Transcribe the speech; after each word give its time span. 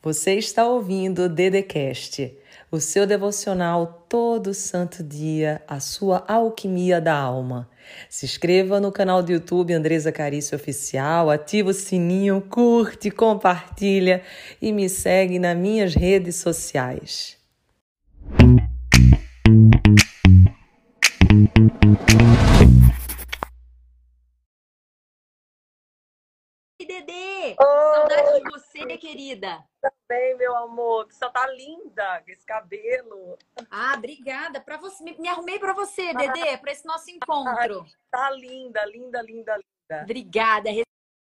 Você 0.00 0.34
está 0.34 0.64
ouvindo 0.64 1.24
o 1.24 1.28
Dedecast, 1.28 2.32
o 2.70 2.78
seu 2.78 3.04
devocional 3.04 4.06
todo 4.08 4.54
santo 4.54 5.02
dia, 5.02 5.60
a 5.66 5.80
sua 5.80 6.24
alquimia 6.28 7.00
da 7.00 7.16
alma. 7.16 7.68
Se 8.08 8.24
inscreva 8.24 8.78
no 8.78 8.92
canal 8.92 9.24
do 9.24 9.32
YouTube 9.32 9.72
Andresa 9.72 10.12
Carício 10.12 10.54
Oficial, 10.54 11.28
ativa 11.30 11.70
o 11.70 11.74
sininho, 11.74 12.40
curte, 12.48 13.10
compartilha 13.10 14.22
e 14.62 14.72
me 14.72 14.88
segue 14.88 15.36
nas 15.36 15.56
minhas 15.56 15.96
redes 15.96 16.36
sociais. 16.36 17.36
Dedê! 26.78 27.56
Saudade 27.56 28.38
de 28.38 28.50
você, 28.50 28.67
querida. 28.98 29.64
Também, 29.80 30.36
meu 30.36 30.56
amor. 30.56 31.06
Você 31.10 31.28
tá 31.30 31.46
linda 31.48 32.22
com 32.22 32.30
esse 32.30 32.44
cabelo. 32.44 33.38
Ah, 33.70 33.94
obrigada. 33.96 34.60
Para 34.60 34.76
você, 34.76 35.02
me, 35.02 35.18
me 35.18 35.28
arrumei 35.28 35.58
para 35.58 35.72
você, 35.72 36.12
Dedê, 36.14 36.56
para 36.58 36.72
esse 36.72 36.86
nosso 36.86 37.10
encontro. 37.10 37.84
Tá 38.10 38.30
linda, 38.30 38.84
linda, 38.86 39.22
linda, 39.22 39.56
linda. 39.56 40.02
Obrigada. 40.02 40.70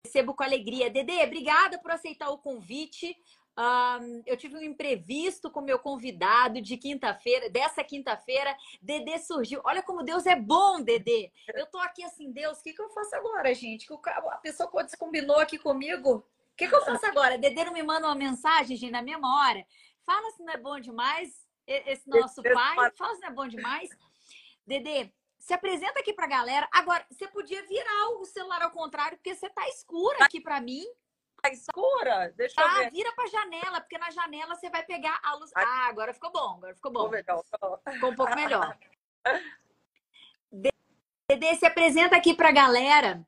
Recebo 0.06 0.34
com 0.34 0.44
alegria. 0.44 0.90
Dedê, 0.90 1.24
obrigada 1.24 1.80
por 1.80 1.92
aceitar 1.92 2.30
o 2.30 2.38
convite. 2.38 3.16
Um, 3.60 4.24
eu 4.26 4.38
tive 4.38 4.56
um 4.56 4.62
imprevisto 4.62 5.52
com 5.52 5.60
meu 5.60 5.78
convidado 5.78 6.62
de 6.62 6.78
quinta-feira, 6.78 7.50
dessa 7.50 7.84
quinta-feira. 7.84 8.56
Dedê 8.82 9.20
surgiu. 9.20 9.62
Olha 9.66 9.84
como 9.84 10.04
Deus 10.04 10.26
é 10.26 10.36
bom, 10.36 10.82
Dedê. 10.82 11.30
Eu 11.54 11.66
tô 11.66 11.78
aqui 11.80 12.02
assim, 12.04 12.32
Deus, 12.32 12.60
o 12.60 12.64
que, 12.64 12.72
que 12.72 12.82
eu 12.82 12.90
faço 12.90 13.14
agora, 13.16 13.54
gente? 13.54 13.86
Que 13.86 13.94
a 14.10 14.38
pessoa 14.38 14.72
combinou 14.98 15.38
aqui 15.38 15.58
comigo. 15.58 16.26
O 16.60 16.62
que, 16.62 16.68
que 16.68 16.76
eu 16.76 16.84
faço 16.84 17.06
agora? 17.06 17.38
Dedê 17.38 17.64
não 17.64 17.72
me 17.72 17.82
manda 17.82 18.06
uma 18.06 18.16
mensagem, 18.16 18.76
gente, 18.76 18.92
na 18.92 19.02
mesma 19.02 19.34
hora. 19.34 19.66
Fala 20.06 20.30
se 20.32 20.44
não 20.44 20.52
é 20.52 20.58
bom 20.58 20.78
demais, 20.78 21.48
esse 21.66 22.10
nosso 22.10 22.44
pai. 22.44 22.92
Fala 22.98 23.16
se 23.16 23.22
não 23.22 23.30
é 23.30 23.32
bom 23.32 23.48
demais. 23.48 23.90
Dedê, 24.68 25.10
se 25.38 25.54
apresenta 25.54 26.02
aqui 26.02 26.12
pra 26.12 26.28
galera. 26.28 26.68
Agora, 26.74 27.06
você 27.10 27.30
podia 27.30 27.66
virar 27.66 28.10
o 28.10 28.26
celular 28.26 28.62
ao 28.62 28.72
contrário, 28.72 29.18
porque 29.18 29.34
você 29.34 29.50
tá 29.50 29.70
escura 29.70 30.26
aqui 30.26 30.42
para 30.42 30.60
mim. 30.60 30.86
Tá 31.42 31.50
escura? 31.50 32.34
Deixa 32.36 32.56
tá, 32.56 32.64
eu 32.64 32.80
ver. 32.80 32.92
vira 32.92 33.14
pra 33.14 33.28
janela, 33.28 33.80
porque 33.80 33.98
na 33.98 34.12
janela 34.12 34.54
você 34.54 34.70
vai 34.70 34.84
pegar 34.84 35.18
a 35.24 35.36
luz. 35.36 35.52
Ah, 35.56 35.88
agora 35.88 36.14
ficou 36.14 36.30
bom, 36.30 36.56
agora 36.58 36.76
ficou 36.76 36.92
bom. 36.92 37.08
Legal. 37.08 37.42
Ficou 37.90 38.12
um 38.12 38.16
pouco 38.16 38.36
melhor. 38.36 38.78
Dedê, 40.52 41.56
se 41.56 41.66
apresenta 41.66 42.18
aqui 42.18 42.34
pra 42.34 42.52
galera. 42.52 43.26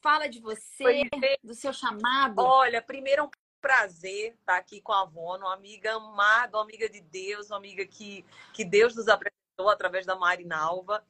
Fala 0.00 0.28
de 0.28 0.40
você, 0.40 1.08
do 1.42 1.54
seu 1.54 1.72
chamado. 1.72 2.38
Olha, 2.38 2.80
primeiro 2.80 3.22
é 3.22 3.24
um 3.24 3.30
prazer 3.60 4.34
estar 4.40 4.56
aqui 4.56 4.80
com 4.80 4.92
a 4.92 5.02
Avono, 5.02 5.44
uma 5.44 5.54
amiga 5.54 5.92
amada, 5.92 6.56
uma 6.56 6.64
amiga 6.64 6.88
de 6.88 7.00
Deus, 7.02 7.50
uma 7.50 7.58
amiga 7.58 7.84
que, 7.84 8.24
que 8.54 8.64
Deus 8.64 8.96
nos 8.96 9.08
apresentou 9.08 9.68
através 9.68 10.06
da 10.06 10.16
Marinalva. 10.16 11.04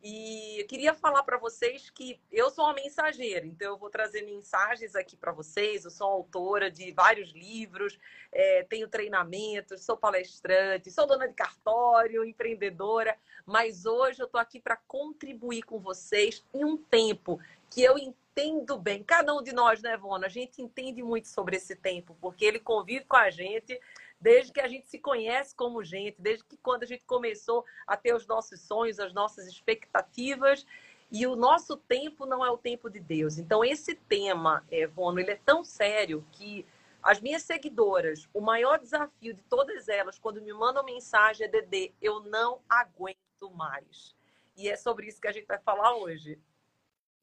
E 0.00 0.60
eu 0.60 0.66
queria 0.68 0.94
falar 0.94 1.24
para 1.24 1.36
vocês 1.36 1.90
que 1.90 2.20
eu 2.30 2.50
sou 2.50 2.66
uma 2.66 2.74
mensageira, 2.74 3.44
então 3.44 3.72
eu 3.72 3.76
vou 3.76 3.90
trazer 3.90 4.22
mensagens 4.22 4.94
aqui 4.94 5.16
para 5.16 5.32
vocês. 5.32 5.84
Eu 5.84 5.90
sou 5.90 6.06
autora 6.06 6.70
de 6.70 6.92
vários 6.92 7.32
livros, 7.32 7.98
é, 8.30 8.62
tenho 8.62 8.86
treinamentos, 8.86 9.84
sou 9.84 9.96
palestrante, 9.96 10.92
sou 10.92 11.04
dona 11.04 11.26
de 11.26 11.34
cartório, 11.34 12.24
empreendedora, 12.24 13.18
mas 13.44 13.86
hoje 13.86 14.22
eu 14.22 14.26
estou 14.26 14.40
aqui 14.40 14.60
para 14.60 14.76
contribuir 14.76 15.62
com 15.62 15.80
vocês 15.80 16.44
em 16.54 16.64
um 16.64 16.76
tempo 16.76 17.40
que 17.70 17.82
eu 17.82 17.98
entendo 17.98 18.78
bem. 18.78 19.02
Cada 19.02 19.34
um 19.34 19.42
de 19.42 19.52
nós, 19.52 19.82
né, 19.82 19.96
Vona? 19.96 20.26
A 20.26 20.30
gente 20.30 20.62
entende 20.62 21.02
muito 21.02 21.28
sobre 21.28 21.56
esse 21.56 21.74
tempo, 21.76 22.16
porque 22.20 22.44
ele 22.44 22.58
convive 22.58 23.04
com 23.04 23.16
a 23.16 23.30
gente 23.30 23.78
desde 24.20 24.52
que 24.52 24.60
a 24.60 24.68
gente 24.68 24.88
se 24.88 24.98
conhece 24.98 25.54
como 25.54 25.82
gente, 25.84 26.16
desde 26.20 26.44
que 26.44 26.56
quando 26.56 26.82
a 26.82 26.86
gente 26.86 27.04
começou 27.04 27.64
a 27.86 27.96
ter 27.96 28.14
os 28.14 28.26
nossos 28.26 28.60
sonhos, 28.60 28.98
as 28.98 29.12
nossas 29.12 29.46
expectativas. 29.46 30.66
E 31.10 31.26
o 31.26 31.34
nosso 31.34 31.76
tempo 31.76 32.26
não 32.26 32.44
é 32.44 32.50
o 32.50 32.58
tempo 32.58 32.90
de 32.90 33.00
Deus. 33.00 33.38
Então, 33.38 33.64
esse 33.64 33.94
tema, 33.94 34.62
é, 34.70 34.86
Vono, 34.86 35.18
ele 35.18 35.30
é 35.30 35.40
tão 35.42 35.64
sério 35.64 36.24
que 36.32 36.66
as 37.02 37.20
minhas 37.20 37.42
seguidoras, 37.42 38.28
o 38.34 38.40
maior 38.40 38.78
desafio 38.78 39.32
de 39.32 39.42
todas 39.44 39.88
elas, 39.88 40.18
quando 40.18 40.42
me 40.42 40.52
mandam 40.52 40.84
mensagem, 40.84 41.46
é 41.46 41.48
Dedê, 41.48 41.92
eu 42.02 42.20
não 42.20 42.60
aguento 42.68 43.16
mais. 43.54 44.14
E 44.56 44.68
é 44.68 44.76
sobre 44.76 45.06
isso 45.06 45.20
que 45.20 45.28
a 45.28 45.32
gente 45.32 45.46
vai 45.46 45.58
falar 45.58 45.94
hoje. 45.96 46.38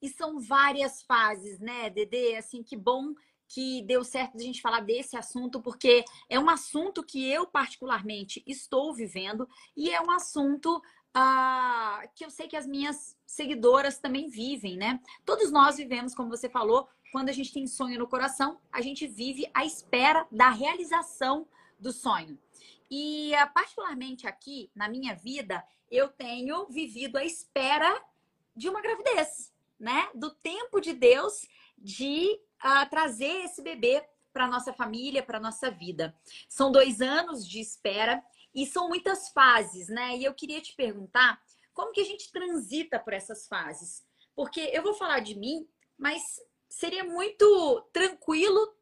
E 0.02 0.10
são 0.10 0.40
várias 0.40 1.02
fases, 1.04 1.60
né, 1.60 1.90
Dedê? 1.90 2.36
Assim, 2.36 2.62
que 2.64 2.76
bom 2.76 3.14
que 3.48 3.82
deu 3.84 4.04
certo 4.04 4.38
a 4.38 4.42
gente 4.42 4.62
falar 4.62 4.82
desse 4.82 5.16
assunto, 5.16 5.62
porque 5.62 6.04
é 6.30 6.40
um 6.40 6.50
assunto 6.50 7.04
que 7.04 7.30
eu, 7.30 7.46
particularmente, 7.46 8.44
estou 8.46 8.94
vivendo 8.94 9.48
e 9.78 9.92
é 9.92 10.02
um 10.02 10.12
assunto 10.12 10.82
ah, 11.14 12.04
que 12.16 12.26
eu 12.26 12.30
sei 12.30 12.48
que 12.48 12.58
as 12.58 12.66
minhas 12.66 13.16
seguidoras 13.26 14.00
também 14.00 14.28
vivem, 14.28 14.76
né? 14.76 15.00
Todos 15.24 15.52
nós 15.52 15.78
vivemos, 15.78 16.14
como 16.14 16.30
você 16.30 16.50
falou, 16.50 16.90
quando 17.12 17.30
a 17.30 17.32
gente 17.32 17.54
tem 17.54 17.66
sonho 17.68 18.00
no 18.00 18.08
coração, 18.08 18.60
a 18.72 18.82
gente 18.82 19.08
vive 19.08 19.50
à 19.54 19.64
espera 19.64 20.28
da 20.32 20.50
realização 20.50 21.48
do 21.80 21.94
sonho. 21.94 22.38
E, 22.92 23.34
ah, 23.36 23.48
particularmente 23.48 24.28
aqui, 24.28 24.70
na 24.76 24.90
minha 24.90 25.16
vida, 25.16 25.64
eu 25.90 26.10
tenho 26.10 26.68
vivido 26.68 27.18
à 27.18 27.24
espera 27.24 28.04
de 28.56 28.68
uma 28.68 28.82
gravidez, 28.82 29.54
né? 29.80 30.10
Do 30.14 30.32
tempo 30.36 30.80
de 30.80 30.94
Deus 30.94 31.48
de 31.78 32.40
a 32.60 32.86
trazer 32.86 33.44
esse 33.44 33.62
bebê 33.62 34.04
para 34.34 34.48
nossa 34.48 34.74
família, 34.74 35.24
para 35.24 35.40
nossa 35.40 35.72
vida. 35.72 36.14
São 36.50 36.72
dois 36.72 37.02
anos 37.02 37.48
de 37.48 37.60
espera 37.60 38.22
e 38.54 38.66
são 38.66 38.88
muitas 38.88 39.30
fases, 39.30 39.88
né? 39.88 40.18
E 40.18 40.24
eu 40.24 40.34
queria 40.34 40.62
te 40.62 40.76
perguntar 40.76 41.42
como 41.74 41.92
que 41.92 42.02
a 42.02 42.06
gente 42.06 42.32
transita 42.32 43.00
por 43.00 43.14
essas 43.14 43.48
fases, 43.48 44.04
porque 44.36 44.60
eu 44.74 44.82
vou 44.82 44.94
falar 44.94 45.20
de 45.20 45.38
mim, 45.38 45.68
mas 45.98 46.22
seria 46.70 47.04
muito 47.04 47.82
tranquilo 47.94 48.76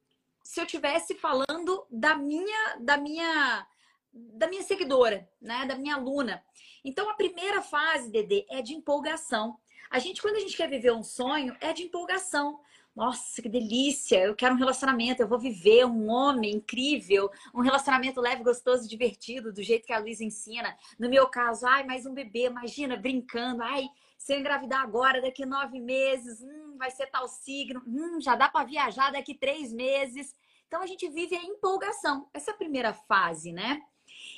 se 0.43 0.59
eu 0.59 0.65
tivesse 0.65 1.15
falando 1.15 1.85
da 1.89 2.15
minha, 2.15 2.77
da 2.79 2.97
minha, 2.97 3.67
da 4.11 4.47
minha 4.47 4.63
seguidora, 4.63 5.29
né? 5.41 5.65
Da 5.65 5.75
minha 5.75 5.95
aluna. 5.95 6.43
Então 6.83 7.09
a 7.09 7.15
primeira 7.15 7.61
fase, 7.61 8.11
Dedê, 8.11 8.45
é 8.49 8.61
de 8.61 8.73
empolgação. 8.73 9.59
A 9.93 9.99
gente, 9.99 10.23
quando 10.23 10.37
a 10.37 10.39
gente 10.39 10.57
quer 10.57 10.67
viver 10.67 10.91
um 10.91 11.03
sonho, 11.03 11.55
é 11.61 11.71
de 11.71 11.83
empolgação 11.83 12.59
nossa, 12.95 13.41
que 13.43 13.49
delícia, 13.49 14.23
eu 14.23 14.35
quero 14.35 14.55
um 14.55 14.57
relacionamento, 14.57 15.21
eu 15.21 15.27
vou 15.27 15.37
viver 15.37 15.85
um 15.85 16.09
homem 16.09 16.55
incrível, 16.55 17.29
um 17.53 17.61
relacionamento 17.61 18.19
leve, 18.19 18.43
gostoso, 18.43 18.89
divertido, 18.89 19.53
do 19.53 19.61
jeito 19.61 19.85
que 19.85 19.93
a 19.93 19.99
Luísa 19.99 20.23
ensina. 20.23 20.75
No 20.97 21.09
meu 21.09 21.27
caso, 21.27 21.65
ai, 21.67 21.83
mais 21.83 22.07
um 22.07 22.13
bebê, 22.13 22.45
imagina, 22.45 22.97
brincando, 22.97 23.61
ai, 23.61 23.87
se 24.17 24.33
eu 24.33 24.39
engravidar 24.39 24.81
agora, 24.81 25.21
daqui 25.21 25.45
nove 25.45 25.79
meses, 25.79 26.41
hum, 26.41 26.75
vai 26.77 26.89
ser 26.89 27.07
tal 27.07 27.27
signo, 27.27 27.81
hum, 27.85 28.19
já 28.19 28.35
dá 28.35 28.49
para 28.49 28.65
viajar 28.65 29.11
daqui 29.11 29.35
três 29.35 29.71
meses. 29.71 30.35
Então 30.67 30.81
a 30.81 30.87
gente 30.87 31.07
vive 31.07 31.35
a 31.35 31.43
empolgação, 31.43 32.27
essa 32.33 32.49
é 32.49 32.53
a 32.53 32.57
primeira 32.57 32.93
fase, 32.93 33.51
né? 33.51 33.79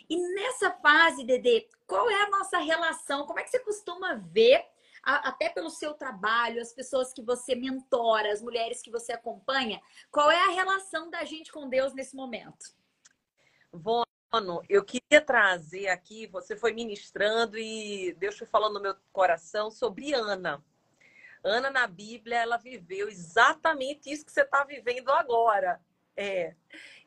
E 0.09 0.17
nessa 0.33 0.72
fase, 0.72 1.23
Dedê, 1.23 1.67
qual 1.87 2.09
é 2.09 2.23
a 2.23 2.29
nossa 2.29 2.57
relação? 2.57 3.25
Como 3.25 3.39
é 3.39 3.43
que 3.43 3.49
você 3.49 3.59
costuma 3.59 4.16
ver 4.16 4.75
até 5.05 5.49
pelo 5.49 5.69
seu 5.69 5.93
trabalho, 5.93 6.59
as 6.59 6.73
pessoas 6.73 7.13
que 7.13 7.21
você 7.21 7.53
mentora, 7.55 8.33
as 8.33 8.41
mulheres 8.41 8.81
que 8.81 8.89
você 8.89 9.11
acompanha, 9.11 9.79
qual 10.11 10.31
é 10.31 10.43
a 10.43 10.51
relação 10.51 11.09
da 11.11 11.23
gente 11.23 11.51
com 11.51 11.69
Deus 11.69 11.93
nesse 11.93 12.16
momento? 12.16 12.73
Vono, 13.71 14.63
eu 14.67 14.83
queria 14.83 15.21
trazer 15.21 15.89
aqui, 15.89 16.25
você 16.27 16.55
foi 16.55 16.73
ministrando 16.73 17.57
e 17.57 18.13
Deus 18.13 18.38
foi 18.38 18.47
falando 18.47 18.73
no 18.73 18.81
meu 18.81 18.95
coração 19.13 19.69
sobre 19.69 20.13
Ana. 20.13 20.63
Ana 21.43 21.69
na 21.69 21.85
Bíblia, 21.85 22.39
ela 22.39 22.57
viveu 22.57 23.07
exatamente 23.07 24.11
isso 24.11 24.25
que 24.25 24.31
você 24.31 24.41
está 24.41 24.63
vivendo 24.63 25.09
agora. 25.11 25.79
É. 26.17 26.55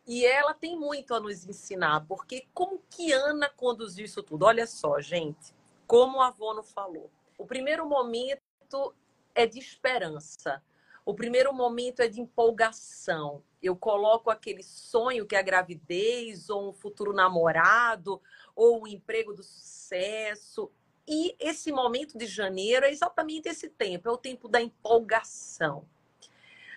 E 0.07 0.25
ela 0.25 0.55
tem 0.55 0.79
muito 0.79 1.13
a 1.13 1.21
nos 1.21 1.45
ensinar, 1.45 2.07
porque 2.07 2.47
como 2.55 2.81
que 2.89 3.13
Ana 3.13 3.49
conduziu 3.49 4.05
isso 4.05 4.23
tudo? 4.23 4.45
Olha 4.45 4.67
só, 4.67 5.01
gente, 5.01 5.53
como 5.87 6.23
a 6.23 6.31
Vono 6.31 6.63
falou. 6.63 7.11
O 7.39 7.47
primeiro 7.47 7.89
momento 7.89 8.95
é 9.33 9.47
de 9.47 9.61
esperança. 9.61 10.61
O 11.07 11.15
primeiro 11.15 11.55
momento 11.55 12.01
é 12.01 12.09
de 12.09 12.21
empolgação. 12.21 13.43
Eu 13.63 13.77
coloco 13.77 14.29
aquele 14.29 14.63
sonho 14.63 15.25
que 15.25 15.37
é 15.37 15.39
a 15.39 15.43
gravidez, 15.43 16.51
ou 16.51 16.69
um 16.69 16.73
futuro 16.73 17.13
namorado, 17.13 18.21
ou 18.55 18.83
o 18.83 18.89
emprego 18.89 19.33
do 19.33 19.43
sucesso. 19.43 20.71
E 21.07 21.35
esse 21.39 21.73
momento 21.73 22.19
de 22.19 22.27
janeiro 22.27 22.85
é 22.85 22.91
exatamente 22.91 23.49
esse 23.49 23.69
tempo, 23.71 24.09
é 24.09 24.13
o 24.13 24.19
tempo 24.19 24.49
da 24.49 24.61
empolgação. 24.61 25.89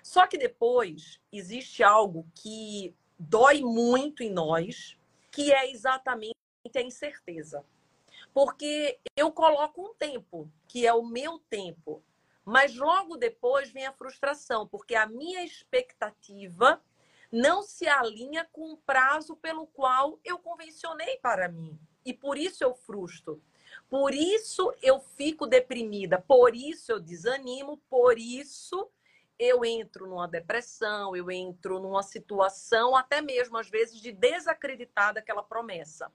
Só 0.03 0.25
que 0.25 0.37
depois 0.37 1.19
existe 1.31 1.83
algo 1.83 2.25
que 2.35 2.95
dói 3.19 3.61
muito 3.61 4.23
em 4.23 4.31
nós, 4.31 4.97
que 5.29 5.51
é 5.51 5.69
exatamente 5.71 6.35
a 6.75 6.81
incerteza. 6.81 7.65
Porque 8.33 8.99
eu 9.15 9.31
coloco 9.31 9.81
um 9.81 9.93
tempo, 9.93 10.49
que 10.67 10.87
é 10.87 10.93
o 10.93 11.05
meu 11.05 11.39
tempo, 11.39 12.03
mas 12.45 12.75
logo 12.75 13.17
depois 13.17 13.69
vem 13.69 13.85
a 13.85 13.93
frustração, 13.93 14.67
porque 14.67 14.95
a 14.95 15.05
minha 15.05 15.43
expectativa 15.43 16.81
não 17.31 17.61
se 17.61 17.87
alinha 17.87 18.47
com 18.51 18.73
o 18.73 18.77
prazo 18.77 19.35
pelo 19.35 19.67
qual 19.67 20.19
eu 20.23 20.37
convencionei 20.37 21.17
para 21.17 21.47
mim. 21.47 21.79
E 22.05 22.13
por 22.13 22.37
isso 22.37 22.63
eu 22.63 22.73
frustro. 22.73 23.41
Por 23.89 24.13
isso 24.13 24.73
eu 24.81 24.99
fico 24.99 25.47
deprimida, 25.47 26.19
por 26.19 26.55
isso 26.55 26.91
eu 26.91 26.99
desanimo, 26.99 27.77
por 27.89 28.17
isso 28.17 28.89
eu 29.39 29.63
entro 29.65 30.07
numa 30.07 30.27
depressão, 30.27 31.15
eu 31.15 31.31
entro 31.31 31.79
numa 31.79 32.03
situação 32.03 32.95
até 32.95 33.21
mesmo 33.21 33.57
às 33.57 33.69
vezes 33.69 33.99
de 33.99 34.11
desacreditar 34.11 35.13
daquela 35.13 35.41
promessa. 35.41 36.11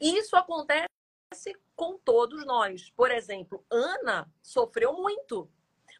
Isso 0.00 0.36
acontece 0.36 0.89
com 1.76 1.96
todos 1.96 2.44
nós. 2.44 2.90
Por 2.90 3.10
exemplo, 3.10 3.64
Ana 3.70 4.28
sofreu 4.42 4.92
muito. 4.94 5.48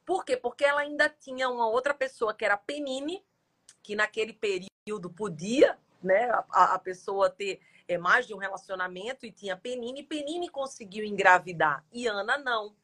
Por 0.04 0.24
quê? 0.24 0.36
Porque 0.36 0.64
ela 0.64 0.80
ainda 0.80 1.08
tinha 1.08 1.48
uma 1.48 1.68
outra 1.68 1.94
pessoa 1.94 2.34
que 2.34 2.44
era 2.44 2.56
Penine, 2.56 3.24
que 3.82 3.94
naquele 3.94 4.32
período 4.32 5.08
podia, 5.08 5.78
né, 6.02 6.28
a, 6.50 6.74
a 6.74 6.78
pessoa 6.78 7.30
ter 7.30 7.60
é, 7.86 7.96
mais 7.96 8.26
de 8.26 8.34
um 8.34 8.38
relacionamento 8.38 9.24
e 9.24 9.30
tinha 9.30 9.56
Penine. 9.56 10.02
Penine 10.02 10.48
conseguiu 10.48 11.04
engravidar 11.04 11.84
e 11.92 12.08
Ana 12.08 12.36
não. 12.36 12.74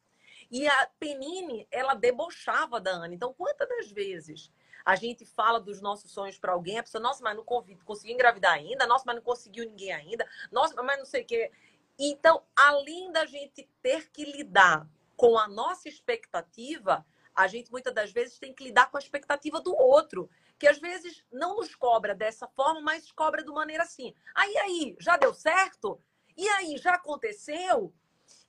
E 0.49 0.65
a 0.67 0.89
Penine, 0.97 1.67
ela 1.69 1.93
debochava 1.95 2.79
da 2.79 2.91
Ana. 2.91 3.13
Então, 3.13 3.33
quantas 3.33 3.67
das 3.67 3.91
vezes 3.91 4.49
a 4.85 4.95
gente 4.95 5.25
fala 5.25 5.59
dos 5.59 5.81
nossos 5.81 6.09
sonhos 6.09 6.39
para 6.39 6.53
alguém, 6.53 6.79
a 6.79 6.83
pessoa, 6.83 7.01
nossa, 7.01 7.21
mas 7.21 7.35
não 7.35 7.43
conseguiu 7.43 8.15
engravidar 8.15 8.53
ainda, 8.53 8.87
nossa, 8.87 9.03
mas 9.05 9.17
não 9.17 9.21
conseguiu 9.21 9.65
ninguém 9.65 9.91
ainda, 9.91 10.25
nossa, 10.49 10.81
mas 10.81 10.97
não 10.97 11.05
sei 11.05 11.23
o 11.23 11.25
quê. 11.25 11.51
Então, 11.99 12.43
além 12.55 13.11
da 13.11 13.25
gente 13.25 13.67
ter 13.81 14.09
que 14.11 14.23
lidar 14.23 14.87
com 15.15 15.37
a 15.37 15.47
nossa 15.47 15.89
expectativa, 15.89 17.05
a 17.33 17.47
gente 17.47 17.71
muitas 17.71 17.93
das 17.93 18.11
vezes 18.11 18.37
tem 18.37 18.53
que 18.53 18.63
lidar 18.63 18.89
com 18.91 18.97
a 18.97 18.99
expectativa 18.99 19.59
do 19.59 19.75
outro, 19.75 20.29
que 20.59 20.67
às 20.67 20.79
vezes 20.79 21.23
não 21.31 21.55
nos 21.55 21.75
cobra 21.75 22.15
dessa 22.15 22.47
forma, 22.47 22.81
mas 22.81 23.11
cobra 23.11 23.43
de 23.43 23.51
maneira 23.51 23.83
assim. 23.83 24.13
Aí, 24.35 24.57
aí, 24.57 24.95
já 24.99 25.17
deu 25.17 25.33
certo? 25.33 26.01
E 26.35 26.47
aí, 26.49 26.77
já 26.77 26.93
aconteceu? 26.93 27.93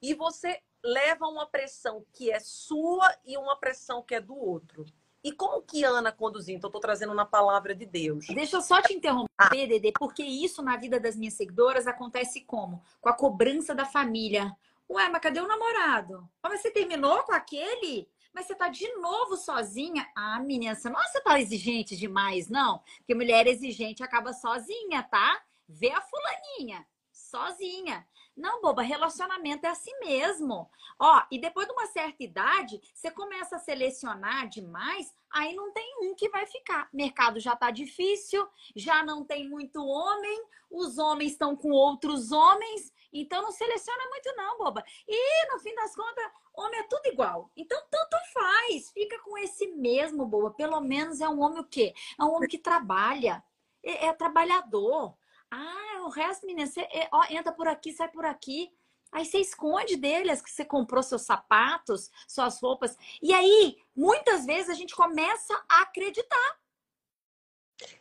E 0.01 0.15
você 0.15 0.63
leva 0.83 1.27
uma 1.27 1.47
pressão 1.47 2.05
que 2.13 2.31
é 2.31 2.41
sua 2.41 3.15
e 3.25 3.37
uma 3.37 3.57
pressão 3.57 4.03
que 4.03 4.15
é 4.15 4.21
do 4.21 4.37
outro. 4.37 4.85
E 5.29 5.33
como 5.33 5.61
que 5.61 5.85
Ana 5.85 6.11
conduziu? 6.11 6.57
Então, 6.57 6.69
estou 6.69 6.81
trazendo 6.81 7.13
na 7.13 7.27
palavra 7.27 7.75
de 7.75 7.85
Deus. 7.85 8.29
Deixa 8.29 8.57
eu 8.57 8.63
só 8.63 8.81
te 8.81 8.95
interromper, 8.95 9.29
ah. 9.37 9.51
Dede, 9.51 9.93
porque 9.93 10.23
isso 10.23 10.63
na 10.63 10.75
vida 10.79 10.99
das 10.99 11.17
minhas 11.17 11.35
seguidoras 11.35 11.87
acontece 11.87 12.41
como? 12.41 12.83
Com 12.99 13.11
a 13.11 13.13
cobrança 13.13 13.75
da 13.75 13.85
família. 13.85 14.57
Ué, 14.89 15.07
mas 15.11 15.21
cadê 15.21 15.39
o 15.39 15.47
namorado? 15.47 16.27
mas 16.43 16.63
você 16.63 16.71
terminou 16.71 17.23
com 17.25 17.33
aquele? 17.35 18.09
Mas 18.33 18.47
você 18.47 18.55
tá 18.55 18.69
de 18.69 18.91
novo 18.95 19.37
sozinha? 19.37 20.09
Ah, 20.17 20.41
menina, 20.41 20.75
você 20.75 20.89
não 20.89 20.99
você 20.99 21.21
tá 21.21 21.39
exigente 21.39 21.95
demais, 21.95 22.49
não? 22.49 22.83
Porque 22.97 23.15
mulher 23.15 23.47
exigente 23.47 24.03
acaba 24.03 24.33
sozinha, 24.33 25.03
tá? 25.03 25.43
Vê 25.69 25.91
a 25.91 26.01
fulaninha, 26.01 26.87
sozinha. 27.29 28.07
Não, 28.37 28.61
boba, 28.61 28.83
relacionamento 28.83 29.67
é 29.67 29.69
assim 29.69 29.93
mesmo. 29.99 30.71
Ó, 30.99 31.23
e 31.31 31.41
depois 31.41 31.67
de 31.67 31.73
uma 31.73 31.87
certa 31.87 32.23
idade, 32.23 32.81
você 32.95 33.11
começa 33.11 33.57
a 33.57 33.59
selecionar 33.59 34.49
demais, 34.49 35.13
aí 35.31 35.55
não 35.55 35.73
tem 35.73 35.97
um 36.03 36.15
que 36.15 36.29
vai 36.29 36.47
ficar. 36.47 36.89
Mercado 36.93 37.41
já 37.41 37.57
tá 37.57 37.71
difícil, 37.71 38.47
já 38.77 39.03
não 39.05 39.25
tem 39.25 39.49
muito 39.49 39.85
homem, 39.85 40.45
os 40.71 40.99
homens 40.99 41.33
estão 41.33 41.57
com 41.57 41.71
outros 41.71 42.31
homens, 42.31 42.93
então 43.13 43.43
não 43.43 43.51
seleciona 43.51 44.09
muito 44.09 44.33
não, 44.37 44.59
boba. 44.59 44.85
E 45.07 45.53
no 45.53 45.59
fim 45.59 45.75
das 45.75 45.95
contas, 45.97 46.31
homem 46.55 46.79
é 46.79 46.85
tudo 46.85 47.07
igual. 47.07 47.51
Então 47.57 47.81
tanto 47.91 48.17
faz, 48.33 48.91
fica 48.91 49.19
com 49.25 49.37
esse 49.39 49.67
mesmo, 49.69 50.25
boba. 50.25 50.53
Pelo 50.53 50.81
menos 50.81 51.21
é 51.21 51.29
um 51.29 51.41
homem 51.41 51.59
o 51.59 51.65
quê? 51.65 51.93
É 52.19 52.23
um 52.23 52.33
homem 52.35 52.49
que 52.49 52.59
trabalha, 52.59 53.43
é, 53.83 54.07
é 54.07 54.13
trabalhador. 54.13 55.18
Ah, 55.51 56.03
o 56.05 56.09
resto, 56.09 56.47
menina, 56.47 56.67
você 56.67 56.81
é, 56.81 57.09
ó, 57.13 57.25
entra 57.31 57.53
por 57.53 57.69
aqui, 57.69 57.93
sai 57.93 58.09
por 58.09 58.25
aqui. 58.25 58.73
Aí 59.11 59.25
você 59.25 59.39
esconde 59.39 59.97
dele 59.97 60.31
as 60.31 60.43
que 60.43 60.51
você 60.51 60.65
comprou 60.65 61.03
seus 61.03 61.23
sapatos, 61.23 62.11
suas 62.27 62.61
roupas. 62.61 62.97
E 63.23 63.33
aí, 63.33 63.79
muitas 63.97 64.45
vezes, 64.45 64.69
a 64.69 64.75
gente 64.75 64.95
começa 64.95 65.55
a 65.69 65.83
acreditar. 65.83 66.61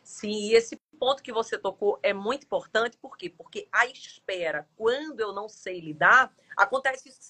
Sim, 0.02 0.50
e 0.50 0.54
esse 0.54 0.76
ponto 0.98 1.22
que 1.22 1.32
você 1.32 1.56
tocou 1.56 1.98
é 2.02 2.12
muito 2.12 2.44
importante, 2.44 2.98
por 2.98 3.16
quê? 3.16 3.30
Porque 3.30 3.68
a 3.72 3.86
espera, 3.86 4.68
quando 4.76 5.20
eu 5.20 5.32
não 5.32 5.48
sei 5.48 5.80
lidar, 5.80 6.34
acontece 6.56 7.08
isso 7.08 7.20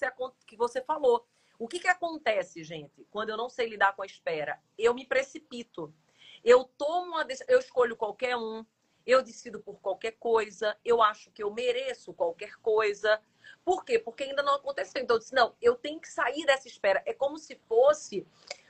que 0.45 0.57
você 0.57 0.81
falou. 0.81 1.25
O 1.57 1.67
que, 1.67 1.79
que 1.79 1.87
acontece, 1.87 2.63
gente, 2.63 3.05
quando 3.11 3.29
eu 3.29 3.37
não 3.37 3.49
sei 3.49 3.69
lidar 3.69 3.95
com 3.95 4.01
a 4.01 4.05
espera? 4.05 4.59
Eu 4.77 4.93
me 4.93 5.05
precipito. 5.05 5.93
Eu 6.43 6.63
tomo 6.63 7.11
uma 7.11 7.27
eu 7.47 7.59
escolho 7.59 7.95
qualquer 7.95 8.35
um, 8.35 8.65
eu 9.09 9.23
decido 9.23 9.59
por 9.59 9.79
qualquer 9.79 10.11
coisa, 10.13 10.77
eu 10.85 11.01
acho 11.01 11.31
que 11.31 11.41
eu 11.41 11.51
mereço 11.51 12.13
qualquer 12.13 12.55
coisa. 12.57 13.19
Por 13.65 13.83
quê? 13.83 13.97
Porque 13.97 14.23
ainda 14.23 14.43
não 14.43 14.55
aconteceu. 14.55 15.01
Então, 15.01 15.15
eu 15.15 15.19
disse, 15.19 15.33
não, 15.33 15.55
eu 15.61 15.75
tenho 15.75 15.99
que 15.99 16.07
sair 16.07 16.45
dessa 16.45 16.67
espera. 16.67 17.01
É 17.05 17.13
como 17.13 17.37
se 17.37 17.55
fosse 17.67 18.27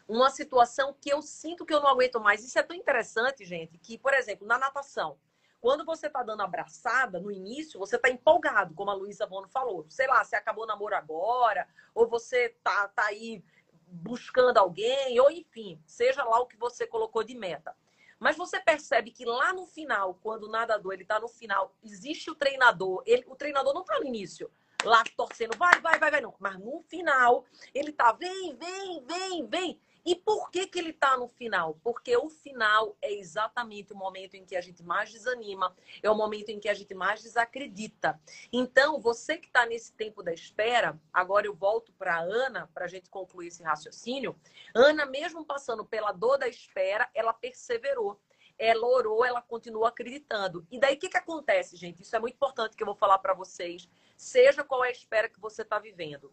uma 0.07 0.30
situação 0.30 0.95
que 1.00 1.12
eu 1.12 1.21
sinto 1.21 1.65
que 1.65 1.74
eu 1.74 1.81
não 1.81 1.89
aguento 1.89 2.19
mais. 2.19 2.44
Isso 2.44 2.57
é 2.57 2.63
tão 2.63 2.75
interessante, 2.75 3.44
gente, 3.44 3.77
que, 3.77 3.97
por 3.97 4.13
exemplo, 4.13 4.47
na 4.47 4.57
natação, 4.57 5.19
quando 5.59 5.83
você 5.83 6.07
está 6.07 6.24
dando 6.24 6.42
abraçada 6.42 7.19
no 7.19 7.31
início, 7.31 7.80
você 7.80 7.97
está 7.97 8.09
empolgado, 8.09 8.74
como 8.74 8.89
a 8.89 8.94
Luísa 8.94 9.27
Bono 9.27 9.50
falou. 9.50 9.85
Sei 9.89 10.07
lá, 10.07 10.24
você 10.24 10.35
acabou 10.35 10.63
o 10.63 10.68
namoro 10.68 10.95
agora, 10.95 11.68
ou 11.94 12.07
você 12.07 12.50
tá, 12.63 12.88
tá 12.88 13.06
aí 13.06 13.44
buscando 13.85 14.57
alguém, 14.57 15.19
ou 15.19 15.30
enfim, 15.30 15.81
seja 15.85 16.24
lá 16.24 16.39
o 16.39 16.47
que 16.47 16.56
você 16.57 16.88
colocou 16.88 17.24
de 17.24 17.35
meta. 17.35 17.75
Mas 18.19 18.36
você 18.36 18.60
percebe 18.60 19.12
que 19.12 19.24
lá 19.25 19.54
no 19.54 19.66
final, 19.66 20.19
quando 20.21 20.44
o 20.44 20.51
nadador 20.51 20.94
ele 20.94 21.04
está 21.04 21.19
no 21.19 21.27
final, 21.27 21.74
existe 21.83 22.30
o 22.30 22.36
treinador. 22.36 23.01
Ele, 23.06 23.24
o 23.27 23.36
treinador 23.36 23.74
não 23.74 23.81
está 23.81 23.98
no 24.00 24.06
início 24.06 24.51
lá 24.83 25.04
torcendo, 25.16 25.57
vai, 25.57 25.80
vai, 25.81 26.00
vai, 26.00 26.12
vai, 26.12 26.21
não. 26.21 26.33
Mas 26.39 26.57
no 26.57 26.81
final, 26.81 27.45
ele 27.74 27.92
tá, 27.92 28.12
vem, 28.12 28.56
vem, 28.56 29.04
vem, 29.06 29.48
vem. 29.48 29.81
E 30.05 30.15
por 30.15 30.49
que, 30.49 30.67
que 30.67 30.79
ele 30.79 30.91
está 30.91 31.17
no 31.17 31.27
final? 31.27 31.77
Porque 31.83 32.15
o 32.15 32.29
final 32.29 32.97
é 33.01 33.13
exatamente 33.13 33.93
o 33.93 33.95
momento 33.95 34.35
em 34.35 34.45
que 34.45 34.55
a 34.55 34.61
gente 34.61 34.83
mais 34.83 35.11
desanima, 35.11 35.75
é 36.01 36.09
o 36.09 36.15
momento 36.15 36.49
em 36.49 36.59
que 36.59 36.69
a 36.69 36.73
gente 36.73 36.93
mais 36.93 37.21
desacredita. 37.21 38.19
Então, 38.51 38.99
você 38.99 39.37
que 39.37 39.47
está 39.47 39.65
nesse 39.65 39.93
tempo 39.93 40.23
da 40.23 40.33
espera, 40.33 40.99
agora 41.13 41.45
eu 41.45 41.55
volto 41.55 41.91
para 41.93 42.19
Ana, 42.19 42.69
para 42.73 42.85
a 42.85 42.87
gente 42.87 43.09
concluir 43.09 43.47
esse 43.47 43.63
raciocínio. 43.63 44.35
Ana, 44.73 45.05
mesmo 45.05 45.45
passando 45.45 45.85
pela 45.85 46.11
dor 46.11 46.37
da 46.37 46.47
espera, 46.47 47.09
ela 47.13 47.33
perseverou 47.33 48.19
ela 48.59 48.85
orou, 48.85 49.23
ela 49.23 49.41
continua 49.41 49.87
acreditando. 49.87 50.67
E 50.69 50.77
daí 50.77 50.95
o 50.95 50.99
que, 50.99 51.07
que 51.07 51.17
acontece, 51.17 51.77
gente? 51.77 52.01
Isso 52.01 52.13
é 52.13 52.19
muito 52.19 52.35
importante 52.35 52.75
que 52.75 52.83
eu 52.83 52.87
vou 52.87 52.95
falar 52.95 53.18
para 53.19 53.33
vocês. 53.33 53.89
Seja 54.18 54.65
qual 54.65 54.83
é 54.83 54.89
a 54.89 54.91
espera 54.91 55.29
que 55.29 55.39
você 55.39 55.61
está 55.61 55.79
vivendo. 55.79 56.29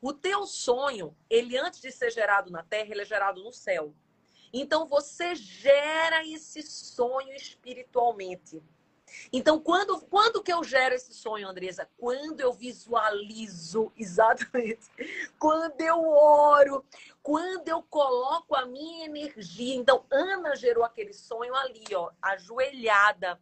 O 0.00 0.12
teu 0.12 0.46
sonho, 0.46 1.14
ele 1.28 1.58
antes 1.58 1.80
de 1.80 1.92
ser 1.92 2.10
gerado 2.10 2.50
na 2.50 2.62
terra, 2.62 2.90
ele 2.90 3.02
é 3.02 3.04
gerado 3.04 3.42
no 3.42 3.52
céu. 3.52 3.94
Então 4.52 4.86
você 4.86 5.34
gera 5.34 6.26
esse 6.26 6.62
sonho 6.62 7.34
espiritualmente. 7.34 8.62
Então, 9.32 9.60
quando, 9.60 10.00
quando 10.02 10.42
que 10.42 10.52
eu 10.52 10.62
gero 10.62 10.94
esse 10.94 11.12
sonho, 11.12 11.48
Andresa? 11.48 11.88
Quando 11.98 12.40
eu 12.40 12.52
visualizo, 12.52 13.92
exatamente. 13.98 14.88
Quando 15.38 15.80
eu 15.80 16.08
oro, 16.08 16.84
quando 17.22 17.68
eu 17.68 17.82
coloco 17.82 18.54
a 18.54 18.64
minha 18.66 19.06
energia. 19.06 19.74
Então, 19.74 20.04
Ana 20.10 20.54
gerou 20.54 20.84
aquele 20.84 21.12
sonho 21.12 21.54
ali, 21.54 21.84
ó, 21.94 22.10
ajoelhada. 22.22 23.40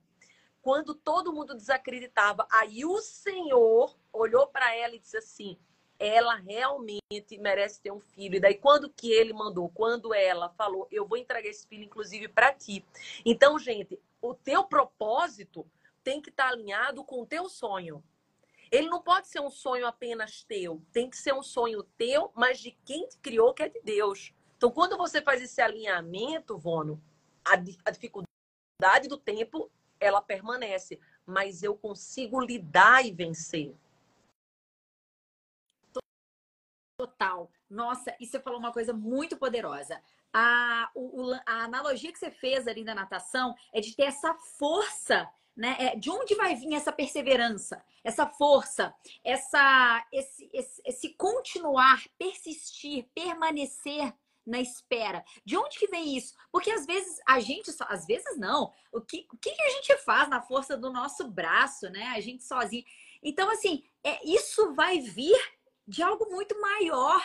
Quando 0.62 0.94
todo 0.94 1.32
mundo 1.32 1.54
desacreditava. 1.54 2.46
Aí 2.50 2.84
o 2.84 2.98
Senhor 3.00 3.96
olhou 4.12 4.46
para 4.48 4.74
ela 4.74 4.94
e 4.94 4.98
disse 4.98 5.16
assim: 5.16 5.58
ela 5.98 6.36
realmente 6.36 7.38
merece 7.38 7.80
ter 7.82 7.90
um 7.90 8.00
filho. 8.00 8.36
E 8.36 8.40
daí, 8.40 8.54
quando 8.54 8.88
que 8.88 9.10
ele 9.10 9.32
mandou? 9.32 9.68
Quando 9.68 10.14
ela 10.14 10.48
falou, 10.50 10.86
eu 10.90 11.06
vou 11.06 11.18
entregar 11.18 11.48
esse 11.48 11.66
filho, 11.66 11.84
inclusive, 11.84 12.28
para 12.28 12.52
ti. 12.52 12.84
Então, 13.24 13.58
gente, 13.58 13.98
o 14.22 14.32
teu 14.34 14.64
propósito 14.64 15.66
tem 16.04 16.20
que 16.20 16.30
estar 16.30 16.48
tá 16.48 16.50
alinhado 16.50 17.04
com 17.04 17.22
o 17.22 17.26
teu 17.26 17.48
sonho. 17.48 18.02
Ele 18.70 18.88
não 18.88 19.02
pode 19.02 19.28
ser 19.28 19.40
um 19.40 19.50
sonho 19.50 19.86
apenas 19.86 20.42
teu. 20.42 20.82
Tem 20.92 21.08
que 21.10 21.16
ser 21.16 21.34
um 21.34 21.42
sonho 21.42 21.82
teu, 21.96 22.30
mas 22.34 22.60
de 22.60 22.70
quem 22.84 23.06
te 23.08 23.18
criou, 23.18 23.52
que 23.52 23.62
é 23.62 23.68
de 23.68 23.80
Deus. 23.80 24.32
Então, 24.56 24.70
quando 24.70 24.96
você 24.96 25.20
faz 25.22 25.42
esse 25.42 25.60
alinhamento, 25.60 26.58
Vono, 26.58 27.00
a, 27.44 27.54
a 27.54 27.90
dificuldade 27.90 29.08
do 29.08 29.16
tempo, 29.16 29.70
ela 29.98 30.20
permanece. 30.20 31.00
Mas 31.26 31.62
eu 31.62 31.76
consigo 31.76 32.40
lidar 32.40 33.04
e 33.04 33.10
vencer. 33.10 33.74
Total. 36.98 37.48
Nossa, 37.70 38.12
e 38.18 38.26
você 38.26 38.40
falou 38.40 38.58
uma 38.58 38.72
coisa 38.72 38.92
muito 38.92 39.36
poderosa. 39.36 40.02
A, 40.32 40.90
o, 40.96 41.32
a 41.46 41.62
analogia 41.62 42.12
que 42.12 42.18
você 42.18 42.28
fez 42.28 42.66
ali 42.66 42.84
da 42.84 42.92
natação 42.92 43.54
é 43.72 43.80
de 43.80 43.94
ter 43.94 44.02
essa 44.02 44.34
força, 44.58 45.30
né? 45.56 45.76
É, 45.78 45.96
de 45.96 46.10
onde 46.10 46.34
vai 46.34 46.56
vir 46.56 46.74
essa 46.74 46.90
perseverança, 46.90 47.80
essa 48.02 48.26
força, 48.26 48.92
essa, 49.22 50.04
esse, 50.12 50.50
esse, 50.52 50.82
esse 50.84 51.14
continuar, 51.14 52.02
persistir, 52.18 53.08
permanecer 53.14 54.12
na 54.44 54.60
espera. 54.60 55.24
De 55.44 55.56
onde 55.56 55.78
que 55.78 55.86
vem 55.86 56.16
isso? 56.16 56.34
Porque 56.50 56.72
às 56.72 56.84
vezes 56.84 57.20
a 57.28 57.38
gente 57.38 57.70
às 57.88 58.06
vezes 58.06 58.36
não. 58.36 58.72
O 58.90 59.00
que, 59.00 59.24
o 59.32 59.36
que 59.36 59.50
a 59.50 59.70
gente 59.70 59.96
faz 59.98 60.28
na 60.28 60.42
força 60.42 60.76
do 60.76 60.92
nosso 60.92 61.28
braço, 61.28 61.88
né? 61.90 62.08
A 62.16 62.20
gente 62.20 62.42
sozinho. 62.42 62.84
Então, 63.22 63.48
assim, 63.50 63.84
é, 64.02 64.18
isso 64.28 64.74
vai 64.74 64.98
vir 64.98 65.38
de 65.88 66.02
algo 66.02 66.30
muito 66.30 66.60
maior, 66.60 67.20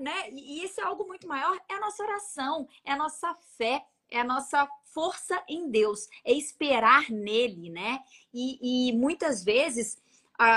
né? 0.00 0.30
E 0.30 0.64
esse 0.64 0.80
algo 0.80 1.06
muito 1.06 1.28
maior 1.28 1.56
é 1.68 1.74
a 1.74 1.80
nossa 1.80 2.02
oração, 2.02 2.68
é 2.84 2.92
a 2.92 2.96
nossa 2.96 3.32
fé, 3.56 3.86
é 4.10 4.20
a 4.20 4.24
nossa 4.24 4.68
força 4.92 5.40
em 5.48 5.70
Deus, 5.70 6.08
é 6.24 6.32
esperar 6.32 7.08
nele, 7.08 7.70
né? 7.70 8.00
E, 8.34 8.88
e 8.88 8.92
muitas 8.92 9.44
vezes, 9.44 10.02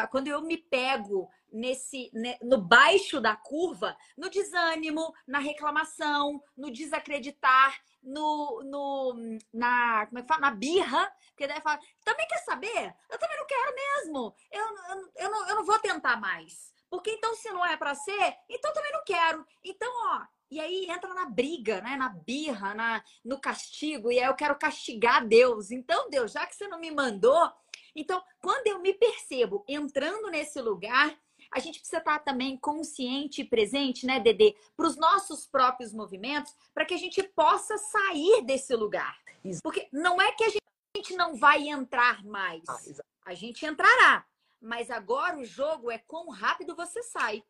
quando 0.10 0.28
eu 0.28 0.42
me 0.42 0.58
pego 0.58 1.30
nesse 1.52 2.10
né, 2.14 2.38
no 2.42 2.58
baixo 2.58 3.20
da 3.20 3.36
curva, 3.36 3.96
no 4.18 4.30
desânimo, 4.30 5.14
na 5.28 5.38
reclamação, 5.40 6.42
no 6.58 6.72
desacreditar, 6.72 7.78
no, 8.02 8.64
no 8.64 9.40
na 9.54 10.08
como 10.08 10.20
é 10.20 10.22
que 10.22 10.28
fala? 10.28 10.42
na 10.42 10.52
birra, 10.52 11.12
porque 11.28 11.46
daí 11.46 11.62
fala, 11.62 11.80
também 12.04 12.28
quer 12.28 12.40
saber? 12.40 12.96
Eu 13.10 13.20
também 13.20 13.38
não 13.38 13.46
quero 13.46 13.76
mesmo. 13.76 14.36
Eu, 14.52 14.64
eu, 14.64 15.12
eu, 15.16 15.32
não, 15.32 15.50
eu 15.50 15.56
não 15.58 15.66
vou 15.66 15.78
tentar 15.80 16.18
mais. 16.20 16.72
Porque 16.92 17.10
então, 17.10 17.34
se 17.36 17.50
não 17.52 17.66
é 17.66 17.78
para 17.78 17.96
ser, 17.96 18.36
então 18.50 18.74
também 18.74 18.92
não 18.92 19.02
quero. 19.06 19.48
Então, 19.64 19.90
ó, 20.14 20.26
e 20.52 20.60
aí 20.60 20.88
entra 20.90 21.14
na 21.14 21.26
briga, 21.26 21.80
né? 21.80 21.96
Na 21.96 22.10
birra, 22.10 22.76
na, 22.76 23.02
no 23.24 23.40
castigo. 23.40 24.12
E 24.12 24.20
aí 24.20 24.26
eu 24.26 24.36
quero 24.36 24.60
castigar 24.60 25.26
Deus. 25.26 25.72
Então, 25.72 26.10
Deus, 26.10 26.34
já 26.34 26.46
que 26.46 26.54
você 26.54 26.68
não 26.68 26.78
me 26.78 26.92
mandou. 26.92 27.50
Então, 27.96 28.22
quando 28.42 28.68
eu 28.68 28.80
me 28.80 28.94
percebo 28.94 29.64
entrando 29.70 30.30
nesse 30.30 30.62
lugar, 30.62 31.18
a 31.54 31.60
gente 31.60 31.80
precisa 31.80 32.00
estar 32.00 32.20
também 32.20 32.58
consciente 32.58 33.42
e 33.42 33.46
presente, 33.46 34.06
né, 34.06 34.20
Dedê, 34.20 34.56
para 34.76 34.88
os 34.88 34.98
nossos 34.98 35.46
próprios 35.46 35.94
movimentos, 35.94 36.54
para 36.74 36.86
que 36.86 36.94
a 36.94 36.98
gente 36.98 37.24
possa 37.24 37.78
sair 37.78 38.42
desse 38.44 38.76
lugar. 38.76 39.18
Porque 39.64 39.88
não 39.92 40.22
é 40.22 40.34
que 40.34 40.44
a 40.44 40.50
gente 40.50 41.16
não 41.16 41.36
vai 41.36 41.70
entrar 41.70 42.24
mais. 42.26 42.64
Ah, 42.68 42.80
a 43.26 43.34
gente 43.34 43.66
entrará. 43.66 44.26
Mas 44.62 44.92
agora 44.92 45.40
o 45.40 45.44
jogo 45.44 45.90
é 45.90 45.98
quão 45.98 46.30
rápido 46.30 46.76
você 46.76 47.02
sai. 47.02 47.44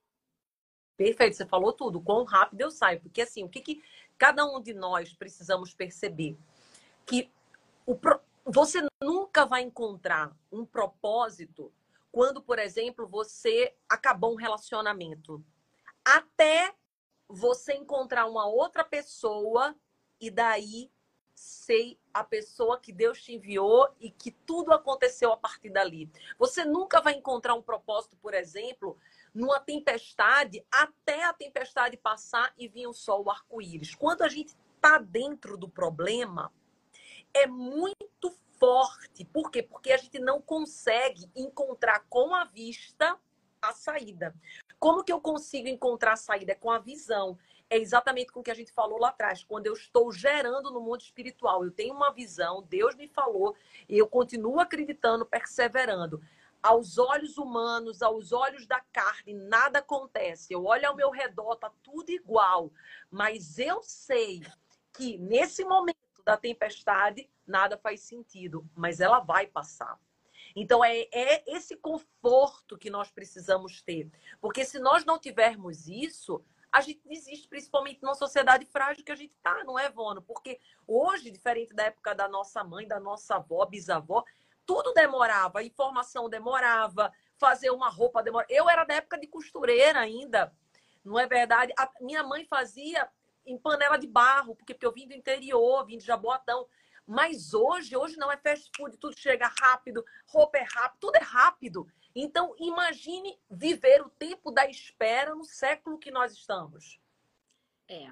Perfeito, 0.95 1.35
você 1.35 1.45
falou 1.45 1.73
tudo. 1.73 2.01
Quão 2.01 2.23
rápido 2.23 2.61
eu 2.61 2.71
saio. 2.71 3.01
Porque 3.01 3.21
assim, 3.21 3.43
o 3.43 3.49
que, 3.49 3.59
que 3.59 3.83
cada 4.17 4.45
um 4.45 4.61
de 4.61 4.73
nós 4.73 5.13
precisamos 5.13 5.73
perceber? 5.73 6.37
Que 7.05 7.29
o 7.85 7.95
pro... 7.95 8.19
você 8.45 8.79
nunca 9.03 9.45
vai 9.45 9.61
encontrar 9.61 10.31
um 10.51 10.65
propósito 10.65 11.73
quando, 12.11 12.41
por 12.41 12.59
exemplo, 12.59 13.07
você 13.07 13.75
acabou 13.89 14.33
um 14.33 14.37
relacionamento. 14.37 15.43
Até 16.05 16.73
você 17.27 17.73
encontrar 17.73 18.25
uma 18.25 18.45
outra 18.45 18.83
pessoa 18.83 19.75
e 20.19 20.29
daí 20.29 20.91
ser 21.41 21.97
a 22.13 22.23
pessoa 22.23 22.79
que 22.79 22.91
Deus 22.91 23.19
te 23.23 23.33
enviou 23.33 23.89
e 23.99 24.11
que 24.11 24.29
tudo 24.29 24.71
aconteceu 24.71 25.33
a 25.33 25.37
partir 25.37 25.71
dali. 25.71 26.07
Você 26.37 26.63
nunca 26.63 27.01
vai 27.01 27.13
encontrar 27.13 27.55
um 27.55 27.63
propósito, 27.63 28.15
por 28.17 28.35
exemplo, 28.35 28.95
numa 29.33 29.59
tempestade, 29.59 30.63
até 30.71 31.23
a 31.25 31.33
tempestade 31.33 31.97
passar 31.97 32.53
e 32.57 32.67
vir 32.67 32.85
o 32.85 32.93
sol, 32.93 33.25
o 33.25 33.31
arco-íris. 33.31 33.95
Quando 33.95 34.21
a 34.21 34.29
gente 34.29 34.55
está 34.75 34.99
dentro 34.99 35.57
do 35.57 35.67
problema, 35.67 36.53
é 37.33 37.47
muito 37.47 38.29
forte. 38.59 39.25
Por 39.25 39.49
quê? 39.49 39.63
Porque 39.63 39.91
a 39.91 39.97
gente 39.97 40.19
não 40.19 40.39
consegue 40.39 41.27
encontrar 41.35 42.05
com 42.07 42.35
a 42.35 42.43
vista 42.43 43.17
a 43.59 43.73
saída. 43.73 44.35
Como 44.77 45.03
que 45.03 45.11
eu 45.11 45.19
consigo 45.19 45.67
encontrar 45.67 46.13
a 46.13 46.17
saída? 46.17 46.51
É 46.51 46.55
com 46.55 46.69
a 46.69 46.77
visão. 46.77 47.37
É 47.71 47.77
exatamente 47.77 48.33
com 48.33 48.41
o 48.41 48.43
que 48.43 48.51
a 48.51 48.53
gente 48.53 48.73
falou 48.73 48.99
lá 48.99 49.07
atrás. 49.07 49.45
Quando 49.45 49.65
eu 49.65 49.71
estou 49.71 50.11
gerando 50.11 50.69
no 50.71 50.81
mundo 50.81 50.99
espiritual, 50.99 51.63
eu 51.63 51.71
tenho 51.71 51.95
uma 51.95 52.11
visão, 52.11 52.61
Deus 52.63 52.95
me 52.95 53.07
falou, 53.07 53.55
e 53.87 53.97
eu 53.97 54.05
continuo 54.09 54.59
acreditando, 54.59 55.25
perseverando. 55.25 56.21
Aos 56.61 56.97
olhos 56.97 57.37
humanos, 57.37 58.01
aos 58.01 58.33
olhos 58.33 58.67
da 58.67 58.81
carne, 58.91 59.33
nada 59.33 59.79
acontece. 59.79 60.53
Eu 60.53 60.65
olho 60.65 60.85
ao 60.85 60.97
meu 60.97 61.11
redor, 61.11 61.55
tá 61.55 61.71
tudo 61.81 62.09
igual. 62.09 62.73
Mas 63.09 63.57
eu 63.57 63.81
sei 63.81 64.41
que 64.91 65.17
nesse 65.17 65.63
momento 65.63 65.97
da 66.25 66.35
tempestade, 66.35 67.29
nada 67.47 67.77
faz 67.77 68.01
sentido, 68.01 68.69
mas 68.75 68.99
ela 68.99 69.19
vai 69.21 69.47
passar. 69.47 69.97
Então, 70.53 70.83
é, 70.83 71.07
é 71.13 71.41
esse 71.47 71.77
conforto 71.77 72.77
que 72.77 72.89
nós 72.89 73.09
precisamos 73.09 73.81
ter. 73.81 74.11
Porque 74.41 74.65
se 74.65 74.77
nós 74.77 75.05
não 75.05 75.17
tivermos 75.17 75.87
isso, 75.87 76.43
a 76.71 76.79
gente 76.79 77.01
desiste, 77.05 77.47
principalmente 77.47 78.01
numa 78.01 78.15
sociedade 78.15 78.65
frágil 78.65 79.03
que 79.03 79.11
a 79.11 79.15
gente 79.15 79.33
está, 79.33 79.63
não 79.63 79.77
é, 79.77 79.89
Vono? 79.89 80.21
Porque 80.21 80.59
hoje, 80.87 81.29
diferente 81.29 81.73
da 81.73 81.83
época 81.83 82.15
da 82.15 82.27
nossa 82.27 82.63
mãe, 82.63 82.87
da 82.87 82.99
nossa 82.99 83.35
avó, 83.35 83.65
bisavó, 83.65 84.23
tudo 84.65 84.93
demorava, 84.93 85.59
a 85.59 85.63
informação 85.63 86.29
demorava, 86.29 87.11
fazer 87.37 87.71
uma 87.71 87.89
roupa 87.89 88.23
demorava. 88.23 88.51
Eu 88.51 88.69
era 88.69 88.85
da 88.85 88.95
época 88.95 89.19
de 89.19 89.27
costureira 89.27 89.99
ainda, 89.99 90.55
não 91.03 91.19
é 91.19 91.27
verdade? 91.27 91.73
A 91.77 91.91
minha 91.99 92.23
mãe 92.23 92.45
fazia 92.45 93.09
em 93.45 93.57
panela 93.57 93.97
de 93.97 94.07
barro, 94.07 94.55
porque, 94.55 94.73
porque 94.73 94.85
eu 94.85 94.93
vim 94.93 95.07
do 95.07 95.13
interior, 95.13 95.85
vim 95.85 95.97
de 95.97 96.05
Jaboatão. 96.05 96.67
Mas 97.11 97.53
hoje, 97.53 97.97
hoje 97.97 98.15
não 98.15 98.31
é 98.31 98.37
fast 98.37 98.71
food, 98.73 98.95
tudo 98.95 99.19
chega 99.19 99.53
rápido, 99.59 100.01
roupa 100.25 100.57
é 100.57 100.63
rápido, 100.63 100.99
tudo 101.01 101.15
é 101.17 101.21
rápido. 101.21 101.85
Então, 102.15 102.55
imagine 102.57 103.37
viver 103.49 104.01
o 104.01 104.09
tempo 104.09 104.49
da 104.49 104.65
espera 104.69 105.35
no 105.35 105.43
século 105.43 105.99
que 105.99 106.09
nós 106.09 106.31
estamos. 106.31 107.01
É. 107.89 108.09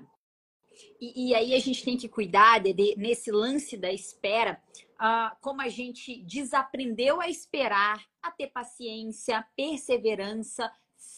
E, 0.99 1.29
e 1.29 1.35
aí 1.35 1.55
a 1.55 1.59
gente 1.59 1.83
tem 1.85 1.95
que 1.95 2.09
cuidar 2.09 2.59
de, 2.59 2.73
de 2.73 2.95
nesse 2.97 3.31
lance 3.31 3.77
da 3.77 3.89
espera, 3.89 4.61
uh, 4.95 5.33
como 5.39 5.61
a 5.61 5.69
gente 5.69 6.21
desaprendeu 6.23 7.21
a 7.21 7.29
esperar, 7.29 8.05
a 8.21 8.29
ter 8.31 8.47
paciência, 8.47 9.47
perseverança, 9.55 10.69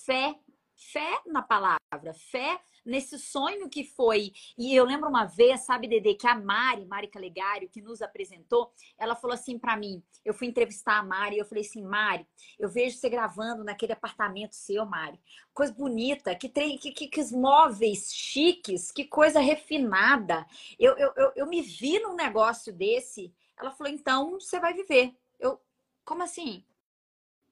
fé, 0.05 0.35
fé 0.75 1.19
na 1.25 1.41
palavra, 1.41 2.13
fé 2.13 2.61
nesse 2.85 3.17
sonho 3.17 3.69
que 3.69 3.83
foi. 3.83 4.33
E 4.57 4.75
eu 4.75 4.85
lembro 4.85 5.09
uma 5.09 5.25
vez, 5.25 5.61
sabe, 5.61 5.87
Dede, 5.87 6.15
que 6.15 6.27
a 6.27 6.35
Mari, 6.35 6.85
Mari 6.85 7.07
Calegário, 7.07 7.69
que 7.69 7.81
nos 7.81 8.01
apresentou, 8.01 8.71
ela 8.97 9.15
falou 9.15 9.33
assim 9.33 9.57
para 9.57 9.77
mim. 9.77 10.03
Eu 10.25 10.33
fui 10.33 10.47
entrevistar 10.47 10.97
a 10.97 11.03
Mari 11.03 11.35
e 11.35 11.39
eu 11.39 11.45
falei 11.45 11.63
assim: 11.63 11.83
Mari, 11.83 12.27
eu 12.59 12.69
vejo 12.69 12.97
você 12.97 13.09
gravando 13.09 13.63
naquele 13.63 13.93
apartamento 13.93 14.55
seu, 14.55 14.85
Mari. 14.85 15.19
Coisa 15.53 15.73
bonita, 15.73 16.35
que 16.35 16.49
tem 16.49 16.77
que, 16.77 16.91
que, 16.91 17.07
que 17.07 17.33
móveis 17.33 18.13
chiques, 18.13 18.91
que 18.91 19.05
coisa 19.05 19.39
refinada. 19.39 20.45
Eu, 20.79 20.97
eu, 20.97 21.13
eu, 21.15 21.31
eu 21.35 21.47
me 21.47 21.61
vi 21.61 21.99
num 21.99 22.15
negócio 22.15 22.73
desse. 22.73 23.33
Ela 23.57 23.71
falou: 23.71 23.93
então 23.93 24.39
você 24.39 24.59
vai 24.59 24.73
viver. 24.73 25.15
Eu, 25.39 25.59
como 26.03 26.23
assim? 26.23 26.65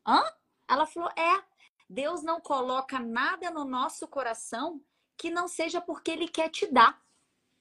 Hã? 0.05 0.23
Ela 0.67 0.85
falou: 0.85 1.09
é. 1.15 1.49
Deus 1.91 2.21
não 2.21 2.39
coloca 2.39 2.99
nada 2.99 3.49
no 3.49 3.65
nosso 3.65 4.07
coração 4.07 4.79
que 5.19 5.29
não 5.29 5.49
seja 5.49 5.81
porque 5.81 6.11
ele 6.11 6.29
quer 6.29 6.49
te 6.49 6.65
dar. 6.65 7.03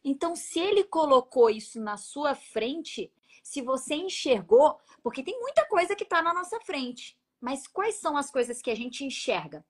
Então, 0.05 0.37
se 0.37 0.61
ele 0.61 0.85
colocou 0.85 1.51
isso 1.51 1.81
na 1.81 1.97
sua 1.97 2.37
frente, 2.37 3.13
se 3.43 3.61
você 3.61 3.97
enxergou, 3.97 4.79
porque 5.03 5.25
tem 5.25 5.39
muita 5.41 5.67
coisa 5.67 5.97
que 5.97 6.05
está 6.05 6.23
na 6.23 6.33
nossa 6.33 6.61
frente, 6.61 7.19
mas 7.41 7.67
quais 7.67 7.97
são 7.97 8.17
as 8.17 8.31
coisas 8.31 8.63
que 8.63 8.71
a 8.71 8.77
gente 8.77 9.05
enxerga? 9.05 9.67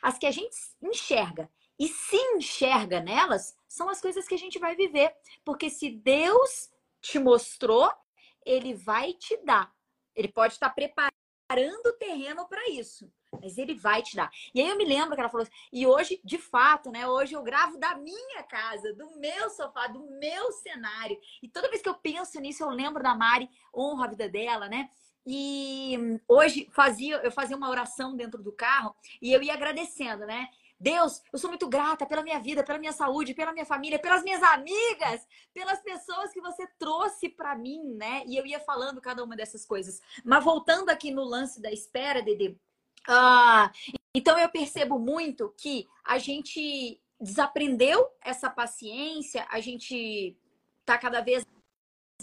As 0.00 0.16
que 0.18 0.26
a 0.26 0.30
gente 0.30 0.56
enxerga 0.80 1.50
e 1.76 1.88
se 1.88 2.16
enxerga 2.36 3.00
nelas 3.00 3.56
são 3.66 3.88
as 3.88 4.00
coisas 4.00 4.28
que 4.28 4.34
a 4.34 4.38
gente 4.38 4.60
vai 4.60 4.76
viver. 4.76 5.12
Porque 5.44 5.68
se 5.68 5.90
Deus 5.90 6.70
te 7.00 7.18
mostrou, 7.18 7.92
ele 8.46 8.72
vai 8.72 9.14
te 9.14 9.36
dar. 9.38 9.74
Ele 10.14 10.28
pode 10.28 10.54
estar 10.54 10.70
preparando 10.70 11.86
o 11.86 11.98
terreno 11.98 12.46
para 12.46 12.68
isso 12.70 13.12
mas 13.42 13.58
ele 13.58 13.74
vai 13.74 14.02
te 14.02 14.14
dar. 14.14 14.30
E 14.54 14.60
aí 14.60 14.68
eu 14.68 14.76
me 14.76 14.84
lembro 14.84 15.14
que 15.14 15.20
ela 15.20 15.28
falou 15.28 15.42
assim, 15.42 15.52
e 15.72 15.86
hoje, 15.86 16.20
de 16.24 16.38
fato, 16.38 16.90
né? 16.90 17.06
Hoje 17.06 17.34
eu 17.34 17.42
gravo 17.42 17.76
da 17.76 17.96
minha 17.96 18.42
casa, 18.44 18.94
do 18.94 19.18
meu 19.18 19.50
sofá, 19.50 19.88
do 19.88 20.00
meu 20.18 20.52
cenário. 20.52 21.18
E 21.42 21.48
toda 21.48 21.68
vez 21.68 21.82
que 21.82 21.88
eu 21.88 21.94
penso 21.94 22.40
nisso, 22.40 22.62
eu 22.62 22.70
lembro 22.70 23.02
da 23.02 23.14
Mari, 23.14 23.50
honro 23.74 24.04
a 24.04 24.06
vida 24.06 24.28
dela, 24.28 24.68
né? 24.68 24.88
E 25.26 26.18
hoje 26.26 26.68
fazia, 26.72 27.16
eu 27.16 27.30
fazia 27.30 27.56
uma 27.56 27.70
oração 27.70 28.16
dentro 28.16 28.42
do 28.42 28.52
carro 28.52 28.94
e 29.20 29.32
eu 29.32 29.42
ia 29.42 29.54
agradecendo, 29.54 30.26
né? 30.26 30.48
Deus, 30.82 31.22
eu 31.32 31.38
sou 31.38 31.48
muito 31.48 31.68
grata 31.68 32.04
pela 32.04 32.24
minha 32.24 32.40
vida, 32.40 32.64
pela 32.64 32.76
minha 32.76 32.92
saúde, 32.92 33.34
pela 33.34 33.52
minha 33.52 33.64
família, 33.64 34.00
pelas 34.00 34.24
minhas 34.24 34.42
amigas, 34.42 35.24
pelas 35.54 35.80
pessoas 35.80 36.32
que 36.32 36.40
você 36.40 36.66
trouxe 36.76 37.28
para 37.28 37.54
mim, 37.54 37.94
né? 37.94 38.24
E 38.26 38.36
eu 38.36 38.44
ia 38.44 38.58
falando 38.58 39.00
cada 39.00 39.22
uma 39.22 39.36
dessas 39.36 39.64
coisas. 39.64 40.00
Mas 40.24 40.42
voltando 40.42 40.90
aqui 40.90 41.12
no 41.12 41.22
lance 41.22 41.62
da 41.62 41.70
espera, 41.70 42.20
Dede, 42.20 42.58
ah, 43.08 43.72
então 44.14 44.38
eu 44.38 44.48
percebo 44.48 44.98
muito 44.98 45.52
que 45.56 45.88
a 46.04 46.18
gente 46.18 47.00
desaprendeu 47.20 48.08
essa 48.20 48.50
paciência, 48.50 49.46
a 49.50 49.60
gente 49.60 50.36
tá 50.84 50.98
cada 50.98 51.20
vez 51.20 51.46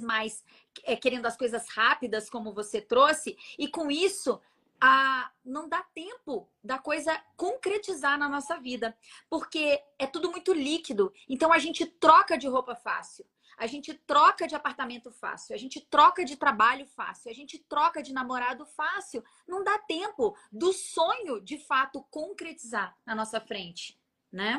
mais 0.01 0.43
é, 0.83 0.95
querendo 0.95 1.25
as 1.25 1.37
coisas 1.37 1.67
rápidas, 1.69 2.29
como 2.29 2.53
você 2.53 2.81
trouxe, 2.81 3.37
e 3.57 3.67
com 3.67 3.89
isso 3.89 4.39
a 4.81 5.29
não 5.43 5.67
dá 5.67 5.83
tempo 5.93 6.49
da 6.63 6.77
coisa 6.77 7.21
concretizar 7.35 8.17
na 8.17 8.29
nossa 8.29 8.57
vida, 8.59 8.95
porque 9.29 9.81
é 9.97 10.07
tudo 10.07 10.31
muito 10.31 10.53
líquido. 10.53 11.11
Então 11.27 11.51
a 11.51 11.59
gente 11.59 11.85
troca 11.85 12.37
de 12.37 12.47
roupa 12.47 12.75
fácil, 12.75 13.25
a 13.59 13.67
gente 13.67 13.93
troca 13.93 14.47
de 14.47 14.55
apartamento 14.55 15.11
fácil, 15.11 15.53
a 15.53 15.57
gente 15.57 15.81
troca 15.81 16.23
de 16.23 16.37
trabalho 16.37 16.85
fácil, 16.85 17.29
a 17.29 17.33
gente 17.33 17.59
troca 17.59 18.01
de 18.01 18.13
namorado 18.13 18.65
fácil. 18.65 19.21
Não 19.45 19.63
dá 19.63 19.77
tempo 19.77 20.35
do 20.49 20.71
sonho 20.71 21.41
de 21.41 21.57
fato 21.57 22.01
concretizar 22.09 22.97
na 23.05 23.13
nossa 23.13 23.41
frente, 23.41 23.99
né? 24.31 24.57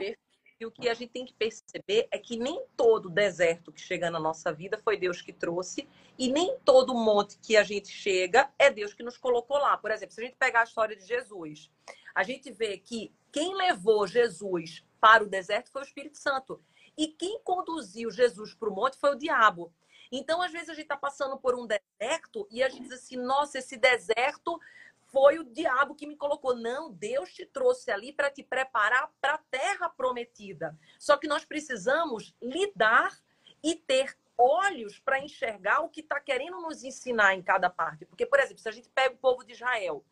E 0.60 0.66
o 0.66 0.70
que 0.70 0.90
a 0.90 0.94
gente 0.94 1.10
tem 1.10 1.24
que 1.24 1.32
perceber 1.32 2.06
é 2.10 2.18
que 2.18 2.36
nem 2.36 2.62
todo 2.76 3.08
deserto 3.08 3.72
que 3.72 3.80
chega 3.80 4.10
na 4.10 4.20
nossa 4.20 4.52
vida 4.52 4.76
foi 4.76 4.98
Deus 4.98 5.22
que 5.22 5.32
trouxe, 5.32 5.88
e 6.18 6.30
nem 6.30 6.58
todo 6.58 6.92
monte 6.92 7.38
que 7.38 7.56
a 7.56 7.64
gente 7.64 7.88
chega 7.88 8.52
é 8.58 8.70
Deus 8.70 8.92
que 8.92 9.02
nos 9.02 9.16
colocou 9.16 9.56
lá. 9.56 9.78
Por 9.78 9.90
exemplo, 9.90 10.14
se 10.14 10.20
a 10.20 10.24
gente 10.24 10.36
pegar 10.36 10.60
a 10.60 10.64
história 10.64 10.94
de 10.94 11.06
Jesus, 11.06 11.70
a 12.14 12.22
gente 12.22 12.52
vê 12.52 12.76
que 12.76 13.10
quem 13.32 13.54
levou 13.54 14.06
Jesus 14.06 14.84
para 15.00 15.24
o 15.24 15.26
deserto 15.26 15.70
foi 15.70 15.80
o 15.80 15.84
Espírito 15.84 16.18
Santo. 16.18 16.62
E 17.00 17.08
quem 17.08 17.40
conduziu 17.42 18.10
Jesus 18.10 18.52
para 18.52 18.68
o 18.68 18.74
monte 18.74 18.98
foi 18.98 19.12
o 19.12 19.18
diabo. 19.18 19.72
Então, 20.12 20.42
às 20.42 20.52
vezes, 20.52 20.68
a 20.68 20.74
gente 20.74 20.82
está 20.82 20.98
passando 20.98 21.38
por 21.38 21.54
um 21.54 21.66
deserto 21.66 22.46
e 22.50 22.62
a 22.62 22.68
gente 22.68 22.82
diz 22.82 22.92
assim: 22.92 23.16
nossa, 23.16 23.58
esse 23.58 23.78
deserto 23.78 24.60
foi 25.06 25.38
o 25.38 25.44
diabo 25.44 25.94
que 25.94 26.06
me 26.06 26.14
colocou. 26.14 26.54
Não, 26.54 26.92
Deus 26.92 27.32
te 27.32 27.46
trouxe 27.46 27.90
ali 27.90 28.12
para 28.12 28.30
te 28.30 28.42
preparar 28.42 29.10
para 29.18 29.36
a 29.36 29.38
terra 29.50 29.88
prometida. 29.88 30.78
Só 30.98 31.16
que 31.16 31.26
nós 31.26 31.42
precisamos 31.42 32.34
lidar 32.38 33.18
e 33.64 33.74
ter 33.74 34.14
olhos 34.36 34.98
para 34.98 35.20
enxergar 35.20 35.80
o 35.80 35.88
que 35.88 36.00
está 36.00 36.20
querendo 36.20 36.60
nos 36.60 36.84
ensinar 36.84 37.34
em 37.34 37.42
cada 37.42 37.70
parte. 37.70 38.04
Porque, 38.04 38.26
por 38.26 38.40
exemplo, 38.40 38.58
se 38.58 38.68
a 38.68 38.72
gente 38.72 38.90
pega 38.90 39.14
o 39.14 39.18
povo 39.18 39.42
de 39.42 39.54
Israel, 39.54 40.04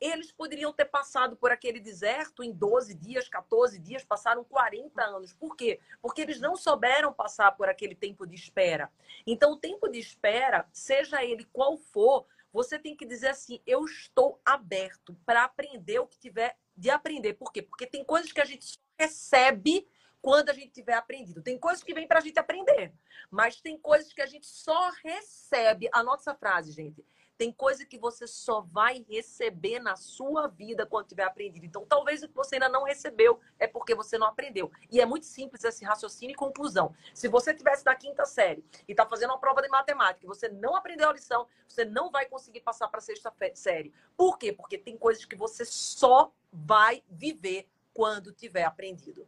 eles 0.00 0.32
poderiam 0.32 0.72
ter 0.72 0.86
passado 0.86 1.36
por 1.36 1.52
aquele 1.52 1.78
deserto 1.78 2.42
em 2.42 2.52
12 2.52 2.94
dias, 2.94 3.28
14 3.28 3.78
dias, 3.78 4.04
passaram 4.04 4.42
40 4.42 5.02
anos. 5.02 5.32
Por 5.32 5.54
quê? 5.54 5.78
Porque 6.00 6.22
eles 6.22 6.40
não 6.40 6.56
souberam 6.56 7.12
passar 7.12 7.52
por 7.52 7.68
aquele 7.68 7.94
tempo 7.94 8.26
de 8.26 8.34
espera. 8.34 8.90
Então, 9.26 9.52
o 9.52 9.56
tempo 9.56 9.88
de 9.88 9.98
espera, 9.98 10.66
seja 10.72 11.22
ele 11.22 11.44
qual 11.52 11.76
for, 11.76 12.26
você 12.52 12.78
tem 12.78 12.96
que 12.96 13.04
dizer 13.04 13.28
assim: 13.28 13.60
eu 13.66 13.84
estou 13.84 14.40
aberto 14.44 15.14
para 15.26 15.44
aprender 15.44 15.98
o 15.98 16.06
que 16.06 16.18
tiver 16.18 16.56
de 16.76 16.88
aprender. 16.88 17.34
Por 17.34 17.52
quê? 17.52 17.60
Porque 17.60 17.86
tem 17.86 18.02
coisas 18.02 18.32
que 18.32 18.40
a 18.40 18.44
gente 18.44 18.78
recebe 18.98 19.86
quando 20.22 20.50
a 20.50 20.52
gente 20.52 20.70
tiver 20.70 20.94
aprendido. 20.94 21.42
Tem 21.42 21.58
coisas 21.58 21.82
que 21.82 21.94
vêm 21.94 22.06
para 22.06 22.18
a 22.18 22.22
gente 22.22 22.38
aprender, 22.38 22.92
mas 23.30 23.60
tem 23.60 23.78
coisas 23.78 24.12
que 24.12 24.22
a 24.22 24.26
gente 24.26 24.46
só 24.46 24.90
recebe. 25.04 25.88
Anota 25.92 26.22
essa 26.22 26.34
frase, 26.34 26.72
gente. 26.72 27.04
Tem 27.40 27.50
coisa 27.50 27.86
que 27.86 27.96
você 27.96 28.26
só 28.26 28.60
vai 28.60 29.02
receber 29.08 29.78
na 29.78 29.96
sua 29.96 30.46
vida 30.46 30.84
quando 30.84 31.06
tiver 31.06 31.22
aprendido. 31.22 31.64
Então, 31.64 31.86
talvez 31.86 32.22
o 32.22 32.28
que 32.28 32.36
você 32.36 32.56
ainda 32.56 32.68
não 32.68 32.84
recebeu 32.84 33.40
é 33.58 33.66
porque 33.66 33.94
você 33.94 34.18
não 34.18 34.26
aprendeu. 34.26 34.70
E 34.90 35.00
é 35.00 35.06
muito 35.06 35.24
simples 35.24 35.64
esse 35.64 35.82
raciocínio 35.82 36.34
e 36.34 36.36
conclusão. 36.36 36.94
Se 37.14 37.28
você 37.28 37.54
tivesse 37.54 37.82
na 37.86 37.94
quinta 37.94 38.26
série 38.26 38.62
e 38.86 38.92
está 38.92 39.06
fazendo 39.06 39.30
uma 39.30 39.38
prova 39.38 39.62
de 39.62 39.70
matemática 39.70 40.26
e 40.26 40.28
você 40.28 40.50
não 40.50 40.76
aprendeu 40.76 41.08
a 41.08 41.14
lição, 41.14 41.46
você 41.66 41.82
não 41.82 42.10
vai 42.10 42.26
conseguir 42.26 42.60
passar 42.60 42.88
para 42.88 42.98
a 42.98 43.00
sexta 43.00 43.32
série. 43.54 43.90
Por 44.18 44.36
quê? 44.36 44.52
Porque 44.52 44.76
tem 44.76 44.98
coisas 44.98 45.24
que 45.24 45.34
você 45.34 45.64
só 45.64 46.30
vai 46.52 47.02
viver 47.08 47.66
quando 47.94 48.34
tiver 48.34 48.64
aprendido. 48.64 49.26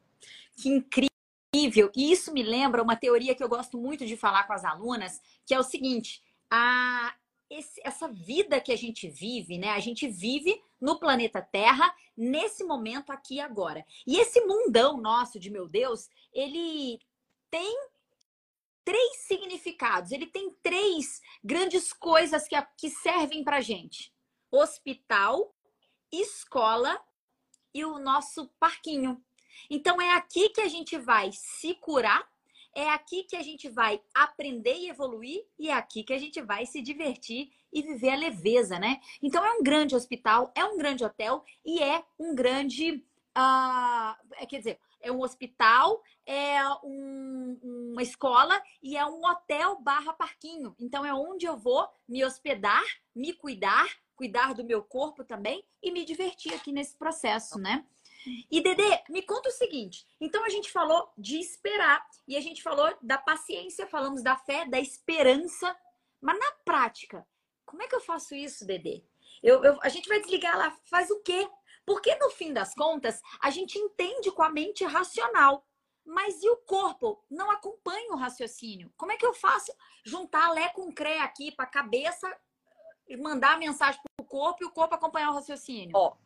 Que 0.55 0.69
incrível! 0.69 1.91
E 1.97 2.13
isso 2.13 2.31
me 2.31 2.43
lembra 2.43 2.83
uma 2.83 2.95
teoria 2.95 3.35
que 3.35 3.43
eu 3.43 3.49
gosto 3.49 3.79
muito 3.79 4.05
de 4.05 4.19
falar 4.19 4.47
com 4.47 4.53
as 4.53 4.67
alunas, 4.67 5.19
que 5.47 5.55
é 5.55 5.59
o 5.59 5.63
seguinte: 5.63 6.23
a 6.51 7.15
esse, 7.53 7.81
essa 7.85 8.09
vida 8.09 8.61
que 8.61 8.73
a 8.73 8.77
gente 8.77 9.09
vive, 9.09 9.59
né? 9.59 9.71
A 9.71 9.81
gente 9.81 10.09
vive 10.09 10.61
no 10.81 10.99
planeta 10.99 11.43
Terra, 11.43 11.95
nesse 12.17 12.65
momento 12.65 13.11
aqui 13.11 13.41
agora. 13.41 13.85
E 14.07 14.19
esse 14.19 14.41
mundão 14.41 15.01
nosso 15.01 15.39
de 15.39 15.51
meu 15.51 15.69
Deus, 15.69 16.09
ele 16.33 16.99
tem 17.51 17.77
três 18.85 19.19
significados, 19.19 20.11
ele 20.11 20.27
tem 20.27 20.51
três 20.63 21.21
grandes 21.45 21.93
coisas 21.93 22.49
que, 22.49 22.57
que 22.77 22.91
servem 22.91 23.45
pra 23.45 23.61
gente: 23.61 24.13
hospital, 24.51 25.55
escola 26.11 27.01
e 27.75 27.85
o 27.85 27.99
nosso 27.99 28.49
parquinho. 28.59 29.23
Então 29.69 30.01
é 30.01 30.15
aqui 30.15 30.49
que 30.49 30.61
a 30.61 30.69
gente 30.69 30.99
vai 30.99 31.31
se 31.33 31.75
curar 31.75 32.32
é 32.75 32.89
aqui 32.91 33.25
que 33.25 33.37
a 33.37 33.43
gente 33.43 33.69
vai 33.69 34.01
aprender 34.15 34.75
e 34.75 34.89
evoluir 34.89 35.45
e 35.59 35.69
é 35.69 35.75
aqui 35.75 36.03
que 36.03 36.13
a 36.13 36.19
gente 36.19 36.41
vai 36.41 36.67
se 36.67 36.81
divertir 36.81 37.51
e 37.73 37.83
viver 37.83 38.11
a 38.11 38.17
leveza, 38.17 38.79
né? 38.79 39.01
Então 39.23 39.45
é 39.45 39.53
um 39.53 39.63
grande 39.63 39.95
hospital, 39.95 40.53
é 40.55 40.65
um 40.65 40.77
grande 40.77 41.05
hotel 41.05 41.45
e 41.65 41.83
é 41.83 42.05
um 42.19 42.35
grande. 42.35 43.05
Uh, 43.37 44.47
quer 44.47 44.59
dizer, 44.59 44.79
é 45.01 45.11
um 45.11 45.21
hospital, 45.21 46.03
é 46.27 46.63
um, 46.85 47.59
uma 47.93 48.03
escola 48.03 48.63
e 48.83 48.97
é 48.97 49.05
um 49.05 49.25
hotel 49.25 49.81
barra 49.81 50.13
parquinho. 50.13 50.75
Então 50.79 51.05
é 51.05 51.13
onde 51.13 51.47
eu 51.47 51.57
vou 51.57 51.89
me 52.09 52.25
hospedar, 52.25 52.85
me 53.15 53.33
cuidar, 53.33 53.89
cuidar 54.15 54.55
do 54.55 54.65
meu 54.65 54.83
corpo 54.83 55.25
também 55.25 55.65
e 55.83 55.91
me 55.91 56.05
divertir 56.05 56.55
aqui 56.55 56.73
nesse 56.73 56.97
processo, 56.97 57.59
né? 57.59 57.85
E 58.51 58.61
Dedê, 58.61 59.03
me 59.09 59.23
conta 59.23 59.49
o 59.49 59.53
seguinte: 59.53 60.07
então 60.21 60.45
a 60.45 60.49
gente 60.49 60.71
falou 60.71 61.13
de 61.17 61.39
esperar 61.39 62.07
e 62.27 62.37
a 62.37 62.41
gente 62.41 62.63
falou 62.63 62.97
da 63.03 63.19
paciência, 63.19 63.87
falamos 63.87 64.23
da 64.23 64.37
fé, 64.37 64.67
da 64.67 64.79
esperança, 64.79 65.77
mas 66.21 66.39
na 66.39 66.53
prática, 66.65 67.27
como 67.65 67.83
é 67.83 67.89
que 67.89 67.95
eu 67.95 68.01
faço 68.01 68.35
isso, 68.35 68.67
Dedê? 68.67 69.05
Eu, 69.43 69.65
eu, 69.65 69.79
a 69.83 69.89
gente 69.89 70.09
vai 70.09 70.21
desligar 70.21 70.57
lá, 70.57 70.71
faz 70.85 71.11
o 71.11 71.21
quê? 71.21 71.49
Porque 71.85 72.15
no 72.17 72.31
fim 72.31 72.53
das 72.53 72.75
contas, 72.75 73.21
a 73.41 73.51
gente 73.51 73.77
entende 73.79 74.31
com 74.31 74.43
a 74.43 74.51
mente 74.51 74.85
racional, 74.85 75.67
mas 76.05 76.43
e 76.43 76.49
o 76.49 76.57
corpo 76.59 77.25
não 77.31 77.51
acompanha 77.51 78.13
o 78.13 78.17
raciocínio? 78.17 78.93
Como 78.97 79.11
é 79.11 79.17
que 79.17 79.27
eu 79.27 79.35
faço 79.35 79.73
juntar 80.05 80.53
Lé 80.53 80.69
com 80.69 80.93
Cré 80.93 81.19
aqui 81.21 81.51
para 81.51 81.65
a 81.65 81.71
cabeça 81.71 82.33
mandar 83.19 83.55
a 83.55 83.59
mensagem 83.59 84.01
para 84.01 84.25
o 84.25 84.29
corpo 84.29 84.63
e 84.63 84.67
o 84.67 84.71
corpo 84.71 84.95
acompanhar 84.95 85.31
o 85.31 85.35
raciocínio? 85.35 85.91
Ó, 85.95 86.17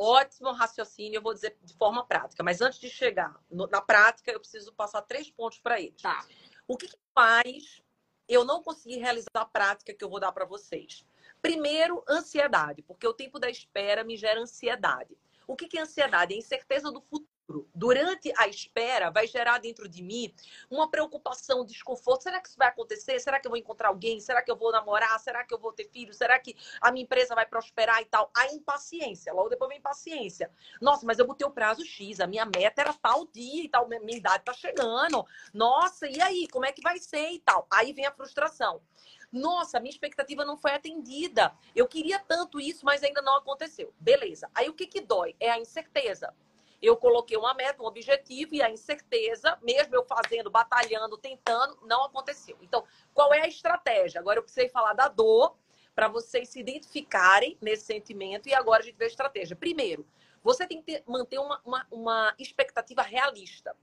Ótimo 0.00 0.52
raciocínio, 0.52 1.18
eu 1.18 1.22
vou 1.22 1.34
dizer 1.34 1.56
de 1.62 1.74
forma 1.74 2.06
prática. 2.06 2.42
Mas 2.42 2.60
antes 2.60 2.78
de 2.78 2.88
chegar 2.88 3.38
no, 3.50 3.66
na 3.66 3.80
prática, 3.80 4.30
eu 4.30 4.40
preciso 4.40 4.72
passar 4.72 5.02
três 5.02 5.30
pontos 5.30 5.58
para 5.58 5.80
eles. 5.80 6.00
Tá. 6.00 6.24
O 6.66 6.76
que, 6.76 6.88
que 6.88 6.98
faz 7.14 7.82
eu 8.28 8.44
não 8.44 8.62
conseguir 8.62 8.98
realizar 8.98 9.28
a 9.34 9.44
prática 9.44 9.92
que 9.92 10.02
eu 10.02 10.08
vou 10.08 10.20
dar 10.20 10.32
para 10.32 10.44
vocês? 10.44 11.04
Primeiro, 11.42 12.02
ansiedade, 12.08 12.82
porque 12.82 13.06
o 13.06 13.14
tempo 13.14 13.38
da 13.38 13.50
espera 13.50 14.04
me 14.04 14.16
gera 14.16 14.40
ansiedade. 14.40 15.16
O 15.46 15.56
que, 15.56 15.66
que 15.66 15.78
é 15.78 15.82
ansiedade? 15.82 16.34
É 16.34 16.38
incerteza 16.38 16.90
do 16.92 17.00
futuro 17.00 17.28
durante 17.74 18.32
a 18.36 18.48
espera, 18.48 19.10
vai 19.10 19.26
gerar 19.26 19.58
dentro 19.58 19.88
de 19.88 20.02
mim 20.02 20.32
uma 20.70 20.90
preocupação, 20.90 21.64
desconforto. 21.64 22.22
Será 22.22 22.40
que 22.40 22.48
isso 22.48 22.58
vai 22.58 22.68
acontecer? 22.68 23.18
Será 23.20 23.40
que 23.40 23.46
eu 23.46 23.50
vou 23.50 23.58
encontrar 23.58 23.88
alguém? 23.88 24.20
Será 24.20 24.42
que 24.42 24.50
eu 24.50 24.56
vou 24.56 24.72
namorar? 24.72 25.18
Será 25.20 25.44
que 25.44 25.52
eu 25.52 25.58
vou 25.58 25.72
ter 25.72 25.84
filho? 25.84 26.12
Será 26.14 26.38
que 26.38 26.56
a 26.80 26.90
minha 26.90 27.04
empresa 27.04 27.34
vai 27.34 27.46
prosperar 27.46 28.00
e 28.00 28.04
tal? 28.04 28.30
A 28.36 28.46
impaciência. 28.52 29.32
Logo 29.32 29.48
depois 29.48 29.68
vem 29.68 29.78
impaciência. 29.78 30.50
Nossa, 30.80 31.06
mas 31.06 31.18
eu 31.18 31.26
botei 31.26 31.46
o 31.46 31.50
prazo 31.50 31.84
X. 31.84 32.20
A 32.20 32.26
minha 32.26 32.44
meta 32.44 32.80
era 32.80 32.92
tal 32.92 33.26
dia 33.26 33.64
e 33.64 33.68
tal. 33.68 33.88
Minha 33.88 34.18
idade 34.18 34.44
tá 34.44 34.52
chegando. 34.52 35.24
Nossa, 35.52 36.08
e 36.08 36.20
aí? 36.20 36.48
Como 36.48 36.64
é 36.64 36.72
que 36.72 36.82
vai 36.82 36.98
ser 36.98 37.30
e 37.30 37.38
tal? 37.38 37.66
Aí 37.70 37.92
vem 37.92 38.06
a 38.06 38.12
frustração. 38.12 38.80
Nossa, 39.32 39.78
minha 39.78 39.90
expectativa 39.90 40.44
não 40.44 40.56
foi 40.56 40.72
atendida. 40.72 41.54
Eu 41.74 41.86
queria 41.86 42.18
tanto 42.18 42.60
isso, 42.60 42.84
mas 42.84 43.02
ainda 43.02 43.22
não 43.22 43.36
aconteceu. 43.36 43.94
Beleza. 43.98 44.50
Aí 44.54 44.68
o 44.68 44.74
que 44.74 44.86
que 44.86 45.00
dói? 45.00 45.36
É 45.38 45.50
a 45.50 45.58
incerteza. 45.58 46.34
Eu 46.80 46.96
coloquei 46.96 47.36
uma 47.36 47.54
meta, 47.54 47.82
um 47.82 47.86
objetivo 47.86 48.54
e 48.54 48.62
a 48.62 48.70
incerteza, 48.70 49.58
mesmo 49.62 49.94
eu 49.94 50.04
fazendo, 50.04 50.50
batalhando, 50.50 51.18
tentando, 51.18 51.78
não 51.82 52.04
aconteceu. 52.04 52.56
Então, 52.62 52.84
qual 53.12 53.34
é 53.34 53.42
a 53.42 53.48
estratégia? 53.48 54.20
Agora 54.20 54.38
eu 54.38 54.42
precisei 54.42 54.68
falar 54.68 54.94
da 54.94 55.08
dor 55.08 55.56
para 55.94 56.08
vocês 56.08 56.48
se 56.48 56.60
identificarem 56.60 57.58
nesse 57.60 57.84
sentimento 57.84 58.48
e 58.48 58.54
agora 58.54 58.82
a 58.82 58.84
gente 58.84 58.96
vê 58.96 59.04
a 59.04 59.08
estratégia. 59.08 59.54
Primeiro, 59.54 60.06
você 60.42 60.66
tem 60.66 60.78
que 60.80 60.84
ter, 60.84 61.04
manter 61.06 61.38
uma, 61.38 61.60
uma, 61.64 61.86
uma 61.90 62.34
expectativa 62.38 63.02
realista. 63.02 63.76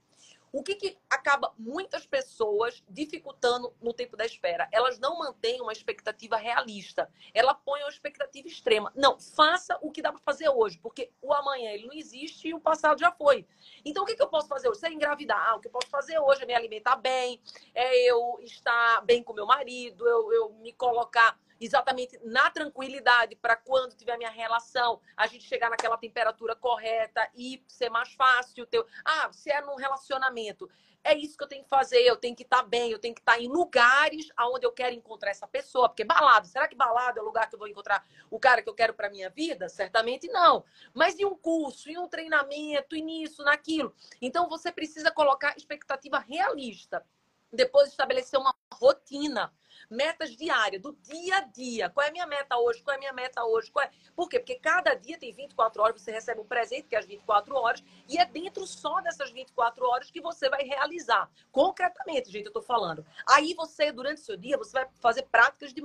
O 0.52 0.62
que, 0.62 0.74
que 0.74 0.98
acaba 1.10 1.52
muitas 1.58 2.06
pessoas 2.06 2.82
dificultando 2.88 3.74
no 3.80 3.92
tempo 3.92 4.16
da 4.16 4.24
espera? 4.24 4.68
Elas 4.72 4.98
não 4.98 5.18
mantêm 5.18 5.60
uma 5.60 5.72
expectativa 5.72 6.36
realista. 6.36 7.10
Ela 7.34 7.54
põe 7.54 7.80
uma 7.80 7.90
expectativa 7.90 8.48
extrema. 8.48 8.92
Não, 8.94 9.18
faça 9.18 9.78
o 9.82 9.90
que 9.90 10.02
dá 10.02 10.10
para 10.10 10.20
fazer 10.20 10.48
hoje, 10.48 10.78
porque 10.78 11.10
o 11.20 11.32
amanhã 11.32 11.70
ele 11.70 11.86
não 11.86 11.94
existe 11.94 12.48
e 12.48 12.54
o 12.54 12.60
passado 12.60 12.98
já 12.98 13.12
foi. 13.12 13.46
Então, 13.84 14.02
o 14.04 14.06
que, 14.06 14.16
que 14.16 14.22
eu 14.22 14.28
posso 14.28 14.48
fazer 14.48 14.68
hoje? 14.68 14.80
Você 14.80 14.88
engravidar. 14.88 15.38
Ah, 15.48 15.56
o 15.56 15.60
que 15.60 15.68
eu 15.68 15.72
posso 15.72 15.88
fazer 15.88 16.18
hoje 16.18 16.42
é 16.42 16.46
me 16.46 16.54
alimentar 16.54 16.96
bem, 16.96 17.40
é 17.74 18.10
eu 18.10 18.38
estar 18.42 19.02
bem 19.02 19.22
com 19.22 19.32
meu 19.32 19.46
marido, 19.46 20.06
eu, 20.06 20.32
eu 20.32 20.52
me 20.54 20.72
colocar 20.72 21.38
exatamente 21.60 22.18
na 22.24 22.50
tranquilidade 22.50 23.36
para 23.36 23.56
quando 23.56 23.94
tiver 23.94 24.16
minha 24.16 24.30
relação, 24.30 25.00
a 25.16 25.26
gente 25.26 25.44
chegar 25.44 25.70
naquela 25.70 25.96
temperatura 25.96 26.54
correta 26.54 27.28
e 27.34 27.62
ser 27.66 27.90
mais 27.90 28.12
fácil. 28.12 28.66
Teu... 28.66 28.86
Ah, 29.04 29.30
se 29.32 29.50
é 29.50 29.60
num 29.60 29.76
relacionamento, 29.76 30.68
é 31.04 31.16
isso 31.16 31.36
que 31.36 31.44
eu 31.44 31.48
tenho 31.48 31.62
que 31.62 31.68
fazer, 31.68 32.00
eu 32.00 32.16
tenho 32.16 32.36
que 32.36 32.42
estar 32.42 32.58
tá 32.58 32.62
bem, 32.62 32.90
eu 32.90 32.98
tenho 32.98 33.14
que 33.14 33.20
estar 33.20 33.36
tá 33.36 33.40
em 33.40 33.48
lugares 33.48 34.28
aonde 34.36 34.66
eu 34.66 34.72
quero 34.72 34.94
encontrar 34.94 35.30
essa 35.30 35.46
pessoa, 35.46 35.88
porque 35.88 36.04
balada, 36.04 36.46
será 36.46 36.68
que 36.68 36.76
balada 36.76 37.18
é 37.18 37.22
o 37.22 37.26
lugar 37.26 37.48
que 37.48 37.54
eu 37.54 37.58
vou 37.58 37.68
encontrar 37.68 38.04
o 38.30 38.38
cara 38.38 38.62
que 38.62 38.68
eu 38.68 38.74
quero 38.74 38.94
para 38.94 39.08
minha 39.08 39.30
vida? 39.30 39.68
Certamente 39.68 40.28
não. 40.28 40.64
Mas 40.92 41.18
em 41.18 41.24
um 41.24 41.36
curso, 41.36 41.88
em 41.88 41.98
um 41.98 42.08
treinamento, 42.08 42.96
e 42.96 43.02
nisso, 43.02 43.42
naquilo. 43.42 43.94
Então 44.20 44.48
você 44.48 44.70
precisa 44.70 45.10
colocar 45.10 45.56
expectativa 45.56 46.18
realista. 46.18 47.04
Depois 47.50 47.88
estabelecer 47.88 48.38
uma 48.38 48.54
rotina 48.74 49.52
metas 49.90 50.36
diárias, 50.36 50.82
do 50.82 50.92
dia 51.02 51.36
a 51.36 51.40
dia. 51.40 51.90
Qual 51.90 52.04
é 52.04 52.08
a 52.08 52.12
minha 52.12 52.26
meta 52.26 52.56
hoje? 52.56 52.82
Qual 52.82 52.92
é 52.92 52.96
a 52.96 52.98
minha 53.00 53.12
meta 53.12 53.44
hoje? 53.44 53.70
É... 53.80 53.90
Por 54.14 54.28
quê? 54.28 54.38
Porque 54.38 54.56
cada 54.56 54.94
dia 54.94 55.18
tem 55.18 55.32
24 55.32 55.82
horas, 55.82 56.00
você 56.00 56.10
recebe 56.10 56.40
um 56.40 56.44
presente, 56.44 56.88
que 56.88 56.96
é 56.96 56.98
as 56.98 57.06
24 57.06 57.54
horas, 57.54 57.82
e 58.08 58.18
é 58.18 58.24
dentro 58.24 58.66
só 58.66 59.00
dessas 59.00 59.30
24 59.30 59.86
horas 59.86 60.10
que 60.10 60.20
você 60.20 60.48
vai 60.48 60.62
realizar. 60.62 61.30
Concretamente, 61.52 62.30
gente, 62.30 62.46
eu 62.46 62.52
tô 62.52 62.62
falando. 62.62 63.04
Aí 63.26 63.54
você, 63.54 63.92
durante 63.92 64.20
o 64.20 64.24
seu 64.24 64.36
dia, 64.36 64.56
você 64.56 64.72
vai 64.72 64.88
fazer 65.00 65.22
práticas 65.24 65.72
de 65.72 65.82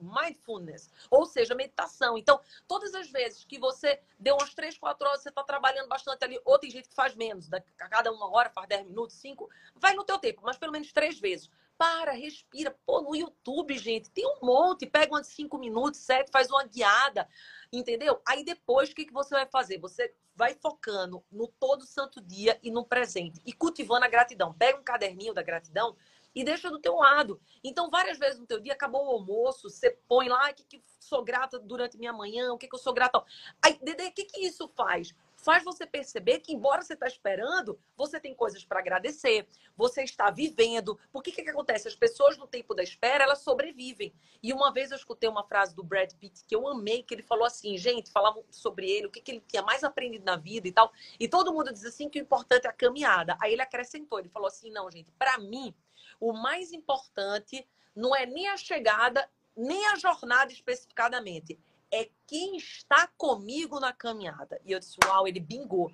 mindfulness, 0.00 0.90
ou 1.10 1.26
seja, 1.26 1.54
meditação. 1.54 2.18
Então, 2.18 2.40
todas 2.68 2.94
as 2.94 3.10
vezes 3.10 3.44
que 3.44 3.58
você 3.58 4.00
deu 4.18 4.36
umas 4.36 4.54
3, 4.54 4.76
4 4.78 5.08
horas, 5.08 5.22
você 5.22 5.28
está 5.28 5.42
trabalhando 5.42 5.88
bastante 5.88 6.24
ali, 6.24 6.40
ou 6.44 6.58
tem 6.58 6.70
gente 6.70 6.88
que 6.88 6.94
faz 6.94 7.14
menos, 7.14 7.50
a 7.52 7.88
cada 7.88 8.12
uma 8.12 8.30
hora 8.30 8.50
faz 8.50 8.68
10 8.68 8.86
minutos, 8.86 9.16
5, 9.16 9.48
vai 9.74 9.94
no 9.94 10.04
teu 10.04 10.18
tempo, 10.18 10.40
mas 10.44 10.56
pelo 10.56 10.72
menos 10.72 10.92
três 10.92 11.18
vezes 11.18 11.50
para, 11.80 12.12
respira. 12.12 12.76
Pô, 12.84 13.00
no 13.00 13.16
YouTube, 13.16 13.78
gente, 13.78 14.10
tem 14.10 14.26
um 14.26 14.44
monte. 14.44 14.84
Pega 14.84 15.18
uns 15.18 15.28
cinco 15.28 15.56
minutos, 15.56 16.00
sete, 16.00 16.30
faz 16.30 16.50
uma 16.50 16.62
guiada, 16.64 17.26
entendeu? 17.72 18.20
Aí 18.28 18.44
depois, 18.44 18.90
o 18.90 18.94
que, 18.94 19.06
que 19.06 19.12
você 19.14 19.34
vai 19.34 19.46
fazer? 19.46 19.78
Você 19.78 20.14
vai 20.36 20.54
focando 20.54 21.24
no 21.32 21.48
todo 21.48 21.86
santo 21.86 22.20
dia 22.20 22.60
e 22.62 22.70
no 22.70 22.84
presente. 22.84 23.40
E 23.46 23.52
cultivando 23.54 24.04
a 24.04 24.08
gratidão. 24.08 24.52
Pega 24.52 24.78
um 24.78 24.84
caderninho 24.84 25.32
da 25.32 25.42
gratidão 25.42 25.96
e 26.34 26.44
deixa 26.44 26.70
do 26.70 26.78
teu 26.78 26.96
lado. 26.96 27.40
Então, 27.64 27.88
várias 27.88 28.18
vezes 28.18 28.38
no 28.38 28.46
teu 28.46 28.60
dia, 28.60 28.74
acabou 28.74 29.06
o 29.06 29.10
almoço, 29.12 29.70
você 29.70 29.90
põe 30.06 30.28
lá, 30.28 30.50
o 30.50 30.54
que, 30.54 30.64
que 30.64 30.82
sou 30.98 31.24
grata 31.24 31.58
durante 31.58 31.96
minha 31.96 32.12
manhã, 32.12 32.52
o 32.52 32.58
que, 32.58 32.68
que 32.68 32.74
eu 32.74 32.78
sou 32.78 32.92
grata. 32.92 33.24
Aí, 33.62 33.78
Dede, 33.80 34.04
o 34.04 34.12
que, 34.12 34.26
que 34.26 34.40
isso 34.42 34.68
faz? 34.68 35.14
Faz 35.42 35.64
você 35.64 35.86
perceber 35.86 36.40
que, 36.40 36.52
embora 36.52 36.82
você 36.82 36.94
está 36.94 37.06
esperando, 37.06 37.78
você 37.96 38.20
tem 38.20 38.34
coisas 38.34 38.64
para 38.64 38.80
agradecer, 38.80 39.46
você 39.76 40.02
está 40.02 40.30
vivendo. 40.30 40.98
Porque 41.12 41.30
o 41.30 41.32
que, 41.32 41.42
que 41.42 41.50
acontece? 41.50 41.88
As 41.88 41.94
pessoas 41.94 42.36
no 42.36 42.46
tempo 42.46 42.74
da 42.74 42.82
espera, 42.82 43.24
elas 43.24 43.40
sobrevivem. 43.40 44.12
E 44.42 44.52
uma 44.52 44.72
vez 44.72 44.90
eu 44.90 44.96
escutei 44.96 45.28
uma 45.28 45.44
frase 45.44 45.74
do 45.74 45.82
Brad 45.82 46.12
Pitt 46.14 46.44
que 46.46 46.54
eu 46.54 46.66
amei, 46.68 47.02
que 47.02 47.14
ele 47.14 47.22
falou 47.22 47.44
assim, 47.44 47.76
gente, 47.76 48.10
falavam 48.10 48.44
sobre 48.50 48.90
ele, 48.90 49.06
o 49.06 49.10
que, 49.10 49.20
que 49.20 49.32
ele 49.32 49.44
tinha 49.46 49.62
mais 49.62 49.82
aprendido 49.82 50.24
na 50.24 50.36
vida 50.36 50.68
e 50.68 50.72
tal. 50.72 50.92
E 51.18 51.28
todo 51.28 51.52
mundo 51.52 51.72
diz 51.72 51.84
assim 51.84 52.08
que 52.08 52.20
o 52.20 52.22
importante 52.22 52.66
é 52.66 52.70
a 52.70 52.72
caminhada. 52.72 53.36
Aí 53.40 53.52
ele 53.52 53.62
acrescentou, 53.62 54.18
ele 54.18 54.28
falou 54.28 54.48
assim, 54.48 54.70
não, 54.70 54.90
gente, 54.90 55.10
para 55.18 55.38
mim, 55.38 55.74
o 56.18 56.32
mais 56.32 56.72
importante 56.72 57.66
não 57.94 58.14
é 58.14 58.26
nem 58.26 58.48
a 58.48 58.56
chegada, 58.56 59.28
nem 59.56 59.86
a 59.88 59.96
jornada 59.96 60.52
especificadamente 60.52 61.58
é 61.90 62.08
quem 62.26 62.56
está 62.56 63.06
comigo 63.16 63.80
na 63.80 63.92
caminhada. 63.92 64.60
E 64.64 64.72
eu 64.72 64.78
disse, 64.78 64.96
uau, 65.04 65.26
ele 65.26 65.40
bingou. 65.40 65.92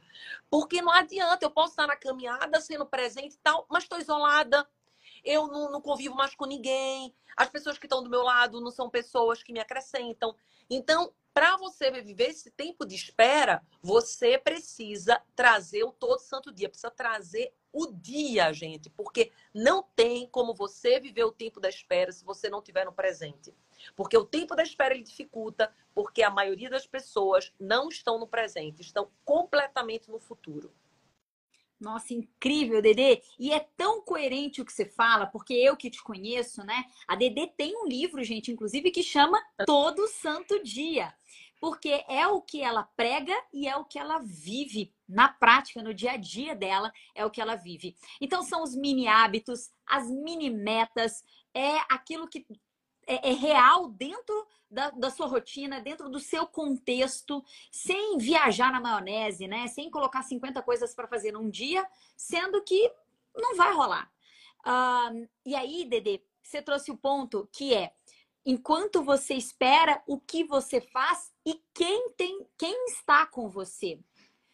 Porque 0.51 0.83
não 0.83 0.93
adianta, 0.93 1.45
eu 1.45 1.51
posso 1.51 1.71
estar 1.71 1.87
na 1.87 1.97
caminhada 1.97 2.61
sendo 2.61 2.87
presente 2.87 3.35
e 3.35 3.39
tal, 3.39 3.67
mas 3.71 3.85
estou 3.85 3.99
isolada, 3.99 4.69
eu 5.25 5.47
não, 5.47 5.71
não, 5.71 5.81
convivo 5.81 6.15
mais 6.15 6.35
com 6.35 6.45
ninguém, 6.45 7.15
as 7.37 7.49
pessoas 7.49 7.79
que 7.79 7.87
estão 7.87 8.03
do 8.03 8.11
meu 8.11 8.23
lado 8.23 8.61
não 8.61 8.71
são 8.71 8.89
pessoas 8.91 9.43
que 9.43 9.53
me 9.53 9.61
acrescentam. 9.61 10.35
Então, 10.69 11.13
para 11.33 11.57
você 11.57 11.91
viver 11.91 12.31
esse 12.31 12.51
tempo 12.51 12.87
de 12.87 12.95
espera, 12.95 13.63
você 13.83 14.39
precisa 14.39 15.21
trazer 15.35 15.85
o 15.85 15.93
todo 15.93 16.19
santo 16.19 16.51
dia, 16.53 16.69
precisa 16.69 16.91
trazer 16.91 17.53
o 17.73 17.93
dia, 17.93 18.53
gente, 18.55 18.89
porque 18.89 19.31
não 19.53 19.83
tem 19.83 20.27
como 20.29 20.55
você 20.55 20.99
viver 20.99 21.25
o 21.25 21.33
tempo 21.33 21.61
da 21.61 21.69
espera 21.69 22.11
se 22.11 22.25
você 22.25 22.49
não 22.49 22.63
tiver 22.63 22.87
no 22.87 22.93
presente. 22.93 23.55
Porque 23.95 24.17
o 24.17 24.25
tempo 24.25 24.57
da 24.57 24.63
espera 24.63 24.95
ele 24.95 25.03
dificulta, 25.03 25.73
porque 25.95 26.23
a 26.23 26.31
maioria 26.31 26.71
das 26.71 26.87
pessoas 26.87 27.53
não 27.61 27.89
estão 27.89 28.19
no 28.19 28.27
presente, 28.27 28.83
estão 28.83 29.11
completamente 29.25 30.11
no 30.11 30.19
futuro. 30.19 30.73
Nossa, 31.79 32.15
incrível, 32.15 32.81
Dedê. 32.81 33.23
E 33.39 33.53
é 33.53 33.61
tão 33.77 34.01
coerente 34.01 34.61
o 34.61 34.65
que 34.65 34.73
você 34.73 34.87
fala, 34.87 35.27
porque 35.27 35.53
eu 35.53 35.77
que 35.77 35.91
te 35.91 36.03
conheço, 36.03 36.65
né? 36.65 36.85
A 37.07 37.15
Dedê 37.15 37.47
tem 37.47 37.77
um 37.77 37.87
livro, 37.87 38.25
gente, 38.25 38.51
inclusive, 38.51 38.91
que 38.91 39.03
chama 39.03 39.39
Todo 39.67 40.09
Santo 40.09 40.63
Dia. 40.63 41.15
Porque 41.61 42.05
é 42.09 42.27
o 42.27 42.41
que 42.41 42.63
ela 42.63 42.83
prega 42.97 43.35
e 43.53 43.69
é 43.69 43.77
o 43.77 43.85
que 43.85 43.99
ela 43.99 44.19
vive 44.19 44.93
na 45.09 45.29
prática, 45.29 45.83
no 45.83 45.93
dia 45.93 46.13
a 46.13 46.17
dia 46.17 46.55
dela, 46.55 46.93
é 47.15 47.25
o 47.25 47.31
que 47.31 47.41
ela 47.41 47.57
vive. 47.57 47.95
Então, 48.21 48.43
são 48.43 48.63
os 48.63 48.75
mini 48.75 49.07
hábitos, 49.07 49.71
as 49.87 50.11
mini 50.11 50.51
metas, 50.51 51.23
é 51.55 51.79
aquilo 51.91 52.29
que 52.29 52.47
é, 53.07 53.31
é 53.31 53.33
real 53.33 53.89
dentro 53.89 54.47
da, 54.71 54.91
da, 54.91 55.11
sua 55.11 55.27
rotina, 55.27 55.81
dentro 55.81 56.09
do 56.09 56.19
seu 56.19 56.47
contexto, 56.47 57.45
sem 57.71 58.19
viajar 58.19 58.73
na 58.73 58.81
maionese, 58.81 59.47
né? 59.47 59.67
Sem 59.69 59.91
colocar 59.91 60.23
50 60.23 60.61
coisas 60.63 60.95
para 60.95 61.07
fazer 61.07 61.33
num 61.33 61.49
dia, 61.49 61.87
sendo 62.17 62.63
que 62.63 62.93
não 63.35 63.57
vai 63.57 63.73
rolar. 63.73 64.11
Uh, 64.67 65.29
e 65.45 65.55
aí, 65.55 65.85
Dede, 65.85 66.23
você 66.43 66.61
trouxe 66.61 66.91
o 66.91 66.97
ponto 66.97 67.49
que 67.53 67.73
é 67.73 67.93
enquanto 68.45 69.03
você 69.03 69.35
espera, 69.35 70.01
o 70.07 70.21
que 70.21 70.45
você 70.45 70.81
faz 70.81 71.33
e 71.45 71.61
quem 71.75 72.11
tem, 72.11 72.47
quem 72.57 72.87
está 72.87 73.27
com 73.27 73.49
você. 73.49 73.99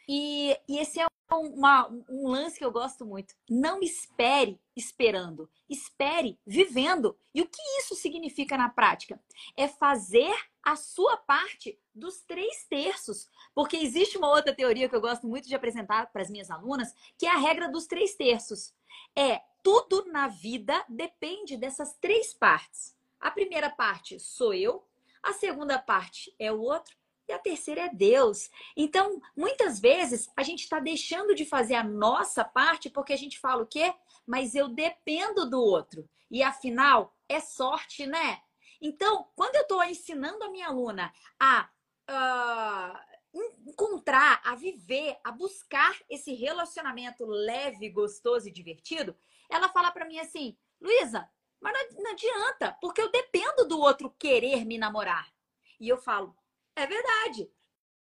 E, 0.09 0.59
e 0.67 0.79
esse 0.79 0.99
é 0.99 1.07
uma, 1.31 1.89
um 2.09 2.29
lance 2.29 2.59
que 2.59 2.65
eu 2.65 2.73
gosto 2.73 3.05
muito. 3.05 3.35
Não 3.49 3.81
espere 3.81 4.59
esperando, 4.77 5.51
espere 5.69 6.39
vivendo. 6.47 7.17
E 7.35 7.43
o 7.43 7.47
que 7.47 7.63
isso 7.79 7.95
significa 7.95 8.57
na 8.57 8.69
prática? 8.69 9.21
É 9.57 9.69
fazer 9.69 10.35
a 10.63 10.77
sua 10.77 11.17
parte 11.17 11.79
dos 11.95 12.21
três 12.23 12.65
terços. 12.65 13.29
Porque 13.55 13.77
existe 13.77 14.17
uma 14.17 14.31
outra 14.31 14.55
teoria 14.55 14.89
que 14.89 14.95
eu 14.95 15.01
gosto 15.01 15.27
muito 15.27 15.49
de 15.49 15.55
apresentar 15.55 16.11
para 16.13 16.23
as 16.23 16.31
minhas 16.31 16.51
alunas, 16.51 16.95
que 17.19 17.27
é 17.27 17.31
a 17.31 17.39
regra 17.39 17.69
dos 17.69 17.87
três 17.87 18.15
terços. 18.15 18.75
É 19.17 19.41
tudo 19.63 20.07
na 20.11 20.29
vida 20.29 20.85
depende 20.89 21.57
dessas 21.57 21.95
três 22.01 22.35
partes. 22.35 22.97
A 23.21 23.31
primeira 23.31 23.71
parte 23.71 24.19
sou 24.19 24.53
eu, 24.53 24.85
a 25.23 25.33
segunda 25.33 25.79
parte 25.79 26.35
é 26.39 26.51
o 26.51 26.61
outro 26.61 26.97
e 27.29 27.33
a 27.33 27.39
terceira 27.39 27.83
é 27.83 27.89
Deus. 27.89 28.51
Então, 28.77 29.21
muitas 29.37 29.79
vezes 29.79 30.29
a 30.37 30.43
gente 30.43 30.65
está 30.65 30.81
deixando 30.81 31.35
de 31.35 31.45
fazer 31.45 31.75
a 31.75 31.85
nossa 31.85 32.45
parte 32.45 32.91
porque 32.91 33.13
a 33.13 33.17
gente 33.17 33.39
fala 33.39 33.63
o 33.63 33.67
quê? 33.67 33.95
Mas 34.27 34.55
eu 34.55 34.69
dependo 34.69 35.49
do 35.49 35.61
outro. 35.61 36.09
E 36.31 36.43
afinal, 36.43 37.17
é 37.29 37.41
sorte, 37.41 38.07
né? 38.07 38.41
Então, 38.81 39.29
quando 39.37 39.57
eu 39.57 39.63
estou 39.63 39.83
ensinando 39.85 40.43
a 40.45 40.51
minha 40.51 40.69
aluna 40.69 41.13
a 41.39 41.69
uh, 42.11 43.39
encontrar, 43.67 44.41
a 44.45 44.55
viver, 44.55 45.19
a 45.23 45.31
buscar 45.31 45.97
esse 46.11 46.35
relacionamento 46.35 47.25
leve, 47.25 47.91
gostoso 47.91 48.49
e 48.49 48.53
divertido, 48.53 49.17
ela 49.49 49.69
fala 49.69 49.91
para 49.91 50.05
mim 50.05 50.19
assim: 50.19 50.57
Luísa, 50.81 51.29
mas 51.61 51.95
não 51.95 52.11
adianta, 52.11 52.77
porque 52.81 53.01
eu 53.01 53.11
dependo 53.11 53.67
do 53.67 53.79
outro 53.79 54.11
querer 54.19 54.65
me 54.65 54.79
namorar. 54.79 55.33
E 55.79 55.89
eu 55.89 55.97
falo: 55.97 56.37
é 56.75 56.87
verdade. 56.87 57.51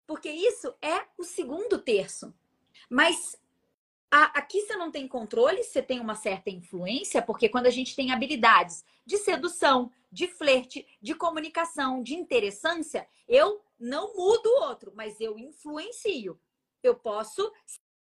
Porque 0.06 0.30
isso 0.30 0.74
é 0.82 1.06
o 1.16 1.24
segundo 1.24 1.78
terço. 1.78 2.34
Mas 2.90 3.40
aqui 4.12 4.60
você 4.60 4.76
não 4.76 4.90
tem 4.90 5.08
controle, 5.08 5.62
você 5.62 5.80
tem 5.80 5.98
uma 5.98 6.14
certa 6.14 6.50
influência, 6.50 7.22
porque 7.22 7.48
quando 7.48 7.66
a 7.66 7.70
gente 7.70 7.96
tem 7.96 8.12
habilidades 8.12 8.84
de 9.06 9.16
sedução, 9.16 9.90
de 10.10 10.28
flerte, 10.28 10.86
de 11.00 11.14
comunicação, 11.14 12.02
de 12.02 12.14
interessância, 12.14 13.08
eu 13.26 13.62
não 13.78 14.14
mudo 14.14 14.46
o 14.46 14.64
outro, 14.64 14.92
mas 14.94 15.18
eu 15.18 15.38
influencio. 15.38 16.38
Eu 16.82 16.94
posso 16.94 17.50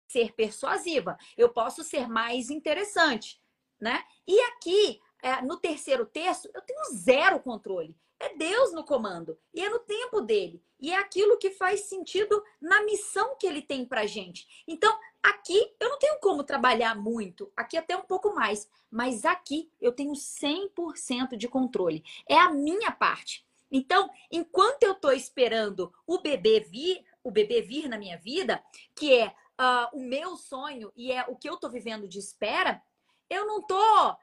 ser 0.06 0.32
persuasiva, 0.32 1.18
eu 1.36 1.48
posso 1.48 1.82
ser 1.82 2.08
mais 2.08 2.50
interessante, 2.50 3.42
né? 3.80 4.04
E 4.26 4.38
aqui, 4.40 5.00
é, 5.20 5.42
no 5.42 5.56
terceiro 5.56 6.06
terço, 6.06 6.48
eu 6.54 6.62
tenho 6.62 6.84
zero 6.94 7.40
controle. 7.40 7.96
É 8.18 8.34
Deus 8.34 8.72
no 8.72 8.84
comando 8.84 9.38
e 9.52 9.62
é 9.62 9.68
no 9.68 9.78
tempo 9.80 10.22
dele. 10.22 10.62
E 10.80 10.90
é 10.90 10.96
aquilo 10.96 11.36
que 11.36 11.50
faz 11.50 11.80
sentido 11.80 12.42
na 12.60 12.82
missão 12.84 13.36
que 13.36 13.46
ele 13.46 13.60
tem 13.60 13.84
pra 13.84 14.06
gente. 14.06 14.46
Então, 14.66 14.98
aqui 15.28 15.74
eu 15.78 15.88
não 15.88 15.98
tenho 15.98 16.18
como 16.20 16.44
trabalhar 16.44 16.94
muito, 16.94 17.52
aqui 17.56 17.76
até 17.76 17.96
um 17.96 18.02
pouco 18.02 18.34
mais, 18.34 18.68
mas 18.90 19.24
aqui 19.24 19.70
eu 19.80 19.92
tenho 19.92 20.12
100% 20.12 21.36
de 21.36 21.48
controle. 21.48 22.04
É 22.28 22.38
a 22.38 22.50
minha 22.50 22.90
parte. 22.92 23.46
Então, 23.70 24.08
enquanto 24.30 24.84
eu 24.84 24.92
estou 24.92 25.12
esperando 25.12 25.92
o 26.06 26.18
bebê 26.18 26.60
vir, 26.60 27.04
o 27.22 27.30
bebê 27.30 27.60
vir 27.62 27.88
na 27.88 27.98
minha 27.98 28.16
vida, 28.16 28.62
que 28.94 29.12
é 29.12 29.26
uh, 29.26 29.96
o 29.96 30.00
meu 30.00 30.36
sonho 30.36 30.92
e 30.96 31.10
é 31.10 31.24
o 31.28 31.36
que 31.36 31.48
eu 31.48 31.54
estou 31.54 31.68
vivendo 31.68 32.06
de 32.06 32.18
espera, 32.18 32.80
eu 33.28 33.46
não 33.46 33.58
estou 33.58 34.16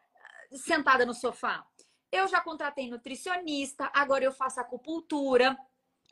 sentada 0.54 1.06
no 1.06 1.14
sofá 1.14 1.68
eu 2.14 2.28
já 2.28 2.40
contratei 2.40 2.88
nutricionista, 2.88 3.90
agora 3.92 4.24
eu 4.24 4.32
faço 4.32 4.60
acupuntura. 4.60 5.58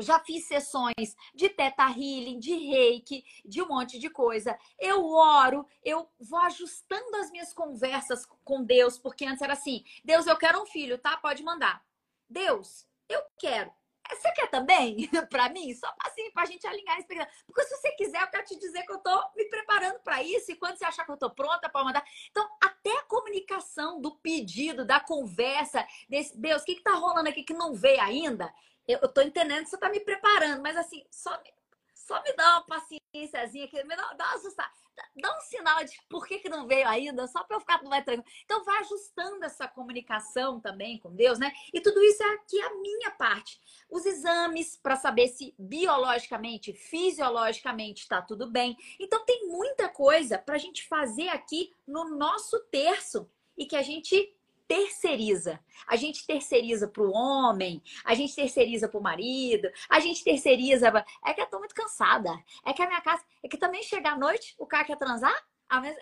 Já 0.01 0.19
fiz 0.19 0.47
sessões 0.47 1.15
de 1.33 1.49
teta 1.49 1.85
healing, 1.89 2.39
de 2.39 2.53
reiki, 2.53 3.23
de 3.45 3.61
um 3.61 3.67
monte 3.67 3.99
de 3.99 4.09
coisa. 4.09 4.57
Eu 4.79 5.05
oro, 5.05 5.65
eu 5.83 6.09
vou 6.19 6.39
ajustando 6.39 7.15
as 7.17 7.31
minhas 7.31 7.53
conversas 7.53 8.25
com 8.43 8.63
Deus, 8.63 8.97
porque 8.97 9.25
antes 9.25 9.41
era 9.41 9.53
assim: 9.53 9.83
Deus, 10.03 10.27
eu 10.27 10.37
quero 10.37 10.61
um 10.61 10.65
filho, 10.65 10.97
tá? 10.97 11.17
Pode 11.17 11.43
mandar. 11.43 11.83
Deus, 12.29 12.87
eu 13.09 13.21
quero. 13.37 13.71
Você 14.09 14.31
quer 14.33 14.47
também 14.49 15.07
para 15.29 15.49
mim? 15.49 15.73
Só 15.73 15.87
assim, 16.05 16.29
para 16.31 16.43
a 16.43 16.45
gente 16.45 16.65
alinhar 16.67 16.95
a 16.95 16.99
expectativa. 16.99 17.31
Porque 17.45 17.63
se 17.63 17.77
você 17.77 17.91
quiser, 17.93 18.21
eu 18.21 18.27
quero 18.27 18.45
te 18.45 18.59
dizer 18.59 18.83
que 18.83 18.91
eu 18.91 18.97
estou 18.97 19.23
me 19.35 19.45
preparando 19.45 19.99
para 19.99 20.21
isso. 20.21 20.51
E 20.51 20.55
quando 20.55 20.77
você 20.77 20.85
achar 20.85 21.05
que 21.05 21.11
eu 21.11 21.15
estou 21.15 21.29
pronta 21.29 21.69
para 21.69 21.83
mandar. 21.83 22.03
Então, 22.29 22.47
até 22.61 22.97
a 22.97 23.03
comunicação 23.03 24.01
do 24.01 24.15
pedido, 24.17 24.85
da 24.85 24.99
conversa, 24.99 25.85
desse 26.09 26.37
Deus, 26.37 26.61
o 26.61 26.65
que 26.65 26.73
está 26.73 26.93
rolando 26.95 27.29
aqui 27.29 27.43
que 27.43 27.53
não 27.53 27.73
veio 27.73 28.01
ainda? 28.01 28.53
Eu 28.99 29.07
estou 29.07 29.23
entendendo 29.23 29.63
que 29.63 29.69
você 29.69 29.75
está 29.75 29.89
me 29.89 29.99
preparando, 29.99 30.61
mas 30.61 30.77
assim, 30.77 31.03
só 31.09 31.31
me, 31.41 31.53
só 31.93 32.21
me 32.23 32.33
dá 32.33 32.57
uma 32.57 32.65
paciênciazinha 32.65 33.65
aqui, 33.65 33.83
me 33.83 33.95
dá, 33.95 34.13
dá 34.13 34.25
uma 34.25 34.35
assustada 34.35 34.71
dá 35.15 35.37
um 35.37 35.41
sinal 35.41 35.83
de 35.83 35.99
por 36.09 36.25
que, 36.27 36.39
que 36.39 36.49
não 36.49 36.67
veio 36.67 36.87
ainda, 36.87 37.27
só 37.27 37.43
para 37.43 37.57
eu 37.57 37.59
ficar 37.59 37.81
mais 37.83 38.03
tranquilo. 38.03 38.27
Então, 38.45 38.63
vai 38.63 38.79
ajustando 38.79 39.43
essa 39.43 39.67
comunicação 39.67 40.59
também 40.59 40.99
com 40.99 41.13
Deus, 41.13 41.39
né? 41.39 41.51
E 41.73 41.81
tudo 41.81 42.01
isso 42.03 42.23
é 42.23 42.33
aqui 42.33 42.61
a 42.61 42.73
minha 42.75 43.11
parte. 43.11 43.59
Os 43.89 44.05
exames 44.05 44.77
para 44.77 44.95
saber 44.95 45.27
se 45.27 45.53
biologicamente, 45.57 46.73
fisiologicamente 46.73 48.03
está 48.03 48.21
tudo 48.21 48.49
bem. 48.49 48.77
Então, 48.99 49.25
tem 49.25 49.47
muita 49.47 49.89
coisa 49.89 50.37
para 50.37 50.55
a 50.55 50.59
gente 50.59 50.87
fazer 50.87 51.29
aqui 51.29 51.73
no 51.87 52.15
nosso 52.15 52.59
terço 52.71 53.29
e 53.57 53.65
que 53.65 53.75
a 53.75 53.83
gente 53.83 54.33
terceiriza. 54.71 55.59
A 55.85 55.97
gente 55.97 56.25
terceiriza 56.25 56.87
para 56.87 57.03
o 57.03 57.11
homem, 57.11 57.83
a 58.05 58.13
gente 58.13 58.33
terceiriza 58.33 58.87
para 58.87 58.97
o 58.97 59.03
marido, 59.03 59.69
a 59.89 59.99
gente 59.99 60.23
terceiriza. 60.23 60.87
É 61.25 61.33
que 61.33 61.41
eu 61.41 61.47
tô 61.47 61.59
muito 61.59 61.75
cansada. 61.75 62.29
É 62.65 62.71
que 62.71 62.81
a 62.81 62.87
minha 62.87 63.01
casa. 63.01 63.21
É 63.43 63.49
que 63.49 63.57
também 63.57 63.83
chega 63.83 64.11
à 64.11 64.17
noite, 64.17 64.55
o 64.57 64.65
cara 64.65 64.85
quer 64.85 64.97
transar. 64.97 65.35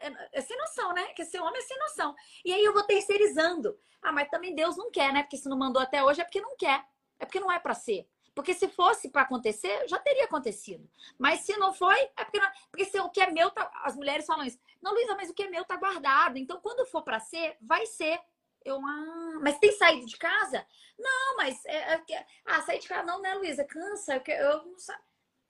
É, 0.02 0.40
é 0.40 0.42
sem 0.42 0.56
noção, 0.58 0.94
né? 0.94 1.06
Que 1.14 1.24
esse 1.24 1.40
homem 1.40 1.58
é 1.58 1.62
sem 1.62 1.80
noção. 1.80 2.16
E 2.46 2.54
aí 2.54 2.64
eu 2.64 2.74
vou 2.74 2.84
terceirizando. 2.84 3.76
Ah, 4.04 4.12
mas 4.12 4.30
também 4.30 4.54
Deus 4.54 4.78
não 4.78 4.92
quer, 4.92 5.12
né? 5.12 5.24
Porque 5.24 5.38
se 5.38 5.50
não 5.50 5.58
mandou 5.58 5.82
até 5.82 6.04
hoje 6.04 6.22
é 6.22 6.24
porque 6.24 6.42
não 6.42 6.56
quer. 6.56 6.86
É 7.20 7.26
porque 7.26 7.40
não 7.40 7.52
é 7.52 7.58
para 7.58 7.74
ser. 7.74 8.08
Porque 8.36 8.54
se 8.54 8.68
fosse 8.68 9.10
para 9.10 9.24
acontecer, 9.24 9.88
já 9.88 9.98
teria 9.98 10.26
acontecido. 10.26 10.88
Mas 11.18 11.42
se 11.42 11.58
não 11.58 11.74
foi, 11.74 12.00
é 12.16 12.24
porque, 12.24 12.40
não... 12.40 12.50
porque 12.72 12.86
se 12.86 13.00
o 13.00 13.10
que 13.10 13.20
é 13.20 13.32
meu, 13.32 13.50
tá... 13.50 13.70
as 13.84 13.96
mulheres 13.96 14.26
falam 14.28 14.46
isso. 14.46 14.60
Não, 14.82 14.94
Luísa, 14.94 15.16
mas 15.16 15.30
o 15.30 15.34
que 15.34 15.44
é 15.44 15.50
meu 15.50 15.66
tá 15.66 15.76
guardado. 15.76 16.38
Então, 16.38 16.62
quando 16.62 16.86
for 16.86 17.02
para 17.02 17.20
ser, 17.20 17.58
vai 17.62 17.86
ser. 17.88 18.20
Eu, 18.64 18.78
ah, 18.78 19.40
mas 19.42 19.58
tem 19.60 19.72
saído 19.72 20.06
de 20.06 20.18
casa? 20.18 20.66
Não, 20.98 21.38
mas 21.38 21.64
é, 21.66 21.94
é, 21.94 22.26
ah, 22.46 22.62
sair 22.62 22.80
de 22.80 22.88
casa 22.88 23.06
não, 23.06 23.22
né, 23.22 23.34
Luísa? 23.36 23.64
Cansa, 23.64 24.22
eu, 24.28 24.36
eu 24.36 24.66
não 24.66 24.80
sei. 24.80 24.96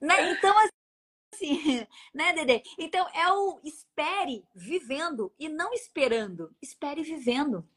Né? 0.00 0.30
Então, 0.32 0.54
assim, 1.34 1.86
né, 2.14 2.32
Dede? 2.32 2.62
Então 2.78 3.06
é 3.14 3.32
o 3.32 3.60
espere 3.64 4.46
vivendo 4.54 5.32
e 5.38 5.48
não 5.48 5.72
esperando. 5.72 6.54
Espere 6.62 7.02
vivendo. 7.02 7.68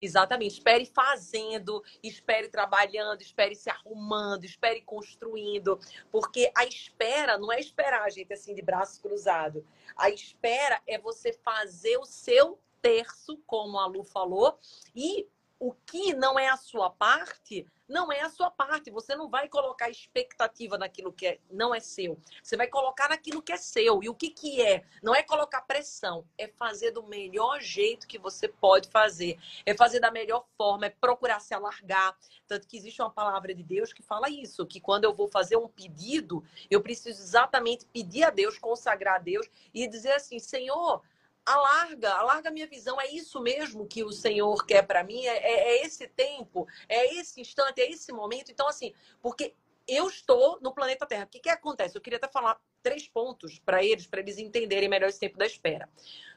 Exatamente. 0.00 0.54
Espere 0.54 0.84
fazendo, 0.84 1.82
espere 2.02 2.48
trabalhando, 2.48 3.22
espere 3.22 3.54
se 3.54 3.70
arrumando, 3.70 4.44
espere 4.44 4.82
construindo. 4.82 5.80
Porque 6.10 6.52
a 6.56 6.64
espera 6.64 7.38
não 7.38 7.50
é 7.50 7.58
esperar, 7.58 8.10
gente, 8.10 8.32
assim, 8.32 8.54
de 8.54 8.62
braços 8.62 8.98
cruzados. 8.98 9.64
A 9.96 10.10
espera 10.10 10.80
é 10.86 10.98
você 10.98 11.32
fazer 11.32 11.96
o 11.96 12.04
seu 12.04 12.58
terço, 12.86 13.36
como 13.44 13.80
a 13.80 13.86
Lu 13.86 14.04
falou, 14.04 14.56
e 14.94 15.28
o 15.58 15.72
que 15.72 16.14
não 16.14 16.38
é 16.38 16.48
a 16.48 16.56
sua 16.56 16.88
parte, 16.88 17.66
não 17.88 18.12
é 18.12 18.20
a 18.20 18.30
sua 18.30 18.48
parte. 18.48 18.90
Você 18.90 19.16
não 19.16 19.28
vai 19.28 19.48
colocar 19.48 19.90
expectativa 19.90 20.78
naquilo 20.78 21.12
que 21.12 21.26
é, 21.26 21.40
não 21.50 21.74
é 21.74 21.80
seu. 21.80 22.16
Você 22.42 22.56
vai 22.56 22.68
colocar 22.68 23.08
naquilo 23.08 23.42
que 23.42 23.52
é 23.52 23.56
seu. 23.56 24.02
E 24.04 24.08
o 24.08 24.14
que, 24.14 24.30
que 24.30 24.62
é? 24.62 24.84
Não 25.02 25.14
é 25.14 25.22
colocar 25.22 25.62
pressão, 25.62 26.24
é 26.38 26.46
fazer 26.46 26.92
do 26.92 27.02
melhor 27.02 27.60
jeito 27.60 28.06
que 28.06 28.18
você 28.18 28.46
pode 28.46 28.88
fazer. 28.88 29.36
É 29.64 29.74
fazer 29.74 29.98
da 29.98 30.10
melhor 30.10 30.44
forma, 30.56 30.86
é 30.86 30.90
procurar 30.90 31.40
se 31.40 31.54
alargar. 31.54 32.16
Tanto 32.46 32.68
que 32.68 32.76
existe 32.76 33.02
uma 33.02 33.10
palavra 33.10 33.52
de 33.52 33.64
Deus 33.64 33.92
que 33.92 34.02
fala 34.02 34.30
isso, 34.30 34.66
que 34.66 34.80
quando 34.80 35.04
eu 35.04 35.14
vou 35.14 35.26
fazer 35.26 35.56
um 35.56 35.68
pedido, 35.68 36.44
eu 36.70 36.80
preciso 36.80 37.20
exatamente 37.20 37.86
pedir 37.86 38.22
a 38.24 38.30
Deus, 38.30 38.58
consagrar 38.58 39.16
a 39.16 39.22
Deus 39.22 39.48
e 39.74 39.88
dizer 39.88 40.12
assim, 40.12 40.38
Senhor, 40.38 41.02
alarga, 41.46 42.12
alarga 42.12 42.48
a 42.48 42.52
minha 42.52 42.66
visão. 42.66 43.00
É 43.00 43.06
isso 43.06 43.40
mesmo 43.40 43.86
que 43.86 44.02
o 44.02 44.10
Senhor 44.10 44.66
quer 44.66 44.82
para 44.82 45.04
mim? 45.04 45.24
É, 45.24 45.36
é, 45.36 45.68
é, 45.68 45.86
esse 45.86 46.08
tempo, 46.08 46.66
é 46.88 47.14
esse 47.14 47.40
instante, 47.40 47.80
é 47.80 47.90
esse 47.90 48.12
momento. 48.12 48.50
Então, 48.50 48.68
assim, 48.68 48.92
porque 49.22 49.54
eu 49.86 50.08
estou 50.08 50.58
no 50.60 50.74
planeta 50.74 51.06
Terra. 51.06 51.24
O 51.24 51.28
que, 51.28 51.38
que 51.38 51.48
acontece? 51.48 51.96
Eu 51.96 52.02
queria 52.02 52.16
até 52.16 52.28
falar 52.28 52.60
três 52.82 53.08
pontos 53.08 53.58
para 53.58 53.84
eles, 53.84 54.06
para 54.06 54.20
eles 54.20 54.38
entenderem 54.38 54.88
melhor 54.88 55.08
esse 55.08 55.20
tempo 55.20 55.38
da 55.38 55.46
espera. 55.46 55.88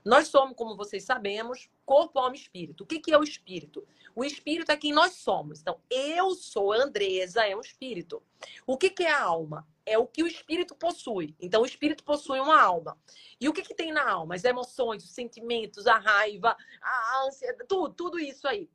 Nós 0.06 0.28
somos, 0.28 0.56
como 0.56 0.78
vocês 0.78 1.04
sabemos, 1.04 1.69
corpo, 1.86 2.19
alma 2.19 2.36
e 2.36 2.39
espírito. 2.39 2.84
O 2.84 2.88
que, 2.88 3.00
que 3.00 3.12
é 3.12 3.17
o 3.17 3.24
espírito? 3.24 3.86
O 4.15 4.24
espírito 4.24 4.72
é 4.72 4.78
quem 4.78 4.93
nós 4.93 5.13
somos. 5.13 5.60
Então, 5.60 5.80
eu 5.89 6.32
sou 6.36 6.72
Andresa, 6.72 7.45
é 7.45 7.56
um 7.56 7.62
espírito. 7.62 8.22
O 8.65 8.78
que, 8.78 8.89
que 8.89 9.04
é 9.04 9.12
a 9.12 9.24
alma? 9.24 9.67
É 9.89 9.97
o 9.97 10.06
que 10.06 10.21
o 10.21 10.28
espírito 10.28 10.75
possui. 10.75 11.36
Então, 11.39 11.63
o 11.63 11.65
espírito 11.65 12.04
possui 12.04 12.39
uma 12.39 12.62
alma. 12.62 12.95
E 13.41 13.49
o 13.49 13.54
que, 13.54 13.63
que 13.63 13.73
tem 13.73 13.91
na 13.91 14.08
alma? 14.08 14.36
As 14.36 14.43
emoções, 14.43 15.04
os 15.04 15.10
sentimentos, 15.10 15.88
a 15.88 15.97
raiva, 15.97 16.56
a 16.80 17.25
ânsia, 17.25 17.56
tudo, 17.67 17.93
tudo 17.93 18.19
isso 18.19 18.47
aí. 18.47 18.69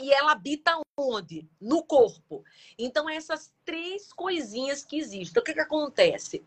E 0.00 0.12
ela 0.12 0.32
habita 0.32 0.80
onde? 0.96 1.48
No 1.60 1.84
corpo. 1.84 2.44
Então, 2.76 3.08
essas 3.08 3.54
três 3.64 4.12
coisinhas 4.12 4.84
que 4.84 4.98
existem. 4.98 5.40
O 5.40 5.44
que, 5.44 5.54
que 5.54 5.60
acontece? 5.60 6.44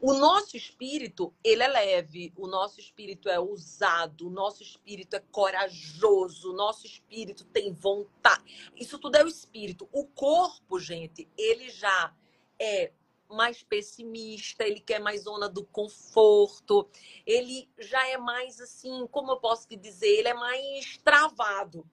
O 0.00 0.12
nosso 0.12 0.56
espírito, 0.56 1.34
ele 1.42 1.64
é 1.64 1.66
leve, 1.66 2.32
o 2.36 2.46
nosso 2.46 2.78
espírito 2.78 3.28
é 3.28 3.40
ousado, 3.40 4.28
o 4.28 4.30
nosso 4.30 4.62
espírito 4.62 5.16
é 5.16 5.20
corajoso, 5.32 6.52
o 6.52 6.54
nosso 6.54 6.86
espírito 6.86 7.44
tem 7.46 7.72
vontade. 7.72 8.70
Isso 8.76 8.96
tudo 9.00 9.16
é 9.16 9.24
o 9.24 9.28
espírito. 9.28 9.88
O 9.90 10.06
corpo, 10.06 10.78
gente, 10.78 11.28
ele 11.36 11.68
já 11.70 12.14
é 12.60 12.92
mais 13.28 13.62
pessimista, 13.62 14.64
ele 14.64 14.80
quer 14.80 14.98
mais 14.98 15.22
zona 15.22 15.48
do 15.48 15.64
conforto, 15.64 16.88
ele 17.26 17.68
já 17.78 18.06
é 18.08 18.16
mais 18.16 18.60
assim, 18.60 19.06
como 19.10 19.32
eu 19.32 19.40
posso 19.40 19.68
te 19.68 19.76
dizer, 19.76 20.08
ele 20.08 20.28
é 20.28 20.34
mais 20.34 20.98
travado. 20.98 21.84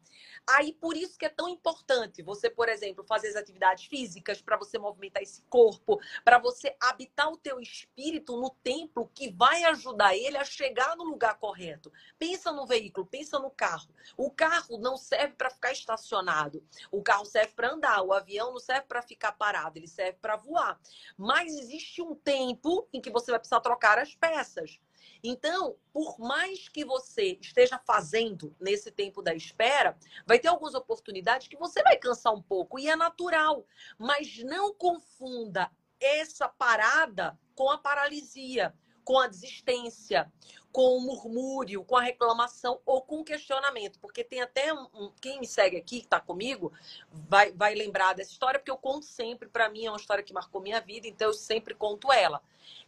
Aí 0.48 0.74
por 0.74 0.96
isso 0.96 1.18
que 1.18 1.26
é 1.26 1.30
tão 1.30 1.50
importante 1.50 2.22
você, 2.22 2.50
por 2.50 2.70
exemplo, 2.70 3.04
fazer 3.04 3.30
as 3.30 3.36
atividades 3.36 3.86
físicas 3.86 4.42
para 4.42 4.58
você 4.58 4.78
movimentar 4.78 5.24
esse 5.24 5.42
corpo, 5.44 6.00
para 6.24 6.38
você 6.38 6.76
habitar 6.80 7.32
o 7.32 7.38
teu 7.38 7.60
espírito 7.60 8.40
no 8.40 8.52
templo 8.64 9.10
que 9.14 9.32
vai 9.32 9.64
ajudar 9.66 10.16
ele 10.16 10.38
a 10.38 10.44
chegar 10.44 10.96
no 10.96 11.04
lugar 11.04 11.40
correto. 11.40 11.92
Pensa 12.20 12.52
no 12.52 12.68
veículo, 12.68 13.06
pensa 13.06 13.40
no 13.40 13.50
carro. 13.50 13.90
O 14.16 14.30
carro 14.30 14.78
não 14.78 14.98
serve 14.98 15.34
para 15.34 15.50
ficar 15.50 15.72
estacionado. 15.72 16.64
O 16.92 17.02
carro 17.02 17.26
serve 17.26 17.54
para 17.54 17.72
andar, 17.72 18.02
o 18.04 18.14
avião 18.14 18.52
não 18.52 18.60
serve 18.60 18.88
para 18.88 19.02
ficar 19.02 19.32
parado, 19.32 19.80
ele 19.80 19.88
serve 19.88 20.20
para 20.22 20.36
voar. 20.36 20.80
Mas 21.18 21.56
existe 21.56 22.02
um 22.02 22.14
tempo 22.14 22.88
em 22.94 23.02
que 23.02 23.10
você 23.10 23.32
vai 23.32 23.40
precisar 23.40 23.62
trocar 23.62 23.98
as 23.98 24.14
peças. 24.14 24.80
Então, 25.24 25.76
por 25.94 26.20
mais 26.20 26.70
que 26.70 26.86
você 26.86 27.38
esteja 27.42 27.80
fazendo 27.80 28.56
nesse 28.60 28.92
tempo 28.92 29.22
da 29.22 29.34
espera, 29.34 29.98
vai 30.26 30.40
ter 30.40 30.48
algumas 30.48 30.76
oportunidades 30.76 31.48
que 31.48 31.58
você 31.58 31.82
vai 31.82 31.98
cansar 31.98 32.34
um 32.34 32.42
pouco 32.42 32.80
e 32.80 32.90
é 32.90 32.96
natural. 32.96 33.66
Mas 33.98 34.40
não 34.44 34.74
confunda 34.74 35.72
essa 36.00 36.48
parada 36.48 37.38
com 37.56 37.70
a 37.70 37.78
paralisia, 37.78 38.74
com 39.04 39.20
a 39.20 39.28
desistência, 39.28 40.32
com 40.72 40.98
o 40.98 41.00
murmúrio, 41.00 41.86
com 41.86 41.96
a 41.96 42.02
reclamação 42.02 42.82
ou 42.86 43.02
com 43.02 43.22
o 43.22 43.24
questionamento. 43.24 44.00
Porque 44.00 44.24
tem 44.24 44.42
até 44.42 44.74
um, 44.74 44.88
um 44.94 45.12
quem 45.22 45.40
me 45.40 45.48
segue 45.48 45.78
aqui, 45.78 46.00
que 46.00 46.06
está 46.06 46.20
comigo, 46.20 46.74
vai, 47.10 47.52
vai 47.54 47.74
lembrar 47.76 48.14
dessa 48.14 48.32
história, 48.32 48.60
porque 48.60 48.72
eu 48.72 48.78
conto 48.78 49.06
sempre, 49.06 49.48
para 49.48 49.70
mim 49.70 49.86
é 49.86 49.90
uma 49.92 49.98
história 50.00 50.24
que 50.24 50.34
marcou 50.34 50.60
minha 50.60 50.82
vida, 50.82 51.08
então 51.08 51.30
eu 51.30 51.34
sempre 51.34 51.74
conto 51.74 52.12
ela. 52.12 52.42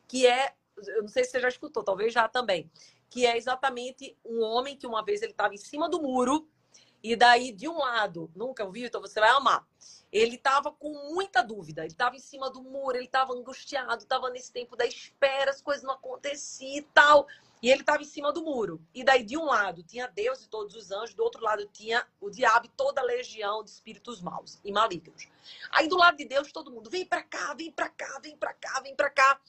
Que 0.08 0.28
é 0.28 0.54
eu 0.88 1.02
não 1.02 1.10
sei 1.10 1.24
se 1.24 1.32
você 1.32 1.40
já 1.40 1.48
escutou, 1.48 1.84
talvez 1.84 2.13
já 2.13 2.28
também, 2.28 2.70
que 3.10 3.26
é 3.26 3.38
exatamente 3.38 4.18
um 4.26 4.42
homem 4.42 4.76
que 4.76 4.86
uma 4.86 5.04
vez 5.04 5.22
ele 5.22 5.32
estava 5.32 5.54
em 5.54 5.58
cima 5.58 5.90
do 5.90 6.02
muro 6.02 6.48
e 7.04 7.16
daí 7.16 7.52
de 7.52 7.68
um 7.68 7.78
lado, 7.78 8.30
nunca 8.36 8.66
ouviu, 8.66 8.86
então 8.86 9.00
você 9.00 9.20
vai 9.20 9.30
amar. 9.30 9.66
Ele 10.12 10.36
estava 10.36 10.72
com 10.72 11.13
muita 11.13 11.42
dúvida, 11.42 11.82
ele 11.82 11.92
estava 11.92 12.16
em 12.16 12.20
cima 12.20 12.50
do 12.50 12.62
muro, 12.62 12.98
ele 12.98 13.06
estava 13.06 13.34
angustiado, 13.34 14.04
estava 14.04 14.30
nesse 14.30 14.52
tempo 14.52 14.76
da 14.76 14.86
espera, 14.86 15.52
as 15.52 15.62
coisas 15.62 15.84
não 15.84 15.94
aconteciam 15.94 16.78
e 16.78 16.82
tal. 16.82 17.28
E 17.62 17.70
ele 17.70 17.82
estava 17.82 18.02
em 18.04 18.06
cima 18.06 18.32
do 18.32 18.44
muro. 18.44 18.80
E 18.94 19.04
daí, 19.04 19.24
de 19.24 19.38
um 19.38 19.46
lado, 19.46 19.84
tinha 19.84 20.08
Deus 20.08 20.44
e 20.44 20.50
todos 20.50 20.76
os 20.76 20.92
anjos, 20.92 21.16
do 21.16 21.24
outro 21.24 21.44
lado, 21.44 21.66
tinha 21.74 22.06
o 22.22 22.30
diabo 22.30 22.68
e 22.68 22.70
toda 22.70 23.02
a 23.02 23.04
legião 23.04 23.63
de 23.63 23.72
espíritos 23.72 24.22
maus 24.22 24.60
e 24.63 24.72
malignos. 24.72 25.28
Aí, 25.72 25.88
do 25.88 25.98
lado 25.98 26.18
de 26.18 26.26
Deus, 26.26 26.52
todo 26.52 26.72
mundo, 26.72 26.90
vem 26.90 27.06
para 27.06 27.24
cá, 27.24 27.54
vem 27.56 27.72
para 27.72 27.90
cá, 27.90 28.20
vem 28.22 28.38
para 28.38 28.54
cá, 28.54 28.80
vem 28.82 28.96
para 28.96 29.10
cá. 29.10 29.40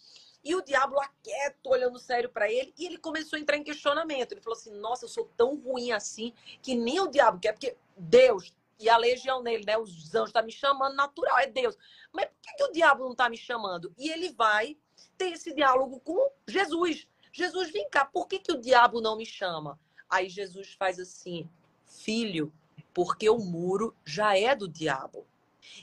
E 0.45 0.55
o 0.55 0.63
diabo 0.63 0.95
lá 0.95 1.09
quieto, 1.23 1.67
olhando 1.67 1.99
sério 1.99 2.29
para 2.29 2.51
ele, 2.51 2.73
e 2.79 2.87
ele 2.87 2.99
começou 2.99 3.37
a 3.37 3.41
entrar 3.41 3.57
em 3.57 3.65
questionamento. 3.65 4.33
Ele 4.33 4.41
falou 4.41 4.57
assim: 4.57 4.73
Nossa, 4.73 5.05
eu 5.05 5.09
sou 5.09 5.31
tão 5.37 5.57
ruim 5.57 5.93
assim 5.93 6.33
que 6.63 6.75
nem 6.75 7.01
o 7.01 7.09
diabo 7.09 7.39
quer, 7.39 7.53
porque 7.53 7.77
Deus 7.97 8.53
e 8.79 8.89
a 8.89 8.97
legião 8.97 9.43
nele, 9.43 9.65
né? 9.67 9.77
Os 9.77 10.15
anjos 10.15 10.33
tá 10.33 10.41
me 10.41 10.53
chamando, 10.53 10.95
natural, 10.95 11.39
é 11.39 11.47
Deus. 11.47 11.77
Mas 12.13 12.27
por 12.27 12.37
que, 12.41 12.55
que 12.55 12.65
o 12.65 12.73
diabo 12.73 13.05
não 13.05 13.13
está 13.13 13.29
me 13.29 13.37
chamando? 13.37 13.93
E 13.99 14.09
ele 14.09 14.31
vai 14.31 14.77
ter 15.17 15.33
esse 15.33 15.53
diálogo 15.53 16.01
com 16.01 16.31
Jesus. 16.47 17.07
Jesus, 17.33 17.71
vem 17.73 17.89
cá, 17.91 18.05
por 18.05 18.29
que, 18.29 18.39
que 18.39 18.53
o 18.53 18.61
diabo 18.61 19.01
não 19.01 19.17
me 19.17 19.27
chama? 19.27 19.79
Aí 20.09 20.29
Jesus 20.29 20.75
faz 20.75 20.99
assim, 20.99 21.49
filho, 21.85 22.53
porque 22.95 23.29
o 23.29 23.39
muro 23.39 23.95
já 24.05 24.39
é 24.39 24.55
do 24.55 24.69
diabo. 24.69 25.27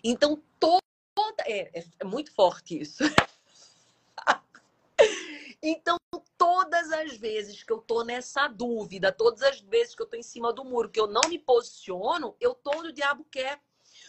Então, 0.03 0.41
toda. 0.59 0.81
É, 1.45 1.79
é, 1.79 1.85
é 1.99 2.03
muito 2.03 2.31
forte 2.33 2.79
isso. 2.79 3.03
então, 5.67 5.97
todas 6.37 6.91
as 6.91 7.17
vezes 7.17 7.63
que 7.63 7.73
eu 7.73 7.79
tô 7.79 8.03
nessa 8.03 8.47
dúvida, 8.47 9.11
todas 9.11 9.41
as 9.41 9.59
vezes 9.61 9.95
que 9.95 10.01
eu 10.03 10.05
tô 10.07 10.15
em 10.15 10.21
cima 10.21 10.53
do 10.53 10.63
muro, 10.63 10.91
que 10.91 10.99
eu 10.99 11.07
não 11.07 11.27
me 11.27 11.39
posiciono, 11.39 12.35
eu 12.39 12.53
tô 12.53 12.71
onde 12.77 12.89
o 12.89 12.93
diabo 12.93 13.25
quer. 13.31 13.59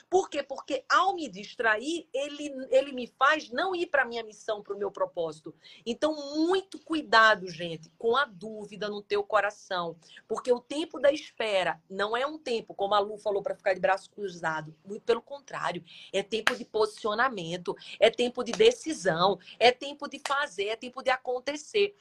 Por 0.08 0.30
quê? 0.30 0.42
Porque 0.42 0.84
ao 0.88 1.14
me 1.16 1.28
distrair, 1.28 2.08
ele, 2.14 2.48
ele 2.70 2.92
me 2.92 3.08
faz 3.08 3.50
não 3.50 3.74
ir 3.74 3.86
para 3.86 4.02
a 4.02 4.06
minha 4.06 4.22
missão, 4.22 4.62
para 4.62 4.74
o 4.74 4.78
meu 4.78 4.90
propósito. 4.90 5.52
Então, 5.84 6.14
muito 6.36 6.78
cuidado, 6.78 7.48
gente, 7.50 7.90
com 7.98 8.16
a 8.16 8.24
dúvida 8.24 8.88
no 8.88 9.02
teu 9.02 9.24
coração. 9.24 9.96
Porque 10.28 10.52
o 10.52 10.60
tempo 10.60 11.00
da 11.00 11.10
espera 11.10 11.82
não 11.90 12.16
é 12.16 12.24
um 12.24 12.38
tempo, 12.38 12.72
como 12.72 12.94
a 12.94 13.00
Lu 13.00 13.18
falou, 13.18 13.42
para 13.42 13.56
ficar 13.56 13.74
de 13.74 13.80
braço 13.80 14.08
cruzado. 14.10 14.76
Muito 14.84 15.02
pelo 15.02 15.20
contrário. 15.20 15.84
É 16.12 16.22
tempo 16.22 16.54
de 16.54 16.64
posicionamento, 16.64 17.74
é 17.98 18.08
tempo 18.08 18.44
de 18.44 18.52
decisão, 18.52 19.38
é 19.58 19.72
tempo 19.72 20.08
de 20.08 20.20
fazer, 20.26 20.66
é 20.66 20.76
tempo 20.76 21.02
de 21.02 21.10
acontecer 21.10 21.96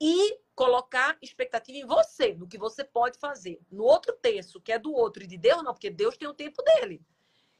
e 0.00 0.38
colocar 0.54 1.18
expectativa 1.20 1.76
em 1.76 1.84
você, 1.84 2.34
no 2.34 2.46
que 2.46 2.56
você 2.56 2.84
pode 2.84 3.18
fazer. 3.18 3.60
No 3.68 3.82
outro 3.82 4.12
terço, 4.12 4.60
que 4.60 4.70
é 4.70 4.78
do 4.78 4.92
outro 4.92 5.24
e 5.24 5.26
de 5.26 5.36
Deus, 5.36 5.64
não, 5.64 5.72
porque 5.72 5.90
Deus 5.90 6.16
tem 6.16 6.28
o 6.28 6.34
tempo 6.34 6.62
dele 6.62 7.02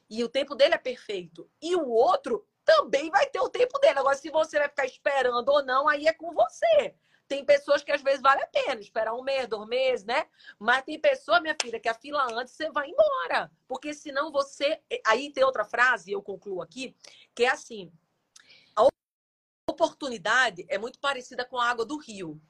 e 0.09 0.23
o 0.23 0.29
tempo 0.29 0.55
dele 0.55 0.73
é 0.73 0.77
perfeito. 0.77 1.49
E 1.61 1.75
o 1.75 1.87
outro 1.87 2.47
também 2.65 3.09
vai 3.09 3.25
ter 3.27 3.39
o 3.39 3.49
tempo 3.49 3.77
dele. 3.79 3.99
Agora, 3.99 4.15
se 4.15 4.29
você 4.29 4.57
vai 4.59 4.69
ficar 4.69 4.85
esperando 4.85 5.49
ou 5.49 5.63
não, 5.63 5.87
aí 5.87 6.07
é 6.07 6.13
com 6.13 6.33
você. 6.33 6.95
Tem 7.27 7.45
pessoas 7.45 7.83
que 7.83 7.91
às 7.91 8.01
vezes 8.01 8.21
vale 8.21 8.41
a 8.41 8.47
pena 8.47 8.81
esperar 8.81 9.13
um 9.13 9.21
mês, 9.21 9.47
dois 9.47 9.67
meses, 9.67 10.03
né? 10.03 10.25
Mas 10.57 10.83
tem 10.83 10.99
pessoa, 10.99 11.39
minha 11.39 11.55
filha, 11.61 11.79
que 11.79 11.87
a 11.87 11.93
fila 11.93 12.27
antes 12.33 12.55
você 12.55 12.71
vai 12.71 12.89
embora. 12.89 13.51
Porque 13.67 13.93
senão 13.93 14.31
você. 14.31 14.81
Aí 15.05 15.31
tem 15.31 15.43
outra 15.43 15.63
frase, 15.63 16.11
eu 16.11 16.23
concluo 16.23 16.59
aqui, 16.59 16.95
que 17.35 17.43
é 17.43 17.49
assim: 17.49 17.91
a 18.75 18.87
oportunidade 19.69 20.65
é 20.67 20.79
muito 20.79 20.99
parecida 20.99 21.45
com 21.45 21.59
a 21.59 21.69
água 21.69 21.85
do 21.85 21.97
rio. 21.97 22.41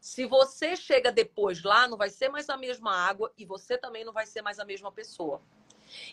Se 0.00 0.26
você 0.26 0.76
chega 0.76 1.10
depois 1.10 1.62
lá, 1.62 1.88
não 1.88 1.96
vai 1.96 2.10
ser 2.10 2.28
mais 2.28 2.48
a 2.48 2.56
mesma 2.56 2.94
água 2.94 3.32
e 3.36 3.44
você 3.44 3.76
também 3.76 4.04
não 4.04 4.12
vai 4.12 4.26
ser 4.26 4.42
mais 4.42 4.60
a 4.60 4.64
mesma 4.64 4.92
pessoa. 4.92 5.42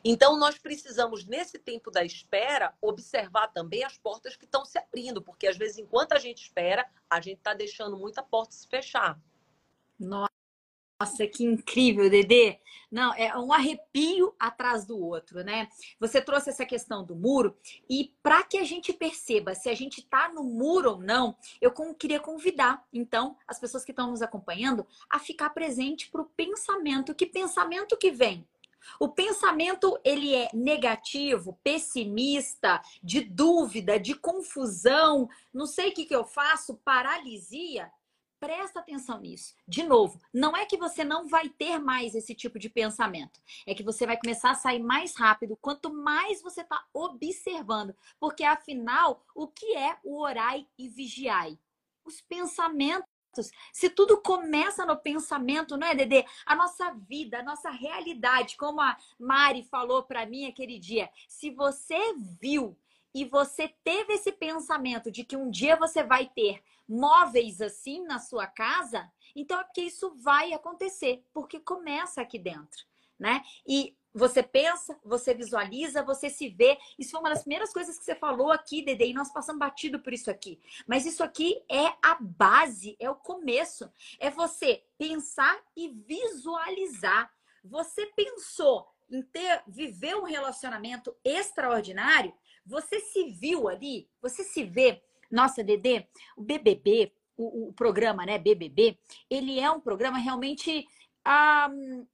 Então, 0.03 0.37
nós 0.37 0.57
precisamos, 0.57 1.25
nesse 1.25 1.59
tempo 1.59 1.91
da 1.91 2.03
espera, 2.03 2.73
observar 2.81 3.47
também 3.47 3.83
as 3.83 3.97
portas 3.97 4.35
que 4.35 4.45
estão 4.45 4.65
se 4.65 4.77
abrindo, 4.77 5.21
porque 5.21 5.47
às 5.47 5.57
vezes, 5.57 5.77
enquanto 5.77 6.13
a 6.13 6.19
gente 6.19 6.43
espera, 6.43 6.87
a 7.09 7.19
gente 7.19 7.37
está 7.37 7.53
deixando 7.53 7.97
muita 7.97 8.23
porta 8.23 8.53
se 8.53 8.67
fechar. 8.67 9.19
Nossa, 9.99 11.27
que 11.27 11.43
incrível, 11.43 12.09
Dedê. 12.09 12.59
Não, 12.91 13.13
é 13.13 13.35
um 13.37 13.53
arrepio 13.53 14.35
atrás 14.37 14.85
do 14.85 14.99
outro, 14.99 15.43
né? 15.43 15.69
Você 15.99 16.21
trouxe 16.21 16.49
essa 16.49 16.65
questão 16.65 17.05
do 17.05 17.15
muro 17.15 17.57
e 17.89 18.13
para 18.21 18.43
que 18.43 18.57
a 18.57 18.63
gente 18.63 18.91
perceba 18.91 19.55
se 19.55 19.69
a 19.69 19.73
gente 19.73 20.01
está 20.01 20.27
no 20.29 20.43
muro 20.43 20.91
ou 20.91 20.99
não, 20.99 21.35
eu 21.61 21.71
queria 21.95 22.19
convidar, 22.19 22.85
então, 22.91 23.37
as 23.47 23.59
pessoas 23.59 23.85
que 23.85 23.91
estão 23.91 24.11
nos 24.11 24.21
acompanhando 24.21 24.85
a 25.09 25.19
ficar 25.19 25.51
presente 25.51 26.09
para 26.09 26.21
o 26.21 26.25
pensamento. 26.25 27.15
Que 27.15 27.25
pensamento 27.25 27.97
que 27.97 28.11
vem? 28.11 28.45
O 28.99 29.09
pensamento 29.09 29.99
ele 30.03 30.33
é 30.35 30.49
negativo, 30.53 31.59
pessimista, 31.63 32.81
de 33.01 33.21
dúvida, 33.21 33.99
de 33.99 34.15
confusão, 34.15 35.29
não 35.53 35.65
sei 35.65 35.89
o 35.89 35.93
que, 35.93 36.05
que 36.05 36.15
eu 36.15 36.25
faço, 36.25 36.75
paralisia. 36.77 37.91
Presta 38.39 38.79
atenção 38.79 39.19
nisso. 39.19 39.53
De 39.67 39.83
novo, 39.83 40.19
não 40.33 40.57
é 40.57 40.65
que 40.65 40.75
você 40.75 41.03
não 41.03 41.27
vai 41.27 41.47
ter 41.47 41.77
mais 41.77 42.15
esse 42.15 42.33
tipo 42.33 42.57
de 42.57 42.71
pensamento. 42.71 43.39
É 43.67 43.75
que 43.75 43.83
você 43.83 44.03
vai 44.07 44.17
começar 44.17 44.49
a 44.49 44.55
sair 44.55 44.79
mais 44.79 45.15
rápido 45.15 45.55
quanto 45.61 45.93
mais 45.93 46.41
você 46.41 46.61
está 46.61 46.83
observando. 46.91 47.95
Porque, 48.19 48.43
afinal, 48.43 49.23
o 49.35 49.47
que 49.47 49.77
é 49.77 49.95
o 50.03 50.19
orai 50.19 50.65
e 50.75 50.89
vigiai? 50.89 51.59
Os 52.03 52.19
pensamentos 52.19 53.10
se 53.71 53.89
tudo 53.89 54.21
começa 54.21 54.85
no 54.85 54.97
pensamento, 54.97 55.77
não 55.77 55.87
é, 55.87 55.95
Dedê? 55.95 56.25
A 56.45 56.55
nossa 56.55 56.91
vida, 56.91 57.39
a 57.39 57.43
nossa 57.43 57.69
realidade, 57.69 58.57
como 58.57 58.81
a 58.81 58.97
Mari 59.19 59.63
falou 59.63 60.03
para 60.03 60.25
mim 60.25 60.47
aquele 60.47 60.77
dia, 60.79 61.09
se 61.27 61.49
você 61.49 62.13
viu 62.39 62.77
e 63.13 63.25
você 63.25 63.67
teve 63.83 64.13
esse 64.13 64.31
pensamento 64.31 65.11
de 65.11 65.23
que 65.23 65.35
um 65.35 65.49
dia 65.49 65.75
você 65.75 66.03
vai 66.03 66.27
ter 66.27 66.61
móveis 66.87 67.61
assim 67.61 68.03
na 68.05 68.19
sua 68.19 68.47
casa, 68.47 69.09
então 69.35 69.59
é 69.59 69.63
porque 69.63 69.81
isso 69.81 70.13
vai 70.15 70.53
acontecer, 70.53 71.23
porque 71.33 71.59
começa 71.59 72.21
aqui 72.21 72.37
dentro, 72.37 72.85
né? 73.19 73.43
E 73.65 73.95
você 74.13 74.43
pensa, 74.43 74.97
você 75.03 75.33
visualiza, 75.33 76.03
você 76.03 76.29
se 76.29 76.49
vê. 76.49 76.77
Isso 76.99 77.11
foi 77.11 77.19
uma 77.19 77.29
das 77.29 77.41
primeiras 77.41 77.71
coisas 77.71 77.97
que 77.97 78.03
você 78.03 78.15
falou 78.15 78.51
aqui, 78.51 78.81
Dede, 78.83 79.05
e 79.05 79.13
nós 79.13 79.31
passamos 79.31 79.59
batido 79.59 79.99
por 79.99 80.13
isso 80.13 80.29
aqui. 80.29 80.59
Mas 80.85 81.05
isso 81.05 81.23
aqui 81.23 81.61
é 81.69 81.87
a 82.01 82.17
base, 82.19 82.95
é 82.99 83.09
o 83.09 83.15
começo. 83.15 83.89
É 84.19 84.29
você 84.29 84.83
pensar 84.97 85.59
e 85.75 85.89
visualizar. 85.89 87.31
Você 87.63 88.05
pensou 88.07 88.87
em 89.09 89.21
ter, 89.21 89.63
viver 89.67 90.15
um 90.15 90.23
relacionamento 90.23 91.15
extraordinário, 91.23 92.33
você 92.65 92.99
se 92.99 93.29
viu 93.31 93.67
ali, 93.67 94.09
você 94.21 94.43
se 94.43 94.63
vê. 94.63 95.01
Nossa, 95.29 95.63
Dedê, 95.63 96.07
o 96.35 96.41
BBB, 96.41 97.13
o, 97.37 97.69
o 97.69 97.73
programa, 97.73 98.25
né, 98.25 98.37
BBB, 98.37 98.97
ele 99.29 99.59
é 99.59 99.69
um 99.71 99.79
programa 99.79 100.17
realmente. 100.17 100.87
Um, 101.69 102.05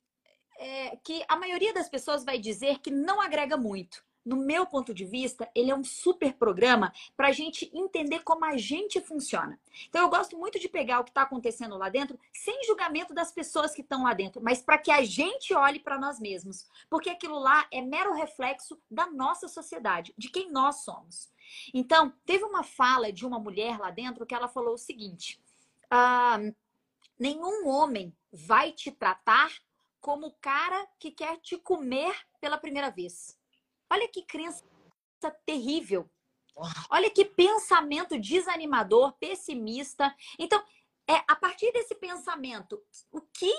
é, 0.58 0.98
que 0.98 1.24
a 1.28 1.36
maioria 1.36 1.74
das 1.74 1.90
pessoas 1.90 2.24
vai 2.24 2.38
dizer 2.38 2.80
que 2.80 2.92
não 2.92 3.22
agrega 3.22 3.58
muito. 3.58 4.06
No 4.26 4.36
meu 4.36 4.66
ponto 4.66 4.94
de 4.94 5.06
vista, 5.06 5.50
ele 5.56 5.72
é 5.72 5.76
um 5.76 5.86
super 5.86 6.34
programa 6.34 6.92
para 7.16 7.30
a 7.30 7.32
gente 7.32 7.72
entender 7.74 8.24
como 8.24 8.44
a 8.44 8.58
gente 8.58 9.00
funciona. 9.00 9.58
Então, 9.88 10.02
eu 10.02 10.10
gosto 10.10 10.38
muito 10.38 10.60
de 10.60 10.68
pegar 10.68 11.00
o 11.00 11.06
que 11.06 11.12
está 11.12 11.22
acontecendo 11.22 11.78
lá 11.78 11.88
dentro, 11.88 12.20
sem 12.34 12.62
julgamento 12.66 13.14
das 13.14 13.32
pessoas 13.32 13.74
que 13.74 13.80
estão 13.80 14.04
lá 14.04 14.14
dentro, 14.14 14.42
mas 14.44 14.62
para 14.62 14.78
que 14.78 14.92
a 14.92 15.02
gente 15.02 15.54
olhe 15.54 15.80
para 15.80 15.98
nós 15.98 16.20
mesmos. 16.20 16.68
Porque 16.90 17.10
aquilo 17.10 17.40
lá 17.40 17.68
é 17.72 17.82
mero 17.82 18.14
reflexo 18.14 18.78
da 18.92 19.10
nossa 19.10 19.48
sociedade, 19.48 20.14
de 20.18 20.30
quem 20.30 20.52
nós 20.52 20.84
somos. 20.84 21.32
Então, 21.74 22.14
teve 22.26 22.44
uma 22.44 22.64
fala 22.64 23.14
de 23.14 23.26
uma 23.26 23.40
mulher 23.40 23.80
lá 23.80 23.92
dentro 23.92 24.26
que 24.26 24.36
ela 24.36 24.50
falou 24.50 24.74
o 24.74 24.78
seguinte: 24.78 25.40
ah, 25.90 26.38
nenhum 27.18 27.66
homem 27.66 28.14
vai 28.30 28.74
te 28.74 28.92
tratar 28.92 29.54
como 30.08 30.28
o 30.28 30.36
cara 30.40 30.88
que 30.98 31.12
quer 31.12 31.36
te 31.42 31.58
comer 31.58 32.16
pela 32.40 32.58
primeira 32.58 32.90
vez. 32.90 33.38
Olha 33.90 34.08
que 34.08 34.22
crença 34.22 34.64
terrível. 35.46 36.10
Olha 36.90 37.10
que 37.10 37.26
pensamento 37.26 38.18
desanimador, 38.18 39.12
pessimista. 39.20 40.16
Então, 40.40 40.64
é 41.06 41.16
a 41.28 41.36
partir 41.36 41.74
desse 41.74 41.94
pensamento, 41.94 42.82
o 43.12 43.20
que 43.20 43.54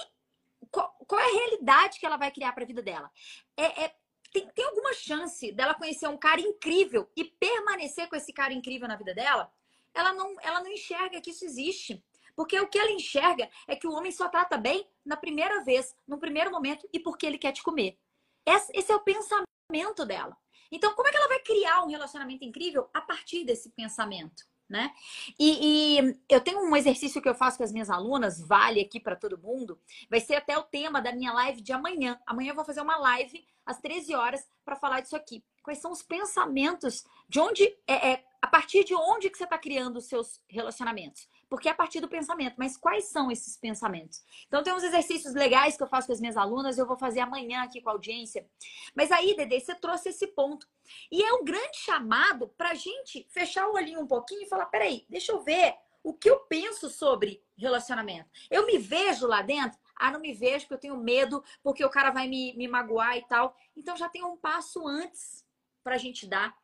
qual, 0.71 0.91
qual 1.07 1.21
é 1.21 1.25
a 1.25 1.35
realidade 1.35 2.01
que 2.01 2.07
ela 2.07 2.17
vai 2.17 2.31
criar 2.31 2.55
para 2.55 2.65
a 2.65 2.67
vida 2.67 2.81
dela? 2.81 3.11
É, 3.55 3.85
é 3.85 3.95
tem, 4.33 4.49
tem 4.49 4.65
alguma 4.65 4.95
chance 4.95 5.53
dela 5.53 5.75
conhecer 5.75 6.09
um 6.09 6.17
cara 6.17 6.41
incrível 6.41 7.11
e 7.15 7.25
permanecer 7.25 8.09
com 8.09 8.17
esse 8.17 8.33
cara 8.33 8.55
incrível 8.55 8.89
na 8.89 8.97
vida 8.97 9.15
dela? 9.15 9.53
Ela 9.93 10.15
não, 10.15 10.35
ela 10.41 10.63
não 10.63 10.73
enxerga 10.73 11.21
que 11.21 11.31
isso 11.31 11.45
existe. 11.45 12.03
Porque 12.39 12.57
o 12.61 12.69
que 12.69 12.79
ela 12.79 12.93
enxerga 12.93 13.51
é 13.67 13.75
que 13.75 13.85
o 13.85 13.91
homem 13.91 14.13
só 14.13 14.29
trata 14.29 14.57
bem 14.57 14.87
na 15.05 15.17
primeira 15.17 15.61
vez, 15.65 15.93
no 16.07 16.21
primeiro 16.21 16.53
momento 16.53 16.89
e 16.93 17.01
porque 17.01 17.27
ele 17.27 17.37
quer 17.37 17.51
te 17.51 17.65
comer. 17.65 17.99
Esse 18.47 18.93
é 18.93 18.95
o 18.95 19.01
pensamento 19.01 20.07
dela. 20.07 20.37
Então, 20.71 20.95
como 20.95 21.09
é 21.09 21.11
que 21.11 21.17
ela 21.17 21.27
vai 21.27 21.41
criar 21.41 21.83
um 21.83 21.89
relacionamento 21.89 22.45
incrível 22.45 22.89
a 22.95 23.01
partir 23.01 23.45
desse 23.45 23.71
pensamento? 23.71 24.45
Né? 24.69 24.95
E, 25.37 25.99
e, 25.99 26.21
eu 26.29 26.41
tenho 26.41 26.61
um 26.61 26.77
exercício 26.77 27.21
que 27.21 27.29
eu 27.29 27.35
faço 27.35 27.59
com 27.59 27.65
as 27.65 27.73
minhas 27.73 27.91
alunas, 27.91 28.41
vale 28.41 28.83
aqui 28.83 29.01
para 29.01 29.17
todo 29.17 29.37
mundo. 29.37 29.81
Vai 30.09 30.21
ser 30.21 30.37
até 30.37 30.57
o 30.57 30.63
tema 30.63 31.03
da 31.03 31.11
minha 31.11 31.33
live 31.33 31.61
de 31.61 31.73
amanhã. 31.73 32.21
Amanhã 32.25 32.53
eu 32.53 32.55
vou 32.55 32.65
fazer 32.65 32.83
uma 32.83 32.99
live 32.99 33.45
às 33.67 33.81
13 33.81 34.15
horas 34.15 34.49
para 34.65 34.77
falar 34.77 35.01
disso 35.01 35.17
aqui. 35.17 35.43
Quais 35.61 35.81
são 35.81 35.91
os 35.91 36.03
pensamentos 36.03 37.05
de 37.29 37.41
onde 37.41 37.65
é, 37.85 38.13
é 38.13 38.25
a 38.41 38.47
partir 38.47 38.85
de 38.85 38.95
onde 38.95 39.29
que 39.29 39.37
você 39.37 39.43
está 39.43 39.59
criando 39.59 39.97
os 39.97 40.07
seus 40.07 40.41
relacionamentos? 40.49 41.27
Porque 41.49 41.69
é 41.69 41.73
a 41.73 41.75
partir 41.75 42.01
do 42.01 42.09
pensamento. 42.09 42.57
Mas 42.59 42.77
quais 42.77 43.05
são 43.05 43.31
esses 43.31 43.57
pensamentos? 43.57 44.23
Então, 44.47 44.63
tem 44.63 44.73
uns 44.73 44.83
exercícios 44.83 45.35
legais 45.35 45.77
que 45.77 45.83
eu 45.83 45.89
faço 45.89 46.07
com 46.07 46.13
as 46.13 46.21
minhas 46.21 46.37
alunas, 46.37 46.79
eu 46.79 46.87
vou 46.87 46.97
fazer 46.97 47.21
amanhã 47.21 47.63
aqui 47.63 47.81
com 47.81 47.91
a 47.91 47.93
audiência. 47.93 48.49
Mas 48.95 49.11
aí, 49.11 49.35
Dede, 49.35 49.61
você 49.61 49.75
trouxe 49.75 50.11
esse 50.11 50.27
ponto. 50.29 50.67
E 51.11 51.23
é 51.23 51.33
um 51.33 51.45
grande 51.45 51.79
chamado 51.79 52.49
para 52.57 52.71
a 52.71 52.75
gente 52.75 53.27
fechar 53.31 53.67
o 53.69 53.75
olhinho 53.75 54.01
um 54.01 54.07
pouquinho 54.07 54.43
e 54.43 54.49
falar: 54.49 54.67
peraí, 54.67 55.05
deixa 55.09 55.33
eu 55.33 55.43
ver 55.43 55.75
o 56.03 56.15
que 56.15 56.31
eu 56.31 56.41
penso 56.41 56.89
sobre 56.89 57.43
relacionamento. 57.57 58.31
Eu 58.51 58.67
me 58.67 58.79
vejo 58.79 59.27
lá 59.27 59.43
dentro. 59.43 59.79
Ah, 59.97 60.11
não 60.11 60.21
me 60.21 60.33
vejo 60.33 60.61
porque 60.61 60.75
eu 60.75 60.79
tenho 60.79 60.97
medo, 60.97 61.43
porque 61.63 61.85
o 61.85 61.91
cara 61.91 62.11
vai 62.11 62.29
me, 62.29 62.55
me 62.57 62.69
magoar 62.69 63.17
e 63.17 63.27
tal. 63.27 63.57
Então 63.77 63.97
já 63.97 64.09
tem 64.09 64.25
um 64.25 64.37
passo 64.37 64.87
antes 64.87 65.45
para 65.83 65.97
a 65.97 65.99
gente 65.99 66.27
dar, 66.27 66.57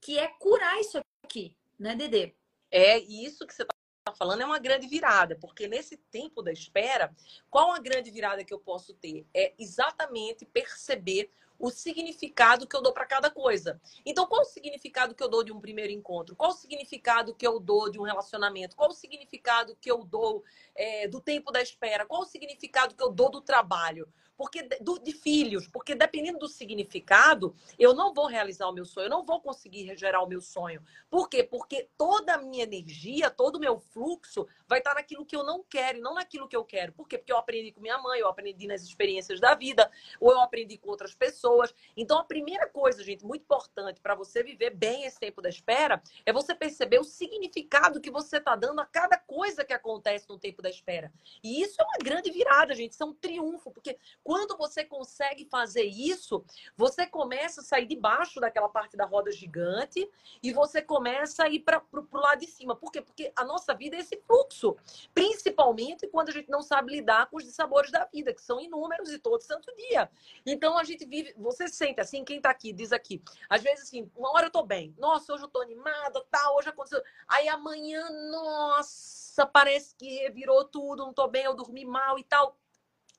que 0.00 0.18
é 0.18 0.28
curar 0.28 0.78
isso 0.80 1.00
aqui, 1.24 1.56
né, 1.78 1.94
Dedê? 1.94 2.34
É 2.70 2.98
isso 2.98 3.46
que 3.46 3.54
você 3.54 3.62
está 3.62 3.74
falando 4.12 4.42
é 4.42 4.44
uma 4.44 4.58
grande 4.58 4.86
virada, 4.86 5.36
porque 5.36 5.66
nesse 5.68 5.96
tempo 5.96 6.42
da 6.42 6.52
espera, 6.52 7.14
qual 7.50 7.72
a 7.72 7.78
grande 7.78 8.10
virada 8.10 8.44
que 8.44 8.52
eu 8.52 8.58
posso 8.58 8.94
ter? 8.94 9.26
É 9.34 9.52
exatamente 9.58 10.44
perceber 10.44 11.30
o 11.60 11.70
significado 11.70 12.66
que 12.66 12.74
eu 12.74 12.80
dou 12.80 12.92
para 12.92 13.04
cada 13.04 13.30
coisa. 13.30 13.78
Então, 14.04 14.26
qual 14.26 14.40
o 14.40 14.46
significado 14.46 15.14
que 15.14 15.22
eu 15.22 15.28
dou 15.28 15.44
de 15.44 15.52
um 15.52 15.60
primeiro 15.60 15.92
encontro? 15.92 16.34
Qual 16.34 16.50
o 16.50 16.54
significado 16.54 17.34
que 17.34 17.46
eu 17.46 17.60
dou 17.60 17.90
de 17.90 18.00
um 18.00 18.02
relacionamento? 18.02 18.74
Qual 18.74 18.88
o 18.88 18.94
significado 18.94 19.76
que 19.78 19.90
eu 19.90 20.02
dou 20.02 20.42
é, 20.74 21.06
do 21.06 21.20
tempo 21.20 21.52
da 21.52 21.60
espera? 21.60 22.06
Qual 22.06 22.22
o 22.22 22.26
significado 22.26 22.94
que 22.94 23.02
eu 23.02 23.10
dou 23.10 23.30
do 23.30 23.42
trabalho? 23.42 24.08
porque 24.40 24.62
do, 24.80 24.98
de 24.98 25.12
filhos, 25.12 25.68
porque 25.68 25.94
dependendo 25.94 26.38
do 26.38 26.48
significado, 26.48 27.54
eu 27.78 27.92
não 27.92 28.14
vou 28.14 28.24
realizar 28.24 28.70
o 28.70 28.72
meu 28.72 28.86
sonho, 28.86 29.04
eu 29.04 29.10
não 29.10 29.22
vou 29.22 29.38
conseguir 29.38 29.94
gerar 29.98 30.22
o 30.22 30.26
meu 30.26 30.40
sonho. 30.40 30.82
Por 31.10 31.28
quê? 31.28 31.44
Porque 31.44 31.90
toda 31.94 32.36
a 32.36 32.38
minha 32.38 32.62
energia, 32.62 33.28
todo 33.28 33.56
o 33.56 33.60
meu 33.60 33.78
fluxo 33.78 34.48
vai 34.66 34.78
estar 34.78 34.94
naquilo 34.94 35.26
que 35.26 35.36
eu 35.36 35.44
não 35.44 35.62
quero 35.62 35.98
e 35.98 36.00
não 36.00 36.14
naquilo 36.14 36.48
que 36.48 36.56
eu 36.56 36.64
quero. 36.64 36.90
Por 36.90 37.06
quê? 37.06 37.18
Porque 37.18 37.30
eu 37.30 37.36
aprendi 37.36 37.70
com 37.70 37.82
minha 37.82 37.98
mãe, 37.98 38.20
eu 38.20 38.28
aprendi 38.28 38.66
nas 38.66 38.82
experiências 38.82 39.38
da 39.40 39.54
vida, 39.54 39.90
ou 40.18 40.32
eu 40.32 40.40
aprendi 40.40 40.78
com 40.78 40.88
outras 40.88 41.14
pessoas. 41.14 41.49
Então, 41.96 42.18
a 42.18 42.24
primeira 42.24 42.68
coisa, 42.68 43.02
gente, 43.02 43.24
muito 43.24 43.42
importante 43.42 44.00
para 44.00 44.14
você 44.14 44.42
viver 44.42 44.70
bem 44.70 45.04
esse 45.04 45.18
tempo 45.18 45.42
da 45.42 45.48
espera, 45.48 46.02
é 46.24 46.32
você 46.32 46.54
perceber 46.54 46.98
o 46.98 47.04
significado 47.04 48.00
que 48.00 48.10
você 48.10 48.38
está 48.38 48.56
dando 48.56 48.80
a 48.80 48.86
cada 48.86 49.16
coisa 49.16 49.64
que 49.64 49.72
acontece 49.72 50.28
no 50.28 50.38
tempo 50.38 50.62
da 50.62 50.70
espera. 50.70 51.12
E 51.42 51.62
isso 51.62 51.80
é 51.80 51.84
uma 51.84 51.98
grande 52.02 52.30
virada, 52.30 52.74
gente, 52.74 52.92
isso 52.92 53.02
é 53.02 53.06
um 53.06 53.14
triunfo, 53.14 53.70
porque 53.70 53.98
quando 54.22 54.56
você 54.56 54.84
consegue 54.84 55.44
fazer 55.44 55.84
isso, 55.84 56.44
você 56.76 57.06
começa 57.06 57.60
a 57.60 57.64
sair 57.64 57.86
debaixo 57.86 58.40
daquela 58.40 58.68
parte 58.68 58.96
da 58.96 59.04
roda 59.04 59.30
gigante 59.30 60.08
e 60.42 60.52
você 60.52 60.82
começa 60.82 61.44
a 61.44 61.48
ir 61.48 61.60
para 61.60 61.82
o 61.92 62.16
lado 62.18 62.40
de 62.40 62.46
cima. 62.46 62.76
Por 62.76 62.90
quê? 62.90 63.00
Porque 63.00 63.32
a 63.36 63.44
nossa 63.44 63.74
vida 63.74 63.96
é 63.96 64.00
esse 64.00 64.16
fluxo. 64.26 64.76
Principalmente 65.14 66.06
quando 66.06 66.30
a 66.30 66.32
gente 66.32 66.50
não 66.50 66.62
sabe 66.62 66.92
lidar 66.92 67.28
com 67.28 67.36
os 67.36 67.44
dissabores 67.44 67.90
da 67.90 68.04
vida, 68.04 68.32
que 68.32 68.42
são 68.42 68.60
inúmeros 68.60 69.12
e 69.12 69.18
todo 69.18 69.40
santo 69.40 69.74
dia. 69.76 70.10
Então 70.44 70.78
a 70.78 70.84
gente 70.84 71.04
vive. 71.04 71.34
Você 71.40 71.68
sente 71.68 72.00
assim, 72.00 72.24
quem 72.24 72.36
está 72.36 72.50
aqui, 72.50 72.72
diz 72.72 72.92
aqui. 72.92 73.22
Às 73.48 73.62
vezes, 73.62 73.84
assim, 73.84 74.10
uma 74.14 74.30
hora 74.32 74.46
eu 74.46 74.50
tô 74.50 74.62
bem. 74.62 74.94
Nossa, 74.98 75.32
hoje 75.32 75.44
eu 75.44 75.48
tô 75.48 75.60
animada, 75.60 76.24
tá, 76.30 76.52
hoje 76.52 76.68
aconteceu. 76.68 77.02
Aí 77.26 77.48
amanhã, 77.48 78.08
nossa, 78.30 79.46
parece 79.46 79.94
que 79.96 80.30
virou 80.30 80.64
tudo, 80.64 81.04
não 81.04 81.14
tô 81.14 81.26
bem, 81.28 81.44
eu 81.44 81.54
dormi 81.54 81.84
mal 81.84 82.18
e 82.18 82.24
tal. 82.24 82.56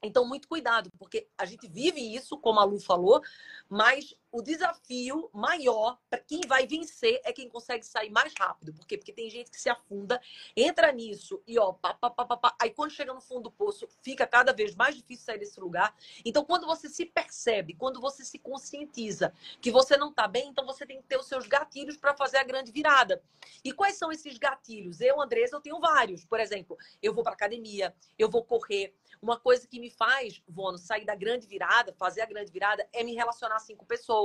Então, 0.03 0.25
muito 0.25 0.47
cuidado, 0.47 0.89
porque 0.97 1.27
a 1.37 1.45
gente 1.45 1.67
vive 1.67 2.01
isso, 2.15 2.37
como 2.37 2.59
a 2.59 2.63
Lu 2.63 2.79
falou, 2.79 3.21
mas 3.69 4.15
o 4.31 4.41
desafio 4.41 5.29
maior 5.33 5.99
para 6.09 6.19
quem 6.19 6.41
vai 6.47 6.65
vencer 6.65 7.19
é 7.23 7.33
quem 7.33 7.49
consegue 7.49 7.85
sair 7.85 8.09
mais 8.09 8.33
rápido. 8.37 8.73
Por 8.73 8.87
quê? 8.87 8.97
Porque 8.97 9.11
tem 9.11 9.29
gente 9.29 9.51
que 9.51 9.59
se 9.59 9.69
afunda, 9.69 10.21
entra 10.55 10.91
nisso 10.91 11.41
e 11.45 11.59
ó, 11.59 11.73
pá, 11.73 11.93
pá, 11.93 12.09
pá, 12.09 12.25
pá, 12.25 12.37
pá, 12.37 12.55
aí 12.59 12.69
quando 12.71 12.91
chega 12.91 13.13
no 13.13 13.19
fundo 13.19 13.43
do 13.43 13.51
poço, 13.51 13.87
fica 14.01 14.25
cada 14.25 14.53
vez 14.53 14.73
mais 14.75 14.95
difícil 14.95 15.25
sair 15.25 15.39
desse 15.39 15.59
lugar. 15.59 15.93
Então, 16.23 16.45
quando 16.45 16.65
você 16.65 16.87
se 16.87 17.05
percebe, 17.05 17.73
quando 17.73 17.99
você 17.99 18.23
se 18.23 18.39
conscientiza 18.39 19.33
que 19.59 19.71
você 19.71 19.97
não 19.97 20.09
está 20.09 20.27
bem, 20.27 20.49
então 20.49 20.65
você 20.65 20.85
tem 20.85 21.01
que 21.01 21.07
ter 21.07 21.17
os 21.17 21.27
seus 21.27 21.47
gatilhos 21.47 21.97
para 21.97 22.15
fazer 22.15 22.37
a 22.37 22.43
grande 22.43 22.71
virada. 22.71 23.21
E 23.63 23.73
quais 23.73 23.95
são 23.95 24.11
esses 24.11 24.37
gatilhos? 24.37 25.01
Eu, 25.01 25.21
Andresa, 25.21 25.55
eu 25.55 25.61
tenho 25.61 25.79
vários. 25.79 26.23
Por 26.23 26.39
exemplo, 26.39 26.77
eu 27.01 27.13
vou 27.13 27.23
para 27.23 27.33
academia, 27.33 27.93
eu 28.17 28.29
vou 28.29 28.43
correr, 28.43 28.95
uma 29.21 29.39
coisa 29.39 29.67
que 29.67 29.79
me 29.79 29.89
faz, 29.89 30.41
Vono, 30.47 30.77
sair 30.77 31.05
da 31.05 31.15
grande 31.15 31.45
virada, 31.45 31.93
fazer 31.93 32.21
a 32.21 32.25
grande 32.25 32.51
virada, 32.51 32.87
é 32.91 33.03
me 33.03 33.13
relacionar 33.13 33.55
assim 33.55 33.75
com 33.75 33.85
pessoas. 33.85 34.20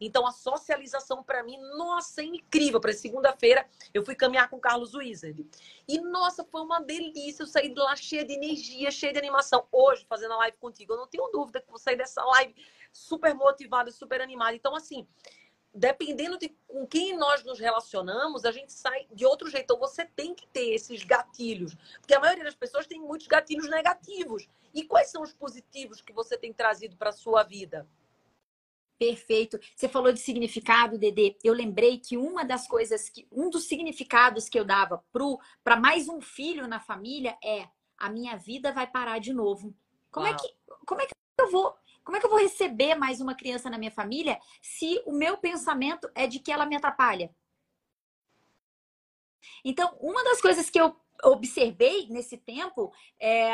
Então, 0.00 0.26
a 0.26 0.32
socialização 0.32 1.22
para 1.22 1.44
mim, 1.44 1.56
nossa, 1.76 2.22
é 2.22 2.24
incrível. 2.24 2.80
Para 2.80 2.92
segunda-feira, 2.92 3.64
eu 3.94 4.04
fui 4.04 4.16
caminhar 4.16 4.50
com 4.50 4.56
o 4.56 4.60
Carlos 4.60 4.94
Wizard. 4.94 5.46
E, 5.86 6.00
nossa, 6.00 6.44
foi 6.44 6.60
uma 6.60 6.80
delícia. 6.80 7.44
Eu 7.44 7.46
saí 7.46 7.68
de 7.68 7.80
lá 7.80 7.94
cheia 7.94 8.24
de 8.24 8.32
energia, 8.32 8.90
cheia 8.90 9.12
de 9.12 9.18
animação. 9.18 9.64
Hoje, 9.70 10.04
fazendo 10.08 10.34
a 10.34 10.38
live 10.38 10.56
contigo, 10.56 10.94
eu 10.94 10.96
não 10.96 11.06
tenho 11.06 11.28
dúvida 11.28 11.60
que 11.60 11.70
vou 11.70 11.78
sair 11.78 11.96
dessa 11.96 12.24
live 12.24 12.54
super 12.92 13.32
motivada, 13.32 13.92
super 13.92 14.20
animada. 14.20 14.56
Então, 14.56 14.74
assim, 14.74 15.06
dependendo 15.74 16.36
de 16.36 16.50
com 16.66 16.86
quem 16.86 17.16
nós 17.16 17.42
nos 17.44 17.58
relacionamos, 17.58 18.44
a 18.44 18.52
gente 18.52 18.72
sai 18.72 19.06
de 19.12 19.24
outro 19.24 19.48
jeito. 19.48 19.64
Então 19.64 19.78
você 19.78 20.04
tem 20.04 20.34
que 20.34 20.46
ter 20.48 20.74
esses 20.74 21.02
gatilhos, 21.02 21.74
porque 21.98 22.14
a 22.14 22.20
maioria 22.20 22.44
das 22.44 22.54
pessoas 22.54 22.86
tem 22.86 23.00
muitos 23.00 23.26
gatilhos 23.26 23.68
negativos. 23.70 24.48
E 24.74 24.84
quais 24.84 25.10
são 25.10 25.22
os 25.22 25.32
positivos 25.32 26.00
que 26.00 26.12
você 26.12 26.36
tem 26.36 26.52
trazido 26.52 26.96
para 26.96 27.10
a 27.10 27.12
sua 27.12 27.42
vida? 27.42 27.86
Perfeito. 29.02 29.58
Você 29.74 29.88
falou 29.88 30.12
de 30.12 30.20
significado, 30.20 30.96
Dedê. 30.96 31.36
Eu 31.42 31.52
lembrei 31.52 31.98
que 31.98 32.16
uma 32.16 32.44
das 32.44 32.68
coisas 32.68 33.08
que 33.08 33.26
um 33.32 33.50
dos 33.50 33.64
significados 33.64 34.48
que 34.48 34.56
eu 34.56 34.64
dava 34.64 35.04
para 35.64 35.76
mais 35.76 36.08
um 36.08 36.20
filho 36.20 36.68
na 36.68 36.78
família 36.78 37.36
é 37.42 37.66
a 37.98 38.08
minha 38.08 38.36
vida 38.36 38.70
vai 38.70 38.86
parar 38.86 39.18
de 39.18 39.32
novo. 39.32 39.74
Como 40.08 40.24
é 40.24 40.30
Uau. 40.30 40.38
é 40.38 40.40
que 40.40 40.54
como 40.86 41.00
é 41.00 41.06
que 41.06 41.12
eu 41.40 41.50
vou 41.50 41.74
como 42.04 42.16
é 42.16 42.20
que 42.20 42.26
eu 42.26 42.30
vou 42.30 42.38
receber 42.38 42.94
mais 42.94 43.20
uma 43.20 43.34
criança 43.34 43.68
na 43.68 43.76
minha 43.76 43.90
família 43.90 44.38
se 44.60 45.02
o 45.04 45.12
meu 45.12 45.36
pensamento 45.36 46.08
é 46.14 46.28
de 46.28 46.38
que 46.38 46.52
ela 46.52 46.64
me 46.64 46.76
atrapalha? 46.76 47.34
Então, 49.64 49.96
uma 50.00 50.22
das 50.22 50.40
coisas 50.40 50.70
que 50.70 50.80
eu 50.80 50.94
observei 51.24 52.08
nesse 52.08 52.36
tempo 52.36 52.92
é, 53.20 53.52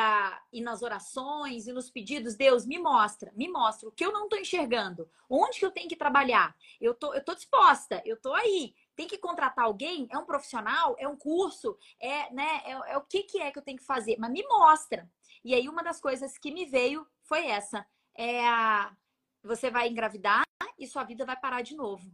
e 0.52 0.60
nas 0.60 0.82
orações 0.82 1.66
e 1.66 1.72
nos 1.72 1.90
pedidos, 1.90 2.34
Deus 2.34 2.64
me 2.64 2.78
mostra, 2.78 3.32
me 3.36 3.48
mostra 3.48 3.88
o 3.88 3.92
que 3.92 4.04
eu 4.04 4.12
não 4.12 4.24
estou 4.24 4.38
enxergando, 4.38 5.08
onde 5.28 5.58
que 5.58 5.66
eu 5.66 5.70
tenho 5.70 5.88
que 5.88 5.96
trabalhar. 5.96 6.56
Eu 6.80 6.94
tô, 6.94 7.12
eu 7.12 7.22
tô 7.22 7.34
disposta, 7.34 8.02
eu 8.04 8.16
tô 8.16 8.32
aí. 8.32 8.74
Tem 8.96 9.06
que 9.06 9.18
contratar 9.18 9.66
alguém? 9.66 10.08
É 10.10 10.18
um 10.18 10.24
profissional? 10.24 10.96
É 10.98 11.06
um 11.06 11.16
curso? 11.16 11.78
É, 12.00 12.32
né? 12.32 12.62
É, 12.64 12.92
é 12.92 12.96
o 12.96 13.02
que, 13.02 13.22
que 13.24 13.40
é 13.40 13.50
que 13.50 13.58
eu 13.58 13.62
tenho 13.62 13.78
que 13.78 13.84
fazer? 13.84 14.16
Mas 14.18 14.32
me 14.32 14.42
mostra. 14.44 15.08
E 15.44 15.54
aí 15.54 15.68
uma 15.68 15.82
das 15.82 16.00
coisas 16.00 16.38
que 16.38 16.50
me 16.50 16.64
veio 16.64 17.06
foi 17.22 17.46
essa 17.46 17.86
é 18.14 18.46
a... 18.48 18.96
você 19.42 19.70
vai 19.70 19.88
engravidar 19.88 20.42
e 20.78 20.86
sua 20.86 21.04
vida 21.04 21.24
vai 21.24 21.38
parar 21.38 21.62
de 21.62 21.76
novo. 21.76 22.10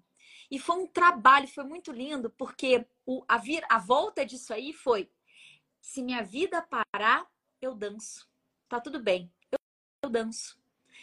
E 0.51 0.59
foi 0.59 0.77
um 0.77 0.87
trabalho, 0.87 1.49
foi 1.49 1.65
muito 1.65 1.91
lindo, 1.91 2.31
porque 2.31 2.87
o, 3.07 3.25
a, 3.27 3.39
vir, 3.39 3.65
a 3.69 3.79
volta 3.79 4.25
disso 4.25 4.53
aí 4.53 4.73
foi: 4.73 5.11
se 5.85 6.03
minha 6.03 6.23
vida 6.23 6.63
parar, 6.63 7.27
eu 7.61 7.75
danço. 7.75 8.27
Tá 8.71 8.81
tudo 8.81 9.03
bem, 9.03 9.31
eu, 9.53 9.59
eu 10.03 10.11
danço. 10.11 10.59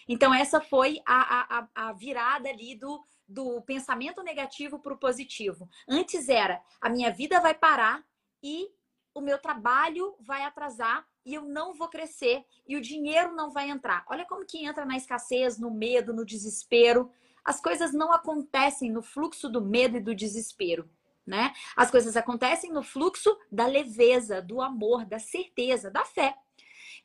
Então, 0.08 0.34
essa 0.34 0.60
foi 0.60 1.00
a, 1.06 1.60
a, 1.60 1.68
a 1.76 1.94
virada 1.94 2.50
ali 2.50 2.76
do, 2.76 3.06
do 3.28 3.62
pensamento 3.62 4.24
negativo 4.24 4.80
para 4.80 4.94
o 4.94 4.98
positivo. 4.98 5.70
Antes 5.88 6.28
era: 6.28 6.60
a 6.82 6.90
minha 6.90 7.12
vida 7.12 7.40
vai 7.40 7.54
parar 7.54 8.04
e 8.42 8.70
o 9.14 9.22
meu 9.22 9.38
trabalho 9.38 10.16
vai 10.20 10.44
atrasar 10.44 11.08
e 11.24 11.36
eu 11.36 11.44
não 11.44 11.76
vou 11.76 11.88
crescer 11.88 12.44
e 12.68 12.76
o 12.76 12.82
dinheiro 12.82 13.36
não 13.36 13.52
vai 13.52 13.70
entrar. 13.70 14.04
Olha 14.10 14.26
como 14.26 14.46
que 14.48 14.66
entra 14.66 14.84
na 14.84 14.98
escassez, 14.98 15.60
no 15.60 15.70
medo, 15.70 16.12
no 16.12 16.26
desespero. 16.26 17.12
As 17.46 17.62
coisas 17.62 17.94
não 17.94 18.12
acontecem 18.12 18.92
no 18.92 19.04
fluxo 19.04 19.48
do 19.48 19.62
medo 19.62 19.98
e 19.98 20.02
do 20.02 20.16
desespero, 20.16 20.90
né? 21.26 21.54
As 21.76 21.92
coisas 21.92 22.18
acontecem 22.18 22.72
no 22.72 22.84
fluxo 22.84 23.38
da 23.52 23.66
leveza, 23.66 24.42
do 24.42 24.62
amor, 24.62 25.06
da 25.06 25.20
certeza, 25.20 25.90
da 25.90 26.04
fé. 26.04 26.36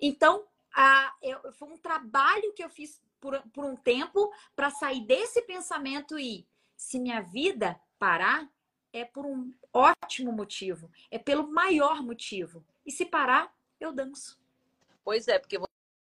Então, 0.01 0.45
a, 0.75 1.15
eu, 1.23 1.53
foi 1.53 1.69
um 1.69 1.79
trabalho 1.79 2.53
que 2.55 2.63
eu 2.63 2.69
fiz 2.69 3.03
por, 3.21 3.41
por 3.53 3.65
um 3.65 3.77
tempo 3.77 4.33
para 4.55 4.71
sair 4.71 5.01
desse 5.07 5.43
pensamento 5.43 6.19
e 6.19 6.47
se 6.77 6.99
minha 6.99 7.21
vida 7.21 7.81
parar, 7.99 8.49
é 8.93 9.05
por 9.05 9.27
um 9.27 9.53
ótimo 9.73 10.33
motivo, 10.33 10.91
é 11.11 11.19
pelo 11.19 11.51
maior 11.51 12.03
motivo. 12.03 12.65
E 12.85 12.91
se 12.91 13.05
parar, 13.05 13.53
eu 13.81 13.93
danço. 13.93 14.39
Pois 15.05 15.29
é, 15.29 15.39
porque 15.39 15.59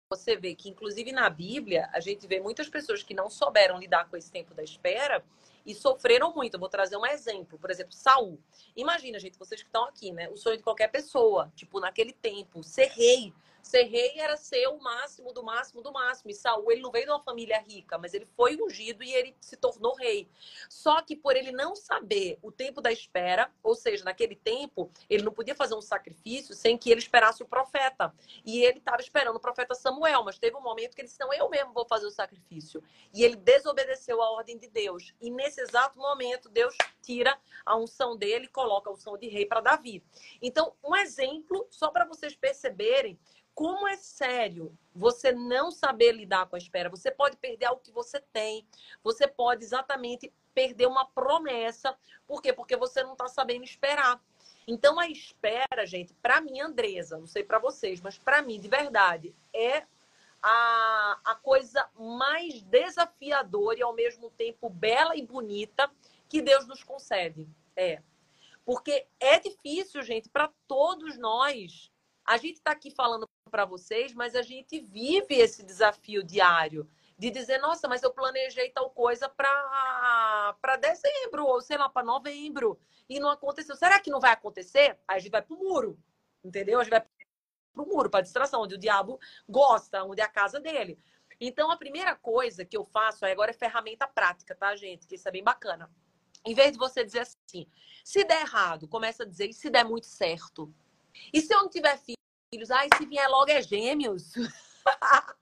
você 0.09 0.35
vê 0.35 0.53
que, 0.55 0.69
inclusive 0.69 1.11
na 1.11 1.29
Bíblia, 1.29 1.89
a 1.93 1.99
gente 1.99 2.27
vê 2.27 2.39
muitas 2.39 2.67
pessoas 2.67 3.01
que 3.01 3.13
não 3.13 3.29
souberam 3.29 3.79
lidar 3.79 4.09
com 4.09 4.17
esse 4.17 4.31
tempo 4.31 4.53
da 4.53 4.63
espera 4.63 5.23
e 5.65 5.73
sofreram 5.73 6.33
muito. 6.33 6.55
Eu 6.55 6.59
vou 6.59 6.69
trazer 6.69 6.97
um 6.97 7.05
exemplo. 7.05 7.57
Por 7.59 7.69
exemplo, 7.69 7.93
Saul. 7.93 8.39
Imagina, 8.75 9.19
gente, 9.19 9.37
vocês 9.37 9.61
que 9.61 9.67
estão 9.67 9.85
aqui, 9.85 10.11
né? 10.11 10.29
O 10.29 10.37
sonho 10.37 10.57
de 10.57 10.63
qualquer 10.63 10.87
pessoa, 10.89 11.51
tipo, 11.55 11.79
naquele 11.79 12.13
tempo, 12.13 12.63
ser 12.63 12.87
rei. 12.87 13.33
Ser 13.61 13.83
rei 13.83 14.13
era 14.17 14.35
ser 14.37 14.67
o 14.67 14.79
máximo 14.79 15.31
do 15.33 15.43
máximo 15.43 15.81
do 15.81 15.91
máximo. 15.91 16.31
E 16.31 16.33
Saul, 16.33 16.71
ele 16.71 16.81
não 16.81 16.91
veio 16.91 17.05
de 17.05 17.11
uma 17.11 17.19
família 17.19 17.59
rica, 17.59 17.97
mas 17.97 18.13
ele 18.13 18.25
foi 18.25 18.61
ungido 18.61 19.03
e 19.03 19.13
ele 19.13 19.35
se 19.39 19.55
tornou 19.55 19.95
rei. 19.95 20.27
Só 20.69 21.01
que 21.01 21.15
por 21.15 21.35
ele 21.35 21.51
não 21.51 21.75
saber 21.75 22.37
o 22.41 22.51
tempo 22.51 22.81
da 22.81 22.91
espera, 22.91 23.51
ou 23.63 23.75
seja, 23.75 24.03
naquele 24.03 24.35
tempo, 24.35 24.91
ele 25.09 25.23
não 25.23 25.31
podia 25.31 25.55
fazer 25.55 25.75
um 25.75 25.81
sacrifício 25.81 26.55
sem 26.55 26.77
que 26.77 26.89
ele 26.89 26.99
esperasse 26.99 27.43
o 27.43 27.47
profeta. 27.47 28.13
E 28.45 28.63
ele 28.63 28.79
estava 28.79 29.01
esperando 29.01 29.35
o 29.35 29.39
profeta 29.39 29.75
Samuel, 29.75 30.23
mas 30.23 30.39
teve 30.39 30.55
um 30.55 30.61
momento 30.61 30.95
que 30.95 31.01
ele 31.01 31.07
disse: 31.07 31.19
Não, 31.19 31.33
eu 31.33 31.49
mesmo 31.49 31.73
vou 31.73 31.85
fazer 31.85 32.05
o 32.05 32.11
sacrifício. 32.11 32.83
E 33.13 33.23
ele 33.23 33.35
desobedeceu 33.35 34.21
a 34.21 34.31
ordem 34.31 34.57
de 34.57 34.67
Deus. 34.67 35.13
E 35.21 35.29
nesse 35.29 35.61
exato 35.61 35.97
momento, 35.97 36.49
Deus 36.49 36.75
tira 37.01 37.37
a 37.65 37.75
unção 37.75 38.15
dele 38.15 38.45
e 38.45 38.49
coloca 38.49 38.89
a 38.89 38.93
unção 38.93 39.17
de 39.17 39.27
rei 39.27 39.45
para 39.45 39.61
Davi. 39.61 40.03
Então, 40.41 40.73
um 40.83 40.95
exemplo, 40.95 41.67
só 41.69 41.89
para 41.89 42.05
vocês 42.05 42.35
perceberem 42.35 43.19
como 43.53 43.87
é 43.87 43.95
sério 43.97 44.77
você 44.93 45.31
não 45.31 45.71
saber 45.71 46.13
lidar 46.13 46.47
com 46.47 46.55
a 46.55 46.59
espera. 46.59 46.89
Você 46.89 47.11
pode 47.11 47.37
perder 47.37 47.65
algo 47.65 47.81
que 47.81 47.91
você 47.91 48.19
tem. 48.19 48.65
Você 49.03 49.27
pode 49.27 49.63
exatamente 49.63 50.33
perder 50.53 50.87
uma 50.87 51.05
promessa. 51.05 51.95
Por 52.27 52.41
quê? 52.41 52.53
Porque 52.53 52.75
você 52.75 53.03
não 53.03 53.13
está 53.13 53.27
sabendo 53.27 53.63
esperar. 53.63 54.21
Então 54.67 54.99
a 54.99 55.07
espera, 55.07 55.85
gente, 55.85 56.13
para 56.15 56.39
mim, 56.39 56.59
Andresa, 56.59 57.17
não 57.17 57.27
sei 57.27 57.43
para 57.43 57.59
vocês, 57.59 57.99
mas 57.99 58.17
para 58.17 58.41
mim, 58.41 58.59
de 58.59 58.67
verdade, 58.67 59.35
é 59.53 59.85
a, 60.41 61.19
a 61.23 61.35
coisa 61.35 61.87
mais 61.95 62.61
desafiadora 62.63 63.79
e 63.79 63.83
ao 63.83 63.93
mesmo 63.93 64.29
tempo 64.31 64.69
bela 64.69 65.15
e 65.15 65.25
bonita 65.25 65.89
que 66.27 66.41
Deus 66.41 66.67
nos 66.67 66.83
concede. 66.83 67.47
É. 67.75 68.01
Porque 68.65 69.05
é 69.19 69.39
difícil, 69.39 70.01
gente, 70.03 70.29
para 70.29 70.51
todos 70.67 71.17
nós. 71.17 71.91
A 72.25 72.37
gente 72.37 72.57
está 72.57 72.71
aqui 72.71 72.91
falando 72.91 73.27
para 73.49 73.65
vocês, 73.65 74.13
mas 74.13 74.35
a 74.35 74.41
gente 74.41 74.79
vive 74.79 75.35
esse 75.35 75.63
desafio 75.63 76.23
diário 76.23 76.89
de 77.17 77.29
dizer, 77.29 77.59
nossa, 77.59 77.87
mas 77.87 78.01
eu 78.01 78.11
planejei 78.11 78.69
tal 78.71 78.89
coisa 78.89 79.29
para 79.29 80.77
dezembro, 80.79 81.45
ou 81.45 81.61
sei 81.61 81.77
lá, 81.77 81.89
para 81.89 82.03
novembro, 82.03 82.79
e 83.07 83.19
não 83.19 83.29
aconteceu. 83.29 83.75
Será 83.75 83.99
que 83.99 84.09
não 84.09 84.19
vai 84.19 84.31
acontecer? 84.31 84.97
Aí 85.07 85.17
a 85.17 85.19
gente 85.19 85.31
vai 85.31 85.41
para 85.41 85.55
o 85.55 85.59
muro, 85.59 85.99
entendeu? 86.43 86.79
A 86.79 86.83
gente 86.83 86.91
vai 86.91 87.01
para 87.01 87.83
o 87.83 87.85
muro, 87.85 88.09
para 88.09 88.21
distração, 88.21 88.61
onde 88.61 88.75
o 88.75 88.79
diabo 88.79 89.19
gosta, 89.47 90.03
onde 90.03 90.21
é 90.21 90.23
a 90.23 90.29
casa 90.29 90.59
dele. 90.59 90.99
Então, 91.39 91.69
a 91.71 91.77
primeira 91.77 92.15
coisa 92.15 92.63
que 92.63 92.77
eu 92.77 92.85
faço 92.85 93.25
agora 93.25 93.51
é 93.51 93.53
ferramenta 93.53 94.07
prática, 94.07 94.55
tá, 94.55 94.75
gente? 94.75 95.05
Que 95.05 95.15
isso 95.15 95.27
é 95.27 95.31
bem 95.31 95.43
bacana. 95.43 95.91
Em 96.45 96.55
vez 96.55 96.71
de 96.71 96.77
você 96.77 97.03
dizer 97.03 97.19
assim, 97.19 97.67
se 98.03 98.23
der 98.23 98.41
errado, 98.41 98.87
começa 98.87 99.23
a 99.23 99.27
dizer, 99.27 99.47
e 99.49 99.53
se 99.53 99.69
der 99.69 99.83
muito 99.85 100.07
certo? 100.07 100.73
E 101.33 101.41
se 101.41 101.53
eu 101.53 101.61
não 101.61 101.69
tiver 101.69 101.97
filhos? 101.97 102.71
Ai, 102.71 102.87
se 102.97 103.05
vier 103.05 103.27
logo 103.29 103.51
é 103.51 103.61
gêmeos. 103.61 104.33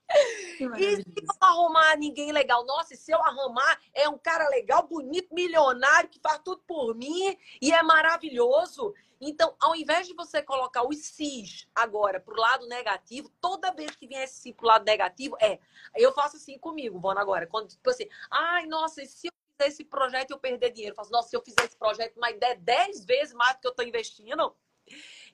e 0.78 0.95
se 0.97 1.05
eu 1.17 1.36
arrumar 1.39 1.95
ninguém 1.97 2.32
legal? 2.32 2.65
Nossa, 2.65 2.93
e 2.93 2.97
se 2.97 3.11
eu 3.11 3.22
arrumar 3.24 3.80
é 3.93 4.07
um 4.09 4.17
cara 4.17 4.47
legal, 4.49 4.88
bonito, 4.88 5.34
milionário, 5.34 6.09
que 6.09 6.20
faz 6.20 6.41
tudo 6.43 6.61
por 6.67 6.95
mim 6.95 7.38
e 7.61 7.72
é 7.72 7.82
maravilhoso. 7.82 8.93
Então, 9.22 9.53
ao 9.59 9.76
invés 9.76 10.07
de 10.07 10.13
você 10.13 10.41
colocar 10.41 10.88
os 10.88 10.97
cis 10.97 11.67
agora 11.76 12.20
pro 12.20 12.39
lado 12.39 12.65
negativo, 12.67 13.30
toda 13.41 13.74
vez 13.74 13.95
que 13.95 14.07
vier 14.07 14.24
esse 14.24 14.53
pro 14.53 14.67
lado 14.67 14.86
negativo, 14.86 15.36
é. 15.41 15.59
Eu 15.95 16.13
faço 16.13 16.38
assim 16.38 16.57
comigo, 16.57 16.97
Bona, 16.97 17.20
agora. 17.20 17.45
Quando, 17.45 17.67
tipo 17.67 17.89
assim, 17.89 18.07
ai, 18.32 18.65
nossa, 18.65 19.01
e 19.03 19.07
se 19.07 19.28
eu 19.28 19.34
fizer 19.57 19.70
esse 19.70 19.84
projeto 19.84 20.32
e 20.32 20.34
eu 20.34 20.39
perder 20.39 20.72
dinheiro? 20.72 20.93
Eu 20.93 20.95
faço, 20.95 21.11
nossa, 21.11 21.30
se 21.30 21.36
eu 21.36 21.41
fizer 21.41 21.65
esse 21.65 21.78
projeto, 21.78 22.17
mas 22.17 22.39
der 22.39 22.57
10 22.57 23.03
vezes 23.03 23.34
mais 23.34 23.55
do 23.55 23.59
que 23.59 23.67
eu 23.67 23.76
tô 23.76 23.84
investindo, 23.84 24.55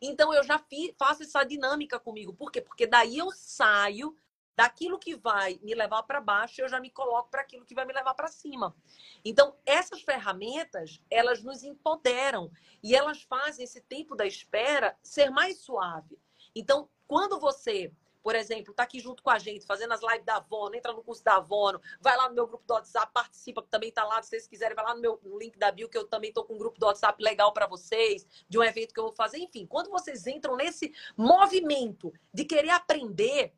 então 0.01 0.33
eu 0.33 0.43
já 0.43 0.63
faço 0.97 1.23
essa 1.23 1.43
dinâmica 1.43 1.99
comigo. 1.99 2.33
Por 2.33 2.51
quê? 2.51 2.61
Porque 2.61 2.87
daí 2.87 3.17
eu 3.17 3.31
saio 3.31 4.15
daquilo 4.55 4.97
que 4.97 5.15
vai 5.15 5.59
me 5.61 5.75
levar 5.75 6.03
para 6.03 6.21
baixo, 6.21 6.61
eu 6.61 6.69
já 6.69 6.79
me 6.79 6.89
coloco 6.89 7.29
para 7.29 7.41
aquilo 7.41 7.65
que 7.65 7.75
vai 7.75 7.85
me 7.85 7.93
levar 7.93 8.13
para 8.13 8.27
cima. 8.27 8.75
Então, 9.23 9.55
essas 9.65 10.01
ferramentas, 10.01 11.01
elas 11.11 11.43
nos 11.43 11.63
empoderam 11.63 12.51
e 12.81 12.95
elas 12.95 13.21
fazem 13.23 13.65
esse 13.65 13.81
tempo 13.81 14.15
da 14.15 14.25
espera 14.25 14.97
ser 15.03 15.29
mais 15.29 15.59
suave. 15.59 16.17
Então, 16.55 16.89
quando 17.05 17.39
você 17.39 17.91
por 18.25 18.33
exemplo, 18.33 18.73
tá 18.73 18.81
aqui 18.81 18.99
junto 18.99 19.21
com 19.21 19.29
a 19.29 19.37
gente, 19.37 19.67
fazendo 19.67 19.91
as 19.93 20.01
lives 20.01 20.25
da 20.25 20.37
Avono, 20.37 20.73
entra 20.73 20.91
no 20.91 21.03
curso 21.03 21.23
da 21.23 21.35
Avono, 21.35 21.79
vai 22.01 22.17
lá 22.17 22.27
no 22.27 22.33
meu 22.33 22.47
grupo 22.47 22.65
do 22.65 22.73
WhatsApp, 22.73 23.13
participa, 23.13 23.61
que 23.61 23.69
também 23.69 23.91
tá 23.91 24.03
lá, 24.03 24.19
se 24.23 24.29
vocês 24.29 24.47
quiserem, 24.47 24.75
vai 24.75 24.83
lá 24.83 24.95
no 24.95 24.99
meu 24.99 25.19
no 25.21 25.37
link 25.37 25.59
da 25.59 25.71
bio, 25.71 25.87
que 25.87 25.95
eu 25.95 26.07
também 26.07 26.33
tô 26.33 26.43
com 26.43 26.55
um 26.55 26.57
grupo 26.57 26.79
do 26.79 26.87
WhatsApp 26.87 27.21
legal 27.23 27.53
para 27.53 27.67
vocês, 27.67 28.25
de 28.49 28.57
um 28.57 28.63
evento 28.63 28.95
que 28.95 28.99
eu 28.99 29.03
vou 29.03 29.13
fazer. 29.13 29.37
Enfim, 29.37 29.67
quando 29.67 29.91
vocês 29.91 30.25
entram 30.25 30.55
nesse 30.55 30.91
movimento 31.15 32.11
de 32.33 32.45
querer 32.45 32.71
aprender, 32.71 33.53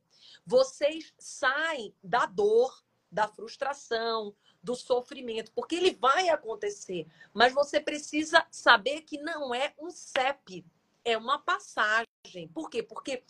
vocês 0.45 1.13
saem 1.18 1.95
da 2.03 2.26
dor, 2.26 2.84
da 3.09 3.26
frustração, 3.26 4.36
do 4.61 4.76
sofrimento, 4.76 5.49
porque 5.53 5.76
ele 5.76 5.93
vai 5.93 6.28
acontecer, 6.28 7.07
mas 7.34 7.53
você 7.53 7.80
precisa 7.80 8.45
saber 8.51 9.03
que 9.03 9.18
não 9.18 9.55
é 9.55 9.74
um 9.80 9.89
CEP, 9.89 10.65
é 11.05 11.18
uma 11.18 11.39
passagem. 11.39 12.05
Por 12.53 12.70
quê? 12.70 12.84
Porque 12.84 13.24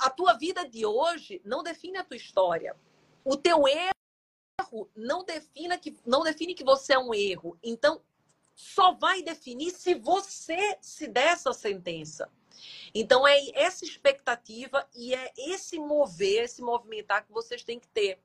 a 0.00 0.10
tua 0.10 0.34
vida 0.34 0.68
de 0.68 0.84
hoje 0.84 1.40
não 1.44 1.62
define 1.62 1.98
a 1.98 2.04
tua 2.04 2.16
história. 2.16 2.76
O 3.24 3.36
teu 3.36 3.66
erro 3.66 4.90
não 4.94 5.24
define 5.24 5.76
que, 5.78 5.96
não 6.04 6.22
define 6.22 6.54
que 6.54 6.64
você 6.64 6.94
é 6.94 6.98
um 6.98 7.14
erro. 7.14 7.58
Então, 7.62 8.02
só 8.54 8.92
vai 8.92 9.22
definir 9.22 9.70
se 9.70 9.94
você 9.94 10.76
se 10.80 11.08
der 11.08 11.28
essa 11.28 11.52
sentença. 11.52 12.30
Então, 12.94 13.26
é 13.26 13.38
essa 13.54 13.84
expectativa 13.84 14.86
e 14.94 15.14
é 15.14 15.32
esse 15.36 15.78
mover, 15.78 16.44
esse 16.44 16.60
movimentar 16.60 17.24
que 17.24 17.32
vocês 17.32 17.64
têm 17.64 17.80
que 17.80 17.88
ter. 17.88 18.20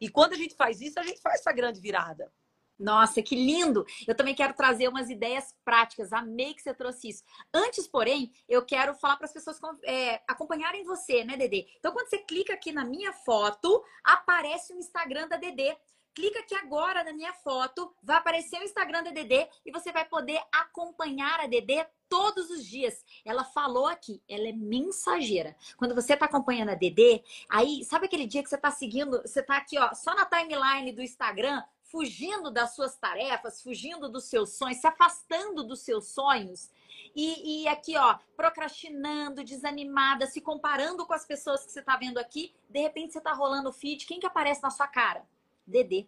E 0.00 0.08
quando 0.08 0.34
a 0.34 0.36
gente 0.36 0.54
faz 0.54 0.80
isso, 0.80 1.00
a 1.00 1.02
gente 1.02 1.20
faz 1.20 1.40
essa 1.40 1.52
grande 1.52 1.80
virada. 1.80 2.30
Nossa, 2.78 3.20
que 3.20 3.34
lindo! 3.34 3.84
Eu 4.06 4.14
também 4.14 4.34
quero 4.34 4.54
trazer 4.54 4.88
umas 4.88 5.10
ideias 5.10 5.54
práticas. 5.64 6.12
Amei 6.12 6.54
que 6.54 6.62
você 6.62 6.72
trouxe 6.72 7.08
isso. 7.08 7.24
Antes, 7.52 7.88
porém, 7.88 8.32
eu 8.48 8.64
quero 8.64 8.94
falar 8.94 9.16
para 9.16 9.26
as 9.26 9.32
pessoas 9.32 9.58
é, 9.84 10.22
acompanharem 10.28 10.84
você, 10.84 11.24
né, 11.24 11.36
Dedê? 11.36 11.66
Então, 11.78 11.92
quando 11.92 12.08
você 12.08 12.18
clica 12.18 12.54
aqui 12.54 12.70
na 12.70 12.84
minha 12.84 13.12
foto, 13.12 13.82
aparece 14.04 14.72
o 14.72 14.78
Instagram 14.78 15.26
da 15.28 15.36
Dedê. 15.36 15.76
Clica 16.14 16.40
aqui 16.40 16.54
agora 16.54 17.04
na 17.04 17.12
minha 17.12 17.32
foto, 17.32 17.94
vai 18.02 18.16
aparecer 18.16 18.60
o 18.60 18.64
Instagram 18.64 19.04
da 19.04 19.12
Dedê 19.12 19.48
e 19.64 19.70
você 19.70 19.92
vai 19.92 20.04
poder 20.04 20.40
acompanhar 20.52 21.38
a 21.38 21.46
Dedê 21.46 21.86
todos 22.08 22.50
os 22.50 22.66
dias. 22.66 23.04
Ela 23.24 23.44
falou 23.44 23.86
aqui, 23.86 24.20
ela 24.28 24.48
é 24.48 24.52
mensageira. 24.52 25.54
Quando 25.76 25.94
você 25.94 26.14
está 26.14 26.26
acompanhando 26.26 26.70
a 26.70 26.74
Dedê, 26.74 27.22
aí, 27.48 27.84
sabe 27.84 28.06
aquele 28.06 28.26
dia 28.26 28.42
que 28.42 28.48
você 28.48 28.56
está 28.56 28.70
seguindo, 28.70 29.22
você 29.22 29.38
está 29.38 29.58
aqui, 29.58 29.78
ó, 29.78 29.94
só 29.94 30.12
na 30.12 30.24
timeline 30.24 30.90
do 30.90 31.02
Instagram, 31.02 31.62
fugindo 31.90 32.50
das 32.50 32.74
suas 32.74 32.96
tarefas, 32.96 33.62
fugindo 33.62 34.08
dos 34.08 34.24
seus 34.24 34.50
sonhos, 34.50 34.78
se 34.78 34.86
afastando 34.86 35.64
dos 35.64 35.80
seus 35.80 36.08
sonhos. 36.08 36.70
E, 37.14 37.62
e 37.62 37.68
aqui, 37.68 37.96
ó, 37.96 38.18
procrastinando, 38.36 39.42
desanimada, 39.42 40.26
se 40.26 40.40
comparando 40.40 41.06
com 41.06 41.14
as 41.14 41.26
pessoas 41.26 41.64
que 41.64 41.72
você 41.72 41.80
está 41.80 41.96
vendo 41.96 42.18
aqui. 42.18 42.54
De 42.68 42.80
repente 42.80 43.12
você 43.12 43.18
está 43.18 43.32
rolando 43.32 43.70
o 43.70 43.72
feed, 43.72 44.06
quem 44.06 44.20
que 44.20 44.26
aparece 44.26 44.62
na 44.62 44.70
sua 44.70 44.86
cara? 44.86 45.26
Dedê. 45.66 46.06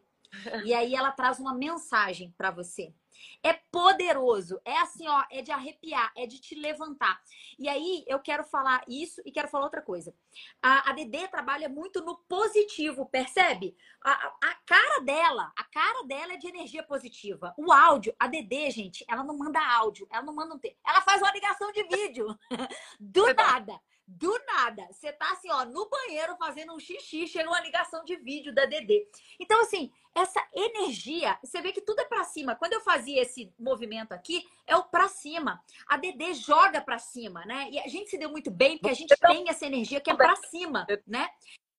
E 0.64 0.72
aí 0.72 0.94
ela 0.94 1.10
traz 1.10 1.40
uma 1.40 1.54
mensagem 1.54 2.32
para 2.36 2.50
você. 2.50 2.94
É 3.42 3.52
poderoso. 3.52 4.60
É 4.64 4.76
assim, 4.78 5.08
ó, 5.08 5.24
é 5.30 5.42
de 5.42 5.50
arrepiar, 5.50 6.12
é 6.16 6.26
de 6.26 6.40
te 6.40 6.54
levantar. 6.54 7.20
E 7.58 7.68
aí 7.68 8.04
eu 8.06 8.18
quero 8.20 8.44
falar 8.44 8.82
isso 8.88 9.20
e 9.24 9.32
quero 9.32 9.48
falar 9.48 9.64
outra 9.64 9.82
coisa. 9.82 10.14
A, 10.62 10.90
a 10.90 10.92
Dedê 10.92 11.28
trabalha 11.28 11.68
muito 11.68 12.02
no 12.02 12.16
positivo, 12.28 13.06
percebe? 13.06 13.76
A, 14.02 14.12
a, 14.12 14.54
cara 14.66 15.00
dela, 15.00 15.52
a 15.56 15.64
cara 15.64 16.02
dela 16.04 16.32
é 16.34 16.36
de 16.36 16.48
energia 16.48 16.82
positiva. 16.82 17.54
O 17.56 17.72
áudio, 17.72 18.14
a 18.18 18.26
Dedê, 18.26 18.70
gente, 18.70 19.04
ela 19.08 19.24
não 19.24 19.36
manda 19.36 19.60
áudio, 19.60 20.06
ela 20.10 20.22
não 20.22 20.34
manda 20.34 20.54
um 20.54 20.58
texto. 20.58 20.78
Ela 20.86 21.00
faz 21.02 21.20
uma 21.20 21.32
ligação 21.32 21.70
de 21.72 21.82
vídeo. 21.84 22.38
Do 22.98 23.32
nada. 23.34 23.80
Do 24.12 24.36
nada, 24.44 24.88
você 24.90 25.12
tá 25.12 25.30
assim, 25.30 25.48
ó, 25.52 25.64
no 25.64 25.88
banheiro 25.88 26.36
fazendo 26.36 26.74
um 26.74 26.80
xixi, 26.80 27.28
chega 27.28 27.48
uma 27.48 27.60
ligação 27.60 28.04
de 28.04 28.16
vídeo 28.16 28.52
da 28.52 28.64
Dedê. 28.64 29.08
Então, 29.38 29.60
assim, 29.60 29.92
essa 30.14 30.44
energia, 30.52 31.38
você 31.42 31.60
vê 31.60 31.72
que 31.72 31.80
tudo 31.80 32.00
é 32.00 32.04
para 32.04 32.24
cima. 32.24 32.56
Quando 32.56 32.72
eu 32.72 32.80
fazia 32.80 33.22
esse 33.22 33.52
movimento 33.58 34.12
aqui, 34.12 34.46
é 34.66 34.76
o 34.76 34.84
para 34.84 35.08
cima. 35.08 35.62
A 35.86 35.96
Dedê 35.96 36.34
joga 36.34 36.80
para 36.80 36.98
cima, 36.98 37.44
né? 37.44 37.68
E 37.70 37.78
a 37.78 37.86
gente 37.88 38.10
se 38.10 38.18
deu 38.18 38.30
muito 38.30 38.50
bem 38.50 38.76
porque 38.76 38.90
a 38.90 38.94
gente 38.94 39.14
tem 39.16 39.48
essa 39.48 39.66
energia 39.66 40.00
que 40.00 40.10
é 40.10 40.14
para 40.14 40.36
cima, 40.36 40.86
né? 41.06 41.28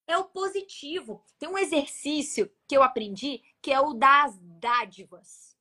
É 0.08 0.18
o 0.18 0.26
positivo. 0.26 1.24
Tem 1.38 1.50
um 1.50 1.58
exercício 1.58 2.52
que 2.68 2.76
eu 2.76 2.84
aprendi 2.84 3.44
que 3.62 3.72
é 3.72 3.80
o 3.80 3.94
das 3.94 4.38
dádivas. 4.40 5.58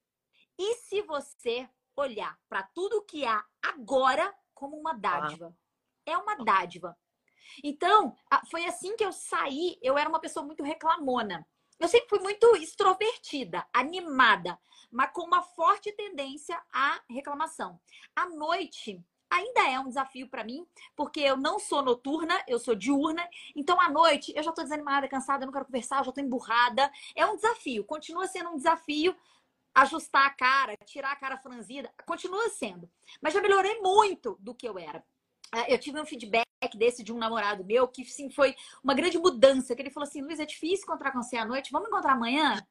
E 0.59 0.75
se 0.77 1.03
você 1.03 1.69
olhar 1.97 2.39
para 2.49 2.63
tudo 2.63 3.03
que 3.03 3.25
há 3.25 3.45
agora 3.63 4.35
como 4.55 4.77
uma 4.77 4.95
dádiva? 4.95 5.55
Ah 5.55 5.71
é 6.11 6.17
uma 6.17 6.37
dádiva. 6.37 6.97
Então, 7.63 8.15
foi 8.51 8.65
assim 8.67 8.97
que 8.97 9.05
eu 9.05 9.13
saí. 9.13 9.79
Eu 9.83 9.99
era 9.99 10.09
uma 10.09 10.21
pessoa 10.21 10.45
muito 10.45 10.63
reclamona. 10.63 11.47
Eu 11.81 11.89
sempre 11.89 12.11
fui 12.11 12.19
muito 12.19 12.55
extrovertida, 12.57 13.67
animada, 13.73 14.59
mas 14.93 15.11
com 15.13 15.23
uma 15.23 15.43
forte 15.43 15.91
tendência 15.93 16.61
à 16.71 17.01
reclamação. 17.09 17.81
À 18.15 18.29
noite, 18.29 19.03
ainda 19.31 19.67
é 19.67 19.81
um 19.81 19.89
desafio 19.89 20.29
para 20.29 20.45
mim, 20.45 20.67
porque 20.95 21.21
eu 21.21 21.39
não 21.39 21.59
sou 21.59 21.81
noturna, 21.81 22.39
eu 22.47 22.59
sou 22.59 22.75
diurna. 22.75 23.27
Então, 23.57 23.81
à 23.81 23.89
noite, 23.89 24.31
eu 24.37 24.43
já 24.43 24.51
estou 24.51 24.63
desanimada, 24.63 25.09
cansada, 25.09 25.47
não 25.47 25.53
quero 25.53 25.65
conversar, 25.65 26.05
já 26.05 26.11
estou 26.11 26.23
emburrada. 26.23 26.93
É 27.17 27.25
um 27.25 27.37
desafio, 27.37 27.83
continua 27.85 28.27
sendo 28.27 28.51
um 28.51 28.57
desafio 28.57 29.17
ajustar 29.75 30.27
a 30.27 30.31
cara, 30.31 30.77
tirar 30.85 31.13
a 31.13 31.17
cara 31.17 31.39
franzida, 31.39 31.91
continua 32.05 32.51
sendo. 32.51 32.91
Mas 33.23 33.33
já 33.33 33.41
melhorei 33.41 33.81
muito 33.81 34.37
do 34.41 34.55
que 34.55 34.69
eu 34.69 34.79
era. 34.79 35.03
Ah, 35.51 35.65
eu 35.71 35.79
tive 35.79 35.99
um 35.99 36.05
feedback 36.05 36.50
desse 36.69 37.03
de 37.03 37.13
um 37.13 37.19
namorado 37.19 37.65
meu 37.65 37.89
que 37.89 38.05
sim 38.05 38.31
foi 38.31 38.55
uma 38.83 38.95
grande 38.95 39.19
mudança. 39.19 39.75
Que 39.75 39.83
ele 39.83 39.91
falou 39.91 40.09
assim: 40.09 40.23
Luiz, 40.23 40.39
é 40.41 40.47
difícil 40.47 40.85
encontrar 40.85 41.13
com 41.13 41.23
você 41.23 41.37
à 41.37 41.45
noite, 41.45 41.73
vamos 41.73 41.89
encontrar 41.89 42.13
amanhã? 42.13 42.65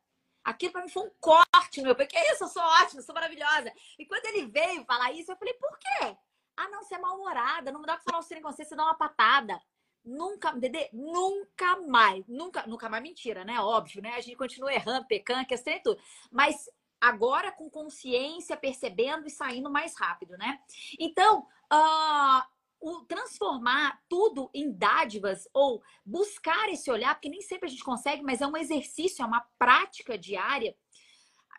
Aquilo 0.43 0.71
para 0.71 0.83
mim 0.83 0.89
foi 0.89 1.03
um 1.03 1.11
corte, 1.19 1.81
meu. 1.81 1.95
Porque 1.95 2.17
é 2.17 2.33
isso, 2.33 2.43
eu 2.43 2.47
sou 2.47 2.61
ótima, 2.61 3.01
sou 3.01 3.15
maravilhosa. 3.15 3.71
E 3.97 4.05
quando 4.05 4.25
ele 4.25 4.47
veio 4.47 4.85
falar 4.85 5.11
isso, 5.13 5.31
eu 5.31 5.37
falei: 5.37 5.53
por 5.55 5.77
quê? 5.79 6.17
Ah, 6.57 6.69
não, 6.69 6.83
você 6.83 6.95
é 6.95 6.99
mal-humorada, 6.99 7.71
não 7.71 7.81
dá 7.81 7.95
pra 7.95 8.03
falar 8.03 8.19
o 8.19 8.27
trem 8.27 8.41
com 8.41 8.51
você, 8.51 8.65
você 8.65 8.75
dá 8.75 8.83
uma 8.83 8.97
patada. 8.97 9.59
Nunca, 10.03 10.51
Dedê, 10.53 10.89
nunca 10.93 11.77
mais, 11.81 12.25
nunca, 12.27 12.65
nunca 12.65 12.89
mais 12.89 13.03
mentira, 13.03 13.43
né? 13.43 13.59
Óbvio, 13.59 14.01
né? 14.01 14.15
A 14.15 14.21
gente 14.21 14.35
continua 14.35 14.73
errando, 14.73 15.07
pecando, 15.07 15.45
questão 15.45 15.73
e 15.73 15.79
tudo. 15.81 16.01
Mas 16.31 16.69
agora 16.99 17.51
com 17.51 17.69
consciência, 17.69 18.57
percebendo 18.57 19.27
e 19.27 19.29
saindo 19.29 19.69
mais 19.69 19.97
rápido, 19.97 20.37
né? 20.37 20.59
Então, 20.99 21.47
uh, 21.71 22.43
o 22.79 23.01
transformar 23.05 24.01
tudo 24.07 24.49
em 24.53 24.71
dádivas 24.71 25.47
ou 25.53 25.83
buscar 26.05 26.69
esse 26.69 26.89
olhar, 26.89 27.13
porque 27.15 27.29
nem 27.29 27.41
sempre 27.41 27.67
a 27.67 27.69
gente 27.69 27.83
consegue, 27.83 28.23
mas 28.23 28.41
é 28.41 28.47
um 28.47 28.57
exercício, 28.57 29.21
é 29.21 29.25
uma 29.25 29.45
prática 29.57 30.17
diária, 30.17 30.75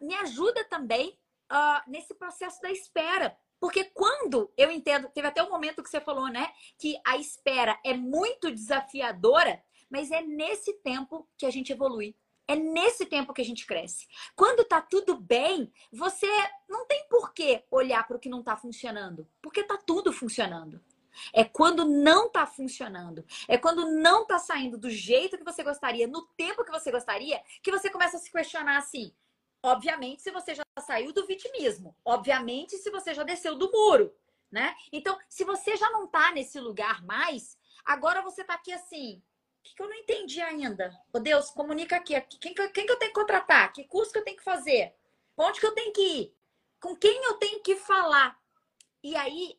me 0.01 0.15
ajuda 0.15 0.65
também 0.65 1.19
uh, 1.53 1.91
nesse 1.91 2.15
processo 2.15 2.61
da 2.61 2.71
espera. 2.71 3.37
Porque 3.59 3.85
quando 3.85 4.51
eu 4.57 4.71
entendo, 4.71 5.11
teve 5.11 5.29
até 5.29 5.43
um 5.43 5.51
momento 5.51 5.83
que 5.83 5.91
você 5.91 6.01
falou, 6.01 6.29
né, 6.29 6.51
que 6.79 6.99
a 7.07 7.19
espera 7.19 7.79
é 7.85 7.93
muito 7.93 8.51
desafiadora, 8.51 9.63
mas 9.91 10.11
é 10.11 10.23
nesse 10.23 10.73
tempo 10.81 11.29
que 11.37 11.45
a 11.45 11.51
gente 11.51 11.73
evolui. 11.73 12.17
É 12.49 12.57
nesse 12.57 13.07
tempo 13.07 13.33
que 13.33 13.43
a 13.43 13.45
gente 13.45 13.65
cresce. 13.65 14.09
Quando 14.35 14.65
tá 14.65 14.81
tudo 14.81 15.15
bem, 15.15 15.73
você 15.93 16.27
não 16.69 16.85
tem 16.85 17.07
por 17.09 17.33
que 17.33 17.63
olhar 17.71 18.05
para 18.05 18.17
o 18.17 18.19
que 18.19 18.29
não 18.29 18.43
tá 18.43 18.57
funcionando, 18.57 19.29
porque 19.41 19.63
tá 19.63 19.77
tudo 19.77 20.13
funcionando. 20.13 20.83
É 21.33 21.45
quando 21.45 21.85
não 21.85 22.29
tá 22.29 22.47
funcionando, 22.47 23.25
é 23.49 23.59
quando 23.59 23.91
não 23.91 24.27
tá 24.27 24.39
saindo 24.39 24.79
do 24.79 24.91
jeito 24.91 25.37
que 25.37 25.45
você 25.45 25.63
gostaria, 25.63 26.07
no 26.07 26.23
tempo 26.37 26.65
que 26.65 26.71
você 26.71 26.91
gostaria, 26.91 27.43
que 27.63 27.71
você 27.71 27.91
começa 27.91 28.17
a 28.17 28.21
se 28.21 28.31
questionar 28.31 28.79
assim: 28.79 29.13
Obviamente, 29.63 30.23
se 30.23 30.31
você 30.31 30.55
já 30.55 30.63
saiu 30.81 31.13
do 31.13 31.27
vitimismo. 31.27 31.95
Obviamente, 32.05 32.79
se 32.79 32.91
você 32.91 33.13
já 33.13 33.23
desceu 33.23 33.55
do 33.57 33.71
muro, 33.71 34.15
né? 34.51 34.75
Então, 34.91 35.19
se 35.29 35.45
você 35.45 35.77
já 35.77 35.91
não 35.91 36.07
tá 36.07 36.33
nesse 36.33 36.59
lugar 36.59 37.05
mais, 37.05 37.59
agora 37.85 38.23
você 38.23 38.43
tá 38.43 38.55
aqui 38.55 38.73
assim. 38.73 39.23
O 39.59 39.63
que, 39.63 39.75
que 39.75 39.83
eu 39.83 39.89
não 39.89 39.95
entendi 39.95 40.41
ainda? 40.41 40.91
Ô 41.13 41.19
oh, 41.19 41.21
Deus, 41.21 41.51
comunica 41.51 41.97
aqui. 41.97 42.19
Quem, 42.41 42.55
quem 42.55 42.87
que 42.87 42.93
eu 42.93 42.99
tenho 42.99 43.13
que 43.13 43.21
contratar? 43.21 43.71
Que 43.73 43.85
curso 43.85 44.11
que 44.11 44.19
eu 44.19 44.25
tenho 44.25 44.39
que 44.39 44.43
fazer? 44.43 44.95
Onde 45.37 45.61
que 45.61 45.67
eu 45.67 45.75
tenho 45.75 45.93
que 45.93 46.01
ir? 46.01 46.35
Com 46.81 46.97
quem 46.97 47.23
eu 47.25 47.35
tenho 47.35 47.61
que 47.61 47.77
falar? 47.77 48.41
E 49.03 49.15
aí, 49.15 49.59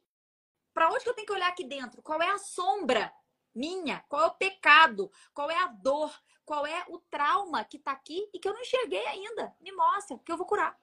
para 0.73 0.89
onde 0.89 1.03
que 1.03 1.09
eu 1.09 1.13
tenho 1.13 1.27
que 1.27 1.33
olhar 1.33 1.49
aqui 1.49 1.63
dentro? 1.63 2.01
Qual 2.01 2.21
é 2.21 2.29
a 2.29 2.37
sombra 2.37 3.11
minha? 3.53 4.03
Qual 4.07 4.21
é 4.21 4.25
o 4.27 4.35
pecado? 4.35 5.11
Qual 5.33 5.49
é 5.49 5.57
a 5.57 5.67
dor? 5.67 6.11
qual 6.51 6.65
é 6.65 6.83
o 6.89 6.99
trauma 6.99 7.63
que 7.63 7.77
está 7.77 7.93
aqui 7.93 8.29
e 8.33 8.37
que 8.37 8.45
eu 8.45 8.53
não 8.53 8.59
enxerguei 8.59 9.05
ainda. 9.07 9.55
Me 9.61 9.71
mostra, 9.71 10.19
que 10.19 10.29
eu 10.29 10.35
vou 10.35 10.45
curar. 10.45 10.77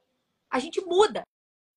A 0.48 0.58
gente 0.58 0.80
muda, 0.80 1.26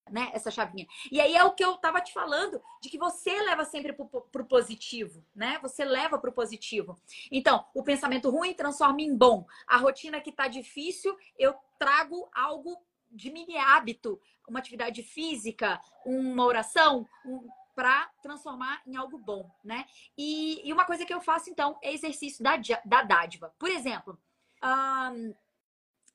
né, 0.09 0.29
essa 0.33 0.49
chavinha. 0.49 0.87
E 1.11 1.19
aí 1.19 1.35
é 1.35 1.43
o 1.43 1.51
que 1.51 1.63
eu 1.63 1.75
estava 1.75 1.99
te 1.99 2.13
falando, 2.13 2.61
de 2.81 2.89
que 2.89 2.97
você 2.97 3.41
leva 3.41 3.65
sempre 3.65 3.91
para 3.91 4.41
o 4.41 4.47
positivo, 4.47 5.25
né? 5.35 5.59
Você 5.61 5.83
leva 5.83 6.17
para 6.17 6.29
o 6.29 6.33
positivo. 6.33 6.97
Então, 7.29 7.65
o 7.73 7.83
pensamento 7.83 8.29
ruim 8.29 8.53
transforma 8.53 9.01
em 9.01 9.13
bom. 9.13 9.45
A 9.67 9.75
rotina 9.75 10.21
que 10.21 10.29
está 10.29 10.47
difícil, 10.47 11.13
eu 11.37 11.53
trago 11.77 12.29
algo 12.33 12.77
de 13.09 13.29
mini 13.29 13.57
hábito, 13.57 14.21
uma 14.47 14.59
atividade 14.59 15.03
física, 15.03 15.81
uma 16.05 16.45
oração, 16.45 17.05
um, 17.25 17.49
para 17.75 18.09
transformar 18.21 18.81
em 18.85 18.95
algo 18.95 19.17
bom, 19.17 19.49
né? 19.63 19.85
E, 20.17 20.67
e, 20.67 20.73
uma 20.73 20.85
coisa 20.85 21.05
que 21.05 21.13
eu 21.13 21.21
faço, 21.21 21.49
então, 21.49 21.77
é 21.81 21.93
exercício 21.93 22.43
da, 22.43 22.57
da 22.85 23.03
dádiva. 23.03 23.53
Por 23.57 23.69
exemplo, 23.69 24.17
um, 24.63 25.33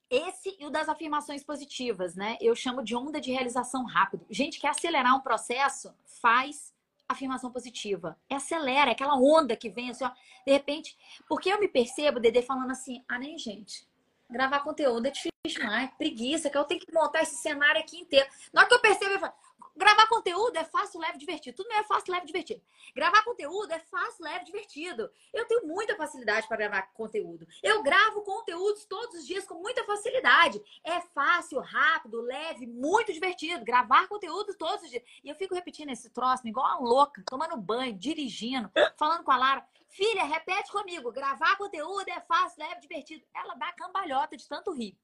esse 0.09 0.57
e 0.59 0.67
o 0.67 0.71
das 0.71 0.89
afirmações 0.89 1.43
positivas, 1.43 2.15
né? 2.15 2.37
Eu 2.41 2.55
chamo 2.55 2.83
de 2.83 2.95
onda 2.95 3.21
de 3.21 3.33
realização 3.33 3.85
rápido. 3.85 4.25
Gente, 4.31 4.61
quer 4.61 4.69
acelerar 4.69 5.17
um 5.17 5.21
processo? 5.21 5.95
Faz 6.21 6.75
afirmação 7.09 7.51
positiva. 7.51 8.17
É 8.29 8.37
acelera, 8.37 8.91
é 8.91 8.93
aquela 8.93 9.17
onda 9.17 9.57
que 9.57 9.71
vem 9.71 9.91
assim, 9.91 10.05
ó, 10.05 10.11
de 10.45 10.53
repente. 10.53 10.97
Porque 11.29 11.51
eu 11.51 11.61
me 11.61 11.69
percebo, 11.69 12.21
Dede, 12.21 12.43
falando 12.43 12.71
assim, 12.71 13.05
ah, 13.09 13.19
nem 13.19 13.39
gente. 13.39 13.87
Gravar 14.29 14.61
conteúdo 14.61 15.07
é 15.07 15.11
difícil 15.11 15.31
demais, 15.47 15.91
preguiça, 15.97 16.51
que 16.51 16.59
eu 16.59 16.65
tenho 16.65 16.81
que 16.81 16.93
montar 16.93 17.23
esse 17.23 17.37
cenário 17.37 17.81
aqui 17.81 17.99
inteiro. 17.99 18.29
Na 18.53 18.63
hora 18.63 18.69
que 18.69 18.75
eu 18.75 18.81
percebo, 18.81 19.13
eu 19.13 19.21
falo, 19.21 19.33
Gravar 19.77 20.07
conteúdo 20.09 20.57
é 20.57 20.65
fácil, 20.65 21.01
leve, 21.01 21.19
divertido. 21.19 21.57
Tudo 21.57 21.73
é 21.73 21.85
fácil, 21.85 22.13
leve, 22.13 22.27
divertido. 22.27 22.63
Gravar 22.95 23.23
conteúdo 23.25 23.71
é 23.73 23.79
fácil, 23.79 24.25
leve, 24.25 24.45
divertido. 24.45 25.11
Eu 25.33 25.47
tenho 25.47 25.67
muita 25.67 25.95
facilidade 25.97 26.49
para 26.49 26.57
gravar 26.57 26.83
conteúdo. 26.95 27.47
Eu 27.63 27.83
gravo 27.83 28.23
conteúdos 28.23 28.85
todos 28.87 29.21
os 29.21 29.27
dias 29.27 29.45
com 29.45 29.55
muita 29.55 29.85
facilidade. 29.85 30.63
É 30.83 31.01
fácil, 31.01 31.61
rápido, 31.61 32.21
leve, 32.23 32.67
muito 32.67 33.13
divertido. 33.13 33.65
Gravar 33.65 34.09
conteúdo 34.09 34.55
todos 34.55 34.83
os 34.85 34.91
dias. 34.91 35.03
E 35.23 35.29
eu 35.29 35.35
fico 35.35 35.55
repetindo 35.55 35.91
esse 35.91 36.11
troço 36.11 36.47
igual 36.49 36.67
uma 36.67 36.89
louca, 36.89 37.23
tomando 37.27 37.57
banho, 37.57 37.93
dirigindo, 37.93 38.71
falando 38.97 39.25
com 39.25 39.31
a 39.31 39.37
Lara. 39.37 39.67
Filha, 39.89 40.25
repete 40.25 40.71
comigo. 40.73 41.13
Gravar 41.13 41.57
conteúdo 41.57 42.09
é 42.09 42.21
fácil, 42.21 42.63
leve, 42.63 42.81
divertido. 42.81 43.25
Ela 43.35 43.55
dá 43.55 43.73
cambalhota 43.73 44.37
de 44.37 44.47
tanto 44.49 44.73
rir. 44.73 44.97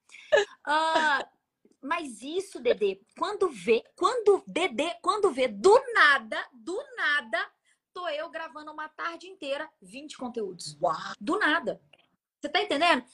Uh, 0.66 1.41
mas 1.82 2.22
isso, 2.22 2.60
Dedê, 2.60 3.00
quando 3.18 3.50
vê, 3.50 3.82
quando 3.96 4.42
Dedê, 4.46 4.94
quando 5.02 5.32
vê 5.32 5.48
do 5.48 5.74
nada, 5.92 6.48
do 6.52 6.80
nada, 6.96 7.50
tô 7.92 8.08
eu 8.08 8.30
gravando 8.30 8.70
uma 8.70 8.88
tarde 8.88 9.26
inteira 9.26 9.68
20 9.82 10.16
conteúdos. 10.16 10.78
Uau. 10.80 10.96
Do 11.20 11.38
nada. 11.38 11.82
Você 12.40 12.48
tá 12.48 12.62
entendendo? 12.62 13.04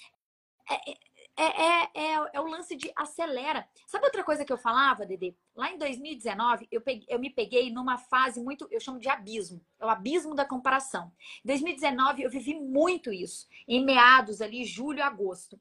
É, 0.71 0.91
é, 0.91 1.45
é, 1.45 1.91
é, 1.95 2.31
é 2.35 2.41
o 2.41 2.47
lance 2.47 2.77
de 2.77 2.93
acelera. 2.97 3.67
Sabe 3.87 4.05
outra 4.05 4.25
coisa 4.25 4.45
que 4.45 4.53
eu 4.53 4.59
falava, 4.59 5.07
Dedê? 5.07 5.35
Lá 5.55 5.71
em 5.73 5.79
2019, 5.79 6.69
eu, 6.71 6.81
peguei, 6.81 7.07
eu 7.09 7.19
me 7.19 7.31
peguei 7.31 7.73
numa 7.73 7.97
fase 7.97 8.41
muito, 8.41 8.69
eu 8.71 8.81
chamo 8.81 8.99
de 8.99 9.09
abismo. 9.09 9.65
É 9.79 9.87
o 9.87 9.89
abismo 9.89 10.35
da 10.35 10.45
comparação. 10.45 11.13
Em 11.45 11.47
2019, 11.47 12.23
eu 12.23 12.31
vivi 12.31 12.55
muito 12.55 13.13
isso. 13.13 13.47
Em 13.67 13.85
meados 13.85 14.41
ali, 14.41 14.65
julho, 14.65 15.03
agosto. 15.03 15.59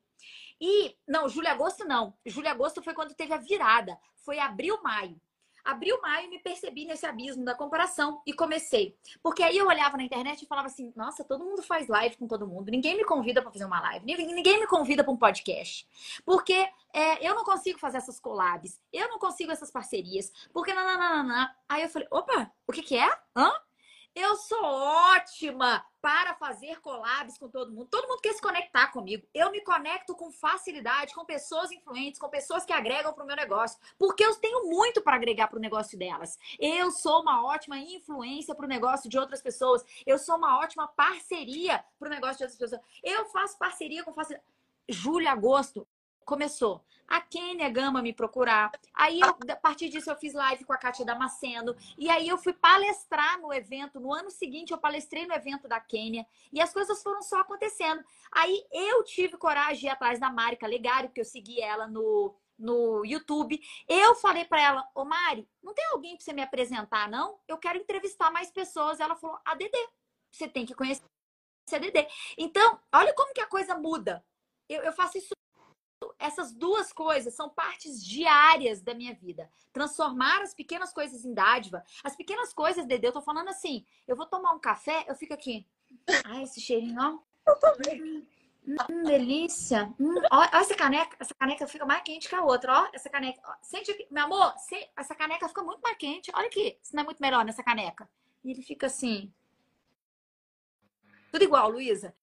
E, 0.59 0.95
não, 1.07 1.29
julho 1.29 1.49
agosto 1.49 1.85
não. 1.85 2.13
Julho 2.25 2.49
agosto 2.49 2.81
foi 2.81 2.93
quando 2.93 3.13
teve 3.13 3.33
a 3.33 3.37
virada. 3.37 3.97
Foi 4.15 4.39
abril, 4.39 4.81
maio. 4.81 5.19
Abril, 5.67 5.99
maio, 6.01 6.29
me 6.29 6.39
percebi 6.39 6.85
nesse 6.85 7.05
abismo 7.05 7.43
da 7.43 7.53
comparação 7.53 8.21
e 8.25 8.31
comecei. 8.31 8.97
Porque 9.21 9.43
aí 9.43 9.57
eu 9.57 9.67
olhava 9.67 9.97
na 9.97 10.03
internet 10.03 10.41
e 10.41 10.47
falava 10.47 10.67
assim: 10.67 10.93
nossa, 10.95 11.25
todo 11.25 11.43
mundo 11.43 11.61
faz 11.61 11.89
live 11.89 12.15
com 12.15 12.25
todo 12.25 12.47
mundo. 12.47 12.71
Ninguém 12.71 12.95
me 12.95 13.03
convida 13.03 13.41
para 13.41 13.51
fazer 13.51 13.65
uma 13.65 13.81
live. 13.81 14.05
Ninguém 14.05 14.61
me 14.61 14.65
convida 14.65 15.03
para 15.03 15.11
um 15.11 15.17
podcast. 15.17 15.85
Porque 16.23 16.53
é, 16.93 17.27
eu 17.27 17.35
não 17.35 17.43
consigo 17.43 17.77
fazer 17.79 17.97
essas 17.97 18.17
collabs. 18.17 18.79
Eu 18.93 19.09
não 19.09 19.19
consigo 19.19 19.51
essas 19.51 19.69
parcerias. 19.69 20.31
Porque 20.53 20.73
nananana. 20.73 21.53
Aí 21.67 21.83
eu 21.83 21.89
falei: 21.89 22.07
opa, 22.11 22.49
o 22.65 22.71
que, 22.71 22.81
que 22.81 22.97
é? 22.97 23.09
Hã? 23.35 23.51
Eu 24.19 24.35
sou 24.35 24.63
ótima 24.63 25.85
para 26.01 26.33
fazer 26.33 26.81
collabs 26.81 27.37
com 27.37 27.47
todo 27.47 27.71
mundo. 27.71 27.87
Todo 27.87 28.07
mundo 28.07 28.19
quer 28.19 28.33
se 28.33 28.41
conectar 28.41 28.87
comigo. 28.87 29.27
Eu 29.31 29.51
me 29.51 29.61
conecto 29.61 30.15
com 30.15 30.31
facilidade 30.31 31.13
com 31.13 31.23
pessoas 31.23 31.71
influentes, 31.71 32.19
com 32.19 32.27
pessoas 32.27 32.65
que 32.65 32.73
agregam 32.73 33.13
para 33.13 33.23
o 33.23 33.27
meu 33.27 33.35
negócio, 33.35 33.79
porque 33.95 34.25
eu 34.25 34.33
tenho 34.37 34.67
muito 34.71 35.03
para 35.03 35.17
agregar 35.17 35.47
para 35.47 35.59
o 35.59 35.61
negócio 35.61 35.95
delas. 35.99 36.35
Eu 36.57 36.89
sou 36.89 37.21
uma 37.21 37.45
ótima 37.45 37.77
influência 37.77 38.55
para 38.55 38.65
o 38.65 38.67
negócio 38.67 39.07
de 39.07 39.19
outras 39.19 39.39
pessoas. 39.39 39.85
Eu 40.03 40.17
sou 40.17 40.35
uma 40.35 40.57
ótima 40.57 40.87
parceria 40.87 41.85
para 41.99 42.07
o 42.07 42.11
negócio 42.11 42.37
de 42.37 42.43
outras 42.45 42.57
pessoas. 42.57 42.81
Eu 43.03 43.25
faço 43.25 43.55
parceria 43.59 44.03
com 44.03 44.15
facilidade. 44.15 44.49
Julho, 44.89 45.29
agosto, 45.29 45.87
começou 46.27 46.83
a 47.07 47.21
Kênia 47.21 47.69
Gama 47.69 48.01
me 48.01 48.11
procurar. 48.11 48.69
Aí, 48.93 49.21
eu, 49.21 49.29
a 49.29 49.55
partir 49.55 49.87
disso, 49.87 50.11
eu 50.11 50.15
fiz 50.17 50.33
live 50.33 50.65
com 50.65 50.73
a 50.73 50.77
Kátia 50.77 51.05
Damasceno. 51.05 51.73
E 51.97 52.09
aí, 52.09 52.27
eu 52.27 52.37
fui 52.37 52.51
palestrar 52.51 53.39
no 53.39 53.53
evento. 53.53 53.97
No 53.97 54.13
ano 54.13 54.29
seguinte, 54.29 54.71
eu 54.71 54.77
palestrei 54.77 55.25
no 55.25 55.33
evento 55.33 55.69
da 55.69 55.79
Kênia. 55.79 56.27
E 56.51 56.59
as 56.61 56.73
coisas 56.73 57.01
foram 57.01 57.21
só 57.21 57.39
acontecendo. 57.39 58.03
Aí, 58.29 58.61
eu 58.73 59.05
tive 59.05 59.37
coragem 59.37 59.79
de 59.79 59.85
ir 59.85 59.89
atrás 59.89 60.19
da 60.19 60.29
Marika 60.29 60.67
Legário, 60.67 61.09
que 61.09 61.21
eu 61.21 61.25
segui 61.25 61.61
ela 61.61 61.87
no, 61.87 62.35
no 62.59 63.05
YouTube. 63.05 63.57
Eu 63.87 64.13
falei 64.15 64.43
para 64.43 64.61
ela, 64.61 64.89
ô 64.93 65.05
Mari, 65.05 65.47
não 65.63 65.73
tem 65.73 65.85
alguém 65.85 66.17
para 66.17 66.25
você 66.25 66.33
me 66.33 66.41
apresentar, 66.41 67.09
não? 67.09 67.39
Eu 67.47 67.57
quero 67.57 67.77
entrevistar 67.77 68.29
mais 68.31 68.51
pessoas. 68.51 68.99
Ela 68.99 69.15
falou, 69.15 69.39
a 69.45 69.55
Dedê. 69.55 69.87
Você 70.29 70.49
tem 70.49 70.65
que 70.65 70.75
conhecer 70.75 71.03
a 71.71 71.77
Dedê. 71.77 72.05
Então, 72.37 72.77
olha 72.93 73.13
como 73.13 73.33
que 73.33 73.39
a 73.39 73.47
coisa 73.47 73.77
muda. 73.77 74.25
Eu, 74.67 74.83
eu 74.83 74.91
faço 74.91 75.17
isso 75.17 75.36
essas 76.19 76.53
duas 76.53 76.91
coisas 76.91 77.33
são 77.33 77.49
partes 77.49 78.03
diárias 78.03 78.81
da 78.81 78.93
minha 78.93 79.13
vida. 79.13 79.49
Transformar 79.71 80.41
as 80.41 80.53
pequenas 80.53 80.93
coisas 80.93 81.25
em 81.25 81.33
dádiva. 81.33 81.83
As 82.03 82.15
pequenas 82.15 82.53
coisas, 82.53 82.85
Dede, 82.85 83.07
eu 83.07 83.11
tô 83.11 83.21
falando 83.21 83.49
assim, 83.49 83.85
eu 84.07 84.15
vou 84.15 84.25
tomar 84.25 84.53
um 84.53 84.59
café, 84.59 85.05
eu 85.07 85.15
fico 85.15 85.33
aqui. 85.33 85.65
Ai, 86.25 86.43
esse 86.43 86.59
cheirinho, 86.61 86.99
ó. 86.99 87.19
Eu 87.51 87.59
também. 87.59 88.27
Hum, 88.67 89.03
delícia. 89.05 89.93
Hum, 89.99 90.21
ó, 90.29 90.43
essa 90.51 90.75
caneca, 90.75 91.15
essa 91.19 91.33
caneca 91.33 91.65
fica 91.67 91.85
mais 91.85 92.03
quente 92.03 92.27
que 92.27 92.35
a 92.35 92.43
outra, 92.43 92.81
ó. 92.81 92.89
Essa 92.93 93.09
caneca. 93.09 93.39
Ó, 93.45 93.53
sente 93.61 93.91
aqui, 93.91 94.05
meu 94.11 94.25
amor, 94.25 94.53
se, 94.57 94.89
essa 94.95 95.15
caneca 95.15 95.47
fica 95.47 95.63
muito 95.63 95.81
mais 95.81 95.97
quente. 95.97 96.31
Olha 96.33 96.47
aqui, 96.47 96.77
se 96.81 96.93
não 96.93 97.01
é 97.01 97.05
muito 97.05 97.21
melhor 97.21 97.45
nessa 97.45 97.63
caneca. 97.63 98.09
E 98.43 98.51
ele 98.51 98.61
fica 98.61 98.87
assim. 98.87 99.31
Tudo 101.31 101.43
igual, 101.43 101.69
Luísa. 101.69 102.13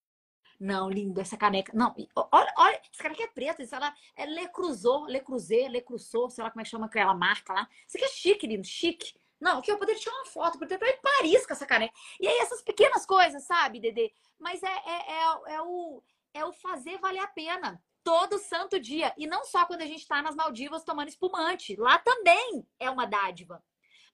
Não, 0.59 0.89
lindo, 0.89 1.19
essa 1.19 1.37
caneca. 1.37 1.71
Não, 1.75 1.93
olha, 2.15 2.53
olha, 2.57 2.81
essa 2.91 3.03
caneca 3.03 3.23
é 3.23 3.27
preta, 3.27 3.63
isso 3.63 3.75
ela 3.75 3.93
é 4.15 4.25
Le 4.25 4.47
Cruzou, 4.49 5.05
Le 5.05 5.19
Cruzet, 5.19 5.67
Le 5.67 5.81
Cruzou, 5.81 6.29
sei 6.29 6.43
lá 6.43 6.49
como 6.49 6.61
é 6.61 6.63
que 6.63 6.69
chama 6.69 6.85
aquela 6.85 7.13
marca 7.13 7.53
lá. 7.53 7.67
Isso 7.87 7.97
aqui 7.97 8.05
é 8.05 8.09
chique, 8.09 8.47
lindo, 8.47 8.65
chique. 8.65 9.13
Não, 9.39 9.61
que 9.61 9.71
eu 9.71 9.77
poderia 9.77 9.99
tirar 9.99 10.15
uma 10.15 10.25
foto, 10.25 10.57
poderia 10.57 10.75
estar 10.75 10.97
em 10.97 11.01
Paris 11.01 11.45
com 11.45 11.53
essa 11.53 11.65
caneca. 11.65 11.93
E 12.19 12.27
aí 12.27 12.37
essas 12.39 12.61
pequenas 12.61 13.05
coisas, 13.05 13.43
sabe, 13.43 13.79
Dedê? 13.79 14.13
Mas 14.39 14.63
é, 14.63 14.67
é, 14.67 15.11
é, 15.11 15.55
é, 15.55 15.61
o, 15.61 16.03
é 16.33 16.45
o 16.45 16.53
fazer 16.53 16.97
valer 16.99 17.19
a 17.19 17.27
pena. 17.27 17.81
Todo 18.03 18.37
santo 18.37 18.79
dia. 18.79 19.13
E 19.17 19.25
não 19.25 19.43
só 19.43 19.65
quando 19.65 19.81
a 19.81 19.85
gente 19.85 20.01
está 20.01 20.21
nas 20.21 20.35
Maldivas 20.35 20.83
tomando 20.83 21.09
espumante. 21.09 21.75
Lá 21.75 21.97
também 21.97 22.65
é 22.79 22.89
uma 22.89 23.05
dádiva. 23.05 23.63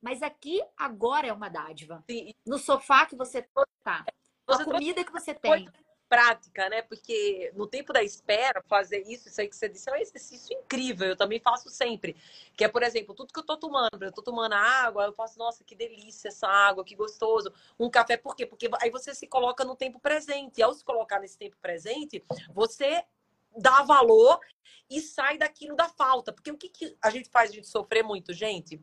Mas 0.02 0.24
aqui, 0.24 0.64
agora 0.78 1.28
é 1.28 1.34
uma 1.34 1.50
dádiva. 1.50 2.04
Sim. 2.10 2.34
No 2.46 2.58
sofá 2.58 3.06
que 3.06 3.16
você 3.16 3.40
está. 3.40 4.06
A 4.48 4.64
comida 4.64 5.04
que 5.04 5.12
você 5.12 5.34
tem 5.34 5.70
prática, 6.12 6.68
né? 6.68 6.82
Porque 6.82 7.54
no 7.56 7.66
tempo 7.66 7.94
da 7.94 8.04
espera, 8.04 8.62
fazer 8.64 9.00
isso, 9.08 9.30
isso 9.30 9.40
aí 9.40 9.48
que 9.48 9.56
você 9.56 9.70
disse, 9.70 9.90
é 9.90 9.94
um 9.94 9.96
exercício 9.96 10.54
incrível. 10.60 11.08
Eu 11.08 11.16
também 11.16 11.40
faço 11.40 11.70
sempre. 11.70 12.18
Que 12.54 12.66
é, 12.66 12.68
por 12.68 12.84
exemplo, 12.84 13.16
tudo 13.16 13.32
que 13.32 13.40
eu 13.40 13.46
tô 13.46 13.56
tomando, 13.56 14.04
eu 14.04 14.12
tô 14.12 14.22
tomando 14.22 14.52
água, 14.52 15.06
eu 15.06 15.14
faço, 15.14 15.40
nossa, 15.40 15.64
que 15.64 15.74
delícia 15.74 16.28
essa 16.28 16.50
água, 16.50 16.84
que 16.84 16.96
gostoso. 16.96 17.54
Um 17.80 17.90
café, 17.90 18.18
por 18.18 18.36
quê? 18.36 18.46
Porque 18.46 18.70
aí 18.82 18.90
você 18.90 19.16
se 19.16 19.26
coloca 19.26 19.64
no 19.64 19.74
tempo 19.74 20.02
presente. 20.02 20.58
E 20.58 20.64
ao 20.64 20.74
se 20.74 20.84
colocar 20.84 21.18
nesse 21.18 21.38
tempo 21.38 21.56
presente, 21.62 22.22
você 22.54 23.06
dá 23.56 23.82
valor 23.82 24.38
e 24.90 25.00
sai 25.00 25.38
daquilo 25.38 25.78
da 25.78 25.88
falta. 25.88 26.34
Porque 26.34 26.52
o 26.52 26.58
que, 26.58 26.68
que 26.68 26.98
a 27.02 27.10
gente 27.10 27.30
faz 27.30 27.52
a 27.52 27.54
gente 27.54 27.70
sofrer 27.70 28.04
muito, 28.04 28.34
gente? 28.34 28.82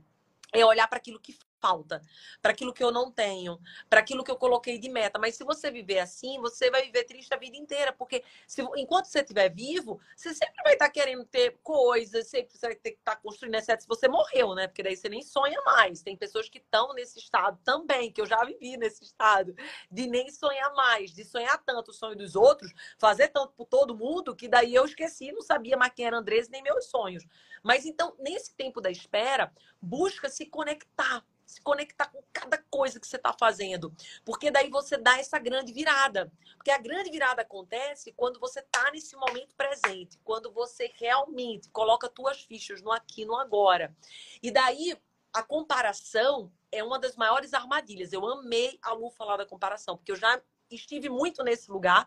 É 0.51 0.65
olhar 0.65 0.89
para 0.89 0.97
aquilo 0.97 1.21
que 1.21 1.37
falta, 1.61 2.03
para 2.41 2.53
aquilo 2.53 2.73
que 2.73 2.83
eu 2.83 2.91
não 2.91 3.11
tenho, 3.11 3.59
para 3.89 4.01
aquilo 4.01 4.25
que 4.25 4.31
eu 4.31 4.37
coloquei 4.37 4.79
de 4.79 4.89
meta. 4.89 5.19
Mas 5.19 5.35
se 5.35 5.45
você 5.45 5.71
viver 5.71 5.99
assim, 6.01 6.39
você 6.41 6.71
vai 6.71 6.85
viver 6.85 7.05
triste 7.05 7.33
a 7.33 7.37
vida 7.37 7.57
inteira, 7.57 7.93
porque 7.93 8.25
se, 8.47 8.63
enquanto 8.77 9.07
você 9.07 9.21
estiver 9.21 9.49
vivo, 9.49 10.01
você 10.17 10.35
sempre 10.35 10.63
vai 10.63 10.75
estar 10.75 10.87
tá 10.87 10.93
querendo 10.93 11.25
ter 11.25 11.59
coisas, 11.63 12.29
sempre 12.29 12.57
vai 12.61 12.75
ter 12.75 12.93
que 12.93 12.99
estar 12.99 13.17
tá 13.17 13.21
construindo, 13.21 13.55
exceto 13.57 13.83
se 13.83 13.89
você 13.89 14.09
morreu, 14.09 14.55
né? 14.55 14.67
Porque 14.67 14.83
daí 14.83 14.97
você 14.97 15.09
nem 15.09 15.23
sonha 15.23 15.61
mais. 15.63 16.03
Tem 16.03 16.17
pessoas 16.17 16.49
que 16.49 16.59
estão 16.59 16.93
nesse 16.95 17.19
estado 17.19 17.59
também, 17.65 18.11
que 18.11 18.21
eu 18.21 18.27
já 18.27 18.45
vivi 18.45 18.77
nesse 18.77 19.05
estado, 19.05 19.55
de 19.91 20.07
nem 20.07 20.31
sonhar 20.31 20.73
mais, 20.75 21.13
de 21.13 21.25
sonhar 21.25 21.63
tanto 21.65 21.91
o 21.91 21.95
sonho 21.95 22.17
dos 22.17 22.37
outros, 22.37 22.73
fazer 22.99 23.29
tanto 23.29 23.53
por 23.55 23.67
todo 23.67 23.97
mundo, 23.97 24.35
que 24.35 24.49
daí 24.49 24.75
eu 24.75 24.85
esqueci, 24.85 25.33
não 25.33 25.43
sabia 25.43 25.77
mais 25.77 25.93
quem 25.95 26.07
era 26.07 26.17
Andrés, 26.17 26.49
nem 26.49 26.63
meus 26.63 26.87
sonhos. 26.87 27.25
Mas 27.63 27.85
então, 27.85 28.15
nesse 28.19 28.55
tempo 28.55 28.81
da 28.81 28.91
espera, 28.91 29.53
busca 29.81 30.29
se 30.29 30.47
conectar 30.47 31.25
se 31.49 31.63
conectar 31.63 32.09
com 32.09 32.23
cada 32.31 32.59
coisa 32.71 33.01
que 33.01 33.07
você 33.07 33.17
está 33.17 33.33
fazendo. 33.33 33.91
Porque 34.23 34.51
daí 34.51 34.69
você 34.69 34.99
dá 34.99 35.19
essa 35.19 35.39
grande 35.39 35.73
virada. 35.73 36.31
Porque 36.57 36.71
a 36.71 36.77
grande 36.77 37.11
virada 37.11 37.41
acontece 37.41 38.13
quando 38.13 38.39
você 38.39 38.61
está 38.61 38.91
nesse 38.93 39.17
momento 39.17 39.57
presente, 39.57 40.19
quando 40.23 40.53
você 40.53 40.93
realmente 40.97 41.71
coloca 41.71 42.13
suas 42.15 42.43
fichas 42.43 42.83
no 42.83 42.93
aqui, 42.93 43.25
no 43.25 43.35
agora. 43.35 43.97
E 44.43 44.51
daí 44.51 44.95
a 45.33 45.43
comparação 45.43 46.53
é 46.71 46.85
uma 46.85 46.99
das 46.99 47.17
maiores 47.17 47.55
armadilhas. 47.55 48.13
Eu 48.13 48.27
amei 48.27 48.79
a 48.83 48.93
Lu 48.93 49.11
falar 49.11 49.39
da 49.39 49.47
comparação, 49.47 49.97
porque 49.97 50.13
eu 50.13 50.17
já 50.17 50.43
estive 50.71 51.09
muito 51.09 51.43
nesse 51.43 51.71
lugar. 51.71 52.07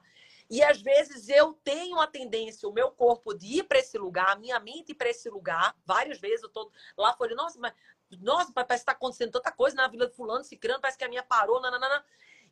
E 0.52 0.62
às 0.62 0.82
vezes 0.82 1.30
eu 1.30 1.54
tenho 1.64 2.00
a 2.00 2.06
tendência, 2.06 2.70
o 2.70 2.74
meu 2.74 2.92
corpo, 2.92 3.34
de 3.34 3.60
ir 3.60 3.64
para 3.64 3.80
esse 3.80 3.98
lugar, 3.98 4.30
a 4.32 4.36
minha 4.36 4.60
mente 4.60 4.94
para 4.94 5.10
esse 5.10 5.30
lugar. 5.30 5.76
Várias 5.84 6.20
vezes 6.20 6.44
eu 6.44 6.50
tô 6.50 6.70
lá, 6.96 7.16
falei, 7.16 7.36
nossa, 7.36 7.58
mas 7.58 7.74
nossa, 8.20 8.52
parece 8.52 8.70
que 8.70 8.76
está 8.76 8.92
acontecendo 8.92 9.32
tanta 9.32 9.52
coisa 9.52 9.76
na 9.76 9.88
Vila 9.88 10.08
de 10.08 10.16
Fulano, 10.16 10.44
Cicrano, 10.44 10.82
parece 10.82 10.98
que 10.98 11.04
a 11.04 11.10
minha 11.10 11.24
parou, 11.24 11.62
nananana. 11.62 12.04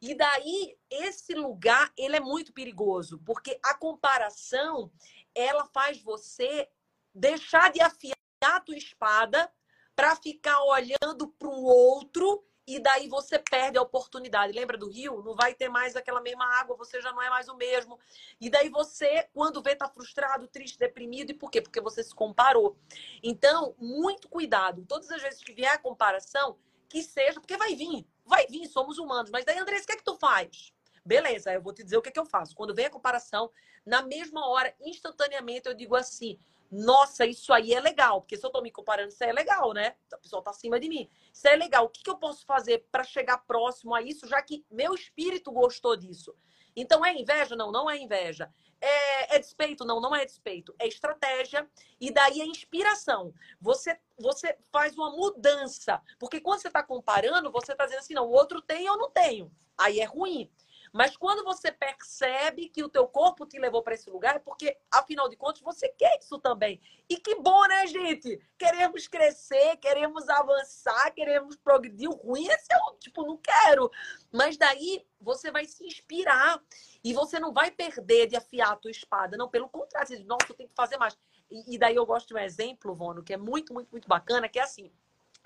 E 0.01 0.16
daí, 0.16 0.78
esse 0.89 1.34
lugar, 1.34 1.91
ele 1.97 2.16
é 2.16 2.20
muito 2.20 2.53
perigoso, 2.53 3.20
porque 3.26 3.60
a 3.64 3.74
comparação, 3.74 4.91
ela 5.36 5.66
faz 5.66 6.01
você 6.01 6.70
deixar 7.14 7.72
de 7.72 7.82
afiar 7.82 8.16
a 8.41 8.62
tua 8.62 8.78
espada 8.78 9.51
para 9.95 10.16
ficar 10.16 10.64
olhando 10.64 11.28
para 11.38 11.49
o 11.49 11.64
outro 11.64 12.45
e 12.76 12.80
daí 12.80 13.07
você 13.07 13.39
perde 13.39 13.78
a 13.78 13.82
oportunidade. 13.82 14.53
Lembra 14.53 14.78
do 14.78 14.89
rio? 14.89 15.24
Não 15.24 15.36
vai 15.36 15.55
ter 15.55 15.70
mais 15.70 15.95
aquela 15.95 16.22
mesma 16.22 16.45
água, 16.59 16.76
você 16.78 17.01
já 17.01 17.11
não 17.11 17.22
é 17.22 17.30
mais 17.30 17.47
o 17.47 17.55
mesmo. 17.55 17.99
E 18.39 18.49
daí 18.49 18.70
você, 18.70 19.28
quando 19.34 19.61
vê, 19.61 19.76
tá 19.76 19.88
frustrado, 19.88 20.47
triste, 20.47 20.78
deprimido. 20.78 21.32
E 21.32 21.34
por 21.34 21.49
quê? 21.49 21.61
Porque 21.61 21.82
você 21.82 22.03
se 22.03 22.13
comparou. 22.13 22.78
Então, 23.24 23.76
muito 23.80 24.30
cuidado. 24.30 24.86
Todas 24.88 25.09
as 25.09 25.22
vezes 25.22 25.43
que 25.43 25.53
vier 25.53 25.74
a 25.74 25.80
comparação, 25.80 26.57
que 26.88 27.01
seja, 27.01 27.39
porque 27.39 27.57
vai 27.57 27.76
vir, 27.76 28.05
vai 28.24 28.45
vir, 28.45 28.67
somos 28.67 28.99
humanos. 28.99 29.32
Mas 29.32 29.45
daí, 29.45 29.57
André, 29.57 29.80
o 29.80 29.86
que 29.86 29.93
é 29.93 29.97
que 29.97 30.03
tu 30.03 30.15
faz? 30.17 30.72
Beleza, 31.03 31.51
eu 31.51 31.61
vou 31.61 31.74
te 31.74 31.84
dizer 31.84 31.97
o 31.97 32.03
que, 32.03 32.09
é 32.09 32.11
que 32.11 32.20
eu 32.20 32.26
faço. 32.26 32.55
Quando 32.55 32.76
vem 32.76 32.86
a 32.86 32.89
comparação, 32.89 33.51
na 33.84 34.03
mesma 34.03 34.47
hora, 34.47 34.76
instantaneamente, 34.80 35.67
eu 35.67 35.74
digo 35.74 35.95
assim: 35.95 36.38
nossa, 36.72 37.26
isso 37.26 37.51
aí 37.51 37.74
é 37.74 37.80
legal, 37.80 38.22
porque 38.22 38.38
se 38.38 38.45
eu 38.45 38.51
tô 38.51 38.61
me 38.61 38.72
comparando, 38.72 39.09
isso 39.09 39.24
aí 39.24 39.32
é 39.32 39.34
legal, 39.34 39.74
né? 39.74 39.95
A 40.13 40.17
pessoa 40.17 40.43
tá 40.43 40.51
acima 40.51 40.80
de 40.80 40.88
mim. 40.88 41.09
Isso 41.34 41.47
é 41.47 41.55
legal. 41.55 41.86
O 41.86 41.89
que, 41.89 42.03
que 42.03 42.09
eu 42.09 42.17
posso 42.17 42.45
fazer 42.45 42.86
para 42.91 43.03
chegar 43.03 43.39
próximo 43.39 43.95
a 43.95 44.01
isso, 44.01 44.28
já 44.28 44.41
que 44.41 44.63
meu 44.70 44.93
espírito 44.93 45.51
gostou 45.51 45.95
disso? 45.95 46.36
Então, 46.76 47.03
é 47.03 47.13
inveja? 47.13 47.55
Não, 47.55 47.72
não 47.72 47.89
é 47.89 47.97
inveja. 47.97 48.53
É, 48.80 49.36
é 49.36 49.39
despeito? 49.39 49.84
Não, 49.84 49.99
não 49.99 50.15
é 50.15 50.24
despeito. 50.26 50.74
É 50.80 50.88
estratégia 50.88 51.67
e 51.99 52.11
daí 52.11 52.39
é 52.39 52.45
inspiração. 52.45 53.34
Você, 53.59 53.99
você 54.17 54.57
faz 54.72 54.95
uma 54.95 55.09
mudança. 55.11 56.01
Porque 56.20 56.39
quando 56.39 56.61
você 56.61 56.67
está 56.67 56.84
comparando, 56.84 57.51
você 57.51 57.72
está 57.72 57.86
dizendo 57.86 57.99
assim, 57.99 58.13
não, 58.13 58.28
o 58.28 58.32
outro 58.32 58.61
tem, 58.61 58.86
eu 58.86 58.97
não 58.97 59.09
tenho. 59.09 59.51
Aí 59.78 59.99
é 59.99 60.05
ruim. 60.05 60.49
Mas 60.91 61.15
quando 61.15 61.43
você 61.43 61.71
percebe 61.71 62.69
que 62.69 62.83
o 62.83 62.89
teu 62.89 63.07
corpo 63.07 63.45
te 63.45 63.59
levou 63.59 63.83
para 63.83 63.93
esse 63.93 64.09
lugar, 64.09 64.35
é 64.35 64.39
porque, 64.39 64.77
afinal 64.91 65.29
de 65.29 65.35
contas, 65.35 65.61
você 65.61 65.89
quer 65.89 66.19
isso 66.19 66.39
também. 66.39 66.79
E 67.09 67.17
que 67.17 67.35
bom, 67.35 67.67
né, 67.67 67.87
gente? 67.87 68.39
Queremos 68.57 69.07
crescer, 69.07 69.77
queremos 69.77 70.27
avançar, 70.29 71.11
queremos 71.11 71.55
progredir. 71.55 72.09
O 72.09 72.15
ruim 72.15 72.47
é 72.47 72.57
ser, 72.57 72.77
tipo, 72.99 73.23
não 73.25 73.37
quero. 73.37 73.91
Mas 74.31 74.57
daí 74.57 75.05
você 75.19 75.51
vai 75.51 75.65
se 75.65 75.85
inspirar. 75.85 76.61
E 77.03 77.13
você 77.13 77.39
não 77.39 77.53
vai 77.53 77.71
perder 77.71 78.27
de 78.27 78.35
afiar 78.35 78.73
a 78.73 78.75
tua 78.75 78.91
espada. 78.91 79.37
Não, 79.37 79.49
pelo 79.49 79.69
contrário, 79.69 80.07
você 80.07 80.17
diz, 80.17 80.25
nossa, 80.25 80.47
eu 80.49 80.55
tenho 80.55 80.69
que 80.69 80.75
fazer 80.75 80.97
mais. 80.97 81.17
E, 81.49 81.75
e 81.75 81.77
daí 81.77 81.95
eu 81.95 82.05
gosto 82.05 82.27
de 82.27 82.33
um 82.33 82.37
exemplo, 82.37 82.95
Vono, 82.95 83.23
que 83.23 83.33
é 83.33 83.37
muito, 83.37 83.73
muito, 83.73 83.89
muito 83.91 84.07
bacana, 84.07 84.49
que 84.49 84.59
é 84.59 84.63
assim. 84.63 84.91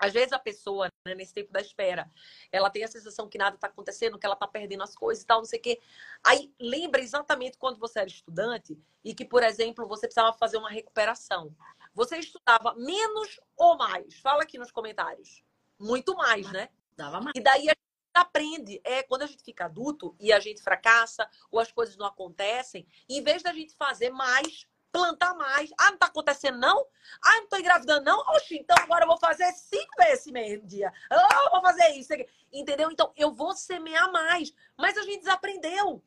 Às 0.04 0.12
vezes 0.12 0.32
a 0.34 0.38
pessoa, 0.38 0.88
né, 1.06 1.14
nesse 1.14 1.32
tempo 1.32 1.50
da 1.50 1.62
espera, 1.62 2.10
ela 2.52 2.68
tem 2.68 2.84
a 2.84 2.88
sensação 2.88 3.26
que 3.26 3.38
nada 3.38 3.54
está 3.54 3.68
acontecendo, 3.68 4.18
que 4.18 4.26
ela 4.26 4.34
está 4.34 4.46
perdendo 4.46 4.82
as 4.82 4.94
coisas 4.94 5.24
e 5.24 5.26
tal, 5.26 5.38
não 5.38 5.46
sei 5.46 5.58
o 5.58 5.62
quê. 5.62 5.80
Aí 6.22 6.52
lembra 6.60 7.00
exatamente 7.00 7.56
quando 7.56 7.78
você 7.78 8.00
era 8.00 8.08
estudante 8.08 8.78
e 9.02 9.14
que, 9.14 9.24
por 9.24 9.42
exemplo, 9.42 9.88
você 9.88 10.06
precisava 10.06 10.36
fazer 10.36 10.58
uma 10.58 10.68
recuperação. 10.68 11.56
Você 11.94 12.18
estudava 12.18 12.74
menos 12.74 13.40
ou 13.56 13.78
mais? 13.78 14.20
Fala 14.20 14.42
aqui 14.42 14.58
nos 14.58 14.70
comentários. 14.70 15.42
Muito 15.78 16.14
mais, 16.14 16.52
né? 16.52 16.68
Dava 16.94 17.20
mais. 17.22 17.32
E 17.34 17.40
daí 17.40 17.70
a 17.70 17.72
gente 17.72 17.78
aprende. 18.14 18.82
É 18.84 19.02
quando 19.02 19.22
a 19.22 19.26
gente 19.26 19.42
fica 19.42 19.64
adulto 19.64 20.14
e 20.20 20.34
a 20.34 20.38
gente 20.38 20.62
fracassa 20.62 21.26
ou 21.50 21.58
as 21.58 21.72
coisas 21.72 21.96
não 21.96 22.04
acontecem, 22.04 22.86
em 23.08 23.22
vez 23.22 23.42
da 23.42 23.54
gente 23.54 23.74
fazer 23.74 24.10
mais, 24.10 24.66
plantar 24.94 25.34
mais. 25.34 25.72
Ah, 25.76 25.90
não 25.90 25.98
tá 25.98 26.06
acontecendo, 26.06 26.56
não? 26.56 26.86
Ah, 27.20 27.40
não 27.40 27.48
tô 27.48 27.56
engravidando, 27.56 28.04
não? 28.04 28.20
Oxi, 28.36 28.58
então 28.58 28.76
agora 28.80 29.02
eu 29.02 29.08
vou 29.08 29.18
fazer 29.18 29.50
cinco 29.52 29.90
vezes 29.98 30.20
esse 30.20 30.32
mesmo 30.32 30.64
dia. 30.68 30.92
Ah, 31.10 31.42
eu 31.46 31.50
vou 31.50 31.60
fazer 31.60 31.88
isso. 31.96 32.12
Entendeu? 32.52 32.88
Então, 32.92 33.12
eu 33.16 33.34
vou 33.34 33.52
semear 33.54 34.12
mais. 34.12 34.54
Mas 34.78 34.96
a 34.96 35.02
gente 35.02 35.18
desaprendeu. 35.18 36.00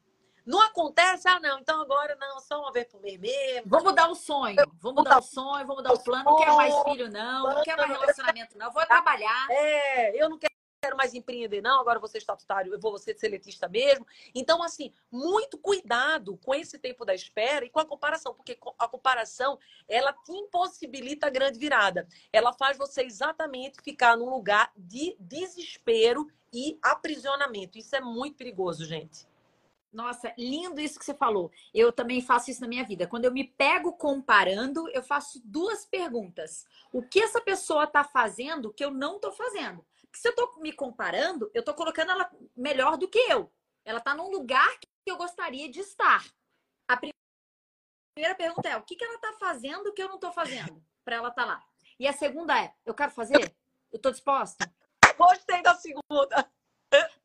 Não 0.45 0.61
acontece, 0.61 1.27
ah, 1.27 1.41
não, 1.41 1.59
então 1.59 1.81
agora 1.81 2.15
não, 2.15 2.39
só 2.39 2.61
uma 2.61 2.71
vez 2.71 2.87
por 2.87 3.01
mês 3.01 3.19
mesmo. 3.19 3.63
Vamos 3.65 3.83
mudar 3.83 4.07
o 4.07 4.15
sonho. 4.15 4.55
Vamos 4.79 5.03
mudar 5.03 5.19
o 5.19 5.21
sonho, 5.21 5.67
vamos 5.67 5.83
mudar 5.83 5.91
o 5.91 5.99
plano. 6.01 6.23
Não 6.23 6.37
quero 6.37 6.55
mais 6.55 6.83
filho, 6.83 7.11
não. 7.11 7.49
Não 7.49 7.63
quero 7.63 7.81
mais 7.85 7.99
relacionamento, 7.99 8.57
não. 8.57 8.71
Vou 8.71 8.85
trabalhar. 8.85 9.47
É, 9.49 10.23
eu 10.23 10.29
não 10.29 10.37
quero 10.37 10.46
quero 10.87 10.95
mais 10.95 11.13
empreender, 11.13 11.61
não, 11.61 11.81
agora 11.81 11.99
vou 11.99 12.07
ser 12.07 12.19
estatutário, 12.19 12.73
eu 12.73 12.79
vou 12.79 12.97
ser 12.97 13.17
seletista 13.17 13.67
mesmo. 13.67 14.07
Então, 14.33 14.63
assim, 14.63 14.93
muito 15.11 15.57
cuidado 15.57 16.37
com 16.37 16.55
esse 16.55 16.79
tempo 16.79 17.03
da 17.03 17.13
espera 17.13 17.65
e 17.65 17.69
com 17.69 17.79
a 17.79 17.85
comparação, 17.85 18.33
porque 18.33 18.57
a 18.79 18.87
comparação, 18.87 19.59
ela 19.87 20.13
te 20.13 20.31
impossibilita 20.31 21.27
a 21.27 21.29
grande 21.29 21.59
virada. 21.59 22.07
Ela 22.31 22.53
faz 22.53 22.77
você 22.77 23.03
exatamente 23.03 23.81
ficar 23.81 24.15
num 24.15 24.29
lugar 24.29 24.71
de 24.77 25.15
desespero 25.19 26.27
e 26.53 26.79
aprisionamento. 26.81 27.77
Isso 27.77 27.93
é 27.95 27.99
muito 27.99 28.37
perigoso, 28.37 28.85
gente. 28.85 29.27
Nossa, 29.91 30.33
lindo 30.37 30.79
isso 30.79 30.99
que 30.99 31.05
você 31.05 31.13
falou. 31.13 31.51
Eu 31.73 31.91
também 31.91 32.21
faço 32.21 32.51
isso 32.51 32.61
na 32.61 32.67
minha 32.67 32.85
vida. 32.85 33.07
Quando 33.07 33.25
eu 33.25 33.31
me 33.31 33.43
pego 33.43 33.93
comparando, 33.93 34.87
eu 34.89 35.01
faço 35.01 35.41
duas 35.43 35.85
perguntas. 35.85 36.65
O 36.93 37.01
que 37.01 37.19
essa 37.19 37.41
pessoa 37.41 37.85
está 37.85 38.03
fazendo 38.03 38.71
que 38.71 38.85
eu 38.85 38.91
não 38.91 39.15
estou 39.15 39.31
fazendo? 39.31 39.83
Porque 40.09 40.19
se 40.19 40.27
eu 40.27 40.35
tô 40.35 40.59
me 40.59 40.71
comparando, 40.71 41.49
eu 41.53 41.63
tô 41.63 41.73
colocando 41.73 42.11
ela 42.11 42.29
melhor 42.55 42.97
do 42.97 43.07
que 43.07 43.19
eu. 43.19 43.51
Ela 43.85 43.99
tá 43.99 44.15
num 44.15 44.29
lugar 44.29 44.77
que 44.79 45.11
eu 45.11 45.17
gostaria 45.17 45.69
de 45.69 45.79
estar. 45.79 46.25
A 46.87 46.97
primeira 46.97 48.35
pergunta 48.35 48.69
é: 48.69 48.77
o 48.77 48.83
que, 48.83 48.95
que 48.95 49.03
ela 49.03 49.19
tá 49.19 49.33
fazendo 49.39 49.93
que 49.93 50.01
eu 50.01 50.09
não 50.09 50.19
tô 50.19 50.31
fazendo 50.31 50.83
para 51.03 51.15
ela 51.15 51.31
tá 51.31 51.45
lá? 51.45 51.63
E 51.99 52.07
a 52.07 52.13
segunda 52.13 52.59
é: 52.61 52.73
eu 52.85 52.93
quero 52.93 53.11
fazer? 53.11 53.55
Eu 53.91 53.99
tô 53.99 54.11
disposta? 54.11 54.73
Gostei 55.17 55.61
da 55.61 55.75
segunda. 55.75 56.51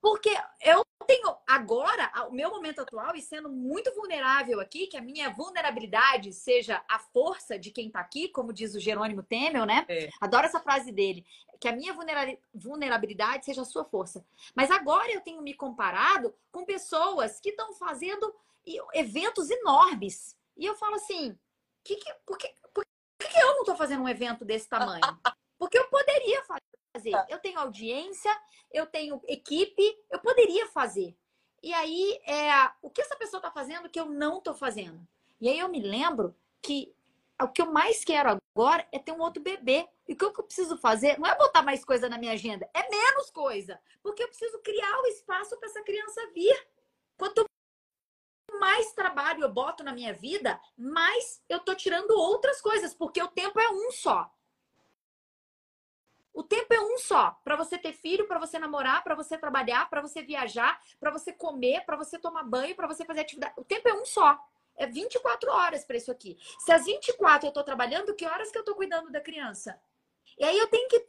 Porque 0.03 0.37
eu 0.61 0.85
tenho 1.07 1.37
agora, 1.47 2.11
o 2.29 2.33
meu 2.33 2.51
momento 2.51 2.81
atual, 2.81 3.15
e 3.15 3.23
sendo 3.23 3.49
muito 3.49 3.95
vulnerável 3.95 4.59
aqui, 4.59 4.89
que 4.89 4.97
a 4.97 5.01
minha 5.01 5.31
vulnerabilidade 5.31 6.33
seja 6.33 6.83
a 6.89 6.99
força 6.99 7.57
de 7.57 7.71
quem 7.71 7.89
tá 7.89 8.01
aqui, 8.01 8.29
como 8.29 8.53
diz 8.53 8.75
o 8.75 8.81
Jerônimo 8.81 9.23
Temel, 9.23 9.65
né? 9.65 9.87
É. 9.89 10.11
Adoro 10.21 10.45
essa 10.45 10.59
frase 10.59 10.91
dele. 10.91 11.25
Que 11.61 11.69
a 11.69 11.73
minha 11.73 11.95
vulnerabilidade 12.53 13.45
seja 13.45 13.63
a 13.63 13.65
sua 13.65 13.85
força. 13.85 14.27
Mas 14.57 14.73
agora 14.73 15.13
eu 15.13 15.21
tenho 15.21 15.41
me 15.41 15.55
comparado 15.55 16.35
com 16.51 16.65
pessoas 16.65 17.39
que 17.39 17.51
estão 17.51 17.73
fazendo 17.75 18.35
eventos 18.93 19.51
enormes. 19.51 20.37
E 20.57 20.67
eu 20.67 20.75
falo 20.75 20.97
assim, 20.97 21.39
que 21.85 21.95
que, 21.95 22.13
por, 22.27 22.37
que, 22.37 22.53
por 22.75 22.85
que 22.85 23.39
eu 23.39 23.55
não 23.55 23.61
estou 23.61 23.77
fazendo 23.77 24.03
um 24.03 24.09
evento 24.09 24.45
desse 24.45 24.69
tamanho? 24.69 25.01
Porque 25.57 25.79
eu 25.79 25.87
poderia 25.89 26.43
fazer 26.43 26.73
fazer. 26.93 27.11
Tá. 27.11 27.27
Eu 27.29 27.39
tenho 27.39 27.59
audiência, 27.59 28.31
eu 28.71 28.87
tenho 28.87 29.21
equipe, 29.27 29.83
eu 30.11 30.19
poderia 30.19 30.67
fazer. 30.69 31.17
E 31.63 31.73
aí, 31.73 32.21
é, 32.27 32.51
o 32.83 32.91
que 32.91 33.01
essa 33.01 33.17
pessoa 33.17 33.39
está 33.39 33.51
fazendo 33.51 33.89
que 33.89 33.99
eu 33.99 34.07
não 34.07 34.39
estou 34.39 34.55
fazendo? 34.55 35.07
E 35.41 35.49
aí 35.49 35.59
eu 35.59 35.69
me 35.69 35.81
lembro 35.81 36.37
que 36.61 36.95
o 37.41 37.49
que 37.49 37.63
eu 37.63 37.73
mais 37.73 38.05
quero 38.05 38.39
agora 38.55 38.87
é 38.93 38.99
ter 38.99 39.13
um 39.13 39.21
outro 39.21 39.43
bebê. 39.43 39.89
E 40.07 40.13
o 40.13 40.17
que 40.17 40.25
eu 40.25 40.43
preciso 40.43 40.77
fazer 40.77 41.19
não 41.19 41.29
é 41.29 41.37
botar 41.37 41.63
mais 41.63 41.85
coisa 41.85 42.09
na 42.09 42.19
minha 42.19 42.33
agenda, 42.33 42.69
é 42.75 42.89
menos 42.89 43.31
coisa. 43.31 43.81
Porque 44.03 44.23
eu 44.23 44.29
preciso 44.29 44.59
criar 44.61 45.01
o 45.01 45.07
espaço 45.07 45.57
para 45.59 45.69
essa 45.69 45.83
criança 45.83 46.31
vir. 46.35 46.69
Quanto 47.17 47.45
mais 48.59 48.93
trabalho 48.93 49.43
eu 49.43 49.53
boto 49.53 49.83
na 49.83 49.93
minha 49.93 50.13
vida, 50.13 50.61
mais 50.77 51.43
eu 51.49 51.61
tô 51.61 51.75
tirando 51.75 52.11
outras 52.13 52.61
coisas, 52.61 52.95
porque 52.95 53.23
o 53.23 53.29
tempo 53.29 53.59
é 53.59 53.69
um 53.71 53.91
só. 53.91 54.31
O 56.33 56.43
tempo 56.43 56.73
é 56.73 56.81
um 56.81 56.97
só, 56.99 57.39
para 57.45 57.57
você 57.57 57.77
ter 57.77 57.93
filho, 57.93 58.27
para 58.27 58.39
você 58.39 58.59
namorar, 58.59 59.05
para 59.05 59.15
você 59.15 59.37
trabalhar, 59.37 59.89
para 59.91 60.01
você 60.01 60.23
viajar, 60.23 60.81
para 60.99 61.11
você 61.11 61.33
comer, 61.33 61.85
para 61.85 61.97
você 61.97 62.19
tomar 62.19 62.43
banho, 62.43 62.75
para 62.75 62.87
você 62.87 63.05
fazer 63.05 63.21
atividade. 63.21 63.53
O 63.57 63.65
tempo 63.65 63.89
é 63.89 63.95
um 63.95 64.05
só. 64.05 64.39
É 64.75 64.87
24 64.87 65.51
horas 65.51 65.85
para 65.85 65.97
isso 65.97 66.11
aqui. 66.11 66.39
Se 66.59 66.73
às 66.73 66.87
24 66.87 67.47
eu 67.47 67.51
estou 67.51 67.63
trabalhando, 67.63 68.15
que 68.15 68.27
horas 68.27 68.51
que 68.51 68.57
eu 68.57 68.63
estou 68.63 68.75
cuidando 68.75 69.11
da 69.11 69.21
criança? 69.21 69.79
E 70.39 70.45
aí 70.45 70.59
eu 70.59 70.69
tenho 70.69 70.89
que 70.89 71.05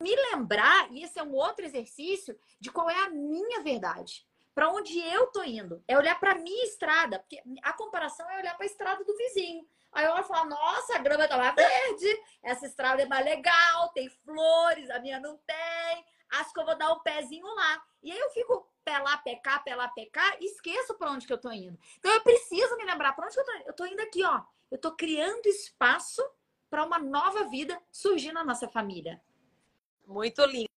me 0.00 0.16
lembrar, 0.30 0.90
e 0.90 1.04
esse 1.04 1.18
é 1.18 1.22
um 1.22 1.34
outro 1.34 1.64
exercício, 1.64 2.38
de 2.58 2.70
qual 2.72 2.88
é 2.88 2.98
a 3.04 3.10
minha 3.10 3.62
verdade. 3.62 4.26
Para 4.54 4.70
onde 4.70 4.98
eu 4.98 5.28
tô 5.28 5.42
indo. 5.42 5.82
É 5.86 5.96
olhar 5.96 6.18
para 6.18 6.34
minha 6.34 6.64
estrada, 6.64 7.18
porque 7.18 7.42
a 7.62 7.72
comparação 7.72 8.28
é 8.30 8.38
olhar 8.38 8.56
para 8.56 8.64
a 8.64 8.66
estrada 8.66 9.04
do 9.04 9.16
vizinho. 9.16 9.66
Aí 9.92 10.06
eu 10.06 10.24
falo, 10.24 10.48
nossa, 10.48 10.96
a 10.96 10.98
grama 10.98 11.28
tá 11.28 11.36
mais 11.36 11.54
verde, 11.54 12.22
essa 12.42 12.66
estrada 12.66 13.02
é 13.02 13.06
mais 13.06 13.24
legal, 13.24 13.90
tem 13.90 14.08
flores, 14.08 14.88
a 14.90 14.98
minha 14.98 15.20
não 15.20 15.36
tem. 15.38 16.06
Acho 16.30 16.52
que 16.52 16.60
eu 16.60 16.64
vou 16.64 16.76
dar 16.76 16.92
um 16.92 17.00
pezinho 17.00 17.46
lá. 17.46 17.82
E 18.02 18.10
aí 18.10 18.18
eu 18.18 18.30
fico 18.30 18.66
pé 18.82 18.98
lá, 18.98 19.22
cá, 19.42 19.58
pé 19.58 19.74
lá, 19.74 19.92
cá, 20.10 20.36
e 20.40 20.46
esqueço 20.46 20.94
para 20.94 21.10
onde 21.10 21.26
que 21.26 21.32
eu 21.32 21.38
tô 21.38 21.52
indo. 21.52 21.78
Então 21.98 22.10
eu 22.10 22.22
preciso 22.22 22.76
me 22.76 22.84
lembrar 22.84 23.12
para 23.12 23.26
onde 23.26 23.34
que 23.34 23.40
eu 23.40 23.44
tô 23.44 23.52
indo. 23.52 23.66
Eu 23.66 23.74
tô 23.74 23.86
indo 23.86 24.00
aqui, 24.00 24.24
ó. 24.24 24.42
Eu 24.70 24.78
tô 24.78 24.92
criando 24.92 25.46
espaço 25.46 26.22
para 26.70 26.84
uma 26.84 26.98
nova 26.98 27.44
vida 27.44 27.78
surgir 27.90 28.32
na 28.32 28.42
nossa 28.42 28.66
família. 28.66 29.22
Muito 30.06 30.42
lindo. 30.46 30.71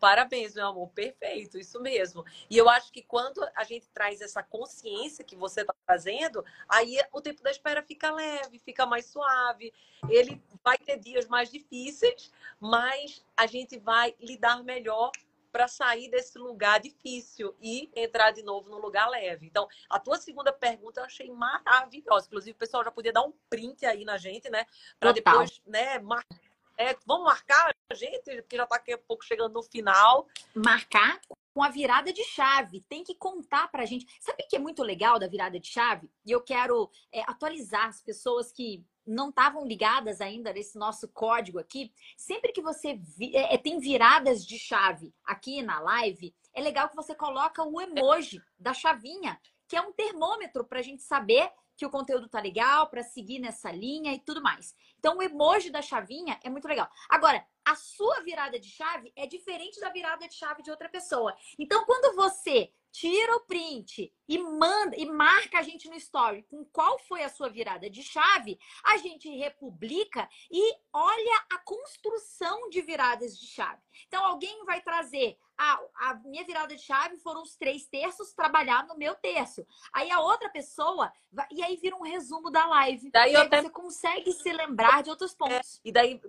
Parabéns, 0.00 0.54
meu 0.54 0.66
amor. 0.66 0.88
Perfeito, 0.90 1.56
isso 1.56 1.80
mesmo. 1.80 2.24
E 2.50 2.56
eu 2.56 2.68
acho 2.68 2.92
que 2.92 3.00
quando 3.00 3.46
a 3.54 3.62
gente 3.62 3.88
traz 3.90 4.20
essa 4.20 4.42
consciência 4.42 5.24
que 5.24 5.36
você 5.36 5.60
está 5.60 5.74
trazendo, 5.86 6.44
aí 6.68 6.98
o 7.12 7.20
tempo 7.20 7.42
da 7.42 7.50
espera 7.50 7.80
fica 7.80 8.10
leve, 8.10 8.58
fica 8.58 8.84
mais 8.84 9.06
suave. 9.06 9.72
Ele 10.08 10.42
vai 10.64 10.76
ter 10.78 10.98
dias 10.98 11.28
mais 11.28 11.48
difíceis, 11.50 12.32
mas 12.58 13.24
a 13.36 13.46
gente 13.46 13.78
vai 13.78 14.16
lidar 14.20 14.64
melhor 14.64 15.12
para 15.52 15.68
sair 15.68 16.10
desse 16.10 16.38
lugar 16.38 16.80
difícil 16.80 17.54
e 17.60 17.90
entrar 17.94 18.32
de 18.32 18.42
novo 18.42 18.68
no 18.68 18.78
lugar 18.78 19.08
leve. 19.08 19.46
Então, 19.46 19.68
a 19.88 19.98
tua 19.98 20.16
segunda 20.18 20.52
pergunta 20.52 21.00
eu 21.00 21.04
achei 21.04 21.30
maravilhosa. 21.30 22.26
Inclusive, 22.26 22.52
o 22.52 22.58
pessoal 22.58 22.84
já 22.84 22.90
podia 22.90 23.12
dar 23.12 23.22
um 23.22 23.32
print 23.48 23.86
aí 23.86 24.04
na 24.04 24.18
gente, 24.18 24.50
né? 24.50 24.66
Para 24.98 25.12
depois, 25.12 25.62
né, 25.66 25.98
marcar 26.00 26.47
é, 26.78 26.96
vamos 27.04 27.24
marcar 27.24 27.74
gente, 27.92 28.42
porque 28.42 28.56
já 28.56 28.62
está 28.62 28.76
daqui 28.76 28.92
a 28.92 28.98
pouco 28.98 29.24
chegando 29.24 29.52
no 29.52 29.62
final. 29.62 30.28
Marcar 30.54 31.20
com 31.52 31.62
a 31.62 31.68
virada 31.68 32.12
de 32.12 32.22
chave. 32.22 32.82
Tem 32.88 33.02
que 33.02 33.16
contar 33.16 33.68
para 33.68 33.82
a 33.82 33.86
gente. 33.86 34.06
Sabe 34.20 34.44
o 34.44 34.48
que 34.48 34.56
é 34.56 34.60
muito 34.60 34.82
legal 34.82 35.18
da 35.18 35.26
virada 35.26 35.58
de 35.58 35.66
chave? 35.66 36.08
E 36.24 36.30
eu 36.30 36.40
quero 36.40 36.88
é, 37.12 37.22
atualizar 37.22 37.88
as 37.88 38.00
pessoas 38.00 38.52
que 38.52 38.84
não 39.04 39.30
estavam 39.30 39.66
ligadas 39.66 40.20
ainda 40.20 40.52
nesse 40.52 40.78
nosso 40.78 41.08
código 41.08 41.58
aqui. 41.58 41.92
Sempre 42.16 42.52
que 42.52 42.62
você 42.62 42.94
vi, 42.94 43.34
é, 43.34 43.54
é, 43.54 43.58
tem 43.58 43.80
viradas 43.80 44.46
de 44.46 44.58
chave 44.58 45.12
aqui 45.24 45.62
na 45.62 45.80
live, 45.80 46.32
é 46.54 46.60
legal 46.60 46.88
que 46.88 46.96
você 46.96 47.14
coloca 47.14 47.64
o 47.64 47.80
emoji 47.80 48.40
da 48.58 48.72
chavinha, 48.74 49.40
que 49.66 49.76
é 49.76 49.80
um 49.80 49.92
termômetro 49.92 50.64
para 50.64 50.78
a 50.78 50.82
gente 50.82 51.02
saber 51.02 51.50
que 51.78 51.86
o 51.86 51.90
conteúdo 51.90 52.28
tá 52.28 52.40
legal, 52.40 52.90
para 52.90 53.04
seguir 53.04 53.38
nessa 53.38 53.70
linha 53.70 54.12
e 54.12 54.18
tudo 54.18 54.42
mais. 54.42 54.74
Então, 54.98 55.16
o 55.16 55.22
emoji 55.22 55.70
da 55.70 55.80
chavinha 55.80 56.38
é 56.42 56.50
muito 56.50 56.66
legal. 56.66 56.90
Agora, 57.08 57.46
a 57.64 57.76
sua 57.76 58.20
virada 58.20 58.58
de 58.58 58.68
chave 58.68 59.12
é 59.14 59.26
diferente 59.26 59.78
da 59.80 59.88
virada 59.90 60.26
de 60.26 60.34
chave 60.34 60.60
de 60.60 60.70
outra 60.70 60.88
pessoa. 60.88 61.36
Então, 61.56 61.84
quando 61.86 62.16
você 62.16 62.72
tira 62.90 63.36
o 63.36 63.40
print 63.40 64.12
e 64.28 64.38
manda 64.38 64.96
e 64.96 65.06
marca 65.06 65.58
a 65.58 65.62
gente 65.62 65.88
no 65.88 65.96
story 65.96 66.42
com 66.44 66.64
qual 66.66 66.98
foi 67.00 67.22
a 67.22 67.28
sua 67.28 67.48
virada 67.48 67.88
de 67.88 68.02
chave, 68.02 68.58
a 68.84 68.96
gente 68.98 69.28
republica 69.28 70.28
e 70.50 70.74
olha 70.92 71.44
a 71.50 71.58
construção 71.58 72.68
de 72.70 72.82
viradas 72.82 73.38
de 73.38 73.46
chave. 73.46 73.80
Então, 74.06 74.24
alguém 74.24 74.64
vai 74.64 74.80
trazer 74.80 75.38
a, 75.56 75.80
a 75.96 76.14
minha 76.24 76.44
virada 76.44 76.74
de 76.74 76.80
chave 76.80 77.16
foram 77.16 77.42
os 77.42 77.56
três 77.56 77.86
terços 77.86 78.32
trabalhar 78.32 78.86
no 78.86 78.96
meu 78.96 79.14
terço. 79.16 79.66
Aí 79.92 80.10
a 80.10 80.20
outra 80.20 80.48
pessoa 80.48 81.12
vai, 81.32 81.46
e 81.50 81.62
aí 81.62 81.76
vira 81.76 81.96
um 81.96 82.02
resumo 82.02 82.50
da 82.50 82.64
live. 82.66 83.10
Daí 83.10 83.32
e 83.32 83.36
aí 83.36 83.46
até... 83.46 83.62
você 83.62 83.70
consegue 83.70 84.32
se 84.32 84.52
lembrar 84.52 85.02
de 85.02 85.10
outros 85.10 85.34
pontos. 85.34 85.80
É, 85.84 85.88
e 85.88 85.92
daí 85.92 86.20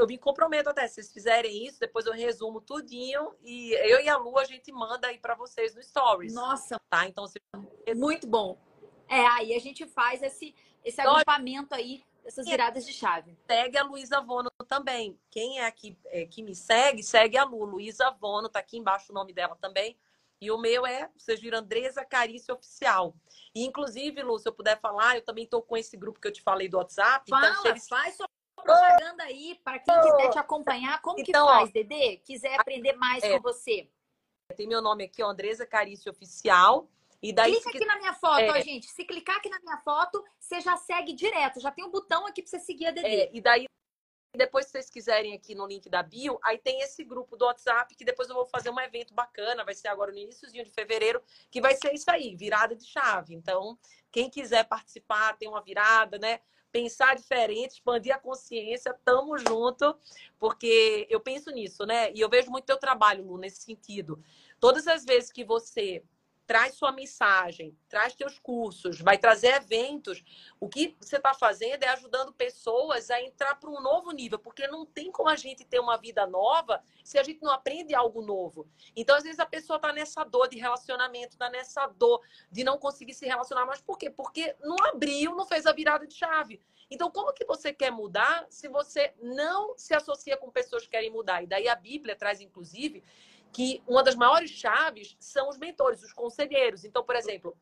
eu 0.00 0.06
me 0.06 0.18
comprometo 0.18 0.70
até, 0.70 0.88
se 0.88 0.94
vocês 0.94 1.12
fizerem 1.12 1.66
isso, 1.66 1.78
depois 1.78 2.06
eu 2.06 2.12
resumo 2.12 2.60
tudinho 2.60 3.34
e 3.42 3.72
eu 3.72 4.00
e 4.00 4.08
a 4.08 4.16
Lu 4.16 4.38
a 4.38 4.44
gente 4.44 4.72
manda 4.72 5.08
aí 5.08 5.18
para 5.18 5.34
vocês 5.34 5.74
no 5.74 5.82
stories. 5.82 6.32
Nossa, 6.32 6.80
tá? 6.88 7.06
Então 7.06 7.26
você... 7.26 7.38
muito 7.94 8.26
bom. 8.26 8.58
É, 9.08 9.26
aí 9.26 9.54
a 9.54 9.58
gente 9.58 9.86
faz 9.86 10.22
esse 10.22 10.54
esse 10.82 10.98
agrupamento 10.98 11.74
aí 11.74 12.02
essas 12.24 12.46
viradas 12.46 12.86
de 12.86 12.92
chave. 12.92 13.36
Segue 13.46 13.76
a 13.76 13.82
Luísa 13.82 14.20
Vono 14.20 14.50
também. 14.68 15.18
Quem 15.30 15.58
é 15.58 15.66
aqui 15.66 15.98
é, 16.06 16.24
que 16.26 16.42
me 16.42 16.54
segue, 16.54 17.02
segue 17.02 17.36
a 17.36 17.44
Lu. 17.44 17.64
Luísa 17.64 18.10
Vono, 18.10 18.48
tá 18.48 18.60
aqui 18.60 18.78
embaixo 18.78 19.10
o 19.10 19.14
nome 19.14 19.32
dela 19.32 19.56
também. 19.60 19.96
E 20.40 20.50
o 20.50 20.56
meu 20.56 20.86
é, 20.86 21.10
vocês 21.14 21.38
viram, 21.38 21.58
Andresa 21.58 22.02
Carício 22.04 22.54
Oficial. 22.54 23.14
E, 23.54 23.64
inclusive, 23.64 24.22
Lu, 24.22 24.38
se 24.38 24.48
eu 24.48 24.54
puder 24.54 24.80
falar, 24.80 25.16
eu 25.16 25.22
também 25.22 25.44
estou 25.44 25.60
com 25.60 25.76
esse 25.76 25.96
grupo 25.98 26.18
que 26.18 26.26
eu 26.26 26.32
te 26.32 26.40
falei 26.40 26.66
do 26.66 26.78
WhatsApp. 26.78 27.24
Então, 27.26 27.40
Fala, 27.40 27.52
então, 27.52 27.70
eles... 27.70 27.86
faz 27.86 28.16
sua 28.16 28.26
propaganda 28.60 29.24
aí 29.24 29.58
para 29.64 29.78
quem 29.78 30.00
quiser 30.00 30.30
te 30.30 30.38
acompanhar. 30.38 31.00
Como 31.02 31.18
então, 31.18 31.46
que 31.46 31.52
faz, 31.52 31.68
ó, 31.68 31.72
Dedê? 31.72 32.16
Quiser 32.18 32.60
aprender 32.60 32.92
mais 32.94 33.22
é, 33.22 33.36
com 33.36 33.42
você. 33.42 33.88
Tem 34.56 34.66
meu 34.66 34.82
nome 34.82 35.04
aqui, 35.04 35.22
Andresa 35.22 35.66
Carício 35.66 36.10
Oficial. 36.10 36.88
E 37.22 37.32
daí, 37.32 37.52
Clica 37.52 37.70
aqui 37.70 37.84
na 37.84 37.98
minha 37.98 38.14
foto, 38.14 38.40
é... 38.40 38.50
ó, 38.50 38.60
gente. 38.60 38.86
Se 38.86 39.04
clicar 39.04 39.36
aqui 39.36 39.50
na 39.50 39.60
minha 39.60 39.76
foto, 39.78 40.24
você 40.38 40.60
já 40.60 40.76
segue 40.76 41.12
direto. 41.12 41.60
Já 41.60 41.70
tem 41.70 41.84
um 41.84 41.90
botão 41.90 42.26
aqui 42.26 42.42
para 42.42 42.50
você 42.50 42.60
seguir 42.60 42.86
a 42.86 42.90
Dedê. 42.90 43.08
É, 43.08 43.30
e 43.32 43.40
daí, 43.40 43.66
depois, 44.34 44.66
se 44.66 44.72
vocês 44.72 44.88
quiserem 44.88 45.34
aqui 45.34 45.54
no 45.54 45.66
link 45.66 45.88
da 45.90 46.02
bio, 46.02 46.38
aí 46.42 46.56
tem 46.56 46.80
esse 46.80 47.04
grupo 47.04 47.36
do 47.36 47.44
WhatsApp, 47.44 47.94
que 47.94 48.04
depois 48.04 48.28
eu 48.28 48.34
vou 48.34 48.46
fazer 48.46 48.70
um 48.70 48.80
evento 48.80 49.12
bacana, 49.12 49.64
vai 49.64 49.74
ser 49.74 49.88
agora 49.88 50.12
no 50.12 50.18
iníciozinho 50.18 50.64
de 50.64 50.70
fevereiro, 50.70 51.22
que 51.50 51.60
vai 51.60 51.74
ser 51.74 51.92
isso 51.92 52.10
aí, 52.10 52.34
virada 52.36 52.74
de 52.74 52.86
chave. 52.86 53.34
Então, 53.34 53.78
quem 54.10 54.30
quiser 54.30 54.64
participar, 54.64 55.36
tem 55.36 55.48
uma 55.48 55.60
virada, 55.60 56.18
né? 56.18 56.40
Pensar 56.72 57.16
diferente, 57.16 57.72
expandir 57.72 58.14
a 58.14 58.18
consciência, 58.18 58.94
tamo 59.04 59.36
junto, 59.38 59.96
porque 60.38 61.06
eu 61.10 61.20
penso 61.20 61.50
nisso, 61.50 61.84
né? 61.84 62.12
E 62.12 62.20
eu 62.20 62.28
vejo 62.28 62.50
muito 62.50 62.64
teu 62.64 62.78
trabalho, 62.78 63.24
Lu, 63.24 63.38
nesse 63.38 63.62
sentido. 63.62 64.22
Todas 64.58 64.86
as 64.86 65.04
vezes 65.04 65.32
que 65.32 65.44
você 65.44 66.04
traz 66.50 66.74
sua 66.74 66.90
mensagem, 66.90 67.78
traz 67.88 68.12
teus 68.12 68.36
cursos, 68.40 69.00
vai 69.00 69.16
trazer 69.16 69.54
eventos. 69.54 70.20
O 70.58 70.68
que 70.68 70.96
você 71.00 71.14
está 71.14 71.32
fazendo 71.32 71.84
é 71.84 71.88
ajudando 71.90 72.32
pessoas 72.32 73.08
a 73.08 73.22
entrar 73.22 73.54
para 73.54 73.70
um 73.70 73.80
novo 73.80 74.10
nível, 74.10 74.36
porque 74.36 74.66
não 74.66 74.84
tem 74.84 75.12
como 75.12 75.28
a 75.28 75.36
gente 75.36 75.64
ter 75.64 75.78
uma 75.78 75.96
vida 75.96 76.26
nova 76.26 76.82
se 77.04 77.16
a 77.20 77.22
gente 77.22 77.40
não 77.40 77.52
aprende 77.52 77.94
algo 77.94 78.20
novo. 78.20 78.68
Então, 78.96 79.14
às 79.14 79.22
vezes, 79.22 79.38
a 79.38 79.46
pessoa 79.46 79.76
está 79.76 79.92
nessa 79.92 80.24
dor 80.24 80.48
de 80.48 80.58
relacionamento, 80.58 81.34
está 81.34 81.48
nessa 81.48 81.86
dor 81.86 82.20
de 82.50 82.64
não 82.64 82.78
conseguir 82.78 83.14
se 83.14 83.26
relacionar. 83.26 83.64
Mas 83.64 83.80
por 83.80 83.96
quê? 83.96 84.10
Porque 84.10 84.56
não 84.60 84.74
abriu, 84.88 85.36
não 85.36 85.46
fez 85.46 85.66
a 85.66 85.72
virada 85.72 86.04
de 86.04 86.14
chave. 86.14 86.60
Então, 86.90 87.12
como 87.12 87.32
que 87.32 87.44
você 87.44 87.72
quer 87.72 87.92
mudar 87.92 88.44
se 88.50 88.66
você 88.66 89.14
não 89.22 89.78
se 89.78 89.94
associa 89.94 90.36
com 90.36 90.50
pessoas 90.50 90.82
que 90.82 90.90
querem 90.90 91.10
mudar? 91.10 91.44
E 91.44 91.46
daí 91.46 91.68
a 91.68 91.76
Bíblia 91.76 92.16
traz, 92.16 92.40
inclusive, 92.40 93.04
que 93.52 93.82
uma 93.86 94.02
das 94.02 94.14
maiores 94.14 94.50
chaves 94.50 95.16
são 95.18 95.48
os 95.48 95.58
mentores, 95.58 96.02
os 96.02 96.12
conselheiros. 96.12 96.84
Então, 96.84 97.02
por 97.04 97.16
exemplo, 97.16 97.56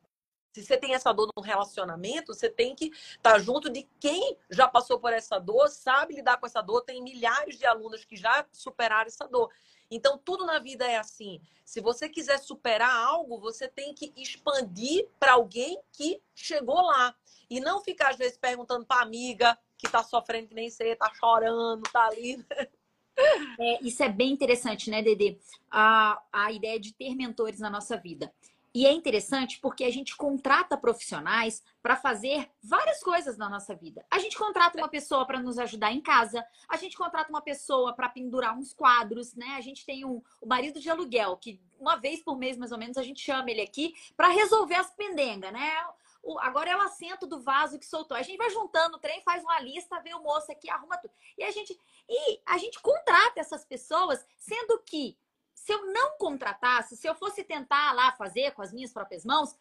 Se 0.52 0.64
você 0.64 0.76
tem 0.76 0.94
essa 0.94 1.12
dor 1.12 1.30
no 1.36 1.42
relacionamento, 1.42 2.34
você 2.34 2.48
tem 2.48 2.74
que 2.74 2.86
estar 2.86 3.34
tá 3.34 3.38
junto 3.38 3.70
de 3.70 3.86
quem 4.00 4.36
já 4.50 4.66
passou 4.66 4.98
por 4.98 5.12
essa 5.12 5.38
dor, 5.38 5.68
sabe 5.68 6.14
lidar 6.14 6.38
com 6.38 6.46
essa 6.46 6.60
dor. 6.60 6.80
Tem 6.82 7.02
milhares 7.02 7.58
de 7.58 7.66
alunas 7.66 8.04
que 8.04 8.16
já 8.16 8.44
superaram 8.50 9.06
essa 9.06 9.28
dor. 9.28 9.52
Então, 9.90 10.18
tudo 10.18 10.44
na 10.44 10.58
vida 10.58 10.86
é 10.86 10.96
assim. 10.96 11.40
Se 11.64 11.80
você 11.80 12.08
quiser 12.08 12.38
superar 12.38 12.90
algo, 12.90 13.38
você 13.38 13.68
tem 13.68 13.94
que 13.94 14.12
expandir 14.16 15.08
para 15.20 15.34
alguém 15.34 15.80
que 15.92 16.20
chegou 16.34 16.80
lá. 16.80 17.14
E 17.48 17.60
não 17.60 17.80
ficar, 17.80 18.10
às 18.10 18.16
vezes, 18.16 18.36
perguntando 18.36 18.84
para 18.84 19.02
amiga 19.02 19.56
que 19.76 19.86
está 19.86 20.02
sofrendo 20.02 20.48
que 20.48 20.54
nem 20.54 20.68
você, 20.68 20.88
está 20.88 21.12
chorando, 21.14 21.86
está 21.86 22.06
ali. 22.06 22.44
É, 23.58 23.82
isso 23.82 24.02
é 24.02 24.08
bem 24.08 24.30
interessante, 24.30 24.90
né, 24.90 25.02
Dede? 25.02 25.38
A, 25.70 26.22
a 26.32 26.52
ideia 26.52 26.78
de 26.78 26.92
ter 26.92 27.14
mentores 27.14 27.58
na 27.58 27.68
nossa 27.68 27.96
vida. 27.96 28.32
E 28.74 28.86
é 28.86 28.92
interessante 28.92 29.58
porque 29.60 29.82
a 29.82 29.90
gente 29.90 30.16
contrata 30.16 30.76
profissionais 30.76 31.62
para 31.82 31.96
fazer 31.96 32.48
várias 32.62 33.02
coisas 33.02 33.36
na 33.36 33.48
nossa 33.48 33.74
vida. 33.74 34.04
A 34.10 34.18
gente 34.18 34.36
contrata 34.36 34.76
uma 34.78 34.88
pessoa 34.88 35.26
para 35.26 35.40
nos 35.40 35.58
ajudar 35.58 35.90
em 35.90 36.00
casa, 36.00 36.44
a 36.68 36.76
gente 36.76 36.96
contrata 36.96 37.30
uma 37.30 37.40
pessoa 37.40 37.94
para 37.94 38.08
pendurar 38.08 38.56
uns 38.56 38.72
quadros, 38.72 39.34
né? 39.34 39.56
A 39.56 39.60
gente 39.60 39.84
tem 39.86 40.04
um, 40.04 40.22
o 40.40 40.46
marido 40.46 40.78
de 40.78 40.90
aluguel, 40.90 41.36
que 41.38 41.60
uma 41.80 41.96
vez 41.96 42.22
por 42.22 42.38
mês, 42.38 42.56
mais 42.56 42.70
ou 42.70 42.78
menos, 42.78 42.98
a 42.98 43.02
gente 43.02 43.20
chama 43.20 43.50
ele 43.50 43.62
aqui 43.62 43.94
para 44.16 44.28
resolver 44.28 44.76
as 44.76 44.90
pendengas, 44.94 45.52
né? 45.52 45.84
O, 46.28 46.38
agora 46.40 46.68
é 46.68 46.76
o 46.76 46.82
assento 46.82 47.26
do 47.26 47.40
vaso 47.40 47.78
que 47.78 47.86
soltou. 47.86 48.14
A 48.14 48.20
gente 48.20 48.36
vai 48.36 48.50
juntando 48.50 48.98
o 48.98 49.00
trem, 49.00 49.22
faz 49.22 49.42
uma 49.42 49.58
lista, 49.60 49.98
vê 50.02 50.12
o 50.12 50.22
moço 50.22 50.52
aqui, 50.52 50.68
arruma 50.68 50.98
tudo. 50.98 51.14
E 51.38 51.42
a 51.42 51.50
gente, 51.50 51.74
e 52.06 52.42
a 52.44 52.58
gente 52.58 52.78
contrata 52.80 53.40
essas 53.40 53.64
pessoas, 53.64 54.26
sendo 54.36 54.78
que 54.80 55.18
se 55.54 55.72
eu 55.72 55.86
não 55.86 56.18
contratasse, 56.18 56.98
se 56.98 57.06
eu 57.06 57.14
fosse 57.14 57.42
tentar 57.44 57.94
lá 57.94 58.12
fazer 58.12 58.50
com 58.50 58.60
as 58.60 58.74
minhas 58.74 58.92
próprias 58.92 59.24
mãos, 59.24 59.56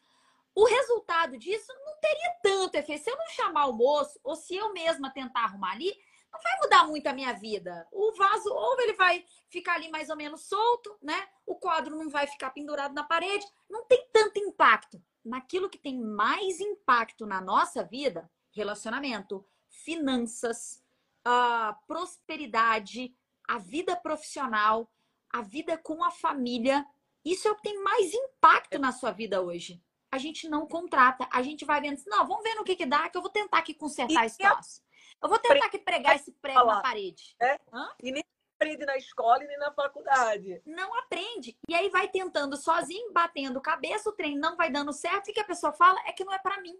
o 0.54 0.66
resultado 0.66 1.38
disso 1.38 1.72
não 1.86 2.02
teria 2.02 2.36
tanto 2.44 2.76
efeito. 2.76 3.02
Se 3.02 3.12
eu 3.12 3.18
não 3.18 3.30
chamar 3.30 3.68
o 3.68 3.74
moço, 3.74 4.20
ou 4.22 4.36
se 4.36 4.54
eu 4.54 4.74
mesma 4.74 5.10
tentar 5.10 5.46
arrumar 5.46 5.72
ali, 5.72 5.98
não 6.30 6.42
vai 6.42 6.58
mudar 6.62 6.86
muito 6.86 7.08
a 7.08 7.14
minha 7.14 7.32
vida. 7.32 7.88
O 7.94 8.12
vaso, 8.12 8.54
ou 8.54 8.82
ele 8.82 8.94
vai 8.94 9.24
ficar 9.48 9.76
ali 9.76 9.90
mais 9.90 10.10
ou 10.10 10.18
menos 10.18 10.44
solto, 10.44 10.98
né? 11.02 11.30
O 11.46 11.56
quadro 11.56 11.96
não 11.96 12.10
vai 12.10 12.28
ficar 12.28 12.50
pendurado 12.50 12.94
na 12.94 13.06
parede. 13.06 13.46
Não 13.70 13.86
tem 13.86 14.06
tanto 14.12 14.38
impacto. 14.40 15.02
Naquilo 15.28 15.70
que 15.70 15.78
tem 15.78 16.00
mais 16.00 16.60
impacto 16.60 17.26
na 17.26 17.42
nossa 17.42 17.84
vida, 17.84 18.30
relacionamento, 18.52 19.46
finanças, 19.70 20.84
uh, 21.28 21.76
prosperidade, 21.86 23.14
a 23.48 23.58
vida 23.58 23.96
profissional, 23.96 24.90
a 25.30 25.42
vida 25.42 25.78
com 25.78 26.04
a 26.04 26.12
família. 26.12 26.86
Isso 27.24 27.48
é 27.48 27.52
o 27.52 27.56
que 27.56 27.64
tem 27.64 27.84
mais 27.84 28.14
impacto 28.14 28.80
na 28.80 28.92
sua 28.92 29.12
vida 29.12 29.42
hoje. 29.42 29.84
A 30.10 30.18
gente 30.18 30.48
não 30.48 30.66
contrata, 30.66 31.28
a 31.32 31.42
gente 31.42 31.66
vai 31.66 31.82
vendo, 31.82 32.02
não, 32.08 32.26
vamos 32.26 32.44
ver 32.44 32.56
no 32.56 32.64
que 32.64 32.76
que 32.76 32.86
dá, 32.86 33.10
que 33.10 33.18
eu 33.18 33.22
vou 33.22 33.30
tentar 33.30 33.58
aqui 33.58 33.74
consertar 33.74 34.26
esse 34.26 34.38
troço. 34.38 34.82
Eu 35.22 35.28
vou 35.28 35.40
tentar 35.40 35.66
aqui 35.66 35.80
pregar 35.80 36.16
esse 36.16 36.32
prego 36.32 36.64
na 36.64 36.82
parede. 36.82 37.36
É? 37.42 37.60
E 38.02 38.12
nem 38.12 38.24
aprende 38.58 38.86
na 38.86 38.98
escola 38.98 39.44
e 39.44 39.48
nem 39.48 39.58
na 39.58 39.72
faculdade. 39.72 40.62
Não 40.66 40.94
aprende. 40.96 41.58
E 41.70 41.76
aí 41.76 41.90
vai 41.90 42.10
tentando 42.10 42.58
sozinho, 42.58 43.14
batendo 43.14 43.62
cabeça, 43.62 44.10
o 44.10 44.14
trem 44.14 44.36
não 44.36 44.58
vai 44.58 44.72
dando 44.72 44.92
certo. 44.92 45.30
O 45.30 45.34
que 45.34 45.40
a 45.40 45.46
pessoa 45.46 45.72
fala 45.72 46.00
é 46.08 46.12
que 46.12 46.26
não 46.26 46.34
é 46.34 46.40
para 46.40 46.60
mim. 46.60 46.78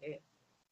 É. 0.00 0.20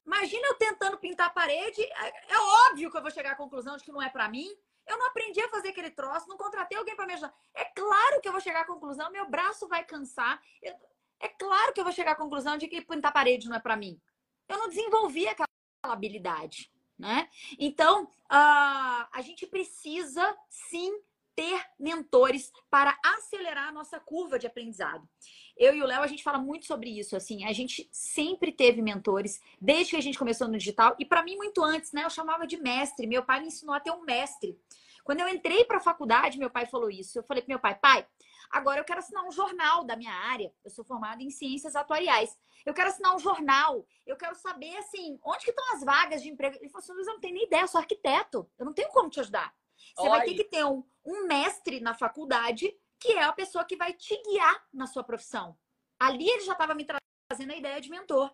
Imagina 0.05 0.47
eu 0.47 0.55
tentando 0.55 0.97
pintar 0.97 1.27
a 1.27 1.31
parede. 1.31 1.81
É, 1.81 2.33
é 2.33 2.37
óbvio 2.69 2.91
que 2.91 2.97
eu 2.97 3.01
vou 3.01 3.11
chegar 3.11 3.31
à 3.31 3.35
conclusão 3.35 3.77
de 3.77 3.83
que 3.83 3.91
não 3.91 4.01
é 4.01 4.09
para 4.09 4.27
mim. 4.27 4.49
Eu 4.87 4.97
não 4.97 5.07
aprendi 5.07 5.41
a 5.41 5.49
fazer 5.49 5.69
aquele 5.69 5.89
troço, 5.89 6.27
não 6.27 6.37
contratei 6.37 6.77
alguém 6.77 6.95
para 6.95 7.07
me 7.07 7.13
ajudar. 7.13 7.33
É 7.55 7.65
claro 7.65 8.21
que 8.21 8.27
eu 8.27 8.31
vou 8.31 8.41
chegar 8.41 8.61
à 8.61 8.65
conclusão, 8.65 9.11
meu 9.11 9.27
braço 9.29 9.67
vai 9.67 9.83
cansar. 9.83 10.41
Eu... 10.61 10.75
É 11.19 11.29
claro 11.29 11.73
que 11.73 11.79
eu 11.79 11.83
vou 11.83 11.93
chegar 11.93 12.11
à 12.11 12.15
conclusão 12.15 12.57
de 12.57 12.67
que 12.67 12.81
pintar 12.81 13.11
parede 13.11 13.47
não 13.47 13.55
é 13.55 13.59
para 13.59 13.75
mim. 13.75 13.99
Eu 14.47 14.57
não 14.57 14.67
desenvolvi 14.67 15.27
aquela 15.27 15.47
habilidade, 15.81 16.71
né? 16.97 17.27
Então, 17.59 18.03
uh, 18.03 18.07
a 19.11 19.21
gente 19.21 19.45
precisa 19.45 20.35
sim 20.49 20.99
ter 21.35 21.61
mentores 21.77 22.51
para 22.69 22.97
acelerar 23.03 23.67
a 23.67 23.71
nossa 23.71 23.99
curva 23.99 24.39
de 24.39 24.47
aprendizado. 24.47 25.07
Eu 25.57 25.75
e 25.75 25.81
o 25.81 25.85
Léo, 25.85 26.01
a 26.01 26.07
gente 26.07 26.23
fala 26.23 26.37
muito 26.37 26.65
sobre 26.65 26.97
isso, 26.97 27.15
assim, 27.15 27.43
a 27.45 27.51
gente 27.51 27.89
sempre 27.91 28.51
teve 28.51 28.81
mentores, 28.81 29.41
desde 29.59 29.91
que 29.91 29.97
a 29.97 30.01
gente 30.01 30.17
começou 30.17 30.47
no 30.47 30.57
digital, 30.57 30.95
e 30.97 31.05
para 31.05 31.23
mim 31.23 31.35
muito 31.35 31.61
antes, 31.63 31.91
né? 31.91 32.05
Eu 32.05 32.09
chamava 32.09 32.47
de 32.47 32.57
mestre, 32.57 33.05
meu 33.05 33.23
pai 33.23 33.41
me 33.41 33.47
ensinou 33.47 33.75
a 33.75 33.79
ter 33.79 33.91
um 33.91 34.03
mestre. 34.03 34.57
Quando 35.05 35.19
eu 35.19 35.29
entrei 35.29 35.63
para 35.65 35.77
a 35.77 35.81
faculdade, 35.81 36.39
meu 36.39 36.49
pai 36.49 36.65
falou 36.65 36.89
isso. 36.89 37.19
Eu 37.19 37.23
falei 37.23 37.43
para 37.43 37.53
meu 37.53 37.59
pai, 37.59 37.75
pai, 37.75 38.07
agora 38.51 38.79
eu 38.79 38.85
quero 38.85 38.99
assinar 38.99 39.25
um 39.25 39.31
jornal 39.31 39.83
da 39.83 39.95
minha 39.95 40.13
área. 40.13 40.53
Eu 40.63 40.71
sou 40.71 40.83
formada 40.83 41.21
em 41.21 41.29
ciências 41.29 41.75
atuariais. 41.75 42.37
Eu 42.65 42.73
quero 42.73 42.89
assinar 42.89 43.15
um 43.15 43.19
jornal. 43.19 43.85
Eu 44.05 44.15
quero 44.15 44.35
saber, 44.35 44.75
assim, 44.77 45.19
onde 45.23 45.43
que 45.43 45.51
estão 45.51 45.73
as 45.73 45.83
vagas 45.83 46.21
de 46.21 46.29
emprego. 46.29 46.57
Ele 46.59 46.69
falou 46.69 46.83
assim, 46.83 46.93
Luiz, 46.93 47.07
eu 47.07 47.13
não 47.13 47.21
tenho 47.21 47.35
nem 47.35 47.45
ideia, 47.45 47.61
eu 47.61 47.67
sou 47.67 47.79
arquiteto. 47.79 48.49
Eu 48.57 48.65
não 48.65 48.73
tenho 48.73 48.89
como 48.89 49.09
te 49.09 49.19
ajudar. 49.19 49.53
Você 49.95 50.09
vai 50.09 50.25
ter 50.25 50.33
que 50.35 50.43
ter 50.45 50.65
um, 50.65 50.83
um 51.05 51.27
mestre 51.27 51.79
na 51.79 51.93
faculdade 51.93 52.73
que 52.99 53.11
é 53.13 53.23
a 53.23 53.33
pessoa 53.33 53.65
que 53.65 53.75
vai 53.75 53.93
te 53.93 54.15
guiar 54.23 54.65
na 54.73 54.87
sua 54.87 55.03
profissão. 55.03 55.57
Ali 55.99 56.29
ele 56.29 56.43
já 56.43 56.53
estava 56.53 56.73
me 56.73 56.85
trazendo 56.85 57.51
a 57.51 57.55
ideia 57.55 57.79
de 57.79 57.89
mentor. 57.89 58.33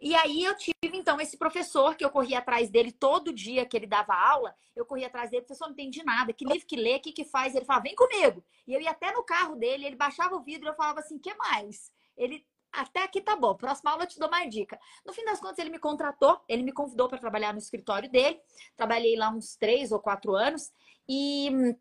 E 0.00 0.14
aí 0.14 0.44
eu 0.44 0.56
tive, 0.56 0.74
então, 0.82 1.20
esse 1.20 1.36
professor 1.36 1.94
que 1.94 2.04
eu 2.04 2.10
corria 2.10 2.38
atrás 2.38 2.70
dele 2.70 2.90
todo 2.90 3.34
dia 3.34 3.66
que 3.66 3.76
ele 3.76 3.86
dava 3.86 4.14
aula, 4.14 4.56
eu 4.74 4.86
corria 4.86 5.08
atrás 5.08 5.30
dele, 5.30 5.44
professor, 5.44 5.66
não 5.66 5.72
entendi 5.72 6.02
nada, 6.02 6.32
que 6.32 6.44
livro 6.44 6.66
que 6.66 6.76
lê, 6.76 6.96
o 6.96 7.00
que 7.00 7.12
que 7.12 7.24
faz? 7.24 7.54
Ele 7.54 7.66
falava, 7.66 7.82
vem 7.82 7.94
comigo. 7.94 8.42
E 8.66 8.72
eu 8.72 8.80
ia 8.80 8.92
até 8.92 9.12
no 9.12 9.22
carro 9.22 9.56
dele, 9.56 9.84
ele 9.84 9.96
baixava 9.96 10.34
o 10.34 10.42
vidro, 10.42 10.68
eu 10.68 10.74
falava 10.74 11.00
assim, 11.00 11.18
que 11.18 11.34
mais? 11.34 11.92
Ele, 12.16 12.46
até 12.72 13.02
aqui 13.02 13.20
tá 13.20 13.36
bom, 13.36 13.54
próxima 13.54 13.90
aula 13.90 14.04
eu 14.04 14.08
te 14.08 14.18
dou 14.18 14.30
mais 14.30 14.48
dica. 14.50 14.80
No 15.04 15.12
fim 15.12 15.24
das 15.24 15.38
contas, 15.38 15.58
ele 15.58 15.70
me 15.70 15.78
contratou, 15.78 16.40
ele 16.48 16.62
me 16.62 16.72
convidou 16.72 17.06
para 17.06 17.18
trabalhar 17.18 17.52
no 17.52 17.58
escritório 17.58 18.10
dele, 18.10 18.40
trabalhei 18.76 19.16
lá 19.16 19.28
uns 19.28 19.54
três 19.54 19.92
ou 19.92 20.00
quatro 20.00 20.34
anos, 20.34 20.72
e 21.06 21.76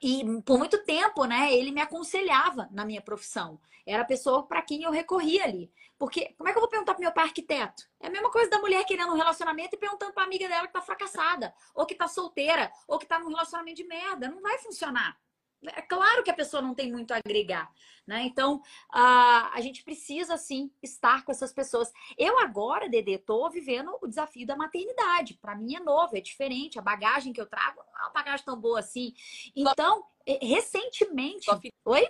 e 0.00 0.24
por 0.42 0.58
muito 0.58 0.82
tempo, 0.84 1.24
né, 1.24 1.52
ele 1.52 1.70
me 1.70 1.80
aconselhava 1.80 2.68
na 2.70 2.84
minha 2.84 3.02
profissão. 3.02 3.60
Era 3.86 4.02
a 4.02 4.06
pessoa 4.06 4.46
para 4.46 4.62
quem 4.62 4.82
eu 4.82 4.90
recorria 4.90 5.44
ali. 5.44 5.70
Porque 5.98 6.34
como 6.38 6.48
é 6.48 6.52
que 6.52 6.58
eu 6.58 6.62
vou 6.62 6.70
perguntar 6.70 6.94
pro 6.94 7.02
meu 7.02 7.12
pai 7.12 7.24
arquiteto? 7.24 7.84
É 8.00 8.06
a 8.06 8.10
mesma 8.10 8.30
coisa 8.30 8.48
da 8.48 8.58
mulher 8.58 8.84
querendo 8.84 9.12
um 9.12 9.16
relacionamento 9.16 9.74
e 9.74 9.78
perguntando 9.78 10.12
pra 10.12 10.24
amiga 10.24 10.48
dela 10.48 10.66
que 10.66 10.72
tá 10.72 10.80
fracassada, 10.80 11.54
ou 11.74 11.84
que 11.84 11.94
tá 11.94 12.08
solteira, 12.08 12.70
ou 12.88 12.98
que 12.98 13.06
tá 13.06 13.18
num 13.18 13.28
relacionamento 13.28 13.76
de 13.76 13.84
merda. 13.86 14.28
Não 14.28 14.40
vai 14.40 14.58
funcionar. 14.58 15.18
É 15.62 15.82
claro 15.82 16.22
que 16.22 16.30
a 16.30 16.34
pessoa 16.34 16.62
não 16.62 16.74
tem 16.74 16.90
muito 16.90 17.12
a 17.12 17.18
agregar, 17.18 17.70
né? 18.06 18.22
Então, 18.22 18.62
a, 18.90 19.50
a 19.54 19.60
gente 19.60 19.84
precisa, 19.84 20.36
sim, 20.38 20.70
estar 20.82 21.24
com 21.24 21.32
essas 21.32 21.52
pessoas. 21.52 21.92
Eu 22.16 22.38
agora, 22.38 22.88
Dede, 22.88 23.18
tô 23.18 23.48
vivendo 23.50 23.96
o 24.00 24.08
desafio 24.08 24.46
da 24.46 24.56
maternidade. 24.56 25.34
Para 25.34 25.54
mim 25.54 25.76
é 25.76 25.80
novo, 25.80 26.16
é 26.16 26.20
diferente. 26.20 26.78
A 26.78 26.82
bagagem 26.82 27.32
que 27.32 27.40
eu 27.40 27.46
trago 27.46 27.82
não 27.92 28.00
é 28.00 28.02
uma 28.04 28.12
bagagem 28.12 28.44
tão 28.44 28.58
boa 28.58 28.80
assim. 28.80 29.14
Então, 29.54 30.04
recentemente... 30.26 31.46
Oi? 31.84 32.08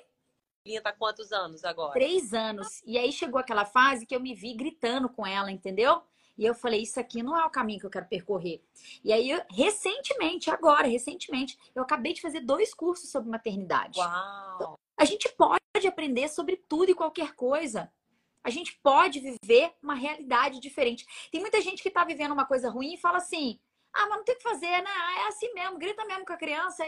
filhinha 0.63 0.83
tá 0.83 0.93
quantos 0.93 1.33
anos 1.33 1.65
agora? 1.65 1.93
Três 1.93 2.33
anos. 2.33 2.83
E 2.87 2.99
aí 2.99 3.13
chegou 3.13 3.41
aquela 3.41 3.65
fase 3.65 4.07
que 4.07 4.15
eu 4.15 4.21
me 4.21 4.35
vi 4.35 4.55
gritando 4.55 5.09
com 5.09 5.27
ela, 5.27 5.51
entendeu? 5.51 6.03
E 6.37 6.45
eu 6.45 6.55
falei, 6.55 6.83
isso 6.83 6.99
aqui 6.99 7.23
não 7.23 7.39
é 7.39 7.45
o 7.45 7.51
caminho 7.51 7.81
que 7.81 7.87
eu 7.87 7.91
quero 7.91 8.07
percorrer. 8.07 8.63
E 9.05 9.13
aí, 9.13 9.31
eu, 9.31 9.43
recentemente, 9.51 10.51
agora, 10.51 10.87
recentemente, 10.87 11.59
eu 11.75 11.83
acabei 11.83 12.13
de 12.13 12.21
fazer 12.21 12.41
dois 12.41 12.73
cursos 12.73 13.11
sobre 13.11 13.31
maternidade. 13.31 13.99
Uau! 13.99 14.55
Então, 14.57 14.75
a 14.97 15.05
gente 15.05 15.29
pode 15.31 15.61
aprender 15.87 16.29
sobre 16.29 16.57
tudo 16.57 16.91
e 16.91 16.95
qualquer 16.95 17.35
coisa. 17.35 17.93
A 18.43 18.51
gente 18.51 18.79
pode 18.83 19.21
viver 19.21 19.73
uma 19.83 19.95
realidade 19.95 20.61
diferente. 20.61 21.07
Tem 21.31 21.41
muita 21.41 21.61
gente 21.61 21.83
que 21.83 21.89
está 21.89 22.05
vivendo 22.05 22.33
uma 22.33 22.47
coisa 22.47 22.71
ruim 22.71 22.95
e 22.95 22.99
fala 22.99 23.19
assim: 23.19 23.61
ah, 23.93 24.07
mas 24.09 24.19
não 24.19 24.25
tem 24.25 24.35
o 24.35 24.39
que 24.39 24.43
fazer, 24.43 24.83
né? 24.83 24.91
Ah, 24.91 25.25
é 25.25 25.29
assim 25.29 25.53
mesmo, 25.53 25.79
grita 25.79 26.05
mesmo 26.07 26.25
com 26.25 26.33
a 26.33 26.39
criança. 26.39 26.85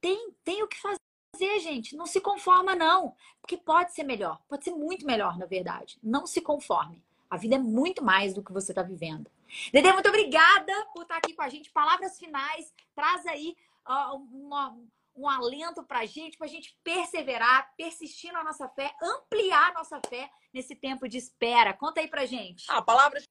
Tem, 0.00 0.32
tem 0.44 0.62
o 0.62 0.68
que 0.68 0.80
fazer 0.80 1.00
fazer, 1.36 1.60
gente. 1.60 1.94
Não 1.94 2.06
se 2.06 2.20
conforma, 2.20 2.74
não. 2.74 3.14
Porque 3.40 3.56
pode 3.56 3.94
ser 3.94 4.02
melhor. 4.02 4.40
Pode 4.48 4.64
ser 4.64 4.72
muito 4.72 5.06
melhor, 5.06 5.38
na 5.38 5.46
verdade. 5.46 5.98
Não 6.02 6.26
se 6.26 6.40
conforme. 6.40 7.02
A 7.30 7.36
vida 7.36 7.56
é 7.56 7.58
muito 7.58 8.04
mais 8.04 8.34
do 8.34 8.42
que 8.42 8.52
você 8.52 8.72
está 8.72 8.82
vivendo. 8.82 9.30
Dedê, 9.72 9.92
muito 9.92 10.08
obrigada 10.08 10.72
por 10.92 11.02
estar 11.02 11.16
aqui 11.16 11.34
com 11.34 11.42
a 11.42 11.48
gente. 11.48 11.70
Palavras 11.70 12.18
finais. 12.18 12.72
Traz 12.94 13.26
aí 13.26 13.56
uh, 13.88 14.16
uma, 14.16 14.76
um 15.14 15.28
alento 15.28 15.82
para 15.82 16.00
a 16.00 16.06
gente, 16.06 16.36
para 16.36 16.46
a 16.46 16.50
gente 16.50 16.76
perseverar, 16.84 17.72
persistir 17.76 18.32
na 18.32 18.44
nossa 18.44 18.68
fé, 18.68 18.94
ampliar 19.02 19.72
nossa 19.74 20.00
fé 20.08 20.30
nesse 20.52 20.74
tempo 20.74 21.08
de 21.08 21.18
espera. 21.18 21.72
Conta 21.72 22.00
aí 22.00 22.08
para 22.08 22.26
gente. 22.26 22.66
Ah, 22.68 22.82
palavras 22.82 23.24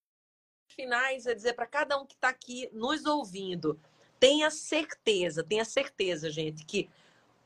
finais 0.75 1.25
é 1.25 1.33
dizer 1.33 1.53
para 1.53 1.67
cada 1.67 1.97
um 1.97 2.05
que 2.05 2.15
está 2.15 2.29
aqui 2.29 2.69
nos 2.73 3.05
ouvindo, 3.05 3.79
tenha 4.19 4.49
certeza, 4.51 5.43
tenha 5.43 5.63
certeza, 5.63 6.29
gente, 6.29 6.65
que 6.65 6.89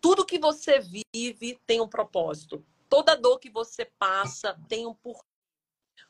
tudo 0.02 0.26
que 0.26 0.40
você 0.40 0.80
vive 0.80 1.60
tem 1.66 1.82
um 1.82 1.88
propósito. 1.88 2.66
Toda 2.90 3.16
dor 3.16 3.40
que 3.40 3.50
você 3.50 3.86
passa 3.86 4.60
tem 4.68 4.88
um 4.88 4.94
porquê. 4.96 5.29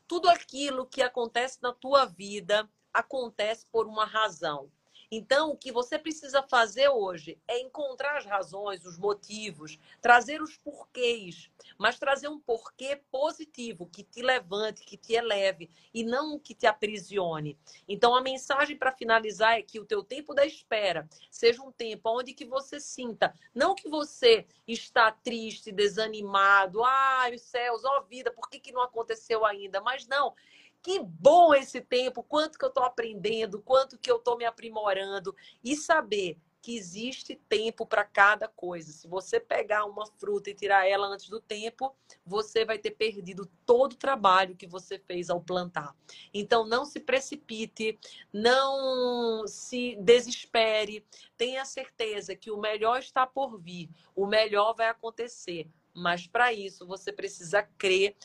Tudo 0.09 0.27
aquilo 0.27 0.87
que 0.87 1.03
acontece 1.03 1.59
na 1.61 1.71
tua 1.71 2.03
vida 2.03 2.67
acontece 2.91 3.67
por 3.71 3.85
uma 3.85 4.05
razão. 4.05 4.71
Então, 5.11 5.51
o 5.51 5.57
que 5.57 5.71
você 5.71 5.97
precisa 5.97 6.43
fazer 6.43 6.89
hoje 6.89 7.39
é 7.47 7.59
encontrar 7.59 8.17
as 8.17 8.25
razões, 8.25 8.85
os 8.85 8.97
motivos, 8.97 9.79
trazer 9.99 10.41
os 10.41 10.55
porquês, 10.57 11.49
mas 11.77 11.97
trazer 11.97 12.27
um 12.27 12.39
porquê 12.39 13.01
positivo, 13.11 13.87
que 13.87 14.03
te 14.03 14.21
levante, 14.21 14.83
que 14.83 14.97
te 14.97 15.13
eleve 15.13 15.69
e 15.91 16.03
não 16.03 16.37
que 16.37 16.53
te 16.53 16.67
aprisione. 16.67 17.57
Então, 17.87 18.13
a 18.13 18.21
mensagem 18.21 18.77
para 18.77 18.91
finalizar 18.91 19.57
é 19.57 19.63
que 19.63 19.79
o 19.79 19.85
teu 19.85 20.03
tempo 20.03 20.33
da 20.35 20.45
espera 20.45 21.09
seja 21.31 21.63
um 21.63 21.71
tempo 21.71 22.09
onde 22.09 22.33
que 22.33 22.45
você 22.45 22.79
sinta, 22.79 23.33
não 23.53 23.73
que 23.73 23.89
você 23.89 24.45
está 24.67 25.11
triste, 25.11 25.71
desanimado, 25.71 26.83
ai, 26.83 27.33
os 27.33 27.41
céus, 27.41 27.83
ó 27.83 28.01
vida, 28.01 28.31
por 28.31 28.49
que, 28.49 28.59
que 28.59 28.71
não 28.71 28.81
aconteceu 28.81 29.45
ainda? 29.45 29.81
Mas 29.81 30.07
não, 30.07 30.35
que 30.81 30.99
bom 30.99 31.53
esse 31.53 31.81
tempo, 31.81 32.23
quanto 32.23 32.57
que 32.57 32.65
eu 32.65 32.69
estou 32.69 32.83
aprendendo, 32.83 33.61
quanto 33.61 33.97
que 33.97 34.09
eu 34.09 34.17
estou 34.17 34.37
me 34.37 34.45
aprimorando 34.45 35.35
e 35.63 35.75
saber 35.75 36.37
que 36.61 36.75
existe 36.75 37.35
tempo 37.47 37.85
para 37.85 38.03
cada 38.03 38.47
coisa. 38.47 38.91
Se 38.91 39.07
você 39.07 39.39
pegar 39.39 39.85
uma 39.85 40.05
fruta 40.05 40.49
e 40.49 40.53
tirar 40.53 40.87
ela 40.87 41.07
antes 41.07 41.29
do 41.29 41.39
tempo, 41.39 41.95
você 42.25 42.65
vai 42.65 42.77
ter 42.77 42.91
perdido 42.91 43.49
todo 43.65 43.93
o 43.93 43.97
trabalho 43.97 44.55
que 44.55 44.67
você 44.67 44.99
fez 44.99 45.29
ao 45.29 45.41
plantar. 45.41 45.95
Então 46.33 46.65
não 46.65 46.85
se 46.85 46.99
precipite, 46.99 47.97
não 48.31 49.47
se 49.47 49.95
desespere, 50.01 51.05
tenha 51.37 51.63
certeza 51.63 52.35
que 52.35 52.51
o 52.51 52.57
melhor 52.57 52.99
está 52.99 53.25
por 53.25 53.57
vir, 53.57 53.89
o 54.15 54.27
melhor 54.27 54.73
vai 54.75 54.89
acontecer. 54.89 55.67
Mas 55.93 56.27
para 56.27 56.53
isso 56.53 56.85
você 56.85 57.11
precisa 57.11 57.63
crer, 57.77 58.15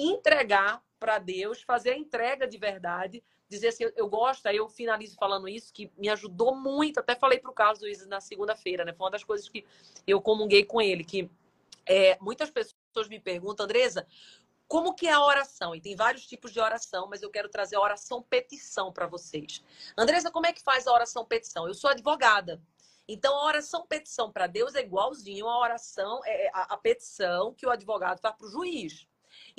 entregar 0.00 0.82
para 0.98 1.18
Deus, 1.18 1.62
fazer 1.62 1.90
a 1.90 1.96
entrega 1.96 2.46
de 2.46 2.58
verdade, 2.58 3.22
dizer 3.48 3.68
assim, 3.68 3.84
eu 3.96 4.08
gosto, 4.08 4.46
aí 4.46 4.56
eu 4.56 4.68
finalizo 4.68 5.16
falando 5.16 5.48
isso, 5.48 5.72
que 5.72 5.90
me 5.96 6.08
ajudou 6.08 6.54
muito, 6.54 7.00
até 7.00 7.14
falei 7.14 7.38
para 7.38 7.50
o 7.50 7.54
Carlos 7.54 7.80
Luiz 7.80 8.06
na 8.06 8.20
segunda-feira, 8.20 8.84
né? 8.84 8.92
Foi 8.92 9.04
uma 9.04 9.10
das 9.10 9.24
coisas 9.24 9.48
que 9.48 9.64
eu 10.06 10.20
comunguei 10.20 10.64
com 10.64 10.80
ele, 10.80 11.02
que 11.02 11.30
é, 11.86 12.18
muitas 12.20 12.50
pessoas 12.50 13.08
me 13.08 13.18
perguntam, 13.18 13.64
Andresa, 13.64 14.06
como 14.66 14.94
que 14.94 15.08
é 15.08 15.12
a 15.12 15.24
oração? 15.24 15.74
E 15.74 15.80
tem 15.80 15.96
vários 15.96 16.26
tipos 16.26 16.52
de 16.52 16.60
oração, 16.60 17.08
mas 17.08 17.22
eu 17.22 17.30
quero 17.30 17.48
trazer 17.48 17.76
a 17.76 17.80
oração 17.80 18.22
petição 18.22 18.92
para 18.92 19.06
vocês. 19.06 19.64
Andresa, 19.96 20.30
como 20.30 20.46
é 20.46 20.52
que 20.52 20.62
faz 20.62 20.86
a 20.86 20.92
oração 20.92 21.24
petição? 21.24 21.66
Eu 21.66 21.72
sou 21.72 21.88
advogada. 21.88 22.60
Então, 23.08 23.34
a 23.34 23.46
oração 23.46 23.86
petição 23.86 24.30
para 24.30 24.46
Deus 24.46 24.74
é 24.74 24.80
igualzinho 24.80 25.48
a 25.48 25.58
oração, 25.58 26.20
é, 26.26 26.50
a, 26.52 26.74
a 26.74 26.76
petição 26.76 27.54
que 27.54 27.66
o 27.66 27.70
advogado 27.70 28.20
faz 28.20 28.36
para 28.36 28.46
o 28.46 28.50
juiz. 28.50 29.08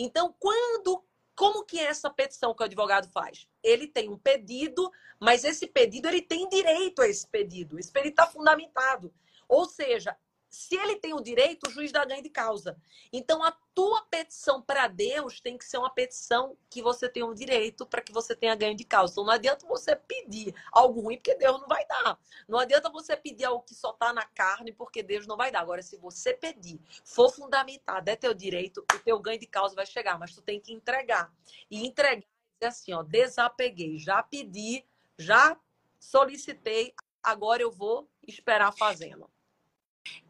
Então, 0.02 0.34
quando 0.40 1.04
como 1.36 1.66
que 1.66 1.78
é 1.80 1.84
essa 1.84 2.10
petição 2.10 2.54
que 2.54 2.62
o 2.62 2.66
advogado 2.66 3.10
faz? 3.12 3.48
Ele 3.62 3.88
tem 3.88 4.10
um 4.10 4.18
pedido, 4.18 4.90
mas 5.20 5.44
esse 5.44 5.68
pedido 5.68 6.08
ele 6.08 6.22
tem 6.22 6.48
direito 6.50 7.02
a 7.02 7.08
esse 7.08 7.28
pedido. 7.28 7.78
Esse 7.78 7.92
pedido 7.92 8.12
está 8.12 8.28
fundamentado. 8.28 9.14
Ou 9.48 9.66
seja, 9.66 10.18
se 10.50 10.76
ele 10.76 10.96
tem 10.96 11.14
o 11.14 11.22
direito, 11.22 11.68
o 11.68 11.72
juiz 11.72 11.92
dá 11.92 12.04
ganho 12.04 12.24
de 12.24 12.30
causa. 12.30 12.76
Então, 13.14 13.44
a 13.44 13.52
tua 13.74 14.02
petição 14.06 14.62
para 14.62 14.88
Deus 14.88 15.40
tem 15.40 15.58
que 15.58 15.66
ser 15.66 15.78
uma 15.78 15.90
petição 15.90 16.58
que 16.70 16.82
você 16.82 17.08
tem 17.08 17.24
o 17.24 17.34
direito 17.34 17.86
para 17.86 18.02
que 18.02 18.12
você 18.12 18.36
tenha 18.36 18.56
ganho 18.56 18.76
de 18.76 18.84
causa. 18.84 19.14
Então, 19.14 19.26
não 19.26 19.34
adianta 19.34 19.68
você 19.68 19.96
pedir 19.96 20.54
algo 20.72 21.02
ruim, 21.02 21.18
porque 21.18 21.36
Deus 21.36 21.60
não 21.62 21.68
vai 21.68 21.86
dar. 21.86 22.20
Não 22.48 22.58
adianta 22.58 22.90
você 22.90 23.16
pedir 23.16 23.46
algo 23.46 23.64
que 23.64 23.76
só 23.76 23.92
está 23.92 24.12
na 24.12 24.26
carne, 24.26 24.72
porque 24.72 25.04
Deus 25.04 25.28
não 25.28 25.38
vai 25.38 25.52
dar. 25.52 25.62
Agora, 25.62 25.82
se 25.84 25.98
você 25.98 26.34
pedir, 26.34 26.82
for 27.04 27.32
fundamentado, 27.32 28.10
é 28.10 28.16
teu 28.16 28.34
direito, 28.34 28.84
o 28.94 29.00
teu 29.00 29.20
ganho 29.20 29.40
de 29.40 29.48
causa 29.48 29.76
vai 29.76 29.86
chegar. 29.86 30.18
Mas 30.18 30.34
tu 30.34 30.42
tem 30.42 30.60
que 30.60 30.74
entregar. 30.74 31.32
E 31.70 31.86
entregar 31.86 32.26
é 32.62 32.68
assim, 32.68 32.92
ó, 32.92 33.02
desapeguei, 33.02 33.98
já 33.98 34.22
pedi, 34.22 34.84
já 35.18 35.58
solicitei, 35.98 36.94
agora 37.24 37.62
eu 37.62 37.72
vou 37.72 38.10
esperar 38.28 38.74
fazendo. 38.74 39.30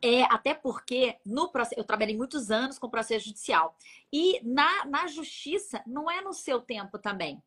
É, 0.02 0.24
até 0.24 0.54
porque 0.54 1.18
no 1.26 1.50
processo, 1.50 1.80
eu 1.80 1.84
trabalhei 1.84 2.16
muitos 2.16 2.52
anos 2.52 2.80
com 2.80 2.90
processo 2.90 3.26
judicial. 3.26 3.76
E 4.12 4.42
na, 4.44 4.86
na 4.86 5.08
justiça 5.08 5.82
não 5.86 6.10
é 6.10 6.22
no 6.22 6.34
seu 6.34 6.62
tempo 6.62 6.98
também. 6.98 7.42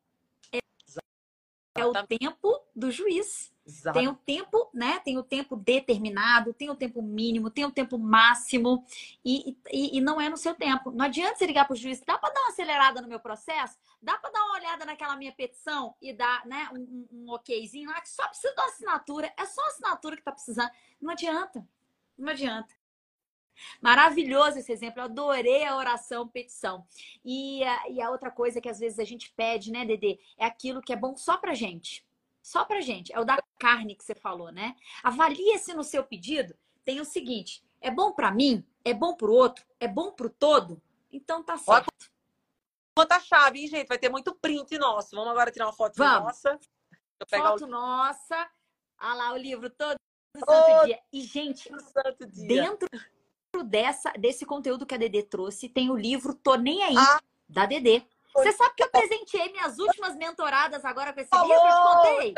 É, 0.51 0.59
é 1.75 1.85
o 1.85 1.93
tempo 2.05 2.61
do 2.75 2.91
juiz. 2.91 3.53
Exato. 3.65 3.97
Tem 3.97 4.09
o 4.09 4.13
tempo, 4.13 4.69
né? 4.73 4.99
Tem 4.99 5.17
o 5.17 5.23
tempo 5.23 5.55
determinado, 5.55 6.53
tem 6.53 6.69
o 6.69 6.75
tempo 6.75 7.01
mínimo, 7.01 7.49
tem 7.49 7.63
o 7.63 7.71
tempo 7.71 7.97
máximo 7.97 8.85
e, 9.23 9.57
e, 9.71 9.97
e 9.97 10.01
não 10.01 10.19
é 10.19 10.27
no 10.27 10.35
seu 10.35 10.53
tempo. 10.53 10.91
Não 10.91 11.05
adianta 11.05 11.35
você 11.35 11.45
ligar 11.45 11.65
para 11.65 11.73
o 11.73 11.77
juiz, 11.77 12.01
dá 12.05 12.17
para 12.17 12.33
dar 12.33 12.41
uma 12.41 12.49
acelerada 12.49 13.01
no 13.01 13.07
meu 13.07 13.21
processo? 13.21 13.77
Dá 14.01 14.17
para 14.17 14.31
dar 14.31 14.43
uma 14.43 14.55
olhada 14.55 14.85
naquela 14.85 15.15
minha 15.15 15.31
petição 15.31 15.95
e 16.01 16.11
dar 16.11 16.45
né, 16.45 16.69
um, 16.73 17.07
um, 17.11 17.31
okzinho 17.31 17.89
lá 17.89 18.01
que 18.01 18.09
só 18.09 18.27
precisa 18.27 18.53
da 18.53 18.65
assinatura, 18.65 19.33
é 19.37 19.45
só 19.45 19.61
a 19.61 19.67
assinatura 19.67 20.15
que 20.17 20.21
está 20.21 20.31
precisando. 20.33 20.71
Não 21.01 21.11
adianta. 21.11 21.65
Não 22.17 22.31
adianta. 22.31 22.73
Maravilhoso 23.81 24.59
esse 24.59 24.71
exemplo, 24.71 24.99
eu 24.99 25.05
adorei 25.05 25.63
a 25.65 25.75
oração 25.75 26.27
petição. 26.27 26.85
E 27.23 27.63
a, 27.63 27.89
e 27.89 28.01
a 28.01 28.09
outra 28.09 28.31
coisa 28.31 28.59
que 28.59 28.69
às 28.69 28.79
vezes 28.79 28.99
a 28.99 29.03
gente 29.03 29.31
pede, 29.31 29.71
né, 29.71 29.85
Dedê, 29.85 30.19
é 30.37 30.45
aquilo 30.45 30.81
que 30.81 30.93
é 30.93 30.95
bom 30.95 31.15
só 31.15 31.37
pra 31.37 31.53
gente. 31.53 32.05
Só 32.41 32.65
pra 32.65 32.81
gente. 32.81 33.13
É 33.13 33.19
o 33.19 33.25
da 33.25 33.41
carne 33.59 33.95
que 33.95 34.03
você 34.03 34.15
falou, 34.15 34.51
né? 34.51 34.75
Avalie 35.01 35.57
se 35.59 35.73
no 35.73 35.83
seu 35.83 36.03
pedido 36.03 36.55
tem 36.83 36.99
o 36.99 37.05
seguinte: 37.05 37.63
é 37.79 37.89
bom 37.89 38.11
para 38.11 38.31
mim? 38.31 38.65
É 38.83 38.93
bom 38.93 39.15
pro 39.15 39.33
outro? 39.33 39.65
É 39.79 39.87
bom 39.87 40.11
pro 40.11 40.29
todo? 40.29 40.81
Então 41.11 41.41
tá 41.41 41.57
certo. 41.57 41.87
Conta 42.95 43.15
a 43.15 43.19
chave, 43.19 43.61
hein, 43.61 43.67
gente? 43.67 43.87
Vai 43.87 43.97
ter 43.97 44.09
muito 44.09 44.35
print 44.35 44.77
nosso. 44.77 45.15
Vamos 45.15 45.31
agora 45.31 45.51
tirar 45.51 45.67
uma 45.67 45.73
foto 45.73 45.95
Vamos. 45.97 46.25
nossa. 46.25 46.59
Foto 47.29 47.63
o... 47.63 47.67
nossa. 47.67 48.49
Olha 49.01 49.13
lá 49.13 49.33
o 49.33 49.37
livro 49.37 49.69
todo 49.69 49.97
santo 50.39 50.85
dia. 50.85 50.99
E, 51.11 51.21
gente, 51.21 51.69
dia. 52.31 52.47
dentro 52.47 52.87
dessa, 53.65 54.11
desse 54.13 54.45
conteúdo 54.45 54.85
que 54.85 54.95
a 54.95 54.97
Dedê 54.97 55.21
trouxe, 55.23 55.69
tem 55.69 55.89
o 55.89 55.95
livro 55.95 56.33
Tô 56.33 56.55
Nem 56.55 56.83
Aí, 56.83 56.97
ah, 56.97 57.19
da 57.47 57.65
Dedê. 57.65 58.03
Você 58.35 58.51
sabe 58.51 58.73
que 58.75 58.83
eu 58.83 58.89
presenteei 58.89 59.51
minhas 59.51 59.77
últimas 59.77 60.15
mentoradas 60.15 60.83
agora 60.83 61.13
com 61.13 61.19
esse 61.19 61.29
livro? 61.31 61.53
Eu 61.53 61.61
te 61.61 62.33
contei? 62.33 62.35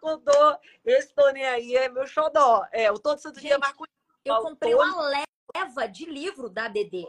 Contou, 0.00 0.58
esse 0.84 1.14
Tô 1.14 1.30
Nem 1.30 1.44
Aí 1.44 1.76
é 1.76 1.88
meu 1.88 2.06
xodó. 2.06 2.66
É, 2.72 2.90
o 2.90 2.98
Todo 2.98 3.18
Santo 3.18 3.38
gente, 3.38 3.48
Dia 3.48 3.58
marco. 3.58 3.86
Eu 4.24 4.42
comprei 4.42 4.74
uma 4.74 5.08
leva 5.54 5.86
de 5.86 6.06
livro 6.06 6.48
da 6.48 6.68
Dedê. 6.68 7.06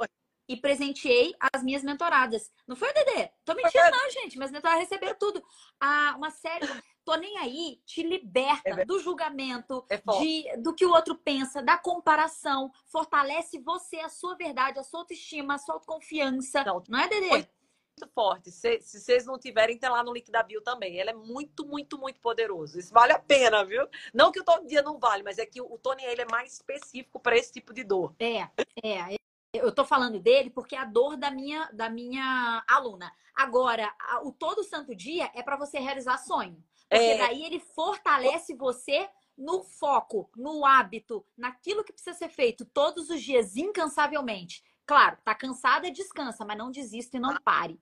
E 0.48 0.56
presenteei 0.56 1.36
as 1.40 1.62
minhas 1.62 1.84
mentoradas. 1.84 2.52
Não 2.66 2.76
foi, 2.76 2.94
Dedê? 2.94 3.30
Tô 3.44 3.54
mentindo, 3.54 3.92
não, 3.92 4.10
gente. 4.12 4.38
Minhas 4.38 4.52
mentoradas 4.52 4.84
receberam 4.84 5.18
tudo. 5.20 5.44
Ah, 5.80 6.14
uma 6.18 6.32
série 6.32 6.68
tô 7.08 7.16
nem 7.16 7.38
aí, 7.38 7.82
te 7.86 8.04
liberta 8.04 8.82
é 8.82 8.86
do 8.86 9.00
julgamento, 9.00 9.86
é 9.90 9.96
de, 9.96 10.58
do 10.58 10.74
que 10.74 10.86
o 10.86 10.92
outro 10.92 11.16
pensa, 11.16 11.62
da 11.62 11.78
comparação, 11.78 12.70
fortalece 12.86 13.60
você, 13.60 13.96
a 14.00 14.10
sua 14.10 14.36
verdade, 14.36 14.78
a 14.78 14.84
sua 14.84 15.00
autoestima, 15.00 15.56
a 15.56 15.58
sua 15.58 15.76
autoconfiança. 15.76 16.66
Não, 16.66 16.84
não 16.90 17.00
é, 17.00 17.08
Dedê? 17.08 17.30
Muito 17.30 18.14
forte. 18.14 18.52
Se, 18.52 18.82
se 18.82 19.00
vocês 19.00 19.26
não 19.26 19.40
tiverem, 19.40 19.78
tem 19.78 19.90
lá 19.90 20.04
no 20.04 20.14
link 20.14 20.30
da 20.30 20.44
bio 20.44 20.62
também. 20.62 21.00
Ele 21.00 21.12
é 21.12 21.14
muito, 21.14 21.66
muito, 21.66 21.98
muito 21.98 22.20
poderoso. 22.20 22.78
Isso 22.78 22.94
vale 22.94 23.14
a 23.14 23.20
pena, 23.20 23.64
viu? 23.64 23.88
Não 24.14 24.30
que 24.30 24.42
o 24.42 24.44
todo 24.44 24.68
dia 24.68 24.82
não 24.82 25.00
vale, 25.00 25.24
mas 25.24 25.38
é 25.38 25.46
que 25.46 25.62
o 25.62 25.80
Tony 25.80 26.04
ele 26.04 26.24
é 26.24 26.28
mais 26.30 26.54
específico 26.54 27.22
para 27.22 27.38
esse 27.38 27.54
tipo 27.54 27.74
de 27.74 27.86
dor. 27.86 28.14
É, 28.20 28.50
é. 28.84 29.18
Eu 29.54 29.72
tô 29.72 29.86
falando 29.86 30.20
dele 30.20 30.50
porque 30.50 30.76
é 30.76 30.80
a 30.80 30.86
dor 30.86 31.18
da 31.18 31.32
minha, 31.32 31.70
da 31.72 31.90
minha 31.90 32.64
aluna. 32.68 33.12
Agora, 33.36 33.94
o 34.24 34.32
todo 34.32 34.64
santo 34.64 34.96
dia 34.96 35.32
é 35.34 35.42
para 35.42 35.58
você 35.58 35.80
realizar 35.80 36.18
sonho. 36.18 36.64
Porque 36.90 37.04
é... 37.04 37.18
daí 37.18 37.46
ele 37.46 37.60
fortalece 37.60 38.56
você 38.56 39.10
no 39.38 39.64
foco, 39.64 40.30
no 40.36 40.66
hábito, 40.66 41.26
naquilo 41.38 41.84
que 41.84 41.94
precisa 41.94 42.18
ser 42.18 42.30
feito 42.30 42.66
todos 42.66 43.10
os 43.10 43.22
dias, 43.22 43.56
incansavelmente. 43.56 44.64
Claro, 44.86 45.18
tá 45.24 45.36
cansada, 45.36 45.92
descansa, 45.92 46.44
mas 46.44 46.58
não 46.58 46.72
desista 46.72 47.18
e 47.18 47.20
não 47.20 47.36
pare. 47.42 47.80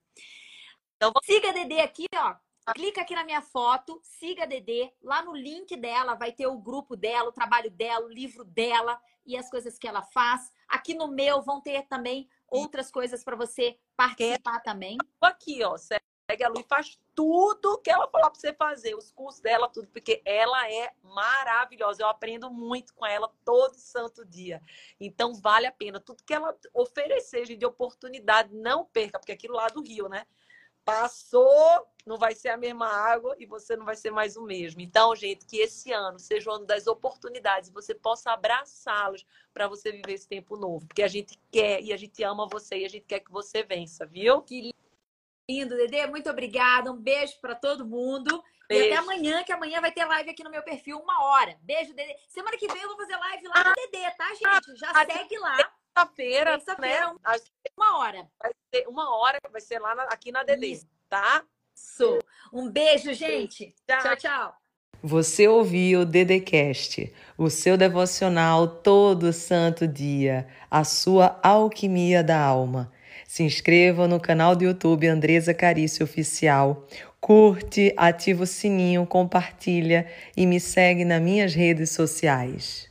Então, 0.97 1.13
siga 1.23 1.49
a 1.49 1.53
Dedê 1.53 1.79
aqui, 1.79 2.07
ó. 2.15 2.35
Clica 2.73 3.01
aqui 3.01 3.13
na 3.13 3.23
minha 3.23 3.43
foto, 3.43 3.99
siga 4.03 4.43
a 4.43 4.47
Dedê. 4.47 4.91
Lá 5.03 5.21
no 5.21 5.35
link 5.35 5.77
dela 5.77 6.15
vai 6.15 6.31
ter 6.31 6.47
o 6.47 6.57
grupo 6.57 6.95
dela, 6.95 7.29
o 7.29 7.33
trabalho 7.33 7.69
dela, 7.69 8.05
o 8.05 8.11
livro 8.11 8.43
dela 8.43 8.99
e 9.25 9.37
as 9.37 9.49
coisas 9.49 9.77
que 9.77 9.87
ela 9.87 10.01
faz. 10.01 10.51
Aqui 10.67 10.93
no 10.93 11.07
meu 11.07 11.41
vão 11.41 11.61
ter 11.61 11.83
também 11.87 12.29
outras 12.47 12.91
coisas 12.91 13.23
para 13.23 13.35
você 13.35 13.77
participar 13.95 14.61
também. 14.61 14.97
Aqui, 15.21 15.63
ó, 15.63 15.77
segue 15.77 16.43
a 16.43 16.49
Lu 16.49 16.59
e 16.59 16.63
faz 16.63 16.99
tudo 17.13 17.79
que 17.79 17.89
ela 17.89 18.07
falar 18.09 18.29
para 18.29 18.39
você 18.39 18.53
fazer, 18.53 18.95
os 18.95 19.11
cursos 19.11 19.41
dela, 19.41 19.69
tudo, 19.69 19.87
porque 19.87 20.21
ela 20.25 20.69
é 20.69 20.91
maravilhosa. 21.03 22.03
Eu 22.03 22.07
aprendo 22.07 22.49
muito 22.51 22.93
com 22.93 23.05
ela 23.05 23.31
todo 23.43 23.75
santo 23.75 24.25
dia. 24.25 24.61
Então, 24.99 25.33
vale 25.33 25.67
a 25.67 25.71
pena. 25.71 25.99
Tudo 25.99 26.23
que 26.23 26.33
ela 26.33 26.57
oferecer 26.73 27.45
de 27.45 27.65
oportunidade, 27.65 28.53
não 28.53 28.85
perca, 28.85 29.19
porque 29.19 29.31
aquilo 29.31 29.55
lá 29.55 29.67
do 29.67 29.81
Rio, 29.81 30.09
né? 30.09 30.25
Passou, 30.85 31.87
não 32.05 32.17
vai 32.17 32.35
ser 32.35 32.49
a 32.49 32.57
mesma 32.57 32.87
água 32.87 33.35
e 33.39 33.45
você 33.45 33.75
não 33.75 33.85
vai 33.85 33.95
ser 33.95 34.11
mais 34.11 34.37
o 34.37 34.43
mesmo. 34.43 34.81
Então, 34.81 35.15
gente, 35.15 35.45
que 35.45 35.57
esse 35.57 35.91
ano 35.91 36.19
seja 36.19 36.51
o 36.51 36.53
ano 36.53 36.65
das 36.65 36.85
oportunidades, 36.85 37.71
você 37.71 37.95
possa 37.95 38.31
abraçá-los 38.31 39.25
para 39.51 39.67
você 39.67 39.91
viver 39.91 40.13
esse 40.13 40.27
tempo 40.27 40.55
novo. 40.55 40.85
Porque 40.85 41.01
a 41.01 41.07
gente 41.07 41.39
quer 41.51 41.81
e 41.81 41.91
a 41.91 41.97
gente 41.97 42.23
ama 42.23 42.47
você 42.47 42.77
e 42.77 42.85
a 42.85 42.89
gente 42.89 43.05
quer 43.07 43.19
que 43.19 43.31
você 43.31 43.63
vença, 43.63 44.05
viu? 44.05 44.43
Que 44.43 44.71
Lindo, 45.49 45.75
Dedê. 45.75 46.07
Muito 46.07 46.29
obrigada. 46.29 46.91
Um 46.91 46.97
beijo 46.97 47.39
para 47.39 47.55
todo 47.55 47.85
mundo. 47.85 48.43
Beijo. 48.67 48.85
E 48.85 48.91
até 48.91 48.97
amanhã, 48.97 49.43
que 49.43 49.51
amanhã 49.51 49.79
vai 49.79 49.91
ter 49.91 50.05
live 50.05 50.29
aqui 50.29 50.43
no 50.43 50.49
meu 50.49 50.63
perfil, 50.63 50.97
uma 50.99 51.23
hora. 51.23 51.57
Beijo, 51.61 51.93
Dedê. 51.93 52.15
Semana 52.27 52.57
que 52.57 52.67
vem 52.67 52.81
eu 52.81 52.89
vou 52.89 52.97
fazer 52.97 53.15
live 53.15 53.47
lá 53.47 53.63
no 53.63 53.73
Dedê, 53.75 54.11
tá, 54.11 54.27
gente? 54.33 54.75
Já 54.79 54.91
ah, 54.91 55.05
segue 55.05 55.37
lá. 55.37 55.57
Terça-feira, 55.95 56.51
Terça-feira, 56.57 57.13
né? 57.13 57.39
uma 57.77 57.99
hora. 57.99 58.27
Vai 58.37 58.51
ser 58.73 58.87
uma 58.87 59.17
hora, 59.17 59.39
vai 59.49 59.61
ser 59.61 59.79
lá 59.79 59.95
na, 59.95 60.03
aqui 60.03 60.29
na 60.29 60.43
Isso. 60.61 60.85
tá? 61.09 61.41
Sou. 61.73 62.19
Um 62.51 62.69
beijo, 62.69 63.13
gente. 63.13 63.73
Tchau, 63.87 64.01
tchau. 64.01 64.15
tchau. 64.17 64.55
Você 65.01 65.47
ouviu 65.47 66.01
o 66.01 66.05
Dedecast, 66.05 67.13
o 67.37 67.49
seu 67.49 67.77
devocional 67.77 68.67
todo 68.67 69.31
santo 69.31 69.87
dia, 69.87 70.47
a 70.69 70.83
sua 70.83 71.39
alquimia 71.43 72.23
da 72.23 72.39
alma. 72.41 72.91
Se 73.27 73.43
inscreva 73.43 74.07
no 74.07 74.19
canal 74.19 74.55
do 74.55 74.63
YouTube 74.63 75.07
Andresa 75.07 75.53
Carício 75.53 76.03
Oficial. 76.03 76.87
Curte, 77.21 77.93
ativa 77.95 78.43
o 78.43 78.47
sininho, 78.47 79.05
compartilha 79.05 80.11
e 80.35 80.45
me 80.45 80.59
segue 80.59 81.05
nas 81.05 81.21
minhas 81.21 81.53
redes 81.53 81.91
sociais. 81.91 82.89